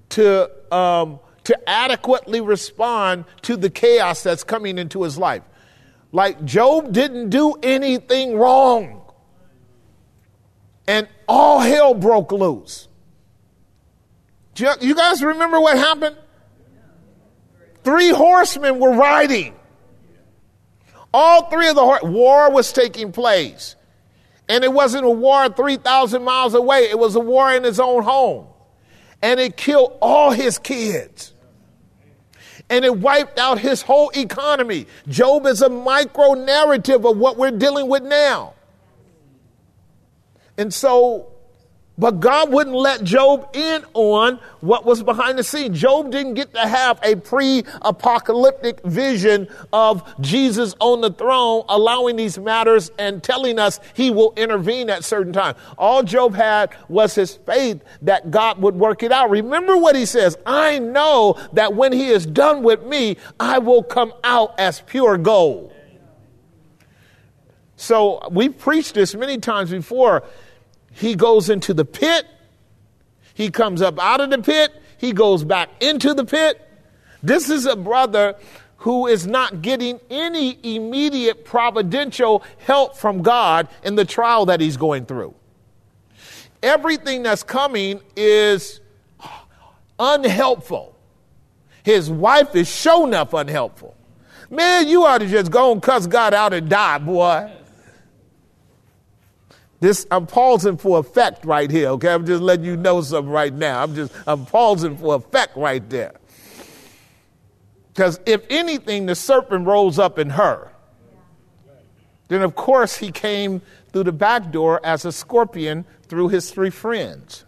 to, 0.10 0.50
um, 0.74 1.20
to 1.44 1.70
adequately 1.70 2.42
respond 2.42 3.26
to 3.44 3.58
the 3.58 3.70
chaos 3.70 4.24
that's 4.24 4.44
coming 4.44 4.78
into 4.78 5.04
his 5.04 5.18
life. 5.18 5.44
Like 6.12 6.44
Job 6.46 6.92
didn't 6.92 7.30
do 7.30 7.56
anything 7.64 8.38
wrong, 8.38 9.02
and 10.88 11.08
all 11.28 11.60
hell 11.60 11.94
broke 11.94 12.32
loose. 12.32 12.88
You 14.58 14.94
guys 14.94 15.24
remember 15.24 15.60
what 15.60 15.78
happened? 15.78 16.18
Three 17.84 18.10
horsemen 18.10 18.80
were 18.80 18.94
riding 18.94 19.56
all 21.14 21.50
three 21.50 21.68
of 21.68 21.76
the 21.76 22.00
war 22.04 22.52
was 22.52 22.72
taking 22.72 23.12
place. 23.12 23.76
And 24.48 24.64
it 24.64 24.72
wasn't 24.72 25.06
a 25.06 25.10
war 25.10 25.50
3,000 25.50 26.24
miles 26.24 26.54
away, 26.54 26.90
it 26.90 27.00
was 27.00 27.16
a 27.16 27.20
war 27.20 27.54
in 27.54 27.64
his 27.64 27.80
own 27.80 28.04
home. 28.04 28.48
And 29.22 29.40
it 29.40 29.56
killed 29.56 29.98
all 30.02 30.32
his 30.32 30.58
kids. 30.58 31.34
And 32.70 32.86
it 32.86 32.98
wiped 32.98 33.38
out 33.38 33.60
his 33.60 33.82
whole 33.82 34.12
economy. 34.16 34.88
Job 35.08 35.46
is 35.46 35.62
a 35.62 35.70
micro 35.70 36.34
narrative 36.34 37.06
of 37.06 37.18
what 37.18 37.38
we're 37.38 37.52
dealing 37.52 37.88
with 37.88 38.04
now. 38.04 38.54
And 40.58 40.74
so 40.74 41.34
but 42.02 42.20
God 42.20 42.52
wouldn't 42.52 42.76
let 42.76 43.04
Job 43.04 43.48
in 43.54 43.86
on 43.94 44.40
what 44.62 44.88
was 44.88 45.04
behind 45.04 45.38
the 45.38 45.44
scene. 45.44 45.72
Job 45.72 46.10
didn't 46.10 46.34
get 46.34 46.52
to 46.56 46.62
have 46.62 47.00
a 47.04 47.16
pre 47.16 47.64
apocalyptic 47.84 48.82
vision 48.82 49.48
of 49.72 50.02
Jesus 50.20 50.74
on 50.80 51.02
the 51.02 51.12
throne, 51.12 51.64
allowing 51.70 52.16
these 52.16 52.40
matters 52.40 52.90
and 52.98 53.22
telling 53.22 53.60
us 53.60 53.80
he 53.94 54.10
will 54.10 54.34
intervene 54.36 54.90
at 54.90 55.04
certain 55.04 55.32
time. 55.32 55.54
All 55.78 56.02
Job 56.02 56.34
had 56.34 56.76
was 56.90 57.14
his 57.14 57.36
faith 57.36 57.84
that 58.02 58.32
God 58.32 58.60
would 58.60 58.74
work 58.74 59.04
it 59.04 59.12
out. 59.12 59.30
Remember 59.30 59.78
what 59.78 59.96
he 59.96 60.08
says 60.08 60.40
I 60.44 60.80
know 60.80 61.38
that 61.54 61.76
when 61.76 61.94
he 61.94 62.08
is 62.08 62.26
done 62.26 62.64
with 62.64 62.84
me, 62.84 63.18
I 63.40 63.60
will 63.60 63.84
come 63.84 64.12
out 64.24 64.60
as 64.60 64.82
pure 64.82 65.20
gold. 65.20 65.72
So 67.76 68.28
we've 68.32 68.58
preached 68.58 68.96
this 68.96 69.14
many 69.14 69.38
times 69.38 69.70
before 69.70 70.24
he 70.92 71.16
goes 71.16 71.50
into 71.50 71.74
the 71.74 71.86
pit. 71.86 72.26
He 73.34 73.50
comes 73.50 73.82
up 73.82 74.00
out 74.00 74.22
of 74.22 74.30
the 74.30 74.40
pit. 74.40 74.72
He 74.98 75.14
goes 75.14 75.44
back 75.44 75.70
into 75.80 76.14
the 76.14 76.26
pit. 76.26 76.68
This 77.24 77.50
is 77.50 77.66
a 77.66 77.76
brother 77.76 78.36
who 78.78 79.08
is 79.08 79.28
not 79.28 79.62
getting 79.62 80.00
any 80.10 80.58
immediate 80.76 81.46
providential 81.46 82.44
help 82.58 82.98
from 82.98 83.22
God 83.22 83.68
in 83.84 83.96
the 83.96 84.06
trial 84.06 84.48
that 84.48 84.60
he's 84.60 84.78
going 84.78 85.06
through. 85.06 85.34
Everything 86.64 87.24
that's 87.24 87.44
coming 87.44 88.02
is 88.16 88.82
unhelpful. 90.00 90.96
His 91.84 92.10
wife 92.10 92.56
is 92.56 92.68
shown 92.68 93.10
enough 93.10 93.34
unhelpful. 93.34 93.96
Man, 94.50 94.88
you 94.88 95.06
ought 95.06 95.20
to 95.20 95.28
just 95.28 95.52
go 95.52 95.72
and 95.72 95.82
cuss 95.82 96.08
God 96.08 96.34
out 96.34 96.54
and 96.54 96.70
die, 96.70 96.98
boy. 96.98 97.52
This 99.82 100.06
I'm 100.12 100.28
pausing 100.28 100.78
for 100.78 101.00
effect 101.00 101.44
right 101.44 101.70
here, 101.70 101.90
okay? 101.90 102.14
I'm 102.14 102.26
just 102.26 102.42
letting 102.42 102.66
you 102.66 102.78
know 102.78 103.02
something 103.02 103.32
right 103.32 103.54
now. 103.54 103.84
I'm 103.84 103.96
just 103.96 104.14
I'm 104.28 104.46
pausing 104.46 104.96
for 104.96 105.16
effect 105.16 105.58
right 105.58 105.88
there. 105.90 106.14
Because 107.92 108.20
if 108.28 108.46
anything, 108.50 109.08
the 109.08 109.16
serpent 109.16 109.66
rose 109.66 109.98
up 109.98 110.20
in 110.20 110.30
her. 110.30 110.72
Then 112.28 112.44
of 112.44 112.56
course 112.56 112.96
he 112.96 113.12
came 113.12 113.62
through 113.92 114.04
the 114.04 114.14
back 114.14 114.52
door 114.52 114.80
as 114.84 115.04
a 115.04 115.12
scorpion 115.12 115.84
through 116.04 116.30
his 116.30 116.52
three 116.52 116.70
friends. 116.70 117.44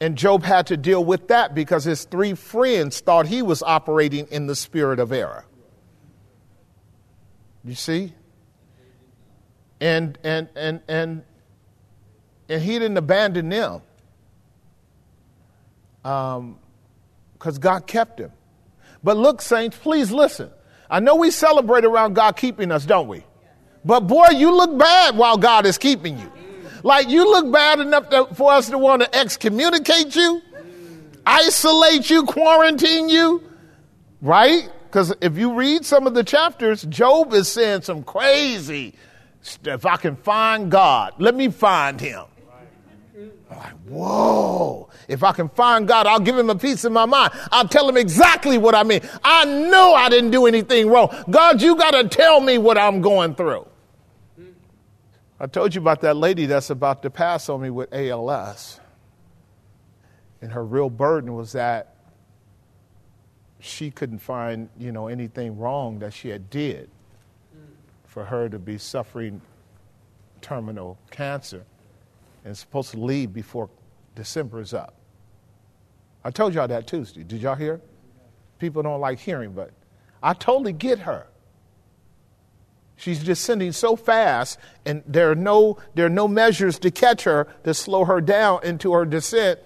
And 0.00 0.16
Job 0.16 0.42
had 0.42 0.66
to 0.66 0.76
deal 0.76 1.02
with 1.02 1.28
that 1.28 1.54
because 1.54 1.84
his 1.84 2.04
three 2.04 2.34
friends 2.34 3.00
thought 3.00 3.26
he 3.26 3.40
was 3.40 3.62
operating 3.62 4.26
in 4.26 4.46
the 4.46 4.54
spirit 4.54 5.00
of 5.00 5.10
error. 5.10 5.46
You 7.64 7.74
see? 7.74 8.12
And 9.84 10.18
and 10.24 10.48
and 10.56 10.80
and 10.88 11.22
and 12.48 12.62
he 12.62 12.78
didn't 12.78 12.96
abandon 12.96 13.50
them. 13.50 13.82
Um 16.02 16.58
because 17.34 17.58
God 17.58 17.86
kept 17.86 18.18
him. 18.18 18.32
But 19.02 19.18
look, 19.18 19.42
saints, 19.42 19.76
please 19.76 20.10
listen. 20.10 20.50
I 20.88 21.00
know 21.00 21.16
we 21.16 21.30
celebrate 21.30 21.84
around 21.84 22.14
God 22.14 22.38
keeping 22.38 22.72
us, 22.72 22.86
don't 22.86 23.08
we? 23.08 23.24
But 23.84 24.00
boy, 24.06 24.28
you 24.30 24.56
look 24.56 24.78
bad 24.78 25.18
while 25.18 25.36
God 25.36 25.66
is 25.66 25.76
keeping 25.76 26.18
you. 26.18 26.32
Like 26.82 27.10
you 27.10 27.30
look 27.30 27.52
bad 27.52 27.80
enough 27.80 28.08
to, 28.08 28.26
for 28.34 28.52
us 28.52 28.70
to 28.70 28.78
want 28.78 29.02
to 29.02 29.14
excommunicate 29.14 30.16
you, 30.16 30.40
isolate 31.26 32.08
you, 32.08 32.24
quarantine 32.24 33.10
you, 33.10 33.42
right? 34.22 34.70
Because 34.86 35.12
if 35.20 35.36
you 35.36 35.52
read 35.52 35.84
some 35.84 36.06
of 36.06 36.14
the 36.14 36.24
chapters, 36.24 36.84
Job 36.84 37.34
is 37.34 37.52
saying 37.52 37.82
some 37.82 38.02
crazy 38.02 38.94
If 39.64 39.84
I 39.84 39.96
can 39.96 40.16
find 40.16 40.70
God, 40.70 41.14
let 41.18 41.34
me 41.34 41.48
find 41.48 42.00
him. 42.00 42.24
I'm 43.50 43.58
like, 43.58 43.72
whoa. 43.86 44.88
If 45.06 45.22
I 45.22 45.32
can 45.32 45.50
find 45.50 45.86
God, 45.86 46.06
I'll 46.06 46.20
give 46.20 46.36
him 46.36 46.48
a 46.48 46.56
piece 46.56 46.84
of 46.84 46.92
my 46.92 47.04
mind. 47.04 47.32
I'll 47.52 47.68
tell 47.68 47.88
him 47.88 47.96
exactly 47.96 48.56
what 48.56 48.74
I 48.74 48.82
mean. 48.82 49.00
I 49.22 49.44
know 49.44 49.94
I 49.94 50.08
didn't 50.08 50.30
do 50.30 50.46
anything 50.46 50.88
wrong. 50.88 51.14
God, 51.30 51.60
you 51.60 51.76
got 51.76 51.90
to 51.90 52.08
tell 52.08 52.40
me 52.40 52.58
what 52.58 52.78
I'm 52.78 53.02
going 53.02 53.34
through. 53.34 53.66
I 55.38 55.46
told 55.46 55.74
you 55.74 55.80
about 55.80 56.00
that 56.00 56.16
lady 56.16 56.46
that's 56.46 56.70
about 56.70 57.02
to 57.02 57.10
pass 57.10 57.48
on 57.48 57.60
me 57.60 57.68
with 57.68 57.92
ALS. 57.92 58.80
And 60.40 60.52
her 60.52 60.64
real 60.64 60.88
burden 60.88 61.34
was 61.34 61.52
that 61.52 61.96
she 63.60 63.90
couldn't 63.90 64.20
find, 64.20 64.68
you 64.78 64.90
know, 64.90 65.08
anything 65.08 65.58
wrong 65.58 65.98
that 65.98 66.14
she 66.14 66.28
had 66.28 66.48
did 66.50 66.88
for 68.14 68.24
her 68.24 68.48
to 68.48 68.60
be 68.60 68.78
suffering 68.78 69.42
terminal 70.40 70.96
cancer 71.10 71.64
and 72.44 72.56
supposed 72.56 72.92
to 72.92 72.96
leave 72.96 73.32
before 73.32 73.68
December 74.14 74.60
is 74.60 74.72
up. 74.72 74.94
I 76.22 76.30
told 76.30 76.54
y'all 76.54 76.68
that 76.68 76.86
Tuesday. 76.86 77.24
Did 77.24 77.42
y'all 77.42 77.56
hear? 77.56 77.80
People 78.60 78.84
don't 78.84 79.00
like 79.00 79.18
hearing, 79.18 79.52
but 79.52 79.72
I 80.22 80.32
totally 80.32 80.72
get 80.72 81.00
her. 81.00 81.26
She's 82.94 83.24
descending 83.24 83.72
so 83.72 83.96
fast, 83.96 84.60
and 84.86 85.02
there 85.08 85.32
are 85.32 85.34
no, 85.34 85.78
there 85.96 86.06
are 86.06 86.10
no 86.10 86.28
measures 86.28 86.78
to 86.78 86.92
catch 86.92 87.24
her 87.24 87.48
to 87.64 87.74
slow 87.74 88.04
her 88.04 88.20
down 88.20 88.60
into 88.62 88.92
her 88.92 89.04
descent. 89.04 89.58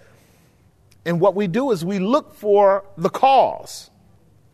And 1.04 1.20
what 1.20 1.34
we 1.34 1.48
do 1.48 1.70
is 1.70 1.84
we 1.84 1.98
look 1.98 2.34
for 2.34 2.86
the 2.96 3.10
cause. 3.10 3.90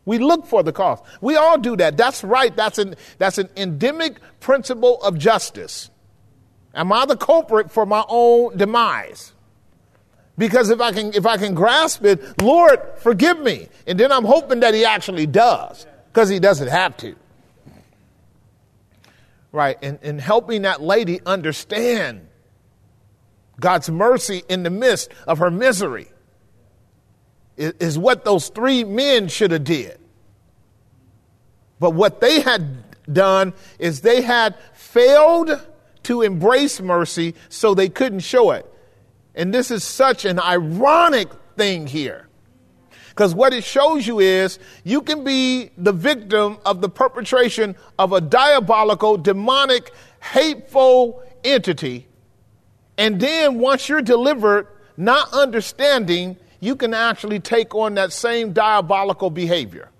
We 0.06 0.18
look 0.18 0.46
for 0.46 0.62
the 0.62 0.72
cause. 0.72 1.00
We 1.20 1.36
all 1.36 1.58
do 1.58 1.76
that. 1.76 1.96
That's 1.96 2.22
right. 2.22 2.54
That's 2.54 2.78
an, 2.78 2.96
that's 3.18 3.38
an 3.38 3.48
endemic 3.56 4.18
principle 4.40 5.02
of 5.02 5.18
justice. 5.18 5.90
Am 6.74 6.92
I 6.92 7.06
the 7.06 7.16
culprit 7.16 7.70
for 7.70 7.86
my 7.86 8.04
own 8.08 8.56
demise? 8.56 9.32
Because 10.36 10.70
if 10.70 10.80
I 10.80 10.92
can, 10.92 11.14
if 11.14 11.26
I 11.26 11.36
can 11.36 11.54
grasp 11.54 12.04
it, 12.04 12.42
Lord, 12.42 12.80
forgive 12.98 13.38
me. 13.38 13.68
And 13.86 13.98
then 13.98 14.10
I'm 14.10 14.24
hoping 14.24 14.60
that 14.60 14.74
he 14.74 14.84
actually 14.84 15.26
does, 15.26 15.86
because 16.12 16.28
he 16.28 16.40
doesn't 16.40 16.68
have 16.68 16.96
to. 16.98 17.14
Right, 19.52 19.78
and, 19.80 20.00
and 20.02 20.20
helping 20.20 20.62
that 20.62 20.82
lady 20.82 21.20
understand 21.24 22.26
God's 23.60 23.88
mercy 23.88 24.42
in 24.48 24.64
the 24.64 24.70
midst 24.70 25.10
of 25.28 25.38
her 25.38 25.50
misery 25.52 26.08
is, 27.56 27.98
what 27.98 28.24
those 28.24 28.48
three 28.48 28.84
men 28.84 29.28
should 29.28 29.50
have 29.50 29.64
did. 29.64 29.98
But 31.78 31.90
what 31.90 32.20
they 32.20 32.40
had 32.40 32.84
done 33.12 33.52
is 33.78 34.00
they 34.00 34.22
had 34.22 34.56
failed 34.72 35.60
to 36.04 36.22
embrace 36.22 36.80
mercy, 36.80 37.34
so 37.48 37.74
they 37.74 37.88
couldn't 37.88 38.20
show 38.20 38.50
it. 38.52 38.70
And 39.34 39.52
this 39.52 39.70
is 39.70 39.82
such 39.82 40.24
an 40.24 40.38
ironic 40.38 41.28
thing 41.56 41.86
here. 41.86 42.28
Because 43.08 43.34
what 43.34 43.52
it 43.52 43.62
shows 43.62 44.06
you 44.06 44.18
is 44.18 44.58
you 44.82 45.00
can 45.00 45.22
be 45.22 45.70
the 45.78 45.92
victim 45.92 46.58
of 46.66 46.80
the 46.80 46.88
perpetration 46.88 47.76
of 47.98 48.12
a 48.12 48.20
diabolical, 48.20 49.16
demonic, 49.16 49.92
hateful 50.20 51.22
entity. 51.44 52.08
And 52.98 53.20
then 53.20 53.60
once 53.60 53.88
you're 53.88 54.02
delivered, 54.02 54.66
not 54.96 55.32
understanding, 55.32 56.36
you 56.64 56.76
can 56.76 56.94
actually 56.94 57.40
take 57.40 57.74
on 57.74 57.94
that 57.94 58.12
same 58.12 58.52
diabolical 58.52 59.30
behavior. 59.30 59.90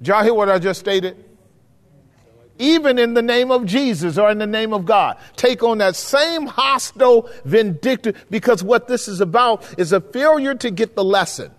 Did 0.00 0.08
y'all 0.08 0.22
hear 0.22 0.34
what 0.34 0.48
I 0.48 0.58
just 0.58 0.80
stated? 0.80 1.24
even 2.58 2.98
in 2.98 3.14
the 3.14 3.22
name 3.22 3.50
of 3.50 3.64
Jesus 3.64 4.18
or 4.18 4.30
in 4.30 4.38
the 4.38 4.46
name 4.46 4.72
of 4.72 4.84
God. 4.84 5.16
Take 5.36 5.62
on 5.62 5.78
that 5.78 5.96
same 5.96 6.46
hostile, 6.46 7.30
vindictive, 7.44 8.24
because 8.30 8.62
what 8.62 8.88
this 8.88 9.08
is 9.08 9.20
about 9.20 9.78
is 9.78 9.92
a 9.92 10.00
failure 10.00 10.54
to 10.56 10.70
get 10.70 10.96
the 10.96 11.04
lesson. 11.04 11.52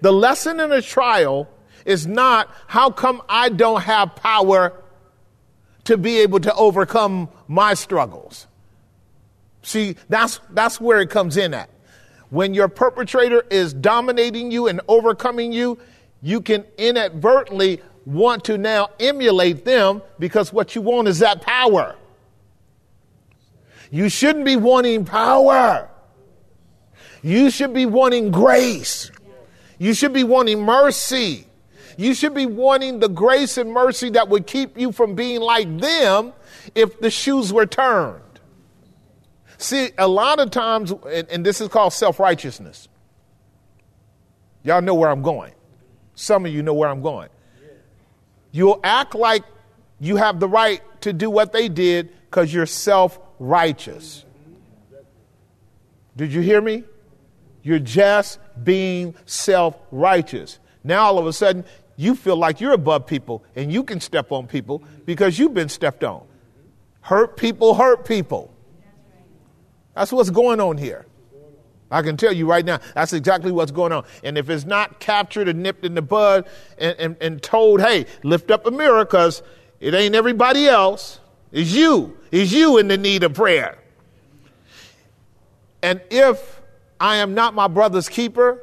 The 0.00 0.12
lesson 0.12 0.60
in 0.60 0.72
a 0.72 0.82
trial 0.82 1.48
is 1.84 2.06
not 2.06 2.52
how 2.66 2.90
come 2.90 3.22
I 3.28 3.48
don't 3.48 3.82
have 3.82 4.14
power 4.16 4.72
to 5.84 5.96
be 5.96 6.18
able 6.18 6.40
to 6.40 6.54
overcome 6.54 7.28
my 7.46 7.74
struggles. 7.74 8.46
See, 9.62 9.96
that's, 10.08 10.40
that's 10.50 10.80
where 10.80 11.00
it 11.00 11.10
comes 11.10 11.36
in 11.36 11.54
at. 11.54 11.70
When 12.30 12.54
your 12.54 12.68
perpetrator 12.68 13.42
is 13.50 13.72
dominating 13.72 14.50
you 14.50 14.68
and 14.68 14.80
overcoming 14.88 15.52
you, 15.52 15.78
you 16.22 16.40
can 16.40 16.64
inadvertently 16.76 17.80
want 18.04 18.44
to 18.44 18.58
now 18.58 18.88
emulate 19.00 19.64
them 19.64 20.02
because 20.18 20.52
what 20.52 20.74
you 20.74 20.82
want 20.82 21.08
is 21.08 21.20
that 21.20 21.42
power. 21.42 21.96
You 23.90 24.08
shouldn't 24.08 24.44
be 24.44 24.56
wanting 24.56 25.04
power. 25.04 25.88
You 27.22 27.50
should 27.50 27.72
be 27.72 27.86
wanting 27.86 28.30
grace. 28.30 29.10
You 29.78 29.94
should 29.94 30.12
be 30.12 30.24
wanting 30.24 30.62
mercy. 30.62 31.46
You 31.96 32.14
should 32.14 32.34
be 32.34 32.46
wanting 32.46 33.00
the 33.00 33.08
grace 33.08 33.58
and 33.58 33.72
mercy 33.72 34.10
that 34.10 34.28
would 34.28 34.46
keep 34.46 34.78
you 34.78 34.92
from 34.92 35.14
being 35.14 35.40
like 35.40 35.78
them 35.78 36.32
if 36.74 37.00
the 37.00 37.10
shoes 37.10 37.52
were 37.52 37.66
turned. 37.66 38.20
See, 39.58 39.90
a 39.98 40.06
lot 40.06 40.38
of 40.38 40.50
times, 40.52 40.92
and, 40.92 41.28
and 41.28 41.44
this 41.44 41.60
is 41.60 41.68
called 41.68 41.92
self 41.92 42.20
righteousness. 42.20 42.88
Y'all 44.62 44.80
know 44.80 44.94
where 44.94 45.10
I'm 45.10 45.22
going. 45.22 45.52
Some 46.14 46.46
of 46.46 46.52
you 46.52 46.62
know 46.62 46.74
where 46.74 46.88
I'm 46.88 47.02
going. 47.02 47.28
You'll 48.52 48.80
act 48.82 49.14
like 49.14 49.44
you 50.00 50.16
have 50.16 50.40
the 50.40 50.48
right 50.48 50.80
to 51.02 51.12
do 51.12 51.28
what 51.28 51.52
they 51.52 51.68
did 51.68 52.10
because 52.24 52.54
you're 52.54 52.66
self 52.66 53.18
righteous. 53.40 54.24
Did 56.16 56.32
you 56.32 56.40
hear 56.40 56.60
me? 56.60 56.84
You're 57.62 57.78
just 57.80 58.38
being 58.62 59.14
self 59.26 59.76
righteous. 59.90 60.60
Now, 60.84 61.04
all 61.04 61.18
of 61.18 61.26
a 61.26 61.32
sudden, 61.32 61.64
you 61.96 62.14
feel 62.14 62.36
like 62.36 62.60
you're 62.60 62.72
above 62.72 63.06
people 63.06 63.44
and 63.56 63.72
you 63.72 63.82
can 63.82 64.00
step 64.00 64.30
on 64.30 64.46
people 64.46 64.84
because 65.04 65.36
you've 65.36 65.54
been 65.54 65.68
stepped 65.68 66.04
on. 66.04 66.24
Hurt 67.00 67.36
people 67.36 67.74
hurt 67.74 68.04
people. 68.04 68.54
That's 69.98 70.12
what's 70.12 70.30
going 70.30 70.60
on 70.60 70.78
here. 70.78 71.06
I 71.90 72.02
can 72.02 72.16
tell 72.16 72.32
you 72.32 72.48
right 72.48 72.64
now, 72.64 72.78
that's 72.94 73.12
exactly 73.12 73.50
what's 73.50 73.72
going 73.72 73.90
on. 73.90 74.04
And 74.22 74.38
if 74.38 74.48
it's 74.48 74.64
not 74.64 75.00
captured 75.00 75.48
and 75.48 75.60
nipped 75.60 75.84
in 75.84 75.94
the 75.94 76.02
bud 76.02 76.46
and, 76.78 76.96
and, 77.00 77.16
and 77.20 77.42
told, 77.42 77.80
hey, 77.80 78.06
lift 78.22 78.52
up 78.52 78.64
a 78.66 78.70
mirror 78.70 79.04
because 79.04 79.42
it 79.80 79.94
ain't 79.94 80.14
everybody 80.14 80.68
else, 80.68 81.18
it's 81.50 81.72
you. 81.72 82.16
It's 82.30 82.52
you 82.52 82.78
in 82.78 82.86
the 82.86 82.96
need 82.96 83.24
of 83.24 83.34
prayer. 83.34 83.76
And 85.82 86.00
if 86.10 86.60
I 87.00 87.16
am 87.16 87.34
not 87.34 87.54
my 87.54 87.66
brother's 87.66 88.08
keeper, 88.08 88.62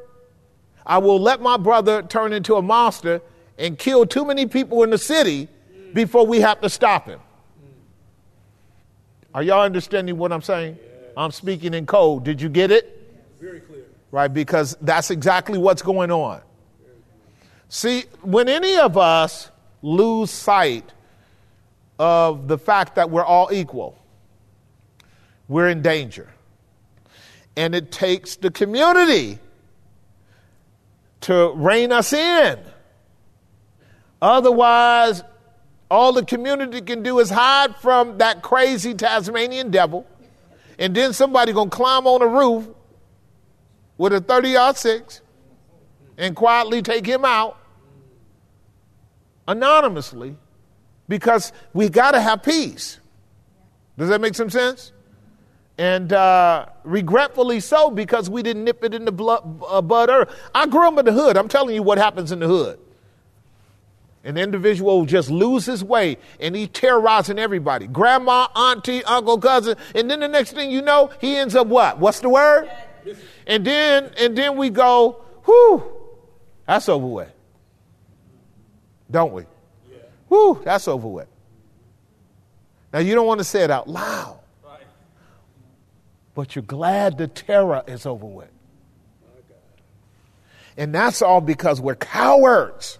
I 0.86 0.96
will 0.96 1.20
let 1.20 1.42
my 1.42 1.58
brother 1.58 2.00
turn 2.00 2.32
into 2.32 2.54
a 2.54 2.62
monster 2.62 3.20
and 3.58 3.78
kill 3.78 4.06
too 4.06 4.24
many 4.24 4.46
people 4.46 4.84
in 4.84 4.88
the 4.88 4.98
city 4.98 5.48
before 5.92 6.24
we 6.24 6.40
have 6.40 6.62
to 6.62 6.70
stop 6.70 7.04
him. 7.06 7.20
Are 9.34 9.42
y'all 9.42 9.64
understanding 9.64 10.16
what 10.16 10.32
I'm 10.32 10.40
saying? 10.40 10.78
I'm 11.16 11.30
speaking 11.30 11.74
in 11.74 11.86
code. 11.86 12.24
Did 12.24 12.42
you 12.42 12.48
get 12.48 12.70
it? 12.70 12.92
Very 13.40 13.60
clear. 13.60 13.84
Right, 14.10 14.32
because 14.32 14.76
that's 14.80 15.10
exactly 15.10 15.58
what's 15.58 15.82
going 15.82 16.10
on. 16.10 16.40
See, 17.68 18.04
when 18.22 18.48
any 18.48 18.76
of 18.76 18.96
us 18.96 19.50
lose 19.82 20.30
sight 20.30 20.92
of 21.98 22.48
the 22.48 22.58
fact 22.58 22.94
that 22.96 23.10
we're 23.10 23.24
all 23.24 23.50
equal, 23.52 23.98
we're 25.48 25.68
in 25.68 25.82
danger. 25.82 26.28
And 27.56 27.74
it 27.74 27.90
takes 27.90 28.36
the 28.36 28.50
community 28.50 29.38
to 31.22 31.52
rein 31.54 31.90
us 31.90 32.12
in. 32.12 32.58
Otherwise, 34.20 35.22
all 35.90 36.12
the 36.12 36.24
community 36.24 36.80
can 36.80 37.02
do 37.02 37.18
is 37.18 37.30
hide 37.30 37.76
from 37.76 38.18
that 38.18 38.42
crazy 38.42 38.94
Tasmanian 38.94 39.70
devil, 39.70 40.06
and 40.78 40.94
then 40.94 41.12
somebody 41.12 41.52
gonna 41.52 41.70
climb 41.70 42.06
on 42.06 42.20
the 42.20 42.26
roof 42.26 42.68
with 43.98 44.12
a 44.12 44.20
30 44.20 44.56
six 44.74 45.20
and 46.18 46.34
quietly 46.34 46.82
take 46.82 47.06
him 47.06 47.24
out 47.24 47.58
anonymously 49.48 50.36
because 51.08 51.52
we 51.72 51.88
got 51.88 52.12
to 52.12 52.20
have 52.20 52.42
peace. 52.42 52.98
Does 53.98 54.08
that 54.08 54.20
make 54.20 54.34
some 54.34 54.50
sense? 54.50 54.92
And 55.78 56.12
uh, 56.12 56.66
regretfully 56.84 57.60
so 57.60 57.90
because 57.90 58.30
we 58.30 58.42
didn't 58.42 58.64
nip 58.64 58.82
it 58.82 58.94
in 58.94 59.04
the 59.04 59.12
blood, 59.12 59.62
uh, 59.66 59.82
bud. 59.82 60.28
I 60.54 60.66
grew 60.66 60.88
up 60.88 60.98
in 60.98 61.04
the 61.04 61.12
hood. 61.12 61.36
I'm 61.36 61.48
telling 61.48 61.74
you 61.74 61.82
what 61.82 61.98
happens 61.98 62.32
in 62.32 62.38
the 62.38 62.46
hood. 62.46 62.78
An 64.26 64.36
individual 64.36 64.98
will 64.98 65.06
just 65.06 65.30
lose 65.30 65.64
his 65.66 65.84
way 65.84 66.18
and 66.40 66.56
he's 66.56 66.68
terrorizing 66.70 67.38
everybody 67.38 67.86
grandma, 67.86 68.48
auntie, 68.56 69.04
uncle, 69.04 69.38
cousin. 69.38 69.76
And 69.94 70.10
then 70.10 70.18
the 70.18 70.26
next 70.26 70.50
thing 70.50 70.68
you 70.68 70.82
know, 70.82 71.10
he 71.20 71.36
ends 71.36 71.54
up 71.54 71.68
what? 71.68 72.00
What's 72.00 72.18
the 72.18 72.28
word? 72.28 72.68
And 73.46 73.64
then, 73.64 74.10
and 74.18 74.36
then 74.36 74.56
we 74.56 74.68
go, 74.68 75.22
whew, 75.44 75.84
that's 76.66 76.88
over 76.88 77.06
with. 77.06 77.32
Don't 79.08 79.32
we? 79.32 79.44
Yeah. 79.88 79.98
Whew, 80.26 80.60
that's 80.64 80.88
over 80.88 81.06
with. 81.06 81.28
Now, 82.92 82.98
you 82.98 83.14
don't 83.14 83.28
want 83.28 83.38
to 83.38 83.44
say 83.44 83.62
it 83.62 83.70
out 83.70 83.88
loud, 83.88 84.40
but 86.34 86.56
you're 86.56 86.64
glad 86.64 87.16
the 87.16 87.28
terror 87.28 87.84
is 87.86 88.06
over 88.06 88.26
with. 88.26 88.50
And 90.76 90.92
that's 90.92 91.22
all 91.22 91.40
because 91.40 91.80
we're 91.80 91.94
cowards 91.94 92.98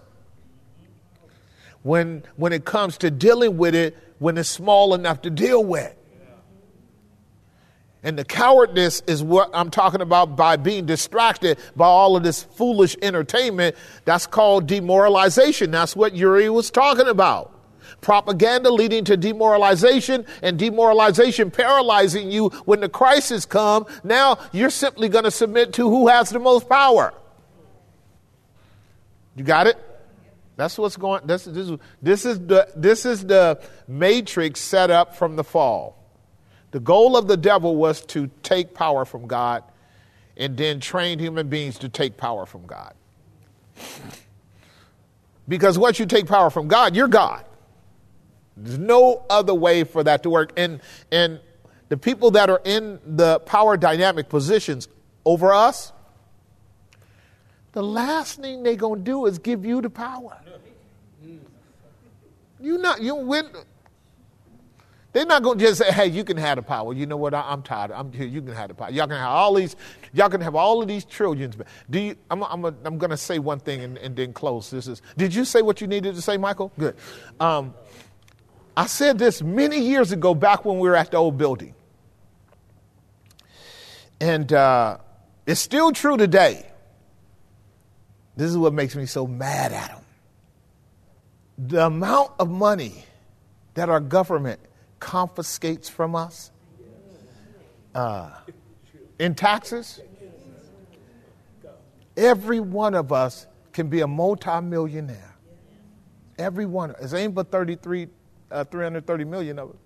when, 1.87 2.25
when 2.35 2.53
it 2.53 2.65
comes 2.65 2.99
to 2.99 3.13
dealing 3.13 3.57
with 3.57 3.73
it 3.73 3.97
when 4.19 4.37
it's 4.37 4.49
small 4.49 4.93
enough 4.93 5.23
to 5.23 5.31
deal 5.31 5.65
with. 5.65 5.95
And 8.03 8.19
the 8.19 8.25
cowardice 8.25 9.03
is 9.07 9.23
what 9.23 9.51
I'm 9.55 9.71
talking 9.71 10.01
about 10.01 10.37
by 10.37 10.57
being 10.57 10.85
distracted 10.87 11.59
by 11.77 11.87
all 11.87 12.17
of 12.17 12.25
this 12.25 12.43
foolish 12.43 12.97
entertainment. 13.03 13.77
That's 14.05 14.27
called 14.27 14.67
demoralization. 14.67 15.71
That's 15.71 15.95
what 15.95 16.15
Yuri 16.15 16.51
was 16.51 16.73
talking 16.73 17.07
about. 17.07 17.53
Propaganda 18.01 18.71
leading 18.71 19.05
to 19.05 19.17
demoralization 19.17 20.27
and 20.43 20.59
demoralization 20.59 21.53
paralyzing 21.53 22.33
you 22.33 22.49
when 22.65 22.81
the 22.81 22.89
crisis 22.89 23.45
come. 23.45 23.87
Now 24.03 24.39
you're 24.53 24.71
simply 24.71 25.09
going 25.09 25.25
to 25.25 25.31
submit 25.31 25.73
to 25.75 25.89
who 25.89 26.09
has 26.09 26.31
the 26.31 26.41
most 26.41 26.69
power. 26.69 27.15
You 29.37 29.45
got 29.45 29.69
it? 29.69 29.86
That's 30.57 30.79
what's 30.79 30.97
going. 30.97 31.27
This, 31.27 31.45
this, 31.45 31.71
this 32.01 32.25
is 32.25 32.41
the 32.41 32.69
this 32.75 33.05
is 33.05 33.25
the 33.27 33.61
matrix 33.87 34.61
set 34.61 34.91
up 34.91 35.17
from 35.17 35.37
the 35.37 35.45
fall. 35.45 36.03
The 36.71 36.81
goal 36.81 37.17
of 37.17 37.29
the 37.29 37.37
devil 37.37 37.77
was 37.77 38.01
to 38.07 38.31
take 38.43 38.75
power 38.75 39.05
from 39.05 39.27
God 39.27 39.63
and 40.37 40.57
then 40.57 40.81
train 40.81 41.19
human 41.19 41.49
beings 41.49 41.79
to 41.79 41.89
take 41.89 42.17
power 42.17 42.47
from 42.47 42.67
God. 42.67 42.95
Because 45.49 45.79
once 45.79 45.99
you 45.99 46.07
take 46.07 46.27
power 46.27 46.51
from 46.51 46.69
God, 46.69 46.97
you're 46.97 47.09
God. 47.09 47.45
There's 48.57 48.79
no 48.79 49.25
other 49.29 49.55
way 49.55 49.85
for 49.85 50.03
that 50.03 50.23
to 50.23 50.31
work. 50.31 50.53
And, 50.57 50.81
and 51.13 51.41
the 51.89 51.97
people 51.97 52.33
that 52.33 52.51
are 52.51 52.61
in 52.65 52.99
the 53.05 53.39
power 53.41 53.77
dynamic 53.77 54.29
positions 54.29 54.89
over 55.25 55.53
us, 55.53 55.93
the 57.77 57.83
last 57.83 58.41
thing 58.41 58.63
they're 58.63 58.75
going 58.75 59.01
to 59.01 59.05
do 59.05 59.27
is 59.27 59.39
give 59.39 59.67
you 59.67 59.83
the 59.83 59.91
power. 59.91 60.41
You 62.59 62.79
not 62.79 63.03
you 63.03 63.15
win. 63.17 63.51
They're 65.13 65.27
not 65.27 65.43
going 65.43 65.59
to 65.59 65.65
just 65.67 65.83
say, 65.83 65.93
"Hey, 65.93 66.07
you 66.07 66.25
can 66.25 66.39
have 66.39 66.57
the 66.57 66.63
power." 66.63 66.95
You 66.95 67.05
know 67.05 67.19
what? 67.19 67.35
I, 67.35 67.53
am 67.53 67.61
tired. 67.61 67.91
I'm 67.91 68.11
here. 68.11 68.27
You 68.27 68.41
can 68.41 68.55
have 68.55 68.69
the 68.69 68.75
power. 68.75 68.89
Y'all 68.89 69.07
can 69.07 69.19
have 69.19 69.29
all 69.29 69.53
these. 69.53 69.77
Y'all 70.15 70.31
can 70.31 70.41
have 70.41 70.55
all 70.55 70.81
of 70.81 70.89
these 70.89 71.05
trillions. 71.05 71.55
Do 71.91 71.99
you? 71.99 72.17
I'm. 72.31 72.43
I'm. 72.45 72.65
A, 72.65 72.75
I'm 72.83 72.97
going 72.97 73.11
to 73.11 73.17
say 73.19 73.39
one 73.39 73.61
thing 73.61 73.83
and, 73.83 73.99
and, 73.99 74.17
then 74.17 74.33
close. 74.33 74.71
This 74.71 74.87
is. 74.87 75.03
Did 75.19 75.35
you 75.35 75.45
say 75.45 75.61
what 75.61 75.83
you 75.83 75.87
needed 75.87 76.15
to 76.15 76.23
say, 76.23 76.39
Michael? 76.39 76.73
Good. 76.79 76.97
Um, 77.39 77.75
I 78.75 78.87
said 78.87 79.19
this 79.19 79.43
many 79.43 79.81
years 79.81 80.13
ago, 80.13 80.35
back 80.35 80.65
when 80.65 80.79
we 80.79 80.89
were 80.89 80.97
at 80.97 81.11
the 81.11 81.19
old 81.19 81.37
building, 81.37 81.75
and 84.19 84.51
uh, 84.51 84.97
it's 85.45 85.61
still 85.61 85.93
true 85.93 86.17
today. 86.17 86.65
This 88.37 88.51
is 88.51 88.59
what 88.59 88.75
makes 88.75 88.95
me 88.95 89.07
so 89.07 89.27
mad 89.27 89.73
at 89.73 89.89
them. 89.89 90.05
The 91.59 91.87
amount 91.87 92.33
of 92.39 92.51
money 92.51 93.05
that 93.75 93.89
our 93.89 94.01
government 94.01 94.61
confiscates 95.01 95.89
from 95.89 96.15
us 96.15 96.51
uh, 97.95 98.31
in 99.19 99.35
taxes. 99.35 100.01
Every 102.17 102.61
one 102.61 102.95
of 102.95 103.13
us 103.13 103.47
can 103.73 103.89
be 103.89 104.01
a 104.01 104.07
multimillionaire. 104.07 105.35
Every 106.39 106.67
one. 106.67 106.95
It's 107.01 107.15
ain't 107.15 107.35
but 107.35 107.51
33, 107.51 108.09
uh, 108.51 108.65
330 108.65 109.25
million 109.25 109.59
of 109.59 109.71
us. 109.71 109.77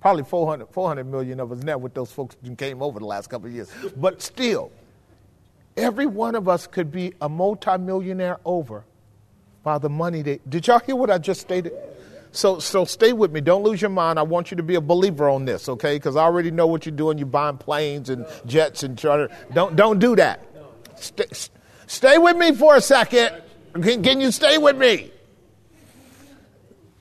Probably 0.00 0.24
400, 0.24 0.68
400 0.70 1.04
million 1.04 1.40
of 1.40 1.52
us 1.52 1.62
now 1.62 1.76
with 1.78 1.94
those 1.94 2.10
folks 2.10 2.36
who 2.42 2.56
came 2.56 2.82
over 2.82 2.98
the 2.98 3.04
last 3.04 3.28
couple 3.28 3.48
of 3.48 3.54
years. 3.54 3.70
But 3.96 4.22
still, 4.22 4.72
every 5.80 6.06
one 6.06 6.34
of 6.34 6.48
us 6.48 6.66
could 6.66 6.92
be 6.92 7.14
a 7.20 7.28
multimillionaire 7.28 8.38
over 8.44 8.84
by 9.62 9.78
the 9.78 9.88
money 9.88 10.22
they. 10.22 10.40
Did 10.48 10.66
y'all 10.66 10.78
hear 10.80 10.96
what 10.96 11.10
I 11.10 11.18
just 11.18 11.40
stated? 11.40 11.72
So, 12.32 12.60
so 12.60 12.84
stay 12.84 13.12
with 13.12 13.32
me. 13.32 13.40
Don't 13.40 13.64
lose 13.64 13.80
your 13.80 13.90
mind. 13.90 14.18
I 14.18 14.22
want 14.22 14.50
you 14.50 14.56
to 14.58 14.62
be 14.62 14.76
a 14.76 14.80
believer 14.80 15.28
on 15.28 15.44
this, 15.44 15.68
okay? 15.68 15.96
Because 15.96 16.14
I 16.14 16.22
already 16.22 16.50
know 16.50 16.66
what 16.66 16.86
you're 16.86 16.94
doing. 16.94 17.18
You're 17.18 17.26
buying 17.26 17.58
planes 17.58 18.08
and 18.08 18.24
jets 18.46 18.84
and 18.84 18.96
charter. 18.96 19.28
Don't, 19.52 19.74
don't 19.74 19.98
do 19.98 20.14
that. 20.16 20.46
Stay, 20.94 21.24
stay 21.86 22.18
with 22.18 22.36
me 22.36 22.54
for 22.54 22.76
a 22.76 22.80
second. 22.80 23.42
Can, 23.74 24.02
can 24.02 24.20
you 24.20 24.30
stay 24.30 24.58
with 24.58 24.76
me? 24.76 25.10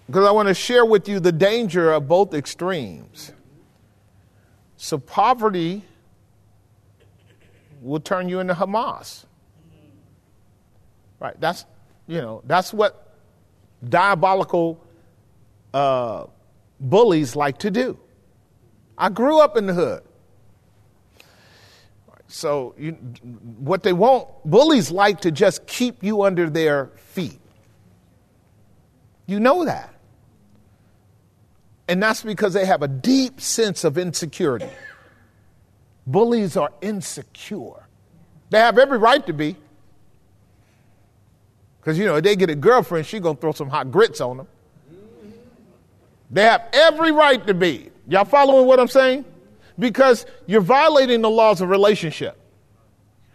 Because 0.08 0.26
I 0.26 0.32
want 0.32 0.48
to 0.48 0.56
share 0.56 0.86
with 0.86 1.08
you 1.08 1.20
the 1.20 1.32
danger 1.32 1.92
of 1.92 2.08
both 2.08 2.34
extremes. 2.34 3.32
So, 4.78 4.98
poverty 4.98 5.84
will 7.82 8.00
turn 8.00 8.30
you 8.30 8.40
into 8.40 8.54
Hamas. 8.54 9.26
Right? 11.20 11.40
That's, 11.40 11.66
you 12.08 12.22
know, 12.22 12.42
that's 12.46 12.74
what 12.74 13.16
diabolical 13.88 14.84
uh, 15.74 16.26
bullies 16.80 17.36
like 17.36 17.60
to 17.60 17.72
do. 17.72 18.00
I 18.98 19.10
grew 19.10 19.40
up 19.40 19.58
in 19.58 19.66
the 19.66 19.74
hood. 19.74 20.04
So, 22.28 22.76
you, 22.78 22.92
what 23.58 23.82
they 23.82 23.94
want, 23.94 24.28
bullies 24.46 24.92
like 24.92 25.22
to 25.22 25.32
just 25.32 25.66
keep 25.66 26.04
you 26.04 26.22
under 26.22 26.50
their 26.50 26.92
feet. 26.96 27.40
You 29.26 29.40
know 29.40 29.66
that. 29.66 29.94
And 31.88 32.04
that's 32.04 32.22
because 32.22 32.54
they 32.54 32.66
have 32.66 32.84
a 32.84 32.88
deep 32.88 33.42
sense 33.42 33.84
of 33.84 33.98
insecurity. 33.98 34.70
Bullies 36.12 36.58
are 36.58 36.72
insecure. 36.82 37.88
They 38.50 38.58
have 38.60 38.80
every 38.80 38.98
right 38.98 39.26
to 39.28 39.34
be. 39.34 39.56
Because, 41.80 42.00
you 42.00 42.06
know, 42.06 42.16
if 42.16 42.24
they 42.24 42.36
get 42.36 42.50
a 42.50 42.56
girlfriend, 42.56 43.06
she's 43.06 43.22
going 43.22 43.36
to 43.36 43.42
throw 43.42 43.52
some 43.52 43.70
hot 43.70 43.92
grits 43.92 44.20
on 44.20 44.38
them. 44.38 44.48
They 46.32 46.44
have 46.44 46.64
every 46.74 47.12
right 47.12 47.46
to 47.48 47.54
be. 47.54 47.92
Y'all 48.08 48.26
following 48.26 48.66
what 48.66 48.80
I'm 48.80 48.88
saying? 48.88 49.26
Because 49.78 50.26
you're 50.46 50.62
violating 50.62 51.22
the 51.22 51.30
laws 51.30 51.62
of 51.62 51.70
relationship. 51.70 52.38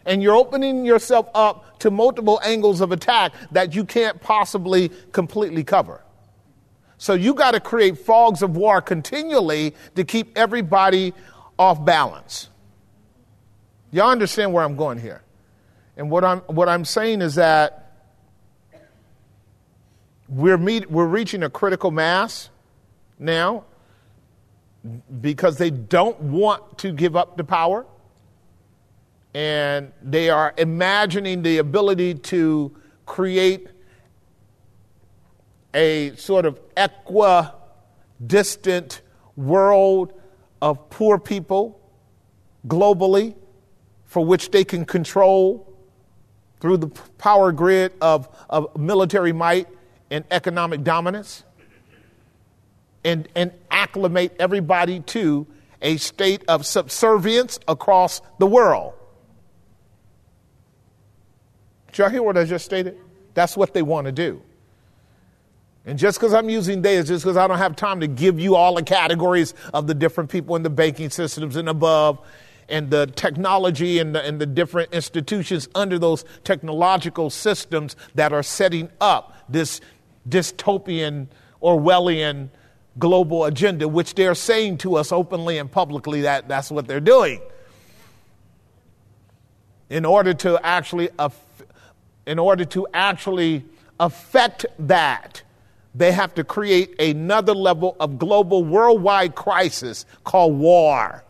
And 0.04 0.22
you're 0.22 0.34
opening 0.34 0.84
yourself 0.84 1.28
up 1.34 1.78
to 1.78 1.90
multiple 1.90 2.40
angles 2.44 2.80
of 2.80 2.92
attack 2.92 3.32
that 3.52 3.74
you 3.74 3.84
can't 3.84 4.20
possibly 4.20 4.90
completely 5.12 5.64
cover. 5.64 6.02
So 6.98 7.14
you 7.14 7.34
got 7.34 7.52
to 7.52 7.60
create 7.60 7.98
fogs 7.98 8.42
of 8.42 8.56
war 8.56 8.80
continually 8.80 9.74
to 9.94 10.04
keep 10.04 10.36
everybody 10.36 11.14
off 11.58 11.84
balance. 11.84 12.50
Y'all 13.94 14.10
understand 14.10 14.52
where 14.52 14.64
I'm 14.64 14.74
going 14.74 14.98
here? 14.98 15.22
And 15.96 16.10
what 16.10 16.24
I'm, 16.24 16.40
what 16.40 16.68
I'm 16.68 16.84
saying 16.84 17.22
is 17.22 17.36
that 17.36 17.92
we're, 20.28 20.58
meet, 20.58 20.90
we're 20.90 21.06
reaching 21.06 21.44
a 21.44 21.48
critical 21.48 21.92
mass 21.92 22.50
now 23.20 23.66
because 25.20 25.58
they 25.58 25.70
don't 25.70 26.18
want 26.18 26.76
to 26.78 26.90
give 26.90 27.14
up 27.14 27.36
the 27.36 27.44
power 27.44 27.86
and 29.32 29.92
they 30.02 30.28
are 30.28 30.52
imagining 30.58 31.42
the 31.42 31.58
ability 31.58 32.14
to 32.14 32.76
create 33.06 33.68
a 35.72 36.16
sort 36.16 36.46
of 36.46 36.58
equidistant 36.76 37.52
world 39.36 40.12
of 40.60 40.90
poor 40.90 41.16
people 41.16 41.80
globally 42.66 43.36
for 44.14 44.24
which 44.24 44.52
they 44.52 44.62
can 44.62 44.84
control 44.84 45.68
through 46.60 46.76
the 46.76 46.86
power 47.18 47.50
grid 47.50 47.92
of, 48.00 48.28
of 48.48 48.78
military 48.78 49.32
might 49.32 49.66
and 50.08 50.24
economic 50.30 50.84
dominance 50.84 51.42
and, 53.04 53.28
and 53.34 53.50
acclimate 53.72 54.32
everybody 54.38 55.00
to 55.00 55.44
a 55.82 55.96
state 55.96 56.44
of 56.46 56.64
subservience 56.64 57.58
across 57.66 58.20
the 58.38 58.46
world. 58.46 58.94
Did 61.88 61.98
y'all 61.98 62.08
hear 62.08 62.22
what 62.22 62.38
I 62.38 62.44
just 62.44 62.64
stated? 62.64 62.96
That's 63.34 63.56
what 63.56 63.74
they 63.74 63.82
want 63.82 64.04
to 64.04 64.12
do. 64.12 64.40
And 65.86 65.98
just 65.98 66.20
because 66.20 66.34
I'm 66.34 66.48
using 66.48 66.82
they 66.82 66.94
is 66.94 67.08
just 67.08 67.24
because 67.24 67.36
I 67.36 67.48
don't 67.48 67.58
have 67.58 67.74
time 67.74 67.98
to 67.98 68.06
give 68.06 68.38
you 68.38 68.54
all 68.54 68.76
the 68.76 68.84
categories 68.84 69.54
of 69.74 69.88
the 69.88 69.94
different 69.94 70.30
people 70.30 70.54
in 70.54 70.62
the 70.62 70.70
banking 70.70 71.10
systems 71.10 71.56
and 71.56 71.68
above 71.68 72.20
and 72.68 72.90
the 72.90 73.06
technology 73.06 73.98
and 73.98 74.14
the, 74.14 74.24
and 74.24 74.40
the 74.40 74.46
different 74.46 74.92
institutions 74.92 75.68
under 75.74 75.98
those 75.98 76.24
technological 76.44 77.30
systems 77.30 77.96
that 78.14 78.32
are 78.32 78.42
setting 78.42 78.90
up 79.00 79.36
this 79.48 79.80
dystopian 80.28 81.26
Orwellian 81.62 82.50
global 82.98 83.44
agenda, 83.44 83.88
which 83.88 84.14
they're 84.14 84.34
saying 84.34 84.78
to 84.78 84.96
us 84.96 85.10
openly 85.10 85.58
and 85.58 85.70
publicly 85.70 86.22
that 86.22 86.48
that's 86.48 86.70
what 86.70 86.86
they're 86.86 87.00
doing. 87.00 87.40
In 89.90 90.04
order 90.04 90.34
to 90.34 90.58
actually, 90.64 91.08
in 92.26 92.38
order 92.38 92.64
to 92.66 92.86
actually 92.92 93.64
affect 93.98 94.66
that, 94.78 95.42
they 95.94 96.12
have 96.12 96.34
to 96.34 96.44
create 96.44 97.00
another 97.00 97.54
level 97.54 97.96
of 98.00 98.18
global 98.18 98.64
worldwide 98.64 99.34
crisis 99.34 100.06
called 100.24 100.58
war. 100.58 101.24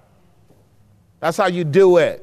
That's 1.24 1.38
how 1.38 1.46
you 1.46 1.64
do 1.64 1.96
it. 1.96 2.22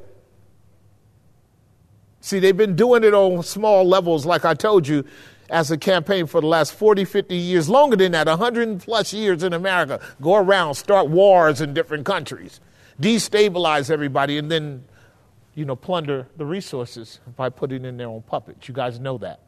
See, 2.20 2.38
they've 2.38 2.56
been 2.56 2.76
doing 2.76 3.04
it 3.04 3.16
on 3.16 3.42
small 3.42 3.84
levels, 3.84 4.28
like 4.28 4.46
I 4.46 4.54
told 4.54 4.88
you, 4.88 5.06
as 5.50 5.72
a 5.72 5.78
campaign 5.78 6.28
for 6.28 6.40
the 6.40 6.46
last 6.46 6.76
40, 6.76 7.06
50 7.06 7.36
years, 7.36 7.68
longer 7.68 7.96
than 7.96 8.12
that, 8.12 8.28
100 8.28 8.80
plus 8.82 9.12
years 9.12 9.42
in 9.42 9.54
America. 9.54 10.00
Go 10.22 10.36
around, 10.36 10.76
start 10.76 11.10
wars 11.10 11.62
in 11.62 11.74
different 11.74 12.06
countries, 12.06 12.60
destabilize 13.02 13.90
everybody, 13.90 14.38
and 14.38 14.52
then, 14.52 14.84
you 15.56 15.66
know, 15.66 15.76
plunder 15.76 16.28
the 16.38 16.46
resources 16.46 17.22
by 17.36 17.50
putting 17.50 17.86
in 17.86 17.98
their 17.98 18.08
own 18.08 18.22
puppets. 18.22 18.68
You 18.68 18.76
guys 18.76 19.00
know 19.00 19.18
that. 19.18 19.40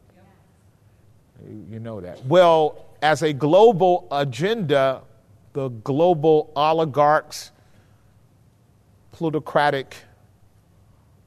You 1.70 1.78
know 1.78 2.00
that. 2.00 2.26
Well, 2.26 2.86
as 3.00 3.22
a 3.22 3.32
global 3.32 4.08
agenda, 4.10 5.02
the 5.52 5.68
global 5.68 6.50
oligarchs, 6.56 7.52
plutocratic 9.14 9.94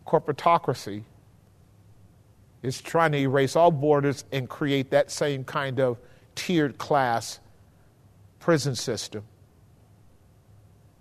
corporatocracy 0.06 1.04
is 2.62 2.82
trying 2.82 3.14
to 3.14 3.18
erase 3.18 3.56
all 3.56 3.72
borders 3.72 4.26
and 4.34 4.50
create 4.50 4.92
that 4.92 5.10
same 5.10 5.46
kind 5.46 5.80
of 5.80 5.98
tiered 6.36 6.78
class 6.78 7.40
prison 8.40 8.76
system 8.76 9.24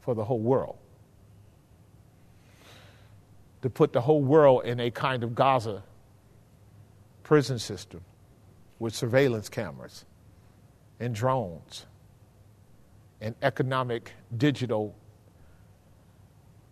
for 0.00 0.14
the 0.14 0.24
whole 0.24 0.38
world. 0.38 0.76
To 3.62 3.70
put 3.70 3.92
the 3.92 4.00
whole 4.00 4.22
world 4.22 4.64
in 4.64 4.78
a 4.78 4.92
kind 4.92 5.24
of 5.24 5.34
Gaza 5.34 5.82
prison 7.24 7.58
system 7.58 8.00
with 8.78 8.94
surveillance 8.94 9.48
cameras 9.48 10.04
and 11.00 11.12
drones 11.12 11.84
and 13.20 13.34
economic, 13.42 14.12
digital, 14.36 14.94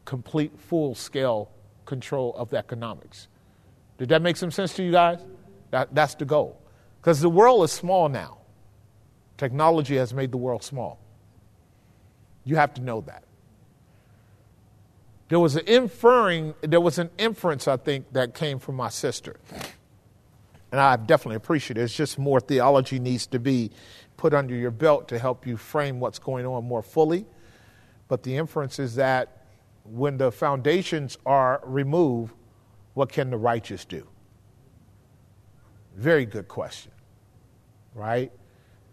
complete, 0.05 0.58
full 0.58 0.94
scale 0.94 1.50
control 1.86 2.34
of 2.36 2.50
the 2.50 2.57
economics. 2.57 3.28
Did 3.99 4.08
that 4.08 4.23
make 4.23 4.36
some 4.36 4.50
sense 4.50 4.74
to 4.74 4.83
you 4.83 4.92
guys? 4.92 5.24
That, 5.70 5.94
that's 5.94 6.15
the 6.15 6.24
goal. 6.24 6.60
Because 7.00 7.20
the 7.20 7.28
world 7.28 7.65
is 7.65 7.73
small 7.73 8.08
now. 8.08 8.39
Technology 9.36 9.97
has 9.97 10.15
made 10.15 10.31
the 10.31 10.36
world 10.36 10.62
small. 10.62 10.99
You 12.44 12.57
have 12.57 12.74
to 12.74 12.81
know 12.81 13.00
that. 13.02 13.24
There 15.28 15.41
was 15.41 15.57
an 15.57 15.66
inferring, 15.66 16.55
there 16.60 16.81
was 16.81 16.99
an 16.99 17.10
inference, 17.18 17.66
I 17.66 17.76
think, 17.76 18.12
that 18.12 18.34
came 18.34 18.58
from 18.58 18.76
my 18.76 18.89
sister. 18.89 19.36
And 20.70 20.81
I 20.81 20.97
definitely 20.97 21.36
appreciate 21.36 21.78
it. 21.78 21.83
It's 21.83 21.94
just 21.94 22.18
more 22.18 22.41
theology 22.41 22.99
needs 22.99 23.26
to 23.28 23.39
be 23.39 23.70
put 24.16 24.34
under 24.34 24.55
your 24.55 24.70
belt 24.70 25.08
to 25.08 25.18
help 25.18 25.47
you 25.47 25.57
frame 25.57 26.00
what's 26.00 26.18
going 26.18 26.47
on 26.47 26.65
more 26.65 26.83
fully. 26.83 27.26
But 28.08 28.23
the 28.23 28.36
inference 28.36 28.78
is 28.78 28.97
that 28.97 29.43
when 29.84 30.16
the 30.16 30.32
foundations 30.32 31.18
are 31.24 31.60
removed, 31.64 32.34
what 32.94 33.10
can 33.10 33.30
the 33.30 33.36
righteous 33.36 33.84
do? 33.84 34.06
Very 35.96 36.24
good 36.24 36.48
question, 36.48 36.92
right? 37.94 38.32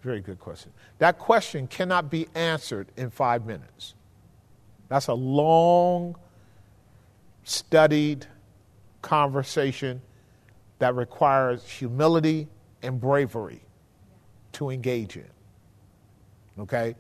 Very 0.02 0.22
good 0.22 0.40
question. 0.40 0.72
That 0.98 1.18
question 1.18 1.68
cannot 1.68 2.10
be 2.10 2.28
answered 2.36 2.88
in 2.98 3.10
five 3.10 3.46
minutes. 3.46 3.96
That's 4.90 5.08
a 5.08 5.14
long, 5.14 6.16
studied 7.44 8.26
conversation 9.02 10.02
that 10.80 10.96
requires 10.96 11.68
humility 11.68 12.48
and 12.82 13.00
bravery 13.00 13.62
to 14.54 14.70
engage 14.70 15.16
in. 15.18 15.30
Okay? 16.60 16.96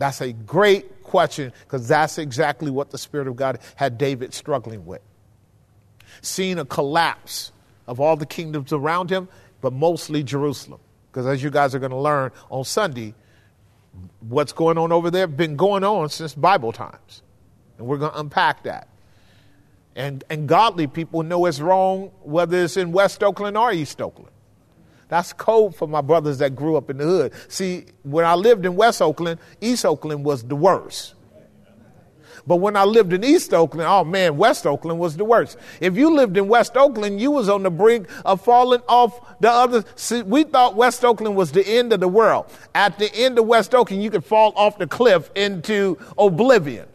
That's 0.00 0.20
a 0.20 0.32
great 0.32 1.04
question 1.04 1.52
because 1.62 1.86
that's 1.86 2.18
exactly 2.18 2.72
what 2.72 2.90
the 2.90 2.98
Spirit 2.98 3.28
of 3.28 3.36
God 3.36 3.60
had 3.76 3.98
David 3.98 4.34
struggling 4.34 4.84
with 4.84 5.02
seeing 6.22 6.58
a 6.58 6.64
collapse 6.64 7.52
of 7.86 8.00
all 8.00 8.16
the 8.16 8.26
kingdoms 8.26 8.72
around 8.72 9.10
him, 9.10 9.28
but 9.60 9.72
mostly 9.72 10.22
Jerusalem. 10.22 10.80
Because 11.10 11.26
as 11.26 11.42
you 11.42 11.50
guys 11.50 11.74
are 11.74 11.78
going 11.78 11.90
to 11.90 11.98
learn 11.98 12.30
on 12.50 12.64
Sunday, 12.64 13.14
what's 14.20 14.52
going 14.52 14.78
on 14.78 14.92
over 14.92 15.10
there 15.10 15.26
been 15.26 15.56
going 15.56 15.84
on 15.84 16.08
since 16.08 16.34
Bible 16.34 16.72
times. 16.72 17.22
And 17.78 17.86
we're 17.86 17.98
going 17.98 18.12
to 18.12 18.20
unpack 18.20 18.64
that. 18.64 18.88
And, 19.96 20.22
and 20.30 20.48
godly 20.48 20.86
people 20.86 21.22
know 21.22 21.46
it's 21.46 21.60
wrong 21.60 22.12
whether 22.22 22.62
it's 22.62 22.76
in 22.76 22.92
West 22.92 23.22
Oakland 23.22 23.56
or 23.56 23.72
East 23.72 24.00
Oakland. 24.00 24.30
That's 25.10 25.32
code 25.32 25.74
for 25.74 25.88
my 25.88 26.00
brothers 26.00 26.38
that 26.38 26.54
grew 26.54 26.76
up 26.76 26.88
in 26.88 26.98
the 26.98 27.04
hood. 27.04 27.32
See, 27.48 27.86
when 28.04 28.24
I 28.24 28.34
lived 28.34 28.64
in 28.64 28.76
West 28.76 29.02
Oakland, 29.02 29.40
East 29.60 29.84
Oakland 29.84 30.24
was 30.24 30.44
the 30.44 30.54
worst. 30.54 31.14
But 32.46 32.56
when 32.56 32.76
I 32.76 32.84
lived 32.84 33.12
in 33.12 33.24
East 33.24 33.52
Oakland, 33.52 33.88
oh 33.88 34.04
man, 34.04 34.36
West 34.36 34.66
Oakland 34.66 35.00
was 35.00 35.16
the 35.16 35.24
worst. 35.24 35.58
If 35.80 35.96
you 35.96 36.14
lived 36.14 36.36
in 36.36 36.48
West 36.48 36.76
Oakland, 36.76 37.20
you 37.20 37.32
was 37.32 37.48
on 37.48 37.64
the 37.64 37.70
brink 37.70 38.08
of 38.24 38.40
falling 38.40 38.82
off 38.88 39.38
the 39.40 39.50
other. 39.50 39.84
See, 39.96 40.22
we 40.22 40.44
thought 40.44 40.76
West 40.76 41.04
Oakland 41.04 41.36
was 41.36 41.52
the 41.52 41.66
end 41.66 41.92
of 41.92 42.00
the 42.00 42.08
world. 42.08 42.46
At 42.74 42.98
the 42.98 43.12
end 43.14 43.38
of 43.38 43.46
West 43.46 43.74
Oakland, 43.74 44.02
you 44.02 44.10
could 44.10 44.24
fall 44.24 44.52
off 44.56 44.78
the 44.78 44.86
cliff 44.86 45.30
into 45.34 45.98
oblivion. 46.16 46.86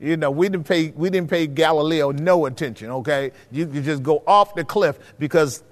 You 0.00 0.16
know, 0.16 0.30
we 0.30 0.48
didn't 0.48 0.68
pay 0.68 0.92
we 0.94 1.10
didn't 1.10 1.28
pay 1.28 1.48
Galileo 1.48 2.12
no 2.12 2.46
attention. 2.46 2.90
Okay, 2.90 3.32
you 3.50 3.66
could 3.66 3.82
just 3.82 4.04
go 4.04 4.22
off 4.26 4.54
the 4.54 4.64
cliff 4.64 4.98
because 5.18 5.64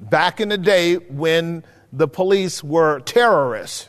back 0.00 0.40
in 0.40 0.48
the 0.48 0.58
day 0.58 0.96
when 0.96 1.62
the 1.92 2.08
police 2.08 2.64
were 2.64 3.00
terrorists, 3.00 3.88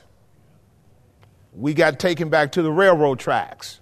we 1.54 1.74
got 1.74 2.00
taken 2.00 2.30
back 2.30 2.54
to 2.54 2.62
the 2.62 2.72
railroad 2.72 3.20
tracks. 3.20 3.80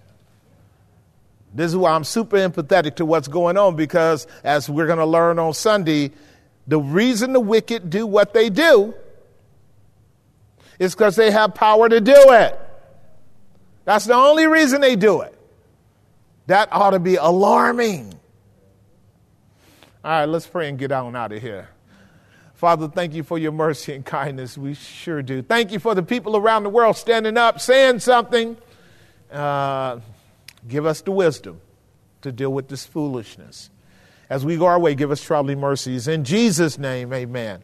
This 1.53 1.71
is 1.71 1.77
why 1.77 1.91
I'm 1.91 2.03
super 2.03 2.37
empathetic 2.37 2.97
to 2.97 3.05
what's 3.05 3.27
going 3.27 3.57
on 3.57 3.75
because, 3.75 4.27
as 4.43 4.69
we're 4.69 4.85
going 4.85 4.99
to 4.99 5.05
learn 5.05 5.39
on 5.39 5.53
Sunday, 5.53 6.11
the 6.67 6.79
reason 6.79 7.33
the 7.33 7.39
wicked 7.39 7.89
do 7.89 8.05
what 8.05 8.33
they 8.33 8.49
do 8.49 8.93
is 10.77 10.93
because 10.93 11.15
they 11.15 11.31
have 11.31 11.55
power 11.55 11.89
to 11.89 11.99
do 11.99 12.13
it. 12.15 12.59
That's 13.85 14.05
the 14.05 14.13
only 14.13 14.45
reason 14.45 14.81
they 14.81 14.95
do 14.95 15.21
it. 15.21 15.35
That 16.45 16.69
ought 16.71 16.91
to 16.91 16.99
be 16.99 17.15
alarming. 17.15 18.13
All 20.03 20.11
right, 20.11 20.25
let's 20.25 20.45
pray 20.45 20.69
and 20.69 20.77
get 20.77 20.91
on 20.91 21.15
out 21.15 21.31
of 21.31 21.41
here. 21.41 21.69
Father, 22.59 22.89
thank 22.89 23.13
you 23.13 23.23
for 23.23 23.37
your 23.37 23.53
mercy 23.53 23.93
and 23.93 24.05
kindness. 24.05 24.57
We 24.57 24.73
sure 24.73 25.21
do. 25.21 25.41
Thank 25.41 25.71
you 25.71 25.79
for 25.79 25.95
the 25.95 26.03
people 26.03 26.35
around 26.35 26.63
the 26.63 26.69
world 26.69 26.97
standing 26.97 27.37
up, 27.37 27.61
saying 27.61 27.99
something. 27.99 28.57
Uh, 29.31 30.01
Give 30.67 30.85
us 30.85 30.99
the 30.99 31.11
wisdom 31.11 31.61
to 32.21 32.33
deal 32.33 32.51
with 32.51 32.67
this 32.67 32.85
foolishness. 32.85 33.69
As 34.29 34.43
we 34.43 34.57
go 34.57 34.65
our 34.65 34.77
way, 34.77 34.93
give 34.93 35.09
us 35.09 35.23
traveling 35.23 35.61
mercies. 35.61 36.09
In 36.09 36.25
Jesus' 36.25 36.77
name, 36.77 37.13
amen. 37.13 37.63